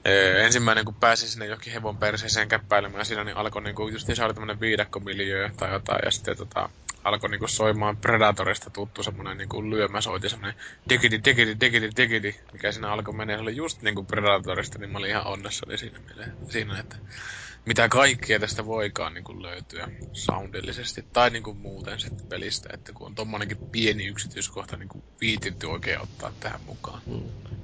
Ee, 0.04 0.44
ensimmäinen, 0.44 0.84
kun 0.84 0.94
pääsin 0.94 1.28
sinne 1.28 1.46
johonkin 1.46 1.72
hevon 1.72 1.96
perseeseen 1.96 2.48
käppäilemään 2.48 3.06
siinä, 3.06 3.24
niin 3.24 3.36
alkoi 3.36 3.62
niinku, 3.62 3.88
just 3.88 4.08
se 4.14 4.24
oli 4.24 4.34
tämmönen 4.34 4.60
viidakkomiljö 4.60 5.50
tai 5.56 5.72
jotain, 5.72 6.00
ja 6.04 6.10
sitten 6.10 6.36
tota, 6.36 6.68
alkoi 7.04 7.30
niinku 7.30 7.48
soimaan 7.48 7.98
Predatorista 7.98 8.70
tuttu 8.70 9.02
semmonen 9.02 9.36
niinku 9.36 9.70
lyömäsoiti, 9.70 10.28
semmonen 10.28 10.54
digidi, 10.90 11.20
digidi, 11.24 11.56
digidi, 11.60 11.88
digidi, 11.96 12.32
mikä 12.52 12.72
siinä 12.72 12.92
alkoi 12.92 13.14
menee. 13.14 13.36
Se 13.36 13.42
oli 13.42 13.56
just 13.56 13.82
niinku 13.82 14.04
Predatorista, 14.04 14.78
niin 14.78 14.90
mä 14.90 14.98
olin 14.98 15.10
ihan 15.10 15.26
onnessani 15.26 15.78
siinä, 15.78 15.98
siinä 16.50 16.78
että 16.80 16.96
mitä 17.66 17.88
kaikkea 17.88 18.40
tästä 18.40 18.66
voikaan 18.66 19.14
niinku 19.14 19.42
löytyä 19.42 19.88
soundillisesti 20.12 21.04
tai 21.12 21.30
niinku 21.30 21.54
muuten 21.54 22.00
sitten 22.00 22.26
pelistä, 22.26 22.68
että 22.72 22.92
kun 22.92 23.06
on 23.06 23.14
tommonenkin 23.14 23.56
pieni 23.72 24.06
yksityiskohta 24.06 24.76
niinku 24.76 25.02
viititty 25.20 25.66
oikein 25.66 26.00
ottaa 26.00 26.32
tähän 26.40 26.60
mukaan. 26.66 27.00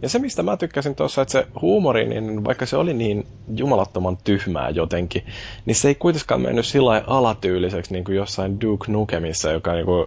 Ja 0.02 0.08
se, 0.08 0.18
mistä 0.18 0.42
mä 0.42 0.56
tykkäsin 0.56 0.94
tuossa, 0.94 1.22
että 1.22 1.32
se 1.32 1.46
huumori, 1.60 2.08
niin 2.08 2.44
vaikka 2.44 2.66
se 2.66 2.76
oli 2.76 2.94
niin 2.94 3.26
jumalattoman 3.56 4.16
tyhmää 4.16 4.70
jotenkin, 4.70 5.26
niin 5.66 5.74
se 5.74 5.88
ei 5.88 5.94
kuitenkaan 5.94 6.40
mennyt 6.40 6.66
sillä 6.66 7.04
alatyyliseksi 7.06 7.92
niin 7.92 8.04
kuin 8.04 8.16
jossain 8.16 8.60
Duke 8.60 8.92
Nukemissa, 8.92 9.50
joka 9.50 9.72
niin 9.72 9.86
kuin, 9.86 10.06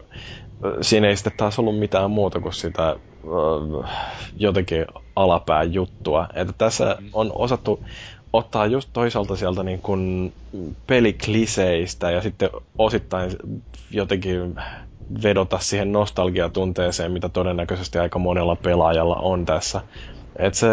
siinä 0.81 1.07
ei 1.07 1.15
sitten 1.15 1.33
taas 1.37 1.59
ollut 1.59 1.79
mitään 1.79 2.11
muuta 2.11 2.39
kuin 2.39 2.53
sitä 2.53 2.95
jotenkin 4.37 4.85
alapään 5.15 5.73
juttua. 5.73 6.27
Että 6.33 6.53
tässä 6.57 6.97
on 7.13 7.31
osattu 7.35 7.83
ottaa 8.33 8.65
just 8.65 8.89
toisaalta 8.93 9.35
sieltä 9.35 9.63
niin 9.63 9.79
kuin 9.81 10.33
pelikliseistä 10.87 12.11
ja 12.11 12.21
sitten 12.21 12.49
osittain 12.77 13.31
jotenkin 13.91 14.55
vedota 15.23 15.59
siihen 15.59 15.91
nostalgiatunteeseen, 15.91 17.11
mitä 17.11 17.29
todennäköisesti 17.29 17.97
aika 17.99 18.19
monella 18.19 18.55
pelaajalla 18.55 19.15
on 19.15 19.45
tässä. 19.45 19.81
Et 20.39 20.53
se, 20.53 20.67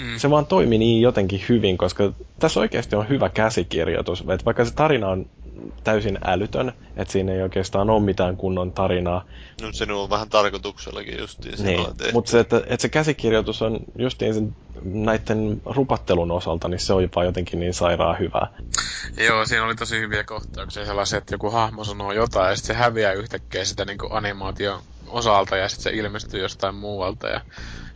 Mm. 0.00 0.16
se 0.18 0.30
vaan 0.30 0.46
toimi 0.46 0.78
niin 0.78 1.02
jotenkin 1.02 1.40
hyvin, 1.48 1.78
koska 1.78 2.12
tässä 2.38 2.60
oikeasti 2.60 2.96
on 2.96 3.08
hyvä 3.08 3.28
käsikirjoitus. 3.28 4.24
Et 4.30 4.44
vaikka 4.44 4.64
se 4.64 4.74
tarina 4.74 5.08
on 5.08 5.26
täysin 5.84 6.18
älytön, 6.24 6.72
että 6.96 7.12
siinä 7.12 7.32
ei 7.32 7.42
oikeastaan 7.42 7.90
ole 7.90 8.02
mitään 8.02 8.36
kunnon 8.36 8.72
tarinaa, 8.72 9.24
No 9.62 9.68
se 9.72 9.92
on 9.92 10.10
vähän 10.10 10.28
tarkoituksellakin 10.28 11.18
justiin 11.18 11.54
niin. 11.64 11.86
mutta 12.12 12.30
se, 12.30 12.40
että, 12.40 12.56
että 12.56 12.82
se 12.82 12.88
käsikirjoitus 12.88 13.62
on 13.62 13.80
justiin 13.98 14.34
sen, 14.34 14.56
näiden 14.84 15.62
rupattelun 15.64 16.30
osalta, 16.30 16.68
niin 16.68 16.80
se 16.80 16.92
on 16.92 17.02
jopa 17.02 17.24
jotenkin 17.24 17.60
niin 17.60 17.74
sairaan 17.74 18.18
hyvää. 18.18 18.46
Joo, 19.16 19.46
siinä 19.46 19.64
oli 19.64 19.74
tosi 19.74 20.00
hyviä 20.00 20.24
kohtauksia 20.24 20.86
sellaisia, 20.86 21.18
että 21.18 21.34
joku 21.34 21.50
hahmo 21.50 21.84
sanoo 21.84 22.12
jotain 22.12 22.50
ja 22.50 22.56
sitten 22.56 22.76
se 22.76 22.82
häviää 22.82 23.12
yhtäkkiä 23.12 23.64
sitä 23.64 23.84
niinku 23.84 24.08
animaation 24.10 24.80
osalta 25.06 25.56
ja 25.56 25.68
sitten 25.68 25.92
se 25.92 25.98
ilmestyy 25.98 26.40
jostain 26.40 26.74
muualta. 26.74 27.28
Ja 27.28 27.40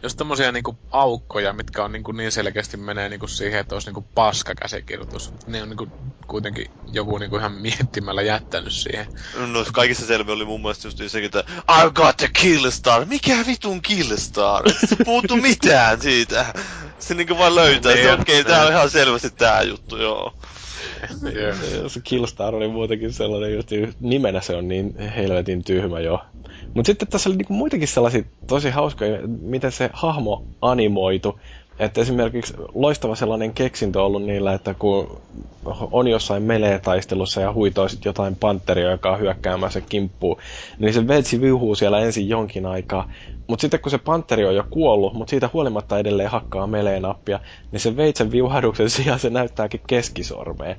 jos 0.03 0.17
tommosia 0.17 0.53
niinku 0.53 0.79
aukkoja, 0.91 1.53
mitkä 1.53 1.85
on 1.85 1.93
niinku 1.93 2.13
niin 2.13 2.33
selkeästi 2.33 2.77
menee 2.77 3.09
niinku 3.09 3.27
siihen, 3.27 3.61
että 3.61 3.75
olisi 3.75 3.89
niinku 3.89 4.09
paska 4.15 4.55
käsikirjoitus, 4.55 5.33
ne 5.47 5.63
on 5.63 5.69
niinku 5.69 5.89
kuitenkin 6.27 6.67
joku 6.87 7.19
niinku 7.19 7.37
ihan 7.37 7.53
miettimällä 7.53 8.23
jättänyt 8.23 8.73
siihen. 8.75 9.07
No 9.47 9.65
kaikissa 9.73 10.07
selvä 10.07 10.33
oli 10.33 10.45
mun 10.45 10.63
mielestä 10.63 10.89
just 10.89 10.99
sekin, 10.99 11.25
että 11.25 11.45
I've 11.51 11.93
got 11.93 12.21
a 12.21 12.29
kill 12.33 12.71
star. 12.71 13.05
Mikä 13.07 13.37
vitun 13.47 13.83
kill 13.83 14.17
star? 14.17 14.63
Se 14.89 14.97
puuttu 15.05 15.37
mitään 15.37 16.01
siitä. 16.01 16.55
Se 16.99 17.15
niinku 17.15 17.39
vaan 17.39 17.55
löytää, 17.55 17.93
että 17.93 18.05
Niin, 18.11 18.21
okei, 18.21 18.35
niin. 18.35 18.47
tää 18.47 18.67
on 18.67 18.73
ihan 18.73 18.91
selvästi 18.91 19.31
tää 19.31 19.63
juttu, 19.63 19.97
joo. 19.97 20.35
Joo. 21.35 21.89
Se- 21.89 22.01
Killstar 22.05 22.55
oli 22.55 22.69
muutenkin 22.69 23.13
sellainen, 23.13 23.55
just 23.55 23.69
nimenä 24.01 24.41
se 24.41 24.57
on 24.57 24.69
niin 24.69 24.99
helvetin 24.99 25.65
tyhmä 25.65 26.01
jo. 26.01 26.19
Mutta 26.75 26.87
sitten 26.87 27.09
tässä 27.09 27.29
oli 27.31 27.37
niinku 27.37 27.53
muitakin 27.53 27.89
sellaisia 27.89 28.23
tosi 28.47 28.71
hauskoja, 28.71 29.19
miten 29.27 29.73
se 29.73 29.91
hahmo 29.93 30.47
animoitu. 30.61 31.41
Että 31.81 32.01
esimerkiksi 32.01 32.55
loistava 32.75 33.15
sellainen 33.15 33.55
keksintö 33.55 34.01
on 34.01 34.07
ollut 34.07 34.23
niillä, 34.23 34.55
että 34.55 34.75
kun 34.75 35.21
on 35.93 36.09
jossain 36.09 36.43
melee-taistelussa 36.43 37.41
ja 37.41 37.53
huitoo 37.53 37.89
sit 37.89 38.05
jotain 38.05 38.37
panteria, 38.37 38.91
joka 38.91 39.11
on 39.11 39.21
hyökkäämässä 39.21 39.81
kimppuun, 39.81 40.37
niin 40.79 40.95
se 40.95 41.09
veitsi 41.09 41.41
viuhuu 41.41 41.75
siellä 41.75 42.01
ensin 42.01 42.29
jonkin 42.29 42.67
aikaa. 42.67 43.09
Mutta 43.47 43.61
sitten 43.61 43.81
kun 43.81 43.91
se 43.91 43.99
panteri 43.99 44.47
on 44.47 44.55
jo 44.55 44.65
kuollut, 44.71 45.15
mutta 45.15 45.31
siitä 45.31 45.51
huolimatta 45.53 45.99
edelleen 45.99 46.31
hakkaa 46.31 46.67
melee-nappia, 46.67 47.41
niin 47.73 47.81
se 47.81 47.97
veitsen 47.97 48.31
viuhaduksen 48.31 48.91
sijaan 49.01 49.21
se 49.21 49.31
näyttääkin 49.31 49.81
keskisormeen. 49.87 50.77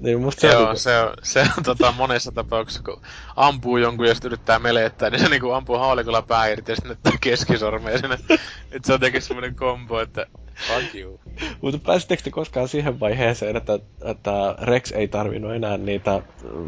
Niin 0.00 0.20
musta 0.20 0.40
se 0.40 0.46
Joo, 0.46 0.68
on, 0.68 0.76
se 0.76 1.00
on, 1.00 1.14
se 1.22 1.40
on 1.40 1.64
tota, 1.64 1.92
monessa 1.92 2.32
tapauksessa, 2.32 2.82
kun 2.82 3.02
ampuu 3.36 3.76
jonkun 3.76 4.06
ja 4.06 4.14
sitten 4.14 4.28
yrittää 4.28 4.58
melettää, 4.58 5.10
niin 5.10 5.20
se 5.20 5.28
niinku 5.28 5.50
ampuu 5.50 5.78
haulikolla 5.78 6.22
pää 6.22 6.46
irti 6.46 6.72
ja 6.72 6.76
sitten 6.76 6.88
näyttää 6.88 7.12
keskisormea 7.20 7.98
sinne. 7.98 8.14
että 8.14 8.86
se 8.86 8.92
on 8.92 8.94
jotenkin 8.94 9.22
semmoinen 9.22 9.56
kombo, 9.56 10.00
että 10.00 10.26
fuck 10.68 10.94
you. 10.94 11.20
Mutta 11.60 11.80
pääsittekö 11.86 12.22
te 12.22 12.30
koskaan 12.30 12.68
siihen 12.68 13.00
vaiheeseen, 13.00 13.56
että, 13.56 13.78
että 14.04 14.30
Rex 14.62 14.92
ei 14.92 15.08
tarvinnut 15.08 15.54
enää 15.54 15.76
niitä 15.78 16.22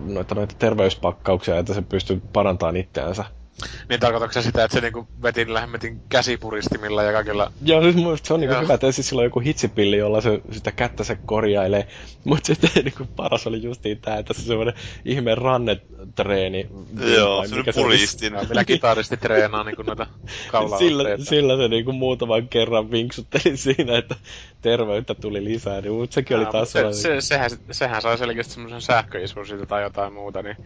noita, 0.04 0.34
noita 0.34 0.54
terveyspakkauksia, 0.58 1.58
että 1.58 1.74
se 1.74 1.82
pystyy 1.82 2.22
parantamaan 2.32 2.76
itseänsä? 2.76 3.24
Niin 3.88 4.00
tarkoitatko 4.00 4.42
sitä, 4.42 4.64
että 4.64 4.74
se 4.74 4.80
niinku 4.80 5.08
veti 5.22 5.44
niillä 5.44 5.60
hemmetin 5.60 6.00
käsipuristimilla 6.08 7.02
ja 7.02 7.12
kaikilla... 7.12 7.52
Joo, 7.62 7.82
siis 7.82 7.96
mun 7.96 8.18
se 8.22 8.34
on 8.34 8.40
niinku 8.40 8.56
hyvä, 8.60 8.74
että 8.74 8.92
siis 8.92 9.08
sillä 9.08 9.20
on 9.20 9.24
joku 9.24 9.40
hitsipilli, 9.40 9.96
jolla 9.96 10.20
se 10.20 10.40
sitä 10.50 10.72
kättä 10.72 11.04
se 11.04 11.18
korjailee. 11.26 11.88
Mutta 12.24 12.46
sitten 12.46 12.70
niinku 12.84 13.04
paras 13.16 13.46
oli 13.46 13.62
justiin 13.62 14.00
tää, 14.00 14.18
että 14.18 14.34
se 14.34 14.42
semmoinen 14.42 14.74
ihme 15.04 15.34
rannetreeni. 15.34 16.68
Joo, 17.16 17.46
se 17.46 17.72
puristin. 17.74 18.32
Se 18.40 18.46
millä 18.48 18.64
kitaristi 18.64 19.16
treenaa 19.16 19.64
niinku 19.64 19.82
noita 19.82 20.06
kaulaa. 20.52 20.78
sillä, 20.78 21.04
sillä 21.18 21.56
se 21.56 21.68
niinku 21.68 21.92
muutaman 21.92 22.48
kerran 22.48 22.90
vinksutteli 22.90 23.56
siinä, 23.56 23.98
että 23.98 24.14
terveyttä 24.62 25.14
tuli 25.14 25.44
lisää, 25.44 25.80
niin 25.80 25.92
mutta 25.92 26.14
sekin 26.14 26.36
oli 26.36 26.46
taas 26.46 26.72
se, 26.72 26.92
se, 26.92 27.20
sehän, 27.20 27.50
sehän 27.70 28.02
sai 28.02 28.18
selkeästi 28.18 28.54
semmoisen 28.54 28.80
sähköiskun 28.80 29.46
siitä 29.46 29.66
tai 29.66 29.82
jotain 29.82 30.12
muuta, 30.12 30.42
niin 30.42 30.56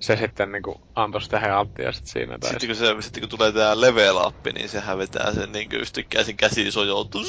se 0.00 0.16
sitten 0.16 0.52
niinku 0.52 0.80
antoi 0.94 1.22
sitä 1.22 1.40
healttia 1.40 1.92
sit 1.92 2.06
siinä. 2.06 2.25
Tai 2.40 2.50
sitten 2.50 2.68
kun, 2.68 2.76
se, 2.76 2.94
sitten 3.00 3.20
kun 3.20 3.28
tulee 3.28 3.52
tää 3.52 3.80
level 3.80 4.16
up, 4.16 4.34
niin 4.54 4.68
sehän 4.68 4.98
vetää 4.98 5.34
sen 5.34 5.52
niinku 5.52 5.76
yhtäkkiä 5.76 6.24
sen 6.24 6.36
käsi 6.36 6.70
sojoutuu. 6.70 7.24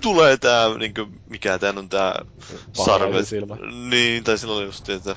Tulee 0.00 0.36
tää 0.36 0.68
niinku, 0.78 1.06
mikä 1.28 1.58
tän 1.58 1.78
on 1.78 1.88
tää 1.88 2.24
silmä. 3.24 3.56
Niin, 3.90 4.24
tai 4.24 4.38
silloin 4.38 4.58
oli 4.58 4.66
just 4.66 4.88
että 4.88 5.16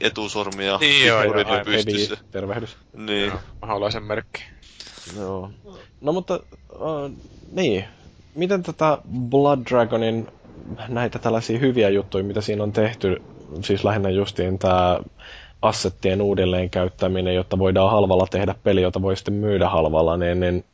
etusormi 0.00 0.66
ja 0.66 0.78
Niin 0.78 1.06
joo, 1.06 1.22
joo, 1.22 1.34
aivan. 1.36 1.64
pystyssä. 1.64 2.16
tervehdys. 2.30 2.76
Niin. 2.92 3.26
Joo, 3.26 3.38
maholaisen 3.62 4.02
merkki. 4.02 4.42
Joo. 5.16 5.50
No 6.00 6.12
mutta, 6.12 6.40
uh, 6.72 7.10
niin. 7.52 7.84
Miten 8.34 8.62
tätä 8.62 8.98
Blood 9.28 9.60
Dragonin 9.70 10.28
näitä 10.88 11.18
tällaisia 11.18 11.58
hyviä 11.58 11.88
juttuja, 11.88 12.24
mitä 12.24 12.40
siinä 12.40 12.62
on 12.62 12.72
tehty, 12.72 13.22
siis 13.62 13.84
lähinnä 13.84 14.10
justiin 14.10 14.58
tämä 14.58 15.00
assettien 15.64 16.22
uudelleen 16.22 16.70
käyttäminen, 16.70 17.34
jotta 17.34 17.58
voidaan 17.58 17.90
halvalla 17.90 18.26
tehdä 18.30 18.54
peli, 18.62 18.82
jota 18.82 19.02
voi 19.02 19.16
sitten 19.16 19.34
myydä 19.34 19.68
halvalla, 19.68 20.16
niin, 20.16 20.40
niin 20.40 20.64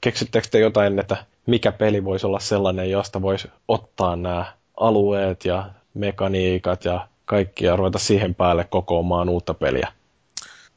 keksittekö 0.00 0.48
te 0.50 0.58
jotain, 0.58 0.98
että 0.98 1.16
mikä 1.46 1.72
peli 1.72 2.04
voisi 2.04 2.26
olla 2.26 2.40
sellainen, 2.40 2.90
josta 2.90 3.22
voisi 3.22 3.48
ottaa 3.68 4.16
nämä 4.16 4.52
alueet 4.80 5.44
ja 5.44 5.70
mekaniikat 5.94 6.84
ja 6.84 7.08
kaikki 7.24 7.64
ja 7.64 7.76
ruveta 7.76 7.98
siihen 7.98 8.34
päälle 8.34 8.64
kokoamaan 8.64 9.28
uutta 9.28 9.54
peliä? 9.54 9.92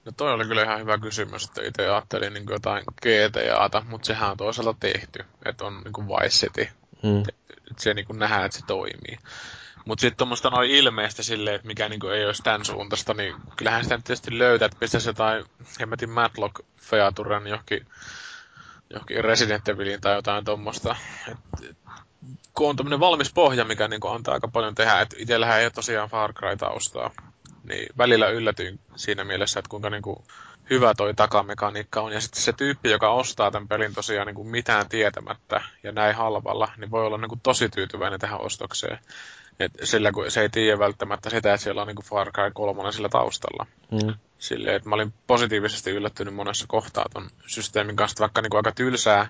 No 0.06 0.12
toi 0.18 0.34
oli 0.34 0.46
kyllä 0.46 0.64
ihan 0.64 0.80
hyvä 0.80 0.98
kysymys, 0.98 1.46
että 1.46 1.62
itse 1.62 1.90
ajattelin 1.90 2.34
niin 2.34 2.46
jotain 2.50 2.84
GTAta, 3.02 3.86
mutta 3.90 4.06
sehän 4.06 4.32
on 4.32 4.38
toisaalta 4.38 4.76
tehty, 4.80 5.26
että 5.46 5.66
on 5.66 5.82
niin 5.84 5.94
kuin 5.94 6.08
Vice 6.08 6.30
City. 6.48 6.68
Hmm. 7.04 7.24
Että 7.72 7.84
se 7.84 7.94
niin 7.94 8.06
kuin 8.06 8.20
nähdään, 8.20 8.46
että 8.46 8.58
se 8.58 8.66
toimii. 8.66 9.18
Mutta 9.86 10.02
sitten 10.02 10.18
tuommoista 10.18 10.50
noin 10.50 10.72
ilmeistä 10.72 11.24
silleen, 11.24 11.56
että 11.56 11.68
mikä 11.68 11.90
niinku 11.90 12.08
ei 12.08 12.26
olisi 12.26 12.44
tämän 12.44 12.66
suuntaista, 12.66 13.14
niin 13.14 13.36
kyllähän 13.56 13.84
sitä 13.84 13.98
tietysti 13.98 14.40
löytää, 14.40 14.66
että 14.66 14.80
pistäisi 14.80 15.10
jotain 15.10 15.46
hemmetin 15.80 16.10
Matlock 16.10 16.56
Featuren 16.82 17.48
johonkin, 17.48 17.86
johonkin 18.90 19.24
Resident 19.24 19.68
Evilin 19.68 20.02
tai 20.02 20.16
jotain 20.16 20.46
tuommoista. 20.46 20.96
Kun 22.54 22.70
on 22.70 22.76
tämmöinen 22.76 23.00
valmis 23.00 23.34
pohja, 23.34 23.66
mikä 23.66 23.88
niinku 23.88 24.08
antaa 24.08 24.34
aika 24.34 24.48
paljon 24.48 24.76
tehdä, 24.76 25.02
että 25.02 25.16
itsellähän 25.20 25.60
ei 25.60 25.66
ole 25.66 25.72
tosiaan 25.72 26.10
Far 26.10 26.34
Cry-taustaa, 26.34 27.12
niin 27.64 27.88
välillä 27.98 28.30
yllätyin 28.30 28.80
siinä 28.96 29.24
mielessä, 29.24 29.60
että 29.60 29.70
kuinka 29.70 29.90
niinku 29.90 30.26
hyvä 30.70 30.94
toi 30.98 31.14
takamekaniikka 31.14 32.02
on. 32.02 32.12
Ja 32.12 32.22
sitten 32.22 32.42
se 32.42 32.54
tyyppi, 32.54 32.90
joka 32.90 33.14
ostaa 33.14 33.52
tämän 33.52 33.68
pelin 33.68 33.94
tosiaan 33.94 34.28
niin 34.28 34.36
kuin 34.36 34.48
mitään 34.48 34.90
tietämättä 34.90 35.62
ja 35.84 35.92
näin 35.92 36.16
halvalla, 36.16 36.72
niin 36.78 36.92
voi 36.92 37.06
olla 37.06 37.18
niin 37.18 37.30
kuin 37.30 37.42
tosi 37.44 37.70
tyytyväinen 37.70 38.20
tähän 38.20 38.42
ostokseen. 38.42 39.00
Et 39.60 39.72
sillä 39.84 40.12
kun 40.12 40.32
se 40.32 40.42
ei 40.42 40.50
tiedä 40.50 40.80
välttämättä 40.80 41.30
sitä, 41.30 41.54
että 41.54 41.64
siellä 41.64 41.82
on 41.82 41.88
niinku 41.88 42.02
Far 42.02 42.32
Cry 42.32 42.52
3 42.54 42.92
sillä 42.92 43.10
taustalla. 43.10 43.66
Mm. 43.92 44.14
Silleen, 44.40 44.76
että 44.76 44.90
mä 44.90 44.96
olin 44.96 45.14
positiivisesti 45.28 45.92
yllättynyt 45.92 46.34
monessa 46.34 46.66
kohtaa 46.68 47.06
ton 47.14 47.30
systeemin 47.46 47.96
kanssa, 47.96 48.22
vaikka 48.22 48.42
niinku 48.42 48.58
aika 48.58 48.72
tylsää 48.72 49.28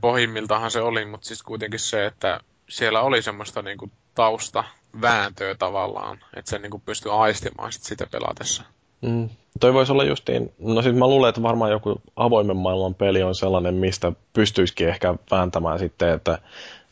pohjimmiltahan 0.00 0.70
se 0.70 0.80
oli, 0.80 1.04
mutta 1.04 1.26
siis 1.26 1.42
kuitenkin 1.42 1.80
se, 1.80 2.06
että 2.06 2.40
siellä 2.68 3.00
oli 3.00 3.22
semmoista 3.22 3.62
niinku 3.62 3.90
tausta 4.14 4.64
vääntöä 5.00 5.54
tavallaan, 5.54 6.24
että 6.36 6.50
se 6.50 6.58
niinku 6.58 6.78
pystyi 6.78 7.12
aistimaan 7.12 7.72
sit 7.72 7.82
sitä 7.82 8.06
pelatessa. 8.10 8.62
Mm. 9.02 9.28
Toi 9.60 9.74
voisi 9.74 9.92
olla 9.92 10.04
justiin, 10.04 10.52
no 10.58 10.82
siis 10.82 10.94
mä 10.94 11.06
luulen, 11.06 11.28
että 11.28 11.42
varmaan 11.42 11.70
joku 11.70 12.00
avoimen 12.16 12.56
maailman 12.56 12.94
peli 12.94 13.22
on 13.22 13.34
sellainen, 13.34 13.74
mistä 13.74 14.12
pystyisikin 14.32 14.88
ehkä 14.88 15.14
vääntämään 15.30 15.78
sitten, 15.78 16.08
että 16.08 16.38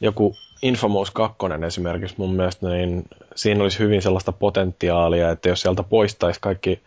joku 0.00 0.34
Infamous 0.62 1.10
2 1.10 1.36
esimerkiksi 1.66 2.14
mun 2.18 2.34
mielestä, 2.34 2.68
niin 2.68 3.04
siinä 3.34 3.62
olisi 3.62 3.78
hyvin 3.78 4.02
sellaista 4.02 4.32
potentiaalia, 4.32 5.30
että 5.30 5.48
jos 5.48 5.60
sieltä 5.60 5.82
poistaisi 5.82 6.40
kaikki 6.40 6.80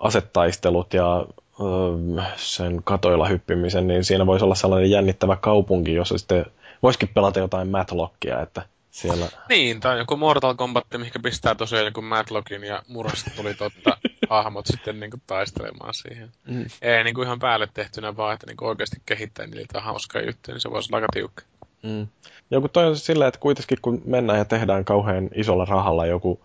asettaistelut 0.00 0.94
ja 0.94 1.26
öö, 1.60 2.22
sen 2.36 2.80
katoilla 2.84 3.28
hyppimisen, 3.28 3.86
niin 3.86 4.04
siinä 4.04 4.26
voisi 4.26 4.44
olla 4.44 4.54
sellainen 4.54 4.90
jännittävä 4.90 5.36
kaupunki, 5.36 5.94
jossa 5.94 6.18
sitten 6.18 6.46
voisikin 6.82 7.08
pelata 7.14 7.38
jotain 7.38 7.68
Matlockia, 7.68 8.40
että 8.40 8.62
siellä... 8.90 9.28
Niin, 9.48 9.80
tai 9.80 9.98
joku 9.98 10.16
Mortal 10.16 10.54
Kombat, 10.54 10.84
mikä 10.98 11.18
pistää 11.18 11.54
tosiaan 11.54 11.84
joku 11.84 12.02
Matlockin 12.02 12.64
ja 12.64 12.82
murasta 12.88 13.30
tuli 13.36 13.54
totta 13.54 13.96
hahmot 14.30 14.66
sitten 14.66 15.00
niinku 15.00 15.16
taistelemaan 15.26 15.94
siihen. 15.94 16.28
Mm. 16.48 16.64
Ei 16.82 17.04
niinku 17.04 17.22
ihan 17.22 17.38
päälle 17.38 17.68
tehtynä, 17.74 18.16
vaan 18.16 18.34
että 18.34 18.46
niinku 18.46 18.66
oikeasti 18.66 18.96
kehittää 19.06 19.46
niitä 19.46 19.80
hauskaa 19.80 20.22
juttuja, 20.22 20.54
niin 20.54 20.60
se 20.60 20.70
voisi 20.70 20.88
olla 20.90 20.96
aika 20.96 21.12
tiukka. 21.12 21.42
Mm. 21.82 22.06
Joku 22.50 22.68
toi 22.68 22.86
on 22.86 22.96
sillä, 22.96 23.26
että 23.26 23.40
kuitenkin 23.40 23.78
kun 23.82 24.02
mennään 24.04 24.38
ja 24.38 24.44
tehdään 24.44 24.84
kauhean 24.84 25.30
isolla 25.34 25.64
rahalla 25.64 26.06
joku 26.06 26.40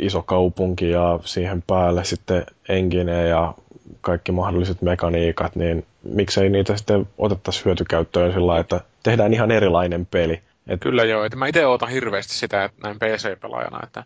iso 0.00 0.22
kaupunki 0.22 0.90
ja 0.90 1.20
siihen 1.24 1.62
päälle 1.66 2.04
sitten 2.04 2.46
engine 2.68 3.28
ja 3.28 3.54
kaikki 4.00 4.32
mahdolliset 4.32 4.82
mekaniikat, 4.82 5.56
niin 5.56 5.86
miksei 6.02 6.50
niitä 6.50 6.76
sitten 6.76 7.08
otettaisi 7.18 7.64
hyötykäyttöön 7.64 8.32
sillä 8.32 8.58
että 8.58 8.80
tehdään 9.02 9.34
ihan 9.34 9.50
erilainen 9.50 10.06
peli. 10.06 10.42
Et... 10.68 10.80
Kyllä 10.80 11.04
joo, 11.04 11.24
että 11.24 11.36
mä 11.36 11.46
itse 11.46 11.66
ootan 11.66 11.88
hirveästi 11.88 12.34
sitä, 12.34 12.64
että 12.64 12.80
näin 12.82 12.98
PC-pelaajana, 12.98 13.80
että 13.82 14.04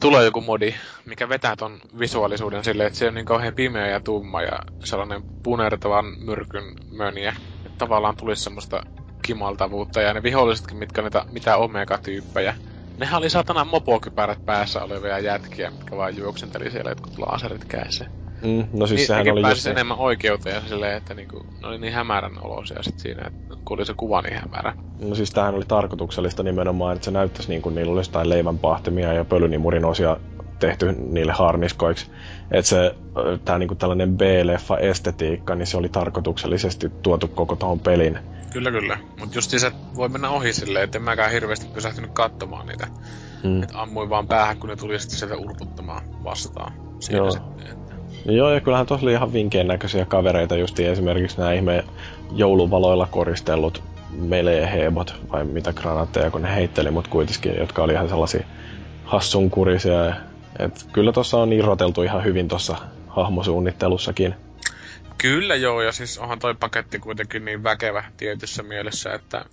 tulee 0.00 0.24
joku 0.24 0.40
modi, 0.40 0.74
mikä 1.04 1.28
vetää 1.28 1.56
ton 1.56 1.80
visuaalisuuden 1.98 2.64
silleen, 2.64 2.86
että 2.86 2.98
se 2.98 3.08
on 3.08 3.14
niin 3.14 3.24
kauhean 3.24 3.54
pimeä 3.54 3.86
ja 3.86 4.00
tumma 4.00 4.42
ja 4.42 4.58
sellainen 4.84 5.24
punertavan 5.42 6.04
myrkyn 6.20 6.64
möniä. 6.90 7.34
Että 7.66 7.78
tavallaan 7.78 8.16
tulisi 8.16 8.42
semmoista 8.42 8.82
kimaltavuutta 9.22 10.00
ja 10.00 10.14
ne 10.14 10.22
vihollisetkin, 10.22 10.76
mitkä 10.76 11.02
niitä 11.02 11.24
mitä 11.30 11.56
omega-tyyppejä. 11.56 12.54
Nehän 12.98 13.18
oli 13.18 13.30
satana 13.30 13.64
mopokypärät 13.64 14.44
päässä 14.44 14.82
olevia 14.82 15.18
jätkiä, 15.18 15.70
mitkä 15.70 15.96
vaan 15.96 16.16
juoksenteli 16.16 16.70
siellä 16.70 16.90
jotkut 16.90 17.18
laserit 17.18 17.64
kädessä. 17.64 18.06
Mm, 18.42 18.64
no 18.72 18.86
siis 18.86 18.98
niin, 18.98 19.06
sehän 19.06 19.30
oli 19.30 19.48
just... 19.48 19.66
enemmän 19.66 19.98
oikeuteen 19.98 20.62
silleen, 20.68 20.96
että 20.96 21.14
niinku, 21.14 21.46
ne 21.60 21.68
oli 21.68 21.78
niin 21.78 21.92
hämärän 21.92 22.42
olosia 22.42 22.82
sit 22.82 22.98
siinä, 22.98 23.22
että 23.26 23.54
kun 23.64 23.78
oli 23.78 23.86
se 23.86 23.94
kuva 23.94 24.22
niin 24.22 24.40
hämärä. 24.40 24.74
No 25.00 25.14
siis 25.14 25.30
tämähän 25.30 25.54
oli 25.54 25.64
tarkoituksellista 25.68 26.42
nimenomaan, 26.42 26.96
että 26.96 27.04
se 27.04 27.10
näyttäisi 27.10 27.48
niin 27.48 27.62
kuin 27.62 27.74
niillä 27.74 27.92
olisi 27.92 28.10
jotain 28.10 28.28
leivänpahtimia 28.28 29.12
ja 29.12 29.24
pölynimurin 29.24 29.84
osia 29.84 30.16
tehty 30.58 30.92
niille 30.92 31.32
harniskoiksi. 31.32 32.10
Että 32.50 32.68
se 32.68 32.94
tää 33.44 33.58
niinku 33.58 33.74
tällainen 33.74 34.16
B-leffa-estetiikka, 34.16 35.54
niin 35.54 35.66
se 35.66 35.76
oli 35.76 35.88
tarkoituksellisesti 35.88 36.88
tuotu 37.02 37.28
koko 37.28 37.56
tuohon 37.56 37.80
pelin 37.80 38.18
Kyllä, 38.52 38.70
kyllä. 38.70 38.98
Mutta 39.20 39.38
just 39.38 39.50
se 39.50 39.72
voi 39.96 40.08
mennä 40.08 40.30
ohi 40.30 40.52
silleen, 40.52 40.84
että 40.84 40.98
en 40.98 41.02
mäkään 41.02 41.30
hirveästi 41.30 41.66
pysähtynyt 41.66 42.10
katsomaan 42.12 42.66
niitä. 42.66 42.86
Mm. 43.44 43.62
Että 43.62 43.82
ammuin 43.82 44.10
vaan 44.10 44.28
päähän, 44.28 44.58
kun 44.58 44.68
ne 44.68 44.76
tuli 44.76 44.98
sitten 44.98 45.18
sieltä 45.18 45.36
urputtamaan 45.36 46.24
vastaan. 46.24 46.72
Siinä 47.00 47.18
Joo. 47.18 47.30
Sitten. 47.30 47.77
Joo, 48.28 48.50
ja 48.50 48.60
kyllähän 48.60 48.86
tuossa 48.86 49.06
oli 49.06 49.12
ihan 49.12 49.32
vinkkeen 49.32 49.66
näköisiä 49.66 50.04
kavereita, 50.04 50.56
just 50.56 50.80
esimerkiksi 50.80 51.38
nämä 51.38 51.52
ihme 51.52 51.84
jouluvaloilla 52.32 53.06
koristellut 53.06 53.82
melee-hebot, 54.10 55.14
vai 55.32 55.44
mitä 55.44 55.72
granaatteja, 55.72 56.30
kun 56.30 56.42
ne 56.42 56.54
heitteli, 56.54 56.90
mutta 56.90 57.10
kuitenkin, 57.10 57.56
jotka 57.56 57.82
oli 57.82 57.92
ihan 57.92 58.08
sellaisia 58.08 58.46
hassunkurisia. 59.04 60.14
Et 60.58 60.86
kyllä 60.92 61.12
tuossa 61.12 61.38
on 61.38 61.52
irroteltu 61.52 62.02
ihan 62.02 62.24
hyvin 62.24 62.48
tuossa 62.48 62.76
hahmosuunnittelussakin. 63.08 64.34
Kyllä 65.18 65.54
joo, 65.54 65.82
ja 65.82 65.92
siis 65.92 66.18
onhan 66.18 66.38
toi 66.38 66.54
paketti 66.54 66.98
kuitenkin 66.98 67.44
niin 67.44 67.62
väkevä 67.62 68.04
tietyssä 68.16 68.62
mielessä, 68.62 69.12
että 69.12 69.44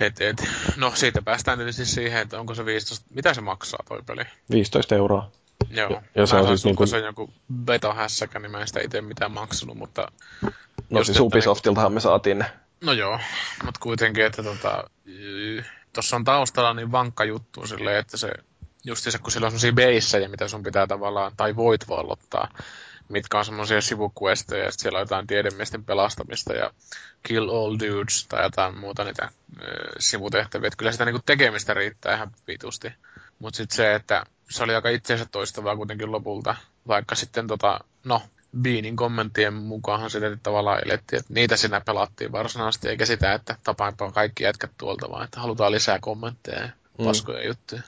et, 0.00 0.20
et, 0.20 0.48
no 0.76 0.92
siitä 0.94 1.22
päästään 1.22 1.58
tietysti 1.58 1.84
siihen, 1.84 2.22
että 2.22 2.40
onko 2.40 2.54
se 2.54 2.64
15, 2.64 3.06
mitä 3.14 3.34
se 3.34 3.40
maksaa 3.40 3.80
toi 3.88 4.02
peli? 4.06 4.22
15 4.50 4.96
euroa. 4.96 5.30
Joo, 5.70 6.02
Ja- 6.14 6.26
se 6.26 6.36
on 6.36 6.46
siis 6.46 6.64
niinku- 6.64 6.86
sulta 6.86 6.98
sen 6.98 7.06
joku 7.06 7.30
beta-hässäkä, 7.64 8.38
niin 8.38 8.50
mä 8.50 8.60
en 8.60 8.66
sitä 8.66 8.80
itse 8.80 9.00
mitään 9.00 9.32
maksanut, 9.32 9.76
mutta 9.76 10.12
No 10.90 11.04
siis 11.04 11.20
Ubisoftiltahan 11.20 11.92
me 11.92 12.00
saatiin 12.00 12.38
ne. 12.38 12.52
No 12.80 12.92
joo, 12.92 13.20
mutta 13.64 13.80
kuitenkin, 13.82 14.24
että 14.24 14.42
tota, 14.42 14.90
tuossa 15.92 16.16
on 16.16 16.24
taustalla 16.24 16.74
niin 16.74 16.92
vankka 16.92 17.24
juttu 17.24 17.66
silleen, 17.66 17.98
että 17.98 18.16
se 18.16 18.32
justiinsa 18.84 19.18
kun 19.18 19.30
sillä 19.32 19.44
on 19.44 19.50
semmosia 19.50 19.72
beissejä, 19.72 20.28
mitä 20.28 20.48
sun 20.48 20.62
pitää 20.62 20.86
tavallaan, 20.86 21.32
tai 21.36 21.56
voit 21.56 21.88
vallottaa, 21.88 22.48
mitkä 23.08 23.38
on 23.38 23.44
semmoisia 23.44 23.80
sivuquesteja, 23.80 24.64
ja 24.64 24.70
siellä 24.72 24.96
on 24.96 25.02
jotain 25.02 25.26
tiedemiesten 25.26 25.84
pelastamista 25.84 26.52
ja 26.52 26.70
kill 27.22 27.50
all 27.50 27.76
dudes 27.78 28.26
tai 28.28 28.42
jotain 28.42 28.78
muuta 28.78 29.04
niitä 29.04 29.28
ö, 29.62 29.64
sivutehtäviä. 29.98 30.68
Et 30.68 30.76
kyllä 30.76 30.92
sitä 30.92 31.04
niinku 31.04 31.22
tekemistä 31.26 31.74
riittää 31.74 32.14
ihan 32.14 32.30
vitusti. 32.46 32.92
Mutta 33.38 33.56
sitten 33.56 33.76
se, 33.76 33.94
että 33.94 34.26
se 34.50 34.62
oli 34.62 34.74
aika 34.74 34.88
itseensä 34.88 35.26
toistavaa 35.32 35.76
kuitenkin 35.76 36.12
lopulta, 36.12 36.56
vaikka 36.88 37.14
sitten 37.14 37.46
tota, 37.46 37.80
no, 38.04 38.22
Beanin 38.62 38.96
kommenttien 38.96 39.54
mukaan 39.54 40.10
sitä 40.10 40.36
tavallaan 40.42 40.82
elettiin, 40.86 41.20
että 41.20 41.34
niitä 41.34 41.56
siinä 41.56 41.80
pelattiin 41.80 42.32
varsinaisesti, 42.32 42.88
eikä 42.88 43.06
sitä, 43.06 43.32
että 43.34 43.56
tapaanpa 43.64 44.12
kaikki 44.12 44.44
jätkät 44.44 44.70
tuolta, 44.78 45.10
vaan 45.10 45.24
että 45.24 45.40
halutaan 45.40 45.72
lisää 45.72 45.98
kommentteja 46.00 46.60
ja 46.60 46.68
Mm. 46.98 47.04
paskoja 47.04 47.46
juttuja. 47.46 47.82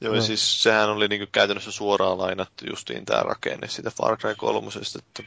Joo, 0.00 0.14
ja 0.14 0.20
No. 0.20 0.26
siis 0.26 0.62
sehän 0.62 0.88
oli 0.90 1.08
niinku 1.08 1.26
käytännössä 1.32 1.70
suoraan 1.72 2.18
lainattu 2.18 2.64
justiin 2.70 3.04
tää 3.04 3.22
rakenne 3.22 3.68
siitä 3.68 3.90
Far 3.90 4.16
Cry 4.18 4.34
3. 4.34 4.70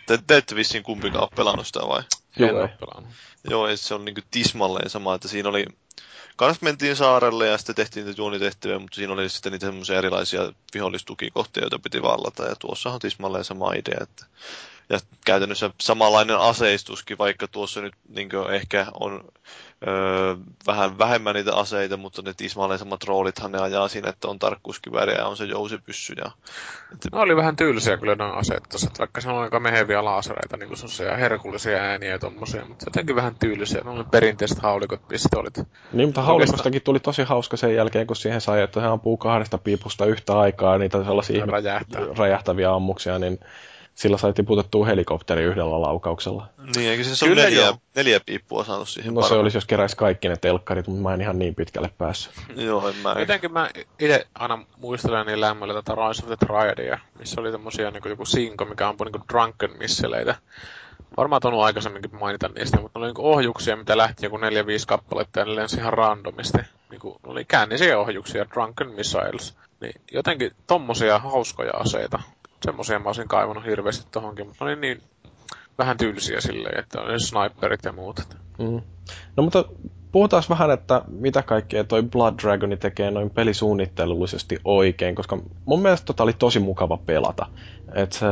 Te, 0.08 0.18
te 0.28 0.38
ette 0.38 0.56
vissiin 0.56 0.84
kumpikaan 0.84 1.22
ole 1.24 1.30
pelannut 1.36 1.68
sitä 1.68 1.80
vai? 1.80 2.04
Joo, 2.38 2.50
en 2.50 2.56
ei. 2.56 2.62
ole 2.62 2.76
pelannut. 2.80 3.14
Joo, 3.50 3.68
ja 3.68 3.78
se 3.78 3.94
on 3.94 4.06
niinku 4.06 4.22
tismalleen 4.32 4.90
sama, 4.90 5.16
että 5.16 5.28
siinä 5.28 5.50
oli... 5.50 5.66
Kans 6.42 6.62
mentiin 6.62 6.96
saarelle 6.96 7.48
ja 7.48 7.58
sitten 7.58 7.76
tehtiin 7.76 8.06
niitä 8.06 8.22
juonitehtäviä, 8.22 8.80
mutta 8.80 8.96
siinä 8.96 9.14
oli 9.14 9.30
sitten 9.30 9.52
niitä 9.52 9.66
semmoisia 9.66 9.98
erilaisia 9.98 10.54
vihollistukikohtia, 10.74 11.64
joita 11.64 11.80
piti 11.80 12.02
vallata. 12.02 12.46
Ja 12.46 12.56
tuossa 12.60 12.90
on 12.90 13.00
tismalleen 13.00 13.44
sama 13.44 13.74
idea, 13.74 13.98
että 14.02 14.26
ja 14.90 15.00
käytännössä 15.26 15.70
samanlainen 15.82 16.38
aseistuskin, 16.38 17.18
vaikka 17.18 17.48
tuossa 17.48 17.82
nyt 17.82 17.94
niin 18.10 18.30
ehkä 18.52 18.86
on 19.00 19.24
öö, 19.88 20.36
vähän 20.68 20.98
vähemmän 20.98 21.36
niitä 21.36 21.56
aseita, 21.56 21.98
mutta 21.98 22.22
ne 22.22 22.34
tismalleen 22.38 22.80
samat 22.80 23.04
roolithan 23.04 23.52
ne 23.52 23.60
ajaa 23.60 23.88
siinä, 23.88 24.10
että 24.10 24.28
on 24.28 24.40
tarkkuuskivääri 24.40 25.14
ja 25.14 25.26
on 25.28 25.38
se 25.38 25.46
jousipyssy. 25.46 26.14
Ja, 26.18 26.32
että, 26.94 27.10
No 27.12 27.20
oli 27.22 27.36
vähän 27.36 27.56
tyylisiä 27.56 27.98
kyllä 27.98 28.16
nuo 28.16 28.28
aseet 28.34 28.64
tossa, 28.72 28.88
että 28.88 29.00
vaikka 29.00 29.22
se 29.22 29.30
on 29.30 29.42
aika 29.42 29.60
meheviä 29.60 30.06
laasereita, 30.06 30.58
niin 30.58 30.78
semmoisia 30.78 31.18
herkullisia 31.18 31.78
ääniä 31.78 32.10
ja 32.10 32.20
tommosia, 32.20 32.66
mutta 32.66 32.86
jotenkin 32.86 33.16
vähän 33.16 33.36
tyylisiä. 33.40 33.82
Ne 33.84 33.90
oli 33.90 34.04
perinteiset 34.12 34.60
haulikot, 34.60 35.08
pistoolit. 35.08 35.58
Niin, 35.94 36.08
mutta 36.08 36.22
haulikostakin 36.22 36.82
tuli 36.82 37.00
tosi 37.00 37.24
hauska 37.24 37.58
sen 37.58 37.76
jälkeen, 37.76 38.08
kun 38.08 38.16
siihen 38.16 38.42
sai, 38.42 38.62
että 38.62 38.80
se 38.80 38.86
ampuu 38.86 39.18
kahdesta 39.18 39.58
piipusta 39.58 40.06
yhtä 40.06 40.40
aikaa 40.40 40.78
niitä 40.78 41.04
sellaisia 41.04 41.46
Räjähtää. 41.46 42.02
räjähtäviä 42.18 42.72
ammuksia, 42.74 43.20
niin 43.20 43.40
sillä 43.96 44.18
sai 44.18 44.34
tiputettua 44.34 44.86
helikopteri 44.86 45.44
yhdellä 45.44 45.82
laukauksella. 45.82 46.48
niin, 46.76 46.92
eikö 46.92 47.04
se 47.04 47.26
ole 47.26 47.30
Kyllä 47.30 47.44
neljä, 47.44 47.74
neljä 47.96 48.20
piippua 48.26 48.64
saanut 48.64 48.90
siihen 48.90 49.14
No 49.14 49.22
se 49.22 49.26
parhaan? 49.26 49.42
olisi, 49.42 49.58
jos 49.58 49.66
keräisi 49.66 49.98
kaikki 49.98 50.30
ne 50.30 50.36
telkkarit, 50.38 50.88
mutta 50.88 51.04
mä 51.04 51.14
en 51.14 51.22
ihan 51.22 51.40
niin 51.40 51.56
pitkälle 51.56 51.90
päässyt. 51.98 52.34
Joo, 52.56 52.90
en 52.90 52.96
mä... 52.96 53.16
Jotenkin 53.20 53.54
mä 53.54 53.70
itse 54.00 54.28
aina 54.36 54.66
muistelen 54.78 55.26
niin 55.26 55.42
lämmöllä 55.42 55.74
tätä 55.74 55.96
Rise 55.96 56.24
of 56.24 56.28
the 56.28 56.38
Triadia, 56.46 57.00
missä 57.20 57.42
oli 57.42 57.52
tämmösiä 57.52 57.92
niin 57.92 58.02
joku 58.06 58.26
sinko, 58.26 58.66
mikä 58.66 58.88
ampui 58.88 59.06
niin 59.12 59.24
drunken 59.32 59.78
misseleitä. 59.80 60.36
Varmaan 61.18 61.42
tuonut 61.42 61.62
aikaisemminkin 61.62 62.16
mainita 62.20 62.48
niistä, 62.48 62.82
mutta 62.82 63.00
ne 63.00 63.06
oli 63.06 63.14
niin 63.14 63.26
ohjuksia, 63.26 63.76
mitä 63.76 63.98
lähti 63.98 64.26
joku 64.26 64.38
4-5 64.38 64.42
kappaletta 64.88 65.40
ja 65.40 65.46
ne 65.46 65.56
lensi 65.56 65.78
ihan 65.78 65.94
randomisti. 65.94 66.58
Niin 66.90 67.00
kuin, 67.02 67.16
oli 67.24 67.46
käännisiä 67.46 68.00
ohjuksia, 68.00 68.46
drunken 68.50 68.90
missiles. 68.90 69.58
Niin 69.82 70.02
jotenkin 70.12 70.52
tommosia 70.68 71.20
hauskoja 71.20 71.72
aseita. 71.74 72.20
Semmosia 72.66 73.00
mä 73.00 73.06
olisin 73.06 73.28
kaivannut 73.28 73.66
hirveästi 73.66 74.08
tohonkin, 74.12 74.48
mutta 74.48 74.66
oli 74.66 74.76
niin 74.76 75.02
vähän 75.78 75.98
tyylisiä 75.98 76.42
silleen, 76.42 76.80
että 76.80 77.02
oli 77.02 77.20
sniperit 77.20 77.86
ja 77.86 77.92
muut. 77.92 78.20
Mm. 78.60 78.82
No 79.38 79.44
mutta 79.44 79.66
puhutaan 80.12 80.44
vähän, 80.50 80.72
että 80.72 81.02
mitä 81.08 81.42
kaikkea 81.42 81.84
toi 81.84 82.04
Blood 82.04 82.34
Dragoni 82.42 82.78
tekee 82.78 83.12
noin 83.12 83.30
pelisuunnittelullisesti 83.30 84.58
oikein, 84.66 85.16
koska 85.16 85.38
mun 85.66 85.82
mielestä 85.82 86.06
tota 86.06 86.24
oli 86.24 86.34
tosi 86.34 86.60
mukava 86.60 86.98
pelata. 86.98 87.46
Et 87.96 88.12
se 88.12 88.26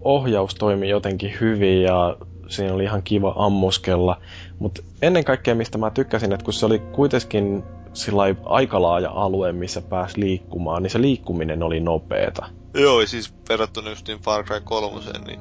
ohjaus 0.00 0.54
toimi 0.54 0.88
jotenkin 0.88 1.36
hyvin 1.40 1.82
ja 1.82 2.16
siinä 2.48 2.74
oli 2.74 2.84
ihan 2.84 3.02
kiva 3.02 3.34
ammuskella. 3.36 4.20
Mutta 4.58 4.82
ennen 5.02 5.24
kaikkea 5.24 5.54
mistä 5.54 5.78
mä 5.78 5.90
tykkäsin, 5.90 6.32
että 6.32 6.44
kun 6.44 6.52
se 6.52 6.66
oli 6.66 6.78
kuitenkin 6.78 7.64
sillä 7.94 8.22
aika 8.44 8.82
laaja 8.82 9.10
alue, 9.10 9.52
missä 9.52 9.80
pääsi 9.80 10.20
liikkumaan, 10.20 10.82
niin 10.82 10.90
se 10.90 11.00
liikkuminen 11.00 11.62
oli 11.62 11.80
nopeeta. 11.80 12.46
Joo, 12.74 13.00
ja 13.00 13.06
siis 13.06 13.34
verrattuna 13.48 13.90
justiin 13.90 14.18
Far 14.18 14.44
Cry 14.44 14.60
3, 14.60 15.00
niin 15.26 15.40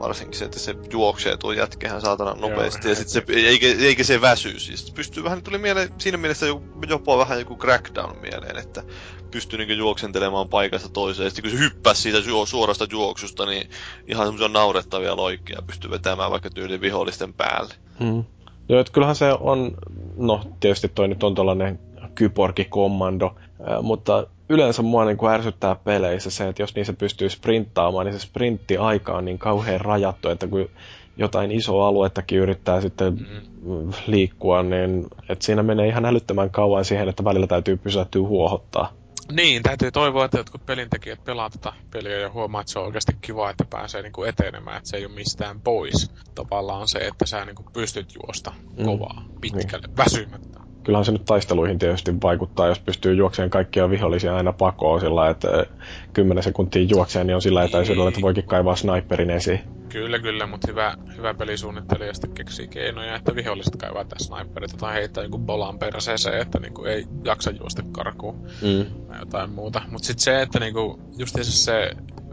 varsinkin 0.00 0.38
se, 0.38 0.44
että 0.44 0.58
se 0.58 0.74
juoksee 0.92 1.36
tuo 1.36 1.52
jätkehän 1.52 2.00
saatana 2.00 2.34
nopeasti, 2.34 2.88
ja 2.88 2.94
sitten 2.94 3.12
se, 3.12 3.48
eikä, 3.48 3.66
eikä 3.66 4.04
se 4.04 4.20
väsy, 4.20 4.58
siis 4.58 4.92
pystyy 4.92 5.24
vähän, 5.24 5.42
tuli 5.42 5.58
mieleen 5.58 5.88
siinä 5.98 6.18
mielessä 6.18 6.46
jo- 6.46 6.62
jopa 6.88 7.18
vähän 7.18 7.38
joku 7.38 7.56
crackdown 7.56 8.18
mieleen, 8.20 8.58
että 8.58 8.82
pystyy 9.30 9.58
niinku 9.58 9.74
juoksentelemaan 9.74 10.48
paikasta 10.48 10.88
toiseen, 10.88 11.24
ja 11.24 11.30
sitten 11.30 11.50
kun 11.50 11.58
se 11.58 11.64
hyppäsi 11.64 12.02
siitä 12.02 12.18
juo, 12.28 12.46
suorasta 12.46 12.86
juoksusta, 12.90 13.46
niin 13.46 13.70
ihan 14.06 14.26
semmoisia 14.26 14.48
naurettavia 14.48 15.16
loikkia 15.16 15.62
pystyy 15.66 15.90
vetämään 15.90 16.30
vaikka 16.30 16.50
tyyli 16.50 16.80
vihollisten 16.80 17.34
päälle. 17.34 17.74
Mm. 18.00 18.24
Joo, 18.68 18.80
että 18.80 18.92
kyllähän 18.92 19.16
se 19.16 19.32
on, 19.40 19.70
no 20.16 20.44
tietysti 20.60 20.88
toi 20.88 21.08
nyt 21.08 21.22
on 21.22 21.34
tällainen 21.34 21.78
kyborgikommando, 22.20 23.34
mutta 23.82 24.26
yleensä 24.48 24.82
mua 24.82 25.04
niin 25.04 25.16
kuin 25.16 25.32
ärsyttää 25.32 25.74
peleissä 25.74 26.30
se, 26.30 26.48
että 26.48 26.62
jos 26.62 26.74
niissä 26.74 26.92
pystyy 26.92 27.28
sprinttaamaan, 27.28 28.06
niin 28.06 28.18
se 28.18 28.26
sprinttiaika 28.26 29.12
on 29.16 29.24
niin 29.24 29.38
kauhean 29.38 29.80
rajattu, 29.80 30.28
että 30.28 30.46
kun 30.46 30.68
jotain 31.16 31.52
isoa 31.52 31.88
aluettakin 31.88 32.38
yrittää 32.38 32.80
sitten 32.80 33.26
mm. 33.62 33.92
liikkua, 34.06 34.62
niin 34.62 35.06
että 35.28 35.44
siinä 35.44 35.62
menee 35.62 35.88
ihan 35.88 36.04
älyttömän 36.04 36.50
kauan 36.50 36.84
siihen, 36.84 37.08
että 37.08 37.24
välillä 37.24 37.46
täytyy 37.46 37.76
pysähtyä 37.76 38.22
huohottaa. 38.22 38.92
Niin, 39.32 39.62
täytyy 39.62 39.90
toivoa, 39.90 40.24
että 40.24 40.38
jotkut 40.38 40.66
pelintekijät 40.66 41.24
pelaa 41.24 41.50
tätä 41.50 41.72
peliä 41.90 42.18
ja 42.18 42.30
huomaa, 42.30 42.60
että 42.60 42.72
se 42.72 42.78
on 42.78 42.84
oikeasti 42.86 43.12
kiva, 43.20 43.50
että 43.50 43.64
pääsee 43.70 44.02
niinku 44.02 44.24
etenemään, 44.24 44.76
että 44.76 44.90
se 44.90 44.96
ei 44.96 45.06
ole 45.06 45.14
mistään 45.14 45.60
pois. 45.60 46.10
Tavallaan 46.34 46.88
se, 46.88 46.98
että 46.98 47.26
sä 47.26 47.44
niinku 47.44 47.64
pystyt 47.72 48.14
juosta 48.14 48.52
Mm. 48.76 48.84
kovaa, 48.84 49.24
pitkälle, 49.40 49.88
väsymättä. 49.96 50.69
Kyllähän 50.84 51.04
se 51.04 51.12
nyt 51.12 51.24
taisteluihin 51.24 51.78
tietysti 51.78 52.14
vaikuttaa, 52.22 52.66
jos 52.68 52.80
pystyy 52.80 53.14
juokseen 53.14 53.50
kaikkia 53.50 53.90
vihollisia 53.90 54.36
aina 54.36 54.52
pakoon 54.52 55.00
sillä, 55.00 55.30
että 55.30 55.66
10 56.12 56.44
sekuntia 56.44 56.82
juokseen, 56.82 57.26
niin 57.26 57.34
on 57.34 57.42
sillä 57.42 57.64
etäisyydellä, 57.64 58.08
että 58.08 58.20
voikin 58.20 58.44
kaivaa 58.44 58.76
sniperin 58.76 59.30
esiin. 59.30 59.60
Kyllä, 59.88 60.18
kyllä, 60.18 60.46
mutta 60.46 60.66
hyvä, 60.70 60.94
hyvä 61.16 61.34
pelisuunnittelija 61.34 62.14
sitten 62.14 62.34
keksii 62.34 62.68
keinoja, 62.68 63.16
että 63.16 63.34
viholliset 63.34 63.76
kaivaa 63.76 64.04
tässä 64.04 64.34
sniperit 64.34 64.70
tai 64.78 64.94
heittää 64.94 65.24
joku 65.24 65.38
bolan 65.38 65.78
perseeseen, 65.78 66.40
että 66.42 66.58
niinku 66.58 66.84
ei 66.84 67.04
jaksa 67.24 67.50
juosta 67.50 67.82
karkuun 67.92 68.46
Mm. 68.62 69.06
tai 69.08 69.18
jotain 69.18 69.50
muuta. 69.50 69.82
Mutta 69.90 70.06
sitten 70.06 70.24
se, 70.24 70.42
että 70.42 70.60
niinku, 70.60 71.00
justiinsa 71.18 71.52
se 71.52 71.90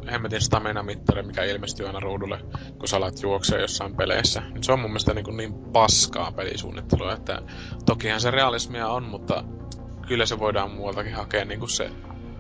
hemmetin 0.10 0.42
stamina-mittari, 0.42 1.24
mikä 1.24 1.44
ilmestyy 1.44 1.88
aina 1.88 2.00
ruudulle, 2.00 2.40
kun 2.80 2.88
sä 2.88 2.98
alat 2.98 3.22
juoksee 3.22 3.62
jossain 3.62 3.96
peleissä. 3.96 4.42
Niin 4.54 4.64
se 4.64 4.72
on 4.72 4.80
mun 4.80 4.90
mielestä 4.90 5.14
niinku 5.14 5.32
niin 5.32 5.54
paskaa 5.54 6.32
pelisuunnittelua, 6.32 7.14
että 7.14 7.42
tokihan 7.86 8.22
se 8.22 8.32
realismia 8.32 8.88
on, 8.88 9.04
mutta 9.04 9.44
kyllä 10.08 10.26
se 10.26 10.40
voidaan 10.40 10.72
muualtakin 10.72 11.16
hakea 11.16 11.46
niinku 11.46 11.68
se 11.68 11.92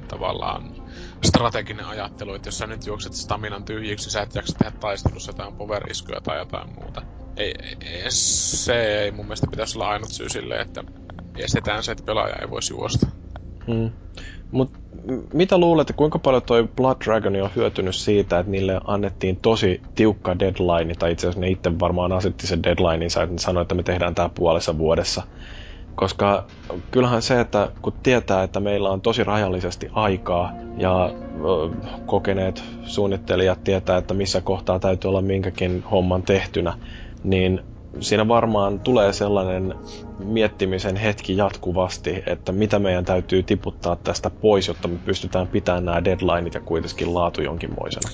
tavallaan 0.07 0.73
strateginen 1.23 1.85
ajattelu, 1.85 2.33
että 2.33 2.47
jos 2.47 2.57
sä 2.57 2.67
nyt 2.67 2.85
juokset 2.85 3.13
staminan 3.13 3.65
tyhjiksi, 3.65 4.09
sä 4.09 4.21
et 4.21 4.35
jaksa 4.35 4.57
tehdä 4.57 4.77
taistelussa 4.79 5.29
jotain 5.29 5.55
power-iskuja 5.55 6.21
tai 6.21 6.37
jotain 6.37 6.73
muuta. 6.75 7.01
Ei, 7.37 7.53
ei, 7.81 8.03
se 8.11 9.01
ei 9.01 9.11
mun 9.11 9.25
mielestä 9.25 9.47
pitäisi 9.51 9.77
olla 9.77 9.89
ainut 9.89 10.11
syy 10.11 10.29
sille, 10.29 10.61
että 10.61 10.83
estetään 11.35 11.83
se, 11.83 11.91
että 11.91 12.03
pelaaja 12.03 12.35
ei 12.41 12.49
voisi 12.49 12.73
juosta. 12.73 13.07
Mm. 13.67 13.89
Mut 14.51 14.71
mitä 15.33 15.57
luulet, 15.57 15.93
kuinka 15.95 16.19
paljon 16.19 16.41
toi 16.43 16.67
Blood 16.75 16.97
Dragon 17.05 17.35
on 17.41 17.49
hyötynyt 17.55 17.95
siitä, 17.95 18.39
että 18.39 18.51
niille 18.51 18.81
annettiin 18.85 19.35
tosi 19.41 19.81
tiukka 19.95 20.39
deadline, 20.39 20.95
tai 20.95 21.11
itse 21.11 21.27
asiassa 21.27 21.41
ne 21.41 21.49
itse 21.49 21.79
varmaan 21.79 22.11
asetti 22.11 22.47
sen 22.47 22.63
deadlineinsa, 22.63 23.23
että 23.23 23.33
ne 23.33 23.39
sanoi, 23.39 23.61
että 23.61 23.75
me 23.75 23.83
tehdään 23.83 24.15
tämä 24.15 24.29
puolessa 24.35 24.77
vuodessa. 24.77 25.23
Koska 25.95 26.45
kyllähän 26.91 27.21
se, 27.21 27.39
että 27.39 27.71
kun 27.81 27.93
tietää, 28.03 28.43
että 28.43 28.59
meillä 28.59 28.89
on 28.89 29.01
tosi 29.01 29.23
rajallisesti 29.23 29.89
aikaa 29.93 30.51
ja 30.77 31.13
kokeneet 32.05 32.63
suunnittelijat 32.83 33.63
tietää, 33.63 33.97
että 33.97 34.13
missä 34.13 34.41
kohtaa 34.41 34.79
täytyy 34.79 35.09
olla 35.09 35.21
minkäkin 35.21 35.83
homman 35.91 36.23
tehtynä, 36.23 36.73
niin 37.23 37.61
siinä 37.99 38.27
varmaan 38.27 38.79
tulee 38.79 39.13
sellainen 39.13 39.75
miettimisen 40.19 40.95
hetki 40.95 41.37
jatkuvasti, 41.37 42.23
että 42.25 42.51
mitä 42.51 42.79
meidän 42.79 43.05
täytyy 43.05 43.43
tiputtaa 43.43 43.95
tästä 43.95 44.29
pois, 44.29 44.67
jotta 44.67 44.87
me 44.87 44.97
pystytään 45.05 45.47
pitämään 45.47 45.85
nämä 45.85 46.03
deadlineit 46.03 46.53
ja 46.53 46.59
kuitenkin 46.59 47.13
laatu 47.13 47.41
jonkinmoisena. 47.41 48.09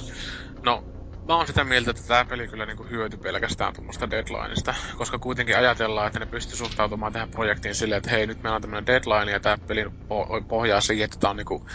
No, 0.66 0.84
mä 1.28 1.36
oon 1.38 1.48
sitä 1.48 1.64
mieltä, 1.64 1.92
että 1.92 2.04
tämä 2.08 2.26
peli 2.26 2.48
kyllä 2.48 2.66
niinku 2.66 2.84
hyöty 2.84 3.18
pelkästään 3.18 3.74
tuommoista 3.74 4.10
deadlineista, 4.10 4.74
koska 4.98 5.20
kuitenkin 5.20 5.58
ajatellaan, 5.58 6.08
että 6.08 6.20
ne 6.20 6.26
pystyy 6.26 6.58
suhtautumaan 6.58 7.14
tähän 7.14 7.30
projektiin 7.30 7.76
silleen, 7.76 7.98
että 7.98 8.10
hei, 8.10 8.28
nyt 8.28 8.44
meillä 8.44 8.56
on 8.56 8.62
tämmöinen 8.62 8.86
deadline 8.86 9.32
ja 9.32 9.40
tämä 9.40 9.58
peli 9.68 9.86
pohjaa 10.48 10.82
siihen, 10.82 11.06
että 11.06 11.18
tämä 11.20 11.32
on 11.32 11.38
niinku 11.38 11.66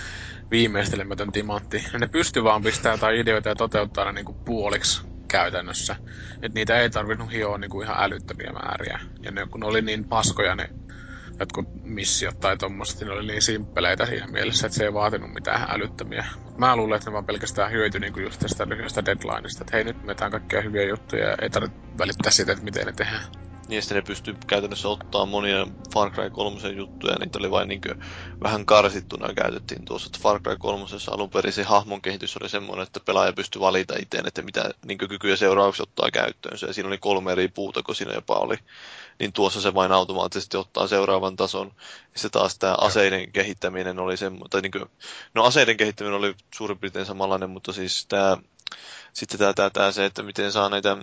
viimeistelemätön 0.50 1.32
timantti. 1.32 1.84
Ja 1.92 1.98
ne 1.98 2.06
pystyy 2.06 2.44
vaan 2.44 2.62
pistämään 2.62 2.96
jotain 2.96 3.16
ideoita 3.20 3.48
ja 3.48 3.54
toteuttaa 3.54 4.04
ne 4.04 4.12
niinku 4.12 4.36
puoliksi 4.44 5.08
käytännössä. 5.28 5.96
Että 6.42 6.58
niitä 6.58 6.80
ei 6.80 6.90
tarvinnut 6.90 7.32
hioa 7.32 7.58
niinku 7.58 7.82
ihan 7.82 7.96
älyttömiä 7.98 8.52
määriä. 8.52 9.00
Ja 9.22 9.30
ne, 9.30 9.46
kun 9.50 9.60
ne 9.60 9.66
oli 9.66 9.82
niin 9.82 10.04
paskoja 10.04 10.54
ne 10.54 10.68
jotkut 11.40 11.68
missiot 11.82 12.40
tai 12.40 12.56
tommoset, 12.56 13.00
ne 13.00 13.12
oli 13.12 13.26
niin 13.26 13.42
simppeleitä 13.42 14.06
siinä 14.06 14.26
mielessä, 14.26 14.66
että 14.66 14.78
se 14.78 14.84
ei 14.84 14.94
vaatinut 14.94 15.34
mitään 15.34 15.66
älyttömiä. 15.70 16.24
Mä 16.58 16.76
luulen, 16.76 16.96
että 16.96 17.10
ne 17.10 17.14
vaan 17.14 17.26
pelkästään 17.26 17.72
hyötyi 17.72 18.00
niinku 18.00 18.20
just 18.20 18.40
tästä 18.40 18.68
lyhyestä 18.68 19.04
deadlineista, 19.04 19.62
että 19.64 19.76
hei 19.76 19.84
nyt 19.84 20.02
me 20.02 20.14
kaikkia 20.14 20.62
hyviä 20.62 20.84
juttuja 20.84 21.28
ja 21.28 21.36
ei 21.42 21.50
tarvitse 21.50 21.78
välittää 21.98 22.32
siitä, 22.32 22.52
että 22.52 22.64
miten 22.64 22.86
ne 22.86 22.92
tehdään. 22.92 23.47
Niin 23.68 23.82
sitten 23.82 23.96
ne 23.96 24.02
pystyy 24.02 24.34
käytännössä 24.46 24.88
ottaa 24.88 25.26
monia 25.26 25.66
Far 25.94 26.10
Cry 26.10 26.30
3 26.30 26.68
juttuja, 26.68 27.12
ja 27.12 27.18
niitä 27.20 27.38
oli 27.38 27.50
vain 27.50 27.68
niin 27.68 27.80
vähän 28.42 28.66
karsittuna 28.66 29.34
käytettiin 29.34 29.84
tuossa. 29.84 30.08
Että 30.08 30.18
Far 30.22 30.40
Cry 30.40 30.56
3 30.56 30.84
alun 31.10 31.30
perin 31.30 31.52
se 31.52 31.62
hahmon 31.62 32.02
kehitys 32.02 32.36
oli 32.36 32.48
semmoinen, 32.48 32.82
että 32.82 33.00
pelaaja 33.00 33.32
pystyi 33.32 33.60
valita 33.60 33.94
itse, 34.02 34.18
että 34.18 34.42
mitä 34.42 34.70
niin 34.86 34.98
kykyjä 34.98 35.36
seuraavaksi 35.36 35.82
ottaa 35.82 36.10
käyttöön. 36.10 36.58
Ja 36.66 36.72
siinä 36.72 36.86
oli 36.88 36.98
kolme 36.98 37.32
eri 37.32 37.48
puuta, 37.48 37.82
kun 37.82 37.94
siinä 37.94 38.12
jopa 38.14 38.34
oli. 38.34 38.56
Niin 39.18 39.32
tuossa 39.32 39.60
se 39.60 39.74
vain 39.74 39.92
automaattisesti 39.92 40.56
ottaa 40.56 40.86
seuraavan 40.86 41.36
tason. 41.36 41.74
Se 42.16 42.28
taas 42.28 42.58
tämä 42.58 42.74
aseiden 42.74 43.32
kehittäminen 43.32 43.98
oli 43.98 44.16
semmoinen, 44.16 44.50
tai 44.50 44.60
niin 44.60 44.72
kuin, 44.72 44.84
no 45.34 45.44
aseiden 45.44 45.76
kehittäminen 45.76 46.18
oli 46.18 46.34
suurin 46.54 46.78
piirtein 46.78 47.06
samanlainen, 47.06 47.50
mutta 47.50 47.72
siis 47.72 48.06
tämä 48.06 48.36
sitten 49.18 49.38
tämä, 49.38 49.52
tämä, 49.52 49.70
tämä 49.70 49.92
se, 49.92 50.04
että 50.04 50.22
miten 50.22 50.52
saa 50.52 50.68
näitä, 50.68 50.96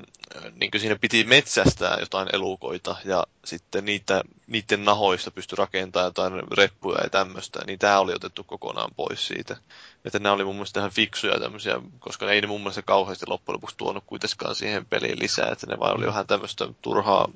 niin 0.55 0.71
kuin 0.71 0.81
siinä 0.81 0.95
piti 1.01 1.23
metsästää 1.23 1.97
jotain 1.99 2.27
elukoita 2.33 2.95
ja 3.05 3.23
sitten 3.45 3.85
niitä, 3.85 4.23
niiden 4.47 4.85
nahoista 4.85 5.31
pystyi 5.31 5.55
rakentamaan 5.55 6.07
jotain 6.07 6.33
reppuja 6.57 7.03
ja 7.03 7.09
tämmöistä, 7.09 7.59
niin 7.67 7.79
tämä 7.79 7.99
oli 7.99 8.13
otettu 8.13 8.43
kokonaan 8.43 8.91
pois 8.95 9.27
siitä. 9.27 9.57
Että 10.05 10.19
nämä 10.19 10.33
oli 10.33 10.43
mun 10.43 10.55
mielestä 10.55 10.79
ihan 10.79 10.91
fiksuja 10.91 11.39
tämmöisiä, 11.39 11.81
koska 11.99 12.31
ei 12.31 12.41
ne 12.41 12.47
mun 12.47 12.61
mielestä 12.61 12.81
kauheasti 12.81 13.25
loppujen 13.27 13.55
lopuksi 13.55 13.77
tuonut 13.77 14.03
kuitenkaan 14.07 14.55
siihen 14.55 14.85
peliin 14.85 15.19
lisää, 15.19 15.49
että 15.51 15.67
ne 15.67 15.79
vaan 15.79 15.97
oli 15.97 16.07
vähän 16.07 16.27
tämmöistä 16.27 16.67
turhaa 16.81 17.29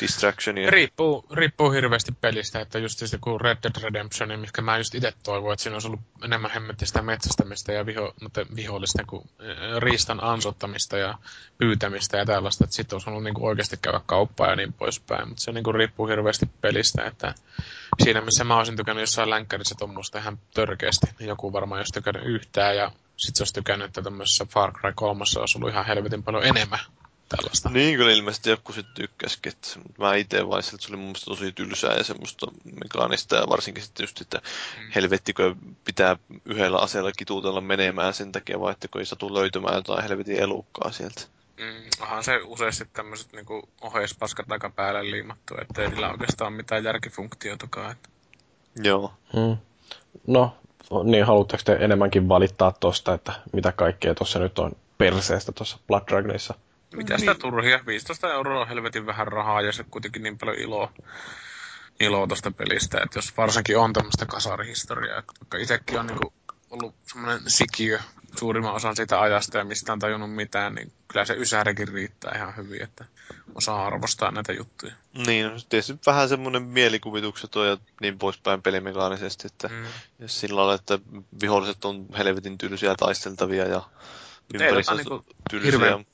distractionia. 0.00 0.70
Riippuu, 0.70 1.24
riippuu 1.32 1.70
hirveästi 1.70 2.12
pelistä, 2.12 2.60
että 2.60 2.78
just 2.78 2.98
se 2.98 3.18
kun 3.20 3.40
Red 3.40 3.58
Dead 3.62 3.82
Redemption, 3.82 4.40
mikä 4.40 4.62
mä 4.62 4.78
just 4.78 4.94
itse 4.94 5.12
toivoin, 5.22 5.52
että 5.52 5.62
siinä 5.62 5.74
olisi 5.74 5.88
ollut 5.88 6.00
enemmän 6.24 6.50
hemmettistä 6.50 7.02
metsästämistä 7.02 7.72
ja 7.72 7.86
viho, 7.86 8.14
vihollisten 8.56 9.06
kuin 9.06 9.30
riistan 9.78 10.24
ansottamista 10.24 10.98
ja 10.98 11.18
pyytämistä 11.58 12.16
ja 12.16 12.26
tällaista, 12.26 12.64
että 12.64 12.76
sitten 12.76 12.96
olisi 12.96 13.10
ollut 13.10 13.24
niin 13.24 13.34
kuin 13.34 13.48
oikeasti 13.48 13.76
käydä 13.82 14.00
kauppaa 14.06 14.50
ja 14.50 14.56
niin 14.56 14.72
poispäin, 14.72 15.28
mutta 15.28 15.42
se 15.42 15.52
niin 15.52 15.64
kuin 15.64 15.74
riippuu 15.74 16.06
hirveästi 16.06 16.29
pelistä, 16.60 17.04
että 17.04 17.34
siinä 18.02 18.20
missä 18.20 18.44
mä 18.44 18.56
olisin 18.56 18.76
tykännyt 18.76 19.02
jossain 19.02 19.30
länkkärissä 19.30 19.74
tuommoista 19.78 20.18
ihan 20.18 20.38
törkeästi, 20.54 21.06
niin 21.18 21.28
joku 21.28 21.52
varmaan 21.52 21.78
olisi 21.78 21.92
tykännyt 21.92 22.24
yhtään 22.26 22.76
ja 22.76 22.92
sit 23.16 23.36
se 23.36 23.42
olisi 23.42 23.54
tykännyt, 23.54 23.88
että 23.88 24.02
tämmöisessä 24.02 24.44
Far 24.44 24.72
Cry 24.72 24.92
3 24.94 25.24
olisi 25.38 25.58
ollut 25.58 25.70
ihan 25.70 25.86
helvetin 25.86 26.22
paljon 26.22 26.44
enemmän 26.44 26.78
tällaista. 27.36 27.70
Niin 27.70 27.96
kyllä 27.96 28.12
ilmeisesti 28.12 28.50
joku 28.50 28.72
sitten 28.72 28.94
tykkäsikin. 28.94 29.52
Että 29.52 29.68
mä 29.98 30.14
itse 30.14 30.48
vaan 30.48 30.60
että 30.60 30.70
se 30.70 30.88
oli 30.88 30.96
mun 30.96 31.06
mielestä 31.06 31.24
tosi 31.24 31.52
tylsää 31.52 31.94
ja 31.94 32.04
semmoista 32.04 32.46
mekaanista 32.82 33.36
ja 33.36 33.48
varsinkin 33.48 33.82
sitten 33.84 34.04
just, 34.04 34.20
että 34.20 34.38
mm. 34.38 34.90
helvettikö 34.94 35.54
pitää 35.84 36.16
yhdellä 36.44 36.78
aseella 36.78 37.12
kituutella 37.12 37.60
menemään 37.60 38.14
sen 38.14 38.32
takia, 38.32 38.60
vai 38.60 38.72
että 38.72 38.88
kun 38.88 39.00
ei 39.00 39.06
satu 39.06 39.34
löytymään 39.34 39.74
jotain 39.74 40.02
helvetin 40.02 40.40
elukkaa 40.40 40.92
sieltä. 40.92 41.20
Mm, 41.60 42.02
onhan 42.02 42.24
se 42.24 42.40
useasti 42.44 42.84
tämmöiset 42.92 43.32
niinku 43.32 43.68
oheispaskat 43.80 44.52
aika 44.52 44.70
päälle 44.70 45.10
liimattu, 45.10 45.54
ettei 45.60 45.88
niillä 45.88 46.10
oikeastaan 46.10 46.52
mitään 46.52 46.84
järkifunktiotakaan. 46.84 47.92
Että... 47.92 48.08
Joo. 48.82 49.12
Hmm. 49.32 49.56
No, 50.26 50.56
niin 51.04 51.24
haluatteko 51.24 51.62
te 51.64 51.76
enemmänkin 51.80 52.28
valittaa 52.28 52.72
tosta, 52.72 53.14
että 53.14 53.32
mitä 53.52 53.72
kaikkea 53.72 54.14
tuossa 54.14 54.38
nyt 54.38 54.58
on 54.58 54.72
perseestä 54.98 55.52
tuossa 55.52 55.78
Blood 55.86 56.02
Dragonissa? 56.08 56.54
Mitä 56.96 57.18
sitä 57.18 57.32
niin. 57.32 57.40
turhia? 57.40 57.80
15 57.86 58.32
euroa 58.32 58.60
on 58.60 58.68
helvetin 58.68 59.06
vähän 59.06 59.28
rahaa 59.28 59.62
ja 59.62 59.72
se 59.72 59.84
kuitenkin 59.90 60.22
niin 60.22 60.38
paljon 60.38 60.58
iloa, 60.58 60.92
iloa 62.00 62.26
tuosta 62.26 62.50
pelistä, 62.50 63.00
että 63.04 63.18
jos 63.18 63.36
varsinkin 63.36 63.78
on 63.78 63.92
tämmöistä 63.92 64.26
kasarihistoriaa, 64.26 65.18
että 65.18 65.32
vaikka 65.40 65.58
itsekin 65.58 66.00
on 66.00 66.06
niinku 66.06 66.32
ollut 66.70 66.94
semmoinen 67.02 67.40
sikiö 67.46 67.98
suurimman 68.38 68.74
osan 68.74 68.96
siitä 68.96 69.20
ajasta 69.20 69.58
ja 69.58 69.64
mistä 69.64 69.92
on 69.92 69.98
tajunnut 69.98 70.34
mitään, 70.34 70.74
niin 70.74 70.92
kyllä 71.08 71.24
se 71.24 71.34
ysärikin 71.34 71.88
riittää 71.88 72.32
ihan 72.36 72.56
hyvin, 72.56 72.82
että 72.82 73.04
osaa 73.54 73.86
arvostaa 73.86 74.30
näitä 74.30 74.52
juttuja. 74.52 74.92
Niin, 75.26 75.46
no, 75.46 75.52
tietysti 75.68 75.98
vähän 76.06 76.28
semmoinen 76.28 76.62
mielikuvitukset 76.62 77.56
on 77.56 77.68
ja 77.68 77.76
niin 78.00 78.18
poispäin 78.18 78.62
pelimekaanisesti, 78.62 79.46
että 79.46 79.68
mm. 79.68 79.84
jos 80.18 80.40
sillä 80.40 80.56
lailla, 80.56 80.74
että 80.74 80.98
viholliset 81.42 81.84
on 81.84 82.06
helvetin 82.18 82.58
tylsiä 82.58 82.94
taisteltavia 82.98 83.66
ja 83.66 83.82
ympäristöt 84.54 84.96
niinku 84.96 85.24
tylsiä. 85.50 85.70
Hirveän 85.70 86.06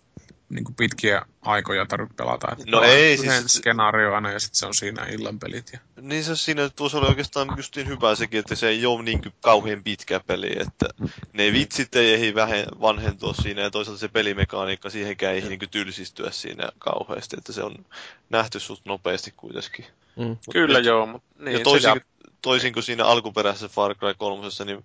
niin 0.48 0.64
kuin 0.64 0.74
pitkiä 0.74 1.22
aikoja 1.42 1.86
tarvitse 1.86 2.14
pelata. 2.16 2.48
Että 2.52 2.64
no 2.70 2.82
ei, 2.82 3.18
siis... 3.18 3.44
skenaario 3.46 4.14
aina 4.14 4.30
ja 4.30 4.40
sitten 4.40 4.58
se 4.58 4.66
on 4.66 4.74
siinä 4.74 5.06
illan 5.06 5.38
pelit. 5.38 5.72
Ja... 5.72 5.78
Niin 6.00 6.24
se 6.24 6.36
siinä, 6.36 6.64
että 6.64 6.76
tuossa 6.76 6.98
oli 6.98 7.06
oikeastaan 7.06 7.48
just 7.56 7.76
niin 7.76 7.88
hyvä 7.88 8.14
sekin, 8.14 8.40
että 8.40 8.54
se 8.54 8.68
ei 8.68 8.86
ole 8.86 9.02
niin 9.02 9.20
kauhean 9.40 9.82
pitkä 9.82 10.20
peli, 10.26 10.52
että 10.60 10.86
ne 11.32 11.52
vitsit 11.52 11.96
ei 11.96 12.14
ehdi 12.14 12.34
vähen, 12.34 12.66
vanhentua 12.80 13.34
siinä 13.34 13.62
ja 13.62 13.70
toisaalta 13.70 14.00
se 14.00 14.08
pelimekaniikka 14.08 14.90
siihenkään 14.90 15.34
ei 15.34 15.40
niin 15.40 15.70
tylsistyä 15.70 16.30
siinä 16.30 16.68
kauheasti, 16.78 17.36
että 17.38 17.52
se 17.52 17.62
on 17.62 17.86
nähty 18.30 18.60
suht 18.60 18.82
nopeasti 18.84 19.34
kuitenkin. 19.36 19.86
Mm. 20.16 20.36
Kyllä 20.52 20.78
nyt, 20.78 20.86
joo, 20.86 21.06
mutta 21.06 21.28
niin, 21.38 21.58
ja 21.58 21.64
toisin, 21.64 21.92
se 21.94 22.00
toisin 22.42 22.72
kuin 22.72 22.82
siinä 22.82 23.04
alkuperäisessä 23.04 23.68
Far 23.68 23.94
Cry 23.94 24.14
3, 24.14 24.48
niin 24.64 24.84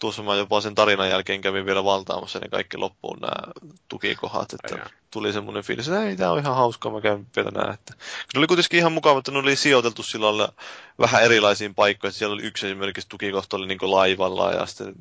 tuossa 0.00 0.22
mä 0.22 0.34
jopa 0.34 0.60
sen 0.60 0.74
tarinan 0.74 1.08
jälkeen 1.08 1.40
kävin 1.40 1.66
vielä 1.66 1.84
valtaamassa 1.84 2.38
ne 2.38 2.48
kaikki 2.48 2.76
loppuun 2.76 3.18
nämä 3.20 3.52
tukikohat, 3.88 4.52
että 4.52 4.74
Aja. 4.74 4.90
tuli 5.10 5.32
semmoinen 5.32 5.62
fiilis, 5.62 5.88
että 5.88 6.04
ei, 6.04 6.16
tää 6.16 6.32
on 6.32 6.38
ihan 6.38 6.54
hauskaa, 6.54 6.92
mä 6.92 7.00
käyn 7.00 7.26
vielä 7.36 7.50
nää. 7.50 7.74
Että... 7.74 7.94
Ne 8.34 8.38
oli 8.38 8.46
kuitenkin 8.46 8.78
ihan 8.78 8.92
mukava, 8.92 9.18
että 9.18 9.30
ne 9.30 9.38
oli 9.38 9.56
sijoiteltu 9.56 10.02
sillä 10.02 10.26
lailla 10.26 10.52
vähän 10.98 11.22
erilaisiin 11.24 11.74
paikkoihin. 11.74 12.18
Siellä 12.18 12.34
oli 12.34 12.42
yksi 12.42 12.66
esimerkiksi 12.66 13.08
tukikohta 13.08 13.56
oli 13.56 13.66
niin 13.66 13.78
laivalla 13.82 14.52
ja 14.52 14.66
sitten 14.66 14.94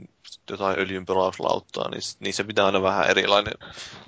jotain 0.49 0.80
öljynpelauslauttaa, 0.80 1.89
niin, 1.89 2.01
niin 2.19 2.34
se 2.34 2.43
pitää 2.43 2.65
aina 2.65 2.81
vähän 2.81 3.09
erilainen 3.09 3.53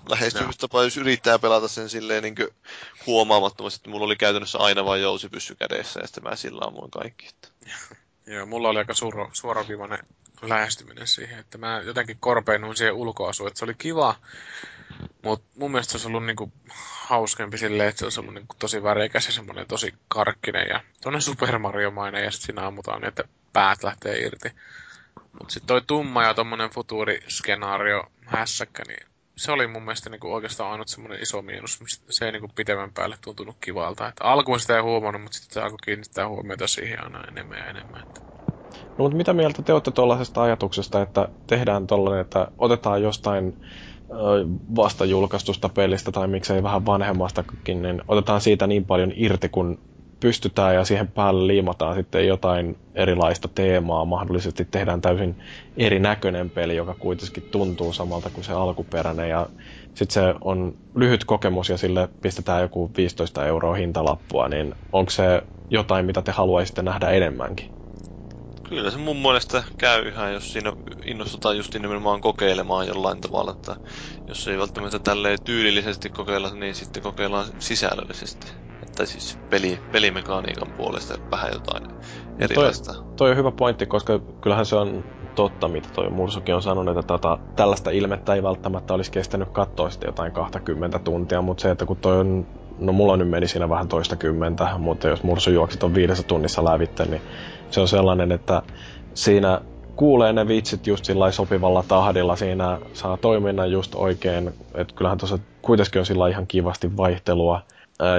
lähestymistapa, 0.09 0.83
jos 0.83 0.97
yrittää 0.97 1.39
pelata 1.39 1.67
sen 1.67 1.89
silleen 1.89 2.23
niin 2.23 2.35
huomaamattomasti, 3.07 3.77
että 3.77 3.89
mulla 3.89 4.05
oli 4.05 4.15
käytännössä 4.15 4.57
aina 4.57 4.85
vain 4.85 5.01
jousipyssy 5.01 5.55
kädessä 5.55 5.99
ja 5.99 6.07
sitten 6.07 6.23
mä 6.23 6.35
sillä 6.35 6.65
ammuin 6.67 6.91
kaikki. 6.91 7.27
Että... 7.27 7.47
Joo, 8.33 8.45
mulla 8.45 8.69
oli 8.69 8.79
aika 8.79 8.93
suora, 8.93 9.29
suoraviivainen 9.33 9.99
lähestyminen 10.41 11.07
siihen, 11.07 11.39
että 11.39 11.57
mä 11.57 11.81
jotenkin 11.85 12.17
korpeinuin 12.19 12.75
siihen 12.75 12.93
ulkoasuun, 12.93 13.47
että 13.47 13.59
se 13.59 13.65
oli 13.65 13.73
kiva, 13.73 14.15
mutta 15.23 15.47
mun 15.59 15.71
mielestä 15.71 15.91
se 15.91 15.97
olisi 15.97 16.07
ollut 16.07 16.25
niinku 16.25 16.51
hauskempi 17.07 17.57
silleen, 17.57 17.89
että 17.89 17.99
se 17.99 18.05
olisi 18.05 18.19
ollut 18.19 18.33
niinku 18.33 18.55
tosi 18.59 18.83
värikäs 18.83 19.25
ja 19.25 19.31
semmoinen 19.31 19.67
tosi 19.67 19.93
karkkinen 20.07 20.67
ja 20.69 20.81
tuonne 21.01 21.21
Super 21.21 21.59
Mario-mainen 21.59 22.23
ja 22.23 22.31
sitten 22.31 22.45
siinä 22.45 22.67
ammutaan, 22.67 23.05
että 23.05 23.23
päät 23.53 23.83
lähtee 23.83 24.19
irti. 24.19 24.51
Mutta 25.15 25.53
sitten 25.53 25.67
toi 25.67 25.81
tumma 25.81 26.23
ja 26.23 26.33
tommonen 26.33 26.69
futuuriskenaario 26.69 28.03
hässäkkä, 28.25 28.83
niin 28.87 29.07
se 29.35 29.51
oli 29.51 29.67
mun 29.67 29.83
mielestä 29.83 30.09
niinku 30.09 30.33
oikeastaan 30.33 30.71
ainut 30.71 30.87
semmoinen 30.87 31.21
iso 31.21 31.41
miinus, 31.41 31.81
mistä 31.81 32.05
se 32.09 32.25
ei 32.25 32.31
niinku 32.31 32.47
pitemmän 32.55 32.93
päälle 32.93 33.17
tuntunut 33.21 33.57
kivalta. 33.61 34.07
Että 34.07 34.23
alkuun 34.23 34.59
sitä 34.59 34.75
ei 34.75 34.81
huomannut, 34.81 35.21
mutta 35.21 35.37
sitten 35.37 35.53
se 35.53 35.61
alkoi 35.61 35.77
kiinnittää 35.83 36.27
huomiota 36.27 36.67
siihen 36.67 37.03
aina 37.03 37.23
enemmän 37.27 37.57
ja 37.57 37.65
enemmän. 37.65 38.01
Että... 38.01 38.50
No 38.97 39.03
mutta 39.03 39.17
mitä 39.17 39.33
mieltä 39.33 39.61
te 39.63 39.73
olette 39.73 39.91
tuollaisesta 39.91 40.41
ajatuksesta, 40.41 41.01
että 41.01 41.27
tehdään 41.47 41.87
tollainen, 41.87 42.21
että 42.21 42.47
otetaan 42.57 43.01
jostain 43.01 43.59
vasta 44.75 45.05
julkaistusta 45.05 45.69
pelistä 45.69 46.11
tai 46.11 46.27
miksei 46.27 46.63
vähän 46.63 46.85
vanhemmastakin, 46.85 47.81
niin 47.81 48.01
otetaan 48.07 48.41
siitä 48.41 48.67
niin 48.67 48.85
paljon 48.85 49.11
irti, 49.15 49.49
kun 49.49 49.81
pystytään 50.19 50.75
ja 50.75 50.85
siihen 50.85 51.11
päälle 51.11 51.47
liimataan 51.47 51.95
sitten 51.95 52.27
jotain 52.27 52.79
erilaista 52.95 53.47
teemaa. 53.55 54.05
Mahdollisesti 54.05 54.65
tehdään 54.65 55.01
täysin 55.01 55.37
erinäköinen 55.77 56.49
peli, 56.49 56.75
joka 56.75 56.95
kuitenkin 56.95 57.43
tuntuu 57.51 57.93
samalta 57.93 58.29
kuin 58.29 58.43
se 58.43 58.53
alkuperäinen 58.53 59.29
ja 59.29 59.49
sitten 59.95 60.13
se 60.13 60.33
on 60.41 60.73
lyhyt 60.95 61.25
kokemus 61.25 61.69
ja 61.69 61.77
sille 61.77 62.09
pistetään 62.21 62.61
joku 62.61 62.91
15 62.97 63.45
euroa 63.45 63.75
hintalappua, 63.75 64.47
niin 64.49 64.75
onko 64.91 65.09
se 65.09 65.41
jotain, 65.69 66.05
mitä 66.05 66.21
te 66.21 66.31
haluaisitte 66.31 66.81
nähdä 66.81 67.09
enemmänkin? 67.09 67.80
Kyllä 68.71 68.91
se 68.91 68.97
mun 68.97 69.21
mielestä 69.21 69.63
käy 69.77 70.07
ihan, 70.07 70.33
jos 70.33 70.53
siinä 70.53 70.73
innostutaan 71.05 71.57
just 71.57 71.73
nimenomaan 71.73 72.21
kokeilemaan 72.21 72.87
jollain 72.87 73.21
tavalla, 73.21 73.51
että 73.51 73.75
jos 74.27 74.47
ei 74.47 74.57
välttämättä 74.57 74.99
tälleen 74.99 75.37
tyylillisesti 75.43 76.09
kokeilla, 76.09 76.55
niin 76.55 76.75
sitten 76.75 77.03
kokeillaan 77.03 77.47
sisällöllisesti. 77.59 78.51
Että 78.83 79.05
siis 79.05 79.39
peli, 79.49 79.79
pelimekaniikan 79.91 80.73
puolesta 80.77 81.13
vähän 81.31 81.51
jotain 81.53 81.81
erilaista. 82.39 82.93
Toi, 82.93 83.03
toi 83.15 83.31
on 83.31 83.37
hyvä 83.37 83.51
pointti, 83.51 83.85
koska 83.85 84.19
kyllähän 84.41 84.65
se 84.65 84.75
on 84.75 85.03
totta, 85.35 85.67
mitä 85.67 85.89
toi 85.93 86.09
Mursukin 86.09 86.55
on 86.55 86.61
sanonut, 86.61 86.97
että 86.97 87.07
tota, 87.07 87.37
tällaista 87.55 87.91
ilmettä 87.91 88.33
ei 88.33 88.43
välttämättä 88.43 88.93
olisi 88.93 89.11
kestänyt 89.11 89.49
katsoa 89.53 89.89
sitten 89.89 90.07
jotain 90.07 90.31
20 90.31 90.99
tuntia, 90.99 91.41
mutta 91.41 91.61
se, 91.61 91.71
että 91.71 91.85
kun 91.85 91.97
toi 91.97 92.19
on, 92.19 92.47
no 92.79 92.93
mulla 92.93 93.17
nyt 93.17 93.29
meni 93.29 93.47
siinä 93.47 93.69
vähän 93.69 93.87
toista 93.87 94.15
kymmentä, 94.15 94.77
mutta 94.77 95.07
jos 95.07 95.23
Mursu 95.23 95.51
juoksit 95.51 95.83
on 95.83 95.93
viidessä 95.95 96.23
tunnissa 96.23 96.65
lävitte, 96.65 97.05
niin 97.05 97.21
se 97.71 97.81
on 97.81 97.87
sellainen, 97.87 98.31
että 98.31 98.61
siinä 99.13 99.61
kuulee 99.95 100.33
ne 100.33 100.47
vitsit 100.47 100.87
just 100.87 101.05
sillä 101.05 101.31
sopivalla 101.31 101.83
tahdilla, 101.87 102.35
siinä 102.35 102.79
saa 102.93 103.17
toiminnan 103.17 103.71
just 103.71 103.95
oikein, 103.95 104.47
että 104.75 104.95
kyllähän 104.95 105.17
tuossa 105.17 105.39
kuitenkin 105.61 105.99
on 105.99 106.05
sillä 106.05 106.27
ihan 106.27 106.47
kivasti 106.47 106.97
vaihtelua, 106.97 107.61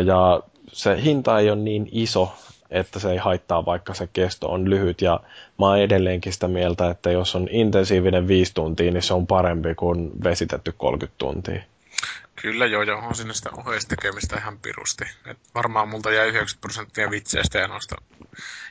ja 0.04 0.40
se 0.72 1.02
hinta 1.04 1.38
ei 1.38 1.50
ole 1.50 1.58
niin 1.58 1.88
iso, 1.92 2.32
että 2.70 2.98
se 2.98 3.10
ei 3.10 3.16
haittaa, 3.16 3.66
vaikka 3.66 3.94
se 3.94 4.08
kesto 4.12 4.48
on 4.48 4.70
lyhyt. 4.70 5.02
Ja 5.02 5.20
mä 5.58 5.66
oon 5.66 5.78
edelleenkin 5.78 6.32
sitä 6.32 6.48
mieltä, 6.48 6.90
että 6.90 7.10
jos 7.10 7.36
on 7.36 7.48
intensiivinen 7.50 8.28
viisi 8.28 8.54
tuntia, 8.54 8.92
niin 8.92 9.02
se 9.02 9.14
on 9.14 9.26
parempi 9.26 9.74
kuin 9.74 10.10
vesitetty 10.24 10.74
30 10.78 11.14
tuntia. 11.18 11.62
Kyllä 12.36 12.66
joo, 12.66 12.82
ja 12.82 12.96
on 12.96 13.14
sinne 13.14 13.34
sitä 13.34 13.50
oheistekemistä 13.56 14.36
ihan 14.36 14.59
pirusti. 14.59 15.04
Et 15.26 15.38
varmaan 15.54 15.88
multa 15.88 16.12
jäi 16.12 16.28
90 16.28 16.60
prosenttia 16.60 17.10
vitseistä 17.10 17.59
ja 17.59 17.68
noista 17.68 17.96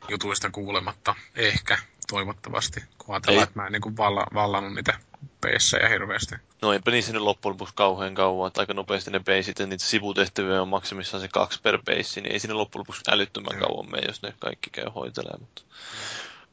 jutuista 0.09 0.49
kuulematta. 0.49 1.15
Ehkä, 1.35 1.77
toivottavasti, 2.07 2.83
kun 2.97 3.15
ajatellaan, 3.15 3.43
että 3.43 3.59
mä 3.59 3.65
en 3.65 3.71
niin 3.71 3.97
valla, 3.97 4.25
vallannut 4.33 4.73
niitä 4.73 4.99
peissejä 5.41 5.89
hirveästi. 5.89 6.35
No 6.61 6.73
eipä 6.73 6.91
niissä 6.91 7.13
nyt 7.13 7.21
loppujen 7.21 7.53
lopuksi 7.53 7.73
kauhean 7.75 8.15
kauan, 8.15 8.47
että 8.47 8.61
aika 8.61 8.73
nopeasti 8.73 9.11
ne 9.11 9.19
beisit 9.19 9.59
ja 9.59 9.67
niitä 9.67 9.83
sivutehtäviä 9.83 10.61
on 10.61 10.67
maksimissaan 10.67 11.21
se 11.21 11.27
kaksi 11.27 11.61
per 11.61 11.79
peissi, 11.85 12.21
niin 12.21 12.33
ei 12.33 12.39
sinne 12.39 12.53
loppujen 12.53 12.79
lopuksi 12.79 13.01
älyttömän 13.11 13.59
kauan 13.59 13.91
mene, 13.91 14.07
jos 14.07 14.21
ne 14.21 14.33
kaikki 14.39 14.69
käy 14.69 14.85
hoitelemaan. 14.95 15.41
Mutta... 15.41 15.61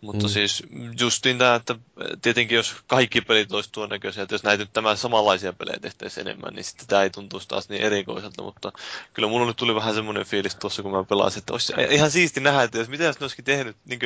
Mutta 0.01 0.27
mm. 0.27 0.29
siis 0.29 0.63
justiin 1.01 1.39
tämä, 1.39 1.55
että 1.55 1.77
tietenkin 2.23 2.57
jos 2.57 2.77
kaikki 2.87 3.21
pelit 3.21 3.53
olisi 3.53 3.73
tuon 3.73 3.89
näköisiä, 3.89 4.23
että 4.23 4.35
jos 4.35 4.43
näitä 4.43 4.63
nyt 4.63 4.73
tämän 4.73 4.97
samanlaisia 4.97 5.53
pelejä 5.53 5.79
tehtäisiin 5.81 6.29
enemmän, 6.29 6.55
niin 6.55 6.65
sitten 6.65 6.87
tämä 6.87 7.03
ei 7.03 7.11
tuntuisi 7.11 7.49
taas 7.49 7.69
niin 7.69 7.83
erikoiselta, 7.83 8.43
mutta 8.43 8.73
kyllä 9.15 9.29
mulla 9.29 9.47
nyt 9.47 9.57
tuli 9.57 9.75
vähän 9.75 9.95
semmoinen 9.95 10.27
fiilis 10.27 10.55
tuossa, 10.55 10.83
kun 10.83 10.93
mä 10.93 11.05
pelasin, 11.05 11.39
että 11.39 11.53
olisi 11.53 11.73
ihan 11.91 12.11
siisti 12.11 12.41
nähdä, 12.41 12.63
että 12.63 12.79
jos 12.79 12.89
mitä 12.89 13.05
jos 13.05 13.21
ne 13.21 13.25
olisikin 13.25 13.45
tehnyt 13.45 13.77
niin 13.85 14.01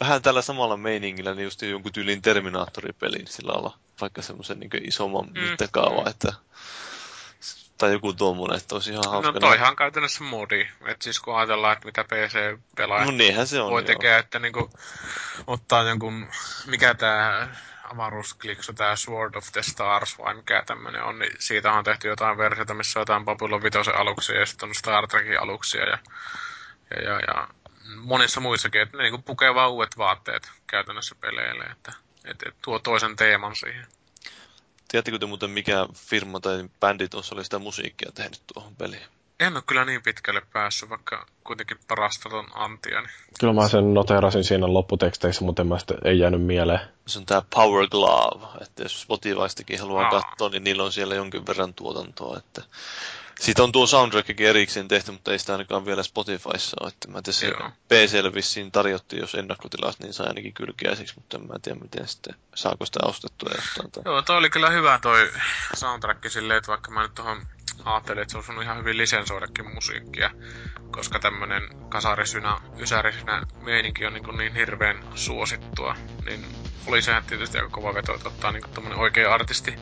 vähän 0.00 0.22
tällä 0.22 0.42
samalla 0.42 0.76
meiningillä, 0.76 1.34
niin 1.34 1.44
just 1.44 1.62
jonkun 1.62 1.92
tyylin 1.92 2.22
Terminaattori-pelin 2.22 3.26
sillä 3.26 3.52
olla 3.52 3.78
vaikka 4.00 4.22
semmoisen 4.22 4.60
niin 4.60 4.88
isomman 4.88 5.26
mm. 5.26 5.40
mittakaavan, 5.40 6.08
että 6.08 6.32
tai 7.78 7.92
joku 7.92 8.12
tuommoinen, 8.12 8.58
että 8.58 8.74
olisi 8.74 8.90
ihan 8.90 9.10
hauska. 9.10 9.32
No 9.32 9.40
toihan 9.40 9.76
käytännössä 9.76 10.24
modi. 10.24 10.68
Että 10.86 11.04
siis 11.04 11.20
kun 11.20 11.36
ajatellaan, 11.36 11.72
että 11.72 11.86
mitä 11.86 12.04
PC-pelaaja 12.04 13.04
no, 13.04 13.10
niinhän 13.10 13.46
se 13.46 13.60
on, 13.60 13.70
voi 13.70 13.84
tekee, 13.84 14.18
että 14.18 14.38
niinku 14.38 14.70
ottaa 15.46 15.82
jonkun, 15.82 16.28
mikä 16.66 16.94
tämä 16.94 17.48
avaruuskliksu, 17.84 18.72
tämä 18.72 18.96
Sword 18.96 19.34
of 19.34 19.52
the 19.52 19.62
Stars 19.62 20.18
vai 20.18 20.34
mikä 20.34 20.62
tämmöinen 20.66 21.02
on, 21.02 21.18
niin 21.18 21.32
siitä 21.38 21.72
on 21.72 21.84
tehty 21.84 22.08
jotain 22.08 22.38
versiota, 22.38 22.74
missä 22.74 22.98
on 22.98 23.02
jotain 23.02 23.24
Babylon 23.24 23.62
5 23.62 23.90
aluksia 23.90 24.40
ja 24.40 24.46
sitten 24.46 24.68
on 24.68 24.74
Star 24.74 25.08
Trekin 25.08 25.40
aluksia 25.40 25.84
ja, 25.84 25.98
ja, 26.90 27.02
ja, 27.02 27.20
ja 27.26 27.48
monissa 27.96 28.40
muissakin, 28.40 28.80
että 28.80 28.96
ne 28.96 29.02
niinku 29.02 29.18
pukee 29.18 29.54
vaan 29.54 29.70
uudet 29.70 29.98
vaatteet 29.98 30.50
käytännössä 30.66 31.14
peleille, 31.20 31.64
että, 31.64 31.92
että, 32.24 32.48
että 32.48 32.60
tuo 32.62 32.78
toisen 32.78 33.16
teeman 33.16 33.56
siihen. 33.56 33.86
Tiedättekö 34.88 35.18
te 35.18 35.26
muuten 35.26 35.50
mikä 35.50 35.86
firma 35.94 36.40
tai 36.40 36.68
bändi 36.80 37.08
tuossa 37.08 37.34
oli 37.34 37.44
sitä 37.44 37.58
musiikkia 37.58 38.12
tehnyt 38.14 38.40
tuohon 38.54 38.76
peliin? 38.76 39.02
En 39.40 39.54
ole 39.54 39.62
kyllä 39.66 39.84
niin 39.84 40.02
pitkälle 40.02 40.42
päässyt, 40.52 40.90
vaikka 40.90 41.26
kuitenkin 41.44 41.78
parasta 41.88 42.28
on 42.28 42.46
Antia. 42.54 43.00
Niin... 43.00 43.10
Kyllä 43.40 43.52
mä 43.52 43.68
sen 43.68 43.94
noterasin 43.94 44.44
siinä 44.44 44.72
lopputeksteissä, 44.72 45.44
mutta 45.44 45.62
en 45.62 45.68
mä 45.68 45.78
sitä, 45.78 45.94
ei 46.04 46.18
jäänyt 46.18 46.42
mieleen. 46.42 46.80
Se 47.06 47.18
on 47.18 47.26
tää 47.26 47.42
Power 47.54 47.88
Glove, 47.88 48.46
että 48.60 48.82
jos 48.82 49.02
Spotifystakin 49.02 49.80
haluaa 49.80 50.04
Aa. 50.04 50.20
katsoa, 50.20 50.48
niin 50.48 50.64
niillä 50.64 50.84
on 50.84 50.92
siellä 50.92 51.14
jonkin 51.14 51.46
verran 51.46 51.74
tuotantoa, 51.74 52.38
että 52.38 52.62
siitä 53.40 53.62
on 53.62 53.72
tuo 53.72 53.86
soundtrackikin 53.86 54.46
erikseen 54.46 54.88
tehty, 54.88 55.12
mutta 55.12 55.32
ei 55.32 55.38
sitä 55.38 55.52
ainakaan 55.52 55.86
vielä 55.86 56.02
Spotifyssa 56.02 56.76
ole. 56.80 56.88
Että 56.88 57.10
mä 57.10 57.22
tiedän, 57.22 57.72
PClle 57.88 58.34
vissiin 58.34 58.72
tarjottiin, 58.72 59.20
jos 59.20 59.34
ennakkotilaus, 59.34 59.98
niin 59.98 60.12
sai 60.12 60.26
ainakin 60.26 60.54
kylkiäiseksi, 60.54 61.14
mutta 61.14 61.36
en 61.36 61.46
mä 61.46 61.54
tiedä, 61.62 61.78
miten 61.80 62.08
sitten, 62.08 62.34
saako 62.54 62.86
sitä 62.86 63.00
ostettua 63.02 63.50
jostain. 63.54 63.90
Tai... 63.90 64.02
Joo, 64.04 64.22
toi 64.22 64.36
oli 64.36 64.50
kyllä 64.50 64.70
hyvä 64.70 64.98
toi 65.02 65.30
soundtrack 65.74 66.30
silleen, 66.30 66.58
että 66.58 66.68
vaikka 66.68 66.90
mä 66.90 67.02
nyt 67.02 67.14
tuohon 67.14 67.46
ajattelin, 67.84 68.22
että 68.22 68.32
se 68.32 68.38
olisi 68.38 68.62
ihan 68.62 68.78
hyvin 68.78 68.98
lisensoidakin 68.98 69.74
musiikkia, 69.74 70.30
koska 70.90 71.18
tämmönen 71.18 71.62
kasarisynä, 71.88 72.60
ysärisynä 72.78 73.42
meininki 73.60 74.06
on 74.06 74.12
niin, 74.12 74.38
niin 74.38 74.54
hirveän 74.54 75.04
suosittua, 75.14 75.96
niin 76.24 76.46
oli 76.86 77.02
sehän 77.02 77.24
tietysti 77.24 77.58
aika 77.58 77.70
kova 77.70 77.94
veto, 77.94 78.14
että 78.14 78.28
ottaa 78.28 78.52
niin 78.52 78.94
oikea 78.96 79.34
artisti 79.34 79.74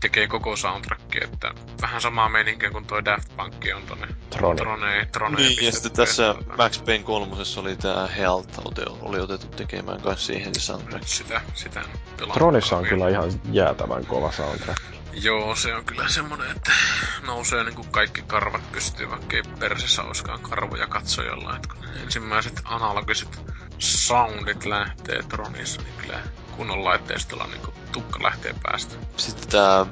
tekee 0.00 0.26
koko 0.26 0.56
soundtrackia, 0.56 1.24
että 1.24 1.54
vähän 1.82 2.00
samaa 2.00 2.28
meininkiä 2.28 2.70
kuin 2.70 2.84
toi 2.84 3.04
Daft 3.04 3.36
Punk 3.36 3.54
on 3.76 3.82
tonne 3.82 4.06
Trone. 4.30 4.56
Trone, 4.56 5.08
Trone 5.12 5.36
niin, 5.36 5.66
ja 5.66 5.72
sitten 5.72 5.92
tässä 5.92 6.34
tuota. 6.34 6.56
Max 6.56 6.84
Payne 6.84 7.04
kolmosessa 7.04 7.60
oli 7.60 7.76
tää 7.76 8.06
Health, 8.06 8.60
oli 9.02 9.20
otettu 9.20 9.46
tekemään 9.46 10.00
kanssa 10.00 10.26
siihen 10.26 10.54
se 10.54 10.60
soundtrack. 10.60 11.06
Sitä, 11.06 11.40
sitä 11.54 11.82
Tronissa 12.32 12.76
on 12.76 12.84
kyllä 12.84 13.08
ihan 13.08 13.32
jäätävän 13.52 14.06
kova 14.06 14.32
soundtrack. 14.32 14.97
Joo, 15.12 15.56
se 15.56 15.74
on 15.74 15.84
kyllä 15.84 16.08
semmonen, 16.08 16.50
että 16.50 16.72
nousee 17.26 17.64
niinku 17.64 17.84
kaikki 17.90 18.22
karvat 18.22 18.72
pystyy, 18.72 19.10
vaikka 19.10 19.36
ei 19.36 19.42
persessä 19.58 20.02
olisikaan 20.02 20.40
karvoja 20.40 20.86
katsojalla. 20.86 21.56
Että 21.56 21.68
kun 21.68 21.84
ensimmäiset 22.02 22.60
analogiset 22.64 23.40
soundit 23.78 24.64
lähtee 24.64 25.22
Tronissa, 25.22 25.82
niin 25.82 25.94
kyllä 26.02 26.20
kunnon 26.56 26.84
laitteistolla 26.84 27.46
niin 27.46 27.62
tukka 27.92 28.22
lähtee 28.22 28.54
päästä. 28.62 28.94
Sitten 29.16 29.48
tää, 29.48 29.86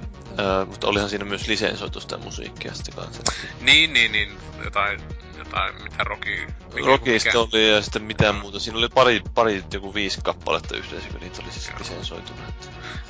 mutta 0.66 0.86
olihan 0.86 1.08
siinä 1.10 1.24
myös 1.24 1.48
lisensoitu 1.48 2.00
sitä 2.00 2.16
musiikkia 2.16 2.74
sitten 2.74 2.94
kanssa. 2.94 3.22
Niin, 3.60 3.92
niin, 3.92 4.12
niin. 4.12 4.38
Jotain, 4.64 5.00
jotain 5.38 5.82
mitä 5.82 6.04
Rocky... 6.04 6.46
Rockista 6.86 7.38
oli 7.38 7.70
ja 7.70 7.82
sitten 7.82 8.02
mitään 8.02 8.34
muuta. 8.34 8.58
Siinä 8.58 8.78
oli 8.78 8.88
pari, 8.88 9.22
pari 9.34 9.64
joku 9.72 9.94
viisi 9.94 10.20
kappaletta 10.22 10.76
yhteensä, 10.76 11.08
kun 11.08 11.20
niitä 11.20 11.42
oli 11.42 11.52
siis 11.52 11.70
lisensoituna. 11.78 12.42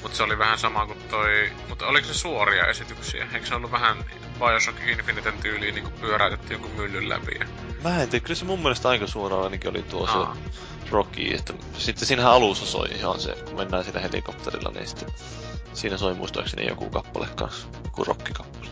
Mutta 0.06 0.16
se 0.16 0.22
oli 0.22 0.38
vähän 0.38 0.58
sama 0.58 0.86
kuin 0.86 0.98
toi... 1.10 1.52
Mutta 1.68 1.86
oliko 1.86 2.06
se 2.06 2.14
suoria 2.14 2.66
esityksiä? 2.66 3.28
Eikö 3.34 3.46
se 3.46 3.54
ollut 3.54 3.70
vähän 3.70 4.04
Bioshock 4.38 4.78
Infiniten 4.88 5.34
tyyliin 5.42 5.74
niin 5.74 5.92
pyöräytetty 6.00 6.52
joku 6.52 6.68
myllyn 6.76 7.08
läpi? 7.08 7.32
Ja... 7.40 7.46
Mä 7.84 8.02
en 8.02 8.08
tiedä, 8.08 8.22
kyllä 8.22 8.38
se 8.38 8.44
mun 8.44 8.60
mielestä 8.60 8.88
aika 8.88 9.06
suoraan 9.06 9.44
ainakin 9.44 9.70
oli 9.70 9.82
tuo 9.82 10.06
Aa. 10.06 10.34
se 10.34 10.90
Rocky. 10.90 11.34
Että 11.34 11.52
sitten 11.78 12.08
siinähän 12.08 12.32
alussa 12.32 12.66
soi 12.66 12.88
ihan 12.88 13.20
se, 13.20 13.32
kun 13.44 13.56
mennään 13.56 13.84
siinä 13.84 14.00
helikopterilla, 14.00 14.70
niin 14.70 14.86
sitten 14.86 15.08
siinä 15.72 15.96
soi 15.96 16.14
muistaakseni 16.14 16.68
joku 16.68 16.90
kappale 16.90 17.28
kanssa, 17.36 17.66
joku 17.84 18.04
rockikappale. 18.04 18.70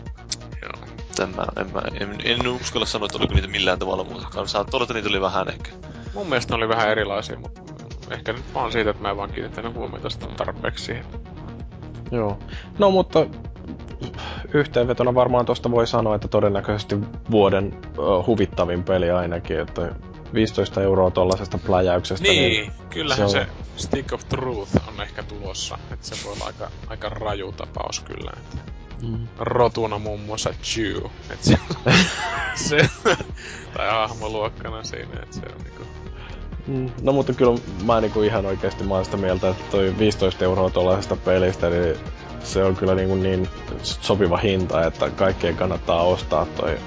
Joo. 0.61 0.87
En, 1.23 1.35
mä, 1.35 1.45
en, 1.57 1.71
mä, 1.73 1.81
en, 1.99 2.17
en 2.23 2.47
uskalla 2.47 2.85
sanoa, 2.85 3.05
että 3.05 3.17
oliko 3.17 3.33
niitä 3.33 3.47
millään 3.47 3.79
tavalla 3.79 4.03
muuta. 4.03 4.45
Saattaa 4.45 4.77
olla, 4.77 4.83
että 4.83 4.93
niitä 4.93 5.09
oli 5.09 5.21
vähän 5.21 5.49
ehkä. 5.49 5.71
Mun 6.13 6.27
mielestä 6.29 6.53
ne 6.53 6.57
oli 6.57 6.69
vähän 6.69 6.89
erilaisia, 6.89 7.39
mutta 7.39 7.74
ehkä 8.11 8.33
nyt 8.33 8.53
vaan 8.53 8.71
siitä, 8.71 8.89
että 8.89 9.01
mä 9.01 9.09
en 9.09 9.17
vaan 9.17 9.31
kiinnittänyt 9.31 9.73
huomiota 9.73 10.09
sitä 10.09 10.27
tarpeeksi 10.37 10.85
siihen. 10.85 11.05
Joo. 12.11 12.39
No 12.79 12.91
mutta 12.91 13.25
yhteenvetona 14.53 15.15
varmaan 15.15 15.45
tuosta 15.45 15.71
voi 15.71 15.87
sanoa, 15.87 16.15
että 16.15 16.27
todennäköisesti 16.27 16.95
vuoden 17.31 17.73
uh, 17.97 18.27
huvittavin 18.27 18.83
peli 18.83 19.11
ainakin, 19.11 19.59
että 19.59 19.95
15 20.33 20.81
euroa 20.81 21.11
tollasesta 21.11 21.57
pläjäyksestä. 21.57 22.27
Niin, 22.27 22.41
niin 22.41 22.71
kyllähän 22.89 23.29
se, 23.29 23.39
on... 23.39 23.45
se 23.45 23.51
Stick 23.77 24.13
of 24.13 24.25
Truth 24.29 24.71
on 24.87 25.01
ehkä 25.01 25.23
tulossa. 25.23 25.77
Että 25.91 26.05
se 26.05 26.25
voi 26.25 26.33
olla 26.33 26.45
aika, 26.45 26.71
aika 26.87 27.09
raju 27.09 27.51
tapaus 27.51 27.99
kyllä. 27.99 28.31
Että 28.37 28.57
mm. 29.01 29.27
Rotuna 29.39 29.99
muun 29.99 30.19
muassa 30.19 30.49
Jew. 30.49 31.05
Että 31.29 31.45
se, 31.45 31.57
se, 32.69 32.89
tai 33.73 33.89
hahmoluokkana 33.89 34.83
siinä, 34.83 35.19
että 35.23 35.35
se 35.35 35.41
on 35.55 35.63
niinku... 35.63 35.84
Mm. 36.67 36.89
No 37.01 37.11
mutta 37.11 37.33
kyllä 37.33 37.59
mä 37.85 38.01
niinku 38.01 38.21
ihan 38.21 38.45
oikeasti 38.45 38.83
mä 38.83 39.03
sitä 39.03 39.17
mieltä, 39.17 39.49
että 39.49 39.63
toi 39.71 39.95
15 39.99 40.45
euroa 40.45 40.69
tuollaisesta 40.69 41.15
pelistä, 41.15 41.69
niin 41.69 41.95
se 42.43 42.63
on 42.63 42.75
kyllä 42.75 42.95
niin, 42.95 43.23
niin 43.23 43.49
sopiva 43.81 44.37
hinta, 44.37 44.85
että 44.85 45.09
kaikkeen 45.09 45.55
kannattaa 45.55 46.03
ostaa 46.03 46.45
toi 46.45 46.77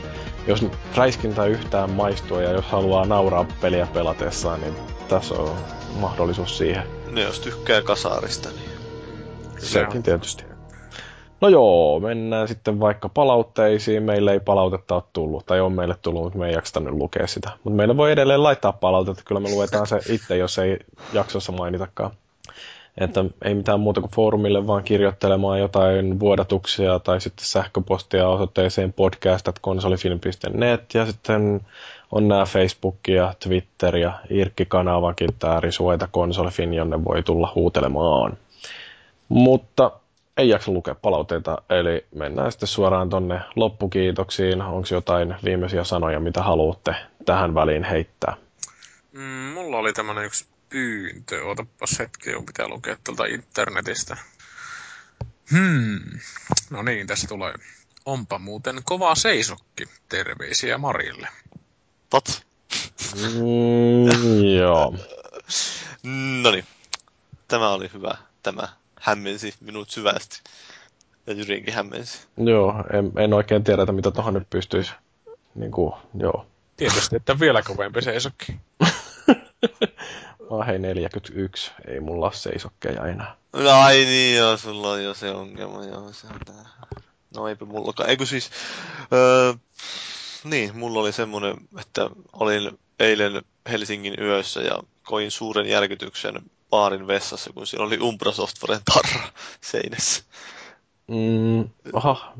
jos 0.49 0.67
räiskintä 0.97 1.45
yhtään 1.45 1.91
maistuu 1.91 2.41
ja 2.41 2.53
jos 2.53 2.65
haluaa 2.65 3.07
nauraa 3.07 3.47
peliä 3.61 3.89
pelatessaan, 3.93 4.61
niin 4.61 4.75
tässä 5.09 5.35
on 5.35 5.57
mahdollisuus 6.01 6.59
siihen. 6.59 6.83
No 7.11 7.21
jos 7.21 7.41
tykkää 7.41 7.83
kasaarista, 7.83 8.49
niin... 8.49 8.71
Sekin 9.59 10.03
tietysti. 10.03 10.45
No 11.41 11.49
joo, 11.49 12.01
mennään 12.01 12.49
sitten 12.49 12.81
vaikka 12.81 13.09
palautteisiin. 13.09 14.03
Meille 14.03 14.33
ei 14.33 14.41
palautetta 14.41 14.95
ole 14.95 15.03
tullut, 15.13 15.47
tai 15.47 15.61
on 15.61 15.73
meille 15.73 15.97
tullut, 16.03 16.23
mutta 16.23 16.39
me 16.39 16.49
ei 16.49 16.55
jakseta 16.55 16.81
nyt 16.81 16.95
lukea 16.95 17.27
sitä. 17.27 17.51
Mutta 17.65 17.77
meille 17.77 17.97
voi 17.97 18.13
edelleen 18.13 18.43
laittaa 18.43 18.73
palautetta, 18.73 19.23
kyllä 19.27 19.41
me 19.41 19.51
luetaan 19.51 19.87
se 19.87 20.01
itse, 20.09 20.37
jos 20.37 20.59
ei 20.59 20.79
jaksossa 21.13 21.53
mainitakaan. 21.53 22.11
Että 22.99 23.25
ei 23.43 23.55
mitään 23.55 23.81
muuta 23.81 24.01
kuin 24.01 24.11
foorumille 24.11 24.67
vaan 24.67 24.85
kirjoittelemaan 24.85 25.61
jotain 25.61 26.21
vuodatuksia 26.21 26.99
tai 26.99 27.21
sitten 27.21 27.47
sähköpostia 27.47 28.29
osoitteeseen 28.29 28.93
podcast.konsolifilm.net 28.93 30.95
ja 30.95 31.07
sitten 31.07 31.61
on 32.13 32.29
nämä 32.29 32.45
Facebook 32.45 33.09
ja 33.09 33.35
Twitter 33.45 33.97
ja 33.97 34.13
Irkki-kanavakin, 34.31 35.31
tämä 35.39 35.61
Risueta 35.61 36.09
Konsolifin, 36.11 36.75
jonne 36.75 37.05
voi 37.05 37.23
tulla 37.23 37.53
huutelemaan. 37.55 38.37
Mutta 39.29 39.91
ei 40.39 40.49
jaksa 40.49 40.73
lukea 40.73 40.95
palautteita, 40.95 41.63
eli 41.71 42.07
mennään 42.15 42.53
sitten 42.53 42.69
suoraan 42.69 43.11
tonne 43.11 43.41
loppukiitoksiin. 43.57 44.63
Onko 44.63 44.89
jotain 44.91 45.35
viimeisiä 45.45 45.85
sanoja, 45.85 46.21
mitä 46.21 46.43
haluatte 46.43 46.95
tähän 47.25 47.55
väliin 47.55 47.85
heittää? 47.85 48.37
Mm, 49.13 49.23
mulla 49.23 49.77
oli 49.77 49.93
tämmönen 49.93 50.25
yksi 50.25 50.47
pyyntö. 50.69 51.45
Ootapas 51.45 51.99
hetki, 51.99 52.31
jo 52.31 52.43
pitää 52.43 52.69
lukea 52.69 52.97
tuolta 53.05 53.25
internetistä. 53.25 54.17
Hmm. 55.51 56.01
No 56.71 56.83
niin, 56.83 57.07
tässä 57.07 57.29
tulee. 57.29 57.55
Onpa 58.07 58.39
muuten 58.39 58.81
kova 58.85 59.15
seisokki. 59.15 59.85
Terveisiä 60.09 60.79
Marille. 60.79 61.29
Tot. 62.11 62.47
Mm, 63.15 64.45
joo. 64.59 64.95
No 66.43 66.51
niin. 66.51 66.65
Tämä 67.49 67.71
oli 67.71 67.91
hyvä. 67.93 68.17
Tämä 68.43 68.69
hämmensi 69.01 69.55
minut 69.61 69.91
syvästi. 69.91 70.41
Ja 71.27 71.33
Jyrinkin 71.35 71.75
hämmensi. 71.75 72.19
Joo, 72.37 72.75
en, 72.93 73.13
en 73.17 73.33
oikein 73.33 73.65
tiedä, 73.65 73.83
että 73.83 73.93
mitä 73.93 74.11
tuohon 74.11 74.35
nyt 74.35 74.51
pystyisi. 74.51 74.93
Niin 75.55 75.71
kuin, 75.71 75.93
joo. 76.15 76.47
Tietysti, 76.77 77.17
että 77.17 77.41
vielä 77.41 77.63
kovempi 77.63 78.03
seisokki. 78.03 78.57
Ah, 80.51 80.67
hei 80.67 80.79
41, 80.79 81.71
ei 81.89 82.01
mulla 82.01 82.27
ole 82.27 82.35
seisokkeja 82.35 83.07
enää. 83.07 83.37
No, 83.53 83.71
ai 83.71 83.97
niin, 83.97 84.37
joo, 84.37 84.57
sulla 84.57 84.91
on 84.91 85.05
jo 85.05 85.15
se 85.15 85.31
ongelma, 85.31 85.85
joo, 85.85 86.13
se 86.13 86.27
on 86.27 86.41
tää. 86.47 86.65
No 87.37 87.49
eipä 87.49 87.65
mullakaan. 87.65 88.11
Eikö 88.11 88.27
siis, 88.27 88.51
öö, 89.13 89.53
niin, 90.45 90.77
mulla 90.77 91.01
oli 91.01 91.13
semmonen, 91.13 91.57
että 91.81 92.11
olin 92.33 92.79
eilen 92.99 93.43
Helsingin 93.71 94.15
yössä 94.21 94.61
ja 94.61 94.83
koin 95.03 95.31
suuren 95.31 95.67
järkytyksen 95.67 96.35
baarin 96.71 97.07
vessassa, 97.07 97.53
kun 97.53 97.67
siellä 97.67 97.87
oli 97.87 97.99
Umbra 98.01 98.33
Softwaren 98.33 98.81
tarra 98.95 99.29
seinässä. 99.61 100.23
Mm, 101.09 101.69
aha, 101.93 102.35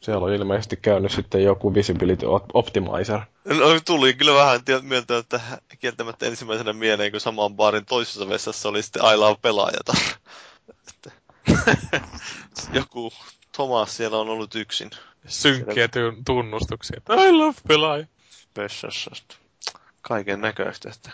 siellä 0.00 0.24
on 0.24 0.32
ilmeisesti 0.32 0.76
käynyt 0.76 1.12
sitten 1.12 1.44
joku 1.44 1.74
Visibility 1.74 2.26
Optimizer. 2.54 3.20
No, 3.44 3.80
tuli 3.86 4.14
kyllä 4.14 4.34
vähän 4.34 4.60
mieltä, 4.82 5.18
että 5.18 5.40
kieltämättä 5.78 6.26
ensimmäisenä 6.26 6.72
mieleen, 6.72 7.10
kun 7.10 7.20
samaan 7.20 7.54
baarin 7.54 7.86
toisessa 7.86 8.28
vessassa 8.28 8.68
oli 8.68 8.82
sitten 8.82 9.02
I 9.14 9.16
Love 9.16 9.38
pelaajatar. 9.42 9.96
joku 12.72 13.12
Thomas 13.52 13.96
siellä 13.96 14.18
on 14.18 14.28
ollut 14.28 14.54
yksin. 14.54 14.90
Synkkiä 15.26 15.88
tunnustuksia. 16.26 17.00
I 17.10 17.32
love 17.32 17.56
pelaaja. 17.68 18.06
Vessassa. 18.56 19.10
Kaiken 20.00 20.40
näköistä. 20.40 20.90
Että 20.90 21.10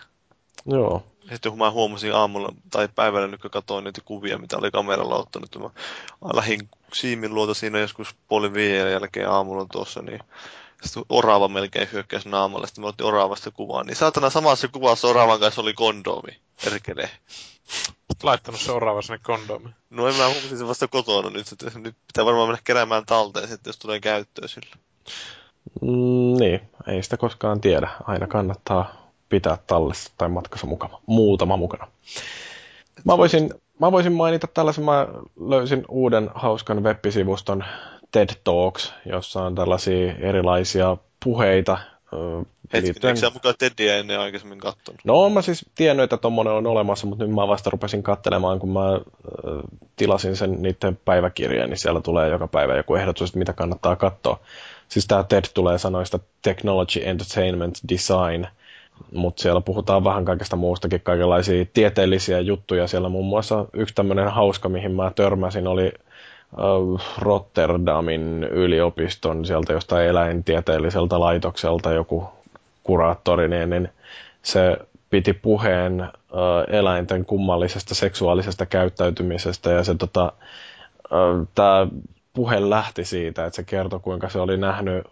Joo. 0.67 1.03
Sitten 1.33 1.53
kun 1.53 1.59
mä 1.59 1.71
huomasin 1.71 2.15
aamulla 2.15 2.49
tai 2.71 2.89
päivällä 2.95 3.27
nyt 3.27 3.43
kun 3.43 3.51
katsoin 3.51 3.85
niitä 3.85 4.01
kuvia, 4.05 4.39
mitä 4.39 4.57
oli 4.57 4.71
kameralla 4.71 5.17
ottanut, 5.17 5.57
mä 5.59 5.71
lähdin 6.35 6.69
Siimin 6.93 7.35
luota 7.35 7.55
siinä 7.55 7.79
joskus 7.79 8.15
puoli 8.29 8.53
viiden 8.53 8.93
jälkeen 8.93 9.31
aamulla 9.31 9.67
tuossa, 9.73 10.03
niin 10.03 10.21
sitten 10.83 11.05
orava 11.09 11.49
melkein 11.49 11.89
hyökkäsi 11.93 12.29
naamalle, 12.29 12.67
sitten 12.67 12.83
mä 12.83 12.89
otin 12.89 13.07
oravasta 13.07 13.51
kuvaa, 13.51 13.85
niin 13.85 13.97
saatana 13.97 14.31
samassa 14.31 14.69
kuvassa 14.69 15.09
oravan 15.09 15.41
kanssa 15.41 15.61
oli 15.61 15.75
kondomi, 15.75 16.39
perkele. 16.65 17.11
Laittanut 18.23 18.61
se 18.61 18.73
orava 18.73 19.03
sinne 19.03 19.19
kondomi. 19.23 19.69
No 19.91 20.09
en 20.09 20.15
mä 20.15 20.29
huomasin 20.29 20.59
se 20.59 20.67
vasta 20.67 20.89
kotona 20.89 21.31
nyt, 21.31 21.53
että 21.53 21.79
nyt 21.79 21.97
pitää 22.07 22.25
varmaan 22.25 22.49
mennä 22.49 22.61
keräämään 22.65 23.07
talteen 23.07 23.49
sitten, 23.49 23.69
jos 23.69 23.79
tulee 23.79 24.01
käyttöön 24.01 24.49
sillä. 24.49 24.77
Mm, 25.83 26.39
niin, 26.41 26.61
ei 26.87 27.03
sitä 27.03 27.17
koskaan 27.17 27.61
tiedä. 27.61 27.89
Aina 28.05 28.27
kannattaa 28.27 29.04
pitää 29.29 29.59
tallessa 29.67 30.13
tai 30.19 30.29
matkassa 30.29 30.67
mukana, 30.67 30.99
muutama 31.07 31.57
mukana. 31.57 31.87
Mä 33.05 33.19
voisin, 33.19 33.51
mä 33.81 33.93
voisin 33.93 34.13
mainita 34.13 34.47
tällaisen, 34.47 34.85
mä 34.85 35.09
löysin 35.49 35.85
uuden 35.89 36.31
hauskan 36.35 36.83
web-sivuston 36.83 37.65
TED 38.13 38.29
Talks, 38.45 38.95
jossa 39.07 39.43
on 39.43 39.55
tällaisia 39.55 40.15
erilaisia 40.19 40.97
puheita. 41.25 41.79
Hetki, 42.73 43.07
eikö 43.07 43.17
sä 43.17 43.31
mukaan 43.31 43.55
TEDiä 43.59 43.97
ennen 43.97 44.21
aikaisemmin 44.21 44.59
katsonut? 44.59 45.01
No, 45.05 45.31
mä 45.31 45.43
siis 45.43 45.67
tiennyt, 45.75 46.05
että 46.05 46.17
tommonen 46.17 46.53
on 46.53 46.67
olemassa, 46.67 47.07
mutta 47.07 47.25
nyt 47.25 47.35
mä 47.35 47.49
vasta 47.49 47.71
rupesin 47.71 48.03
katselemaan, 48.03 48.59
kun 48.59 48.73
mä 48.73 49.01
tilasin 49.97 50.37
sen 50.37 50.63
niiden 50.63 50.99
päiväkirjeen, 51.05 51.71
niin 51.71 51.79
siellä 51.79 52.01
tulee 52.01 52.29
joka 52.29 52.49
päivä 52.49 52.77
joku 52.77 52.95
ehdotus, 52.95 53.29
että 53.29 53.39
mitä 53.39 53.53
kannattaa 53.53 53.97
katsoa. 53.97 54.41
Siis 54.89 55.07
tämä 55.07 55.23
TED 55.23 55.45
tulee 55.55 55.79
sanoista 55.79 56.19
Technology, 56.43 57.01
Entertainment, 57.05 57.79
Design– 57.89 58.47
mutta 59.15 59.43
siellä 59.43 59.61
puhutaan 59.61 60.05
vähän 60.05 60.25
kaikesta 60.25 60.57
muustakin, 60.57 61.01
kaikenlaisia 61.01 61.65
tieteellisiä 61.75 62.41
juttuja. 62.41 62.87
Siellä 62.87 63.09
muun 63.09 63.27
muassa 63.27 63.65
yksi 63.73 63.95
tämmöinen 63.95 64.29
hauska, 64.29 64.69
mihin 64.69 64.93
mä 64.95 65.13
törmäsin, 65.15 65.67
oli 65.67 65.93
Rotterdamin 67.19 68.45
yliopiston 68.45 69.45
sieltä 69.45 69.73
jostain 69.73 70.07
eläintieteelliseltä 70.09 71.21
laitokselta 71.21 71.93
joku 71.93 72.29
kuraattori, 72.83 73.49
niin, 73.49 73.71
niin 73.71 73.89
se 74.43 74.77
piti 75.11 75.33
puheen 75.33 76.09
eläinten 76.69 77.25
kummallisesta 77.25 77.95
seksuaalisesta 77.95 78.67
käyttäytymisestä 78.67 79.71
ja 79.71 79.85
se 79.85 79.95
tota, 79.95 80.33
tämä 81.55 81.87
puhe 82.33 82.71
lähti 82.71 83.05
siitä, 83.05 83.45
että 83.45 83.57
se 83.57 83.63
kertoi 83.63 84.01
kuinka 84.01 84.29
se 84.29 84.39
oli 84.39 84.57
nähnyt 84.57 85.05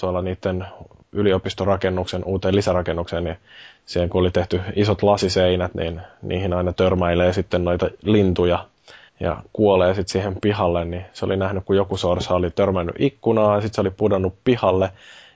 tuolla 0.00 0.22
niiden 0.22 0.66
yliopistorakennuksen 1.14 2.24
uuteen 2.24 2.56
lisärakennukseen, 2.56 3.24
niin 3.24 3.36
siihen 3.86 4.08
kun 4.08 4.20
oli 4.20 4.30
tehty 4.30 4.60
isot 4.76 5.02
lasiseinät, 5.02 5.74
niin 5.74 6.00
niihin 6.22 6.52
aina 6.52 6.72
törmäilee 6.72 7.32
sitten 7.32 7.64
noita 7.64 7.90
lintuja 8.02 8.66
ja 9.20 9.42
kuolee 9.52 9.94
sitten 9.94 10.12
siihen 10.12 10.36
pihalle, 10.40 10.84
niin 10.84 11.04
se 11.12 11.24
oli 11.24 11.36
nähnyt, 11.36 11.64
kun 11.64 11.76
joku 11.76 11.96
sorsa 11.96 12.34
oli 12.34 12.50
törmännyt 12.50 12.94
ikkunaa 12.98 13.54
ja 13.54 13.60
sitten 13.60 13.74
se 13.74 13.80
oli 13.80 13.90
pudonnut 13.90 14.34
pihalle 14.44 14.90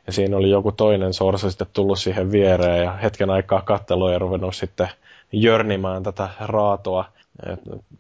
ja 0.07 0.13
siinä 0.13 0.37
oli 0.37 0.51
joku 0.51 0.73
toinen 0.73 1.15
sorsa 1.15 1.51
sitten 1.51 1.67
tullut 1.73 1.99
siihen 1.99 2.33
viereen 2.33 2.85
ja 2.85 2.93
hetken 2.93 3.31
aikaa 3.31 3.61
kattelu 3.61 4.09
ja 4.09 4.19
ruvennut 4.19 4.55
sitten 4.55 4.89
jörnimään 5.33 6.03
tätä 6.03 6.29
raatoa. 6.41 7.05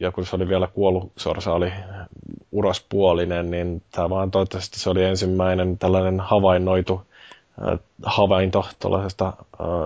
Ja 0.00 0.12
kun 0.12 0.26
se 0.26 0.36
oli 0.36 0.48
vielä 0.48 0.66
kuollut 0.66 1.12
sorsa, 1.16 1.52
oli 1.52 1.72
urospuolinen, 2.52 3.50
niin 3.50 3.82
tämä 3.90 4.10
vaan 4.10 4.30
toivottavasti 4.30 4.80
se 4.80 4.90
oli 4.90 5.04
ensimmäinen 5.04 5.78
tällainen 5.78 6.20
havainnoitu 6.20 7.02
havainto 8.02 8.66
tuollaisesta 8.78 9.32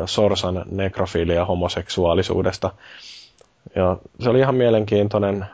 sorsan 0.07 0.65
nekrofiilia 0.71 1.45
homoseksuaalisuudesta. 1.45 2.71
Ja 3.75 3.97
se 4.21 4.31
oli 4.31 4.39
ihan 4.39 4.55
mielenkiintoinen 4.55 5.47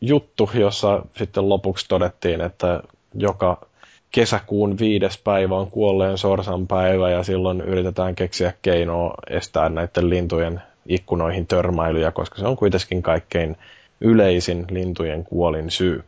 juttu, 0.00 0.50
jossa 0.54 1.02
sitten 1.16 1.48
lopuksi 1.48 1.88
todettiin, 1.88 2.40
että 2.40 2.82
joka 3.14 3.66
kesäkuun 4.10 4.78
viides 4.78 5.18
päivä 5.18 5.56
on 5.56 5.70
kuolleen 5.70 6.18
sorsan 6.18 6.66
päivä 6.66 7.10
ja 7.10 7.22
silloin 7.22 7.60
yritetään 7.60 8.14
keksiä 8.14 8.52
keinoa 8.62 9.14
estää 9.30 9.68
näiden 9.68 10.10
lintujen 10.10 10.62
ikkunoihin 10.86 11.46
törmäilyjä, 11.46 12.10
koska 12.10 12.38
se 12.38 12.46
on 12.46 12.56
kuitenkin 12.56 13.02
kaikkein 13.02 13.56
yleisin 14.00 14.66
lintujen 14.70 15.24
kuolin 15.24 15.70
syy. 15.70 16.04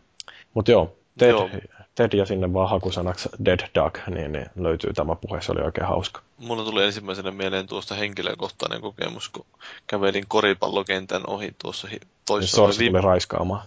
Mutta 0.55 0.70
joo, 0.70 0.93
Ted, 1.19 1.31
joo. 1.31 1.49
Ted 1.94 2.12
ja 2.12 2.26
sinne 2.26 2.52
vaan 2.52 2.70
hakusanaksi 2.70 3.28
Dead 3.44 3.60
Duck, 3.74 4.08
niin, 4.08 4.32
niin 4.32 4.46
löytyy 4.56 4.92
tämä 4.92 5.14
puhe, 5.14 5.40
se 5.40 5.52
oli 5.52 5.60
oikein 5.60 5.86
hauska. 5.86 6.22
Mulla 6.38 6.64
tuli 6.64 6.84
ensimmäisenä 6.84 7.30
mieleen 7.30 7.66
tuosta 7.66 7.94
henkilökohtainen 7.94 8.80
kokemus, 8.80 9.28
kun 9.28 9.46
kävelin 9.86 10.24
koripallokentän 10.28 11.22
ohi 11.26 11.54
tuossa 11.62 11.88
toisessa. 12.26 12.56
Sorsa 12.56 12.78
tuli 12.78 13.00
raiskaamaan. 13.00 13.62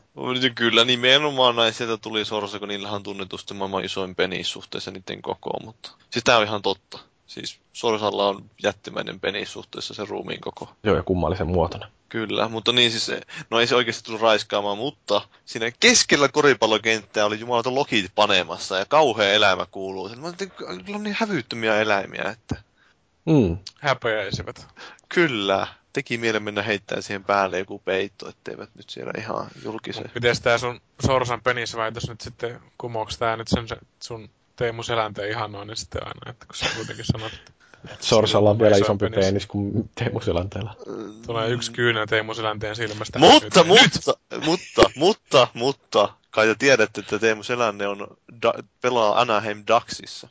Kyllä, 0.55 0.85
nimenomaan 0.85 1.55
näin 1.55 1.73
sieltä 1.73 1.97
tuli 1.97 2.25
sorsa, 2.25 2.59
kun 2.59 2.67
niillähän 2.67 2.95
on 2.95 3.03
tunnetusti 3.03 3.53
maailman 3.53 3.85
isoin 3.85 4.15
penis 4.15 4.51
suhteessa 4.51 4.91
niiden 4.91 5.21
kokoon, 5.21 5.65
mutta 5.65 5.91
siis 6.09 6.23
tää 6.23 6.37
on 6.37 6.43
ihan 6.43 6.61
totta. 6.61 6.99
Siis 7.27 7.59
Sorsalla 7.73 8.27
on 8.27 8.49
jättimäinen 8.63 9.19
penis 9.19 9.53
suhteessa 9.53 9.93
sen 9.93 10.07
ruumiin 10.07 10.41
koko. 10.41 10.69
Joo, 10.83 10.95
ja 10.95 11.03
kummallisen 11.03 11.47
muotoinen. 11.47 11.89
Kyllä, 12.09 12.47
mutta 12.47 12.71
niin 12.71 12.91
siis, 12.91 13.11
no 13.49 13.59
ei 13.59 13.67
se 13.67 13.75
oikeasti 13.75 14.03
tullut 14.03 14.21
raiskaamaan, 14.21 14.77
mutta 14.77 15.21
siinä 15.45 15.71
keskellä 15.79 16.29
koripallokenttää 16.29 17.25
oli 17.25 17.39
jumalata 17.39 17.75
lokit 17.75 18.11
panemassa 18.15 18.77
ja 18.77 18.85
kauhea 18.85 19.33
elämä 19.33 19.65
kuuluu. 19.71 20.09
Mä 20.15 20.27
on 20.95 21.03
niin 21.03 21.15
hävyttömiä 21.19 21.81
eläimiä, 21.81 22.23
että... 22.23 22.55
Mm. 23.25 23.57
Häpeäisivät. 23.79 24.67
Kyllä. 25.09 25.67
Teki 25.93 26.17
mielen 26.17 26.43
mennä 26.43 26.61
heittämään 26.61 27.03
siihen 27.03 27.23
päälle 27.23 27.59
joku 27.59 27.79
peitto, 27.79 28.29
etteivät 28.29 28.69
nyt 28.75 28.89
siellä 28.89 29.11
ihan 29.17 29.47
julkise. 29.63 30.03
Miten 30.15 30.35
tää 30.43 30.57
sun 30.57 30.81
Sorsan 31.05 31.41
penisväitös 31.41 32.09
nyt 32.09 32.21
sitten, 32.21 32.59
kumouks 32.77 33.17
tää 33.17 33.37
nyt 33.37 33.47
sen 33.47 33.67
sun 33.99 34.29
Teemu 34.57 34.84
Selänteen 34.84 35.29
ihanoinnin 35.29 35.77
sitten 35.77 36.01
aina, 36.07 36.31
että 36.31 36.45
kun 36.45 36.55
sä 36.55 36.65
kuitenkin 36.75 37.05
sanot, 37.05 37.31
että 37.34 38.05
Sorsalla 38.05 38.49
on 38.49 38.59
vielä 38.59 38.75
Iso 38.75 38.85
isompi 38.85 39.09
penis. 39.09 39.25
penis 39.25 39.45
kuin 39.45 39.89
Teemu 39.95 40.21
Selänteellä. 40.21 40.73
Tulee 41.25 41.49
yksi 41.49 41.71
kyynä 41.71 42.05
Teemu 42.05 42.34
Selänteen 42.34 42.75
silmästä. 42.75 43.19
Mutta, 43.19 43.63
Nyt- 43.63 43.67
mutta, 43.67 44.13
mutta, 44.45 44.89
mutta, 44.95 45.47
mutta, 45.53 46.09
kai 46.31 46.47
te 46.47 46.55
tiedätte, 46.59 47.01
että 47.01 47.19
Teemu 47.19 47.43
Selänne 47.43 47.88
on, 47.88 48.07
da, 48.41 48.53
pelaa 48.81 49.21
Anaheim 49.21 49.63
Ducksissa. 49.67 50.29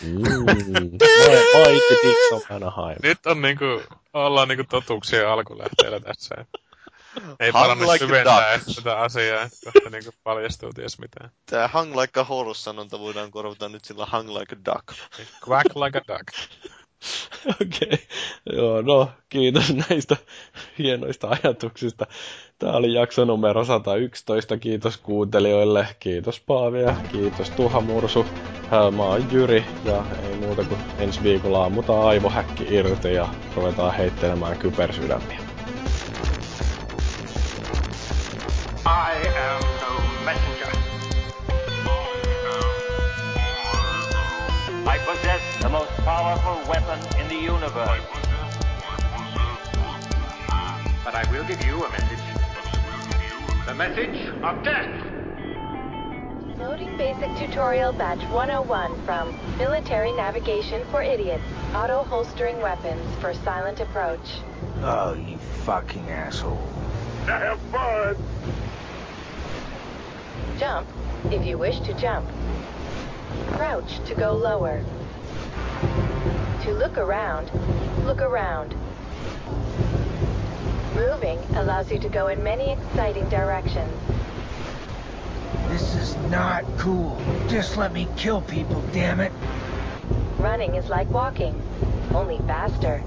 Mm. 0.00 0.20
Moi, 0.20 1.80
Anaheim. 2.50 2.98
Nyt 3.02 3.26
on 3.26 3.42
niinku, 3.42 3.82
ollaan 4.12 4.48
niinku 4.48 4.64
totuuksien 4.70 5.28
alkulähteellä 5.28 6.00
tässä. 6.00 6.34
Ei 7.40 7.52
paranne 7.52 7.86
like 7.86 7.98
syventää 8.06 8.60
tätä 8.74 8.98
asiaa, 8.98 9.42
että 9.42 9.90
niinku 9.90 10.10
paljastuu 10.22 10.72
ties 10.72 10.98
mitään. 10.98 11.30
Tää 11.50 11.70
hung 11.74 11.96
like 11.96 12.20
a 12.20 12.24
horse 12.24 12.62
sanonta 12.62 12.98
voidaan 12.98 13.30
korvata 13.30 13.68
nyt 13.68 13.84
sillä 13.84 14.06
hung 14.12 14.28
like 14.28 14.56
a 14.56 14.74
duck. 14.74 14.98
Quack 15.48 15.76
like 15.76 15.98
a 15.98 16.02
duck. 16.08 16.28
Okei, 17.60 17.88
okay. 17.88 17.98
joo, 18.52 18.82
no 18.82 19.10
kiitos 19.28 19.74
näistä 19.74 20.16
hienoista 20.78 21.28
ajatuksista. 21.28 22.06
Tämä 22.58 22.72
oli 22.72 22.94
jakso 22.94 23.24
numero 23.24 23.64
111. 23.64 24.56
Kiitos 24.56 24.96
kuuntelijoille, 24.96 25.86
kiitos 26.00 26.40
Paavi 26.40 26.82
ja 26.82 26.96
kiitos 27.12 27.50
Tuha 27.50 27.80
Mursu. 27.80 28.26
Mä 28.96 29.02
oon 29.02 29.32
Jyri 29.32 29.64
ja 29.84 30.04
ei 30.28 30.36
muuta 30.36 30.64
kuin 30.64 30.80
ensi 30.98 31.22
viikolla 31.22 31.64
ammutaan 31.64 32.06
aivohäkki 32.06 32.66
irti 32.70 33.14
ja 33.14 33.28
ruvetaan 33.56 33.94
heittelemään 33.94 34.58
kybersydämiä. 34.58 35.43
I 38.86 39.14
am 39.14 39.62
no 39.80 40.24
messenger. 40.26 40.70
I 44.86 44.98
possess 44.98 45.62
the 45.62 45.70
most 45.70 45.90
powerful 46.04 46.60
weapon 46.68 47.00
in 47.18 47.28
the 47.28 47.34
universe. 47.34 48.02
But 51.02 51.14
I 51.14 51.24
will 51.32 51.44
give 51.44 51.64
you 51.64 51.82
a 51.82 51.90
message. 51.90 52.18
The 53.66 53.74
message 53.74 54.28
of 54.42 54.62
death. 54.62 55.14
Loading 56.58 56.94
basic 56.98 57.34
tutorial 57.38 57.94
batch 57.94 58.22
101 58.30 59.02
from 59.06 59.34
Military 59.56 60.12
Navigation 60.12 60.84
for 60.90 61.02
Idiots. 61.02 61.42
Auto 61.74 62.02
holstering 62.02 62.60
weapons 62.60 63.02
for 63.18 63.32
silent 63.32 63.80
approach. 63.80 64.40
Oh, 64.82 65.14
you 65.14 65.38
fucking 65.64 66.06
asshole. 66.10 66.68
Have 67.24 67.58
fun. 67.72 68.16
Jump 70.58 70.86
if 71.30 71.44
you 71.44 71.58
wish 71.58 71.80
to 71.80 71.94
jump. 71.94 72.28
Crouch 73.52 73.98
to 74.06 74.14
go 74.14 74.32
lower. 74.32 74.84
To 76.62 76.72
look 76.72 76.98
around, 76.98 77.50
look 78.04 78.20
around. 78.20 78.74
Moving 80.94 81.38
allows 81.56 81.90
you 81.90 81.98
to 81.98 82.08
go 82.08 82.28
in 82.28 82.42
many 82.42 82.72
exciting 82.72 83.28
directions. 83.28 83.92
This 85.68 85.94
is 85.96 86.16
not 86.30 86.64
cool. 86.78 87.20
Just 87.48 87.76
let 87.76 87.92
me 87.92 88.06
kill 88.16 88.42
people, 88.42 88.82
damn 88.92 89.20
it. 89.20 89.32
Running 90.38 90.74
is 90.76 90.88
like 90.88 91.10
walking, 91.10 91.60
only 92.14 92.38
faster. 92.46 93.02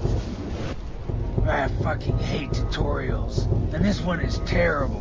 I 1.46 1.68
fucking 1.82 2.18
hate 2.18 2.50
tutorials. 2.50 3.46
And 3.72 3.82
this 3.82 4.02
one 4.02 4.20
is 4.20 4.38
terrible. 4.40 5.00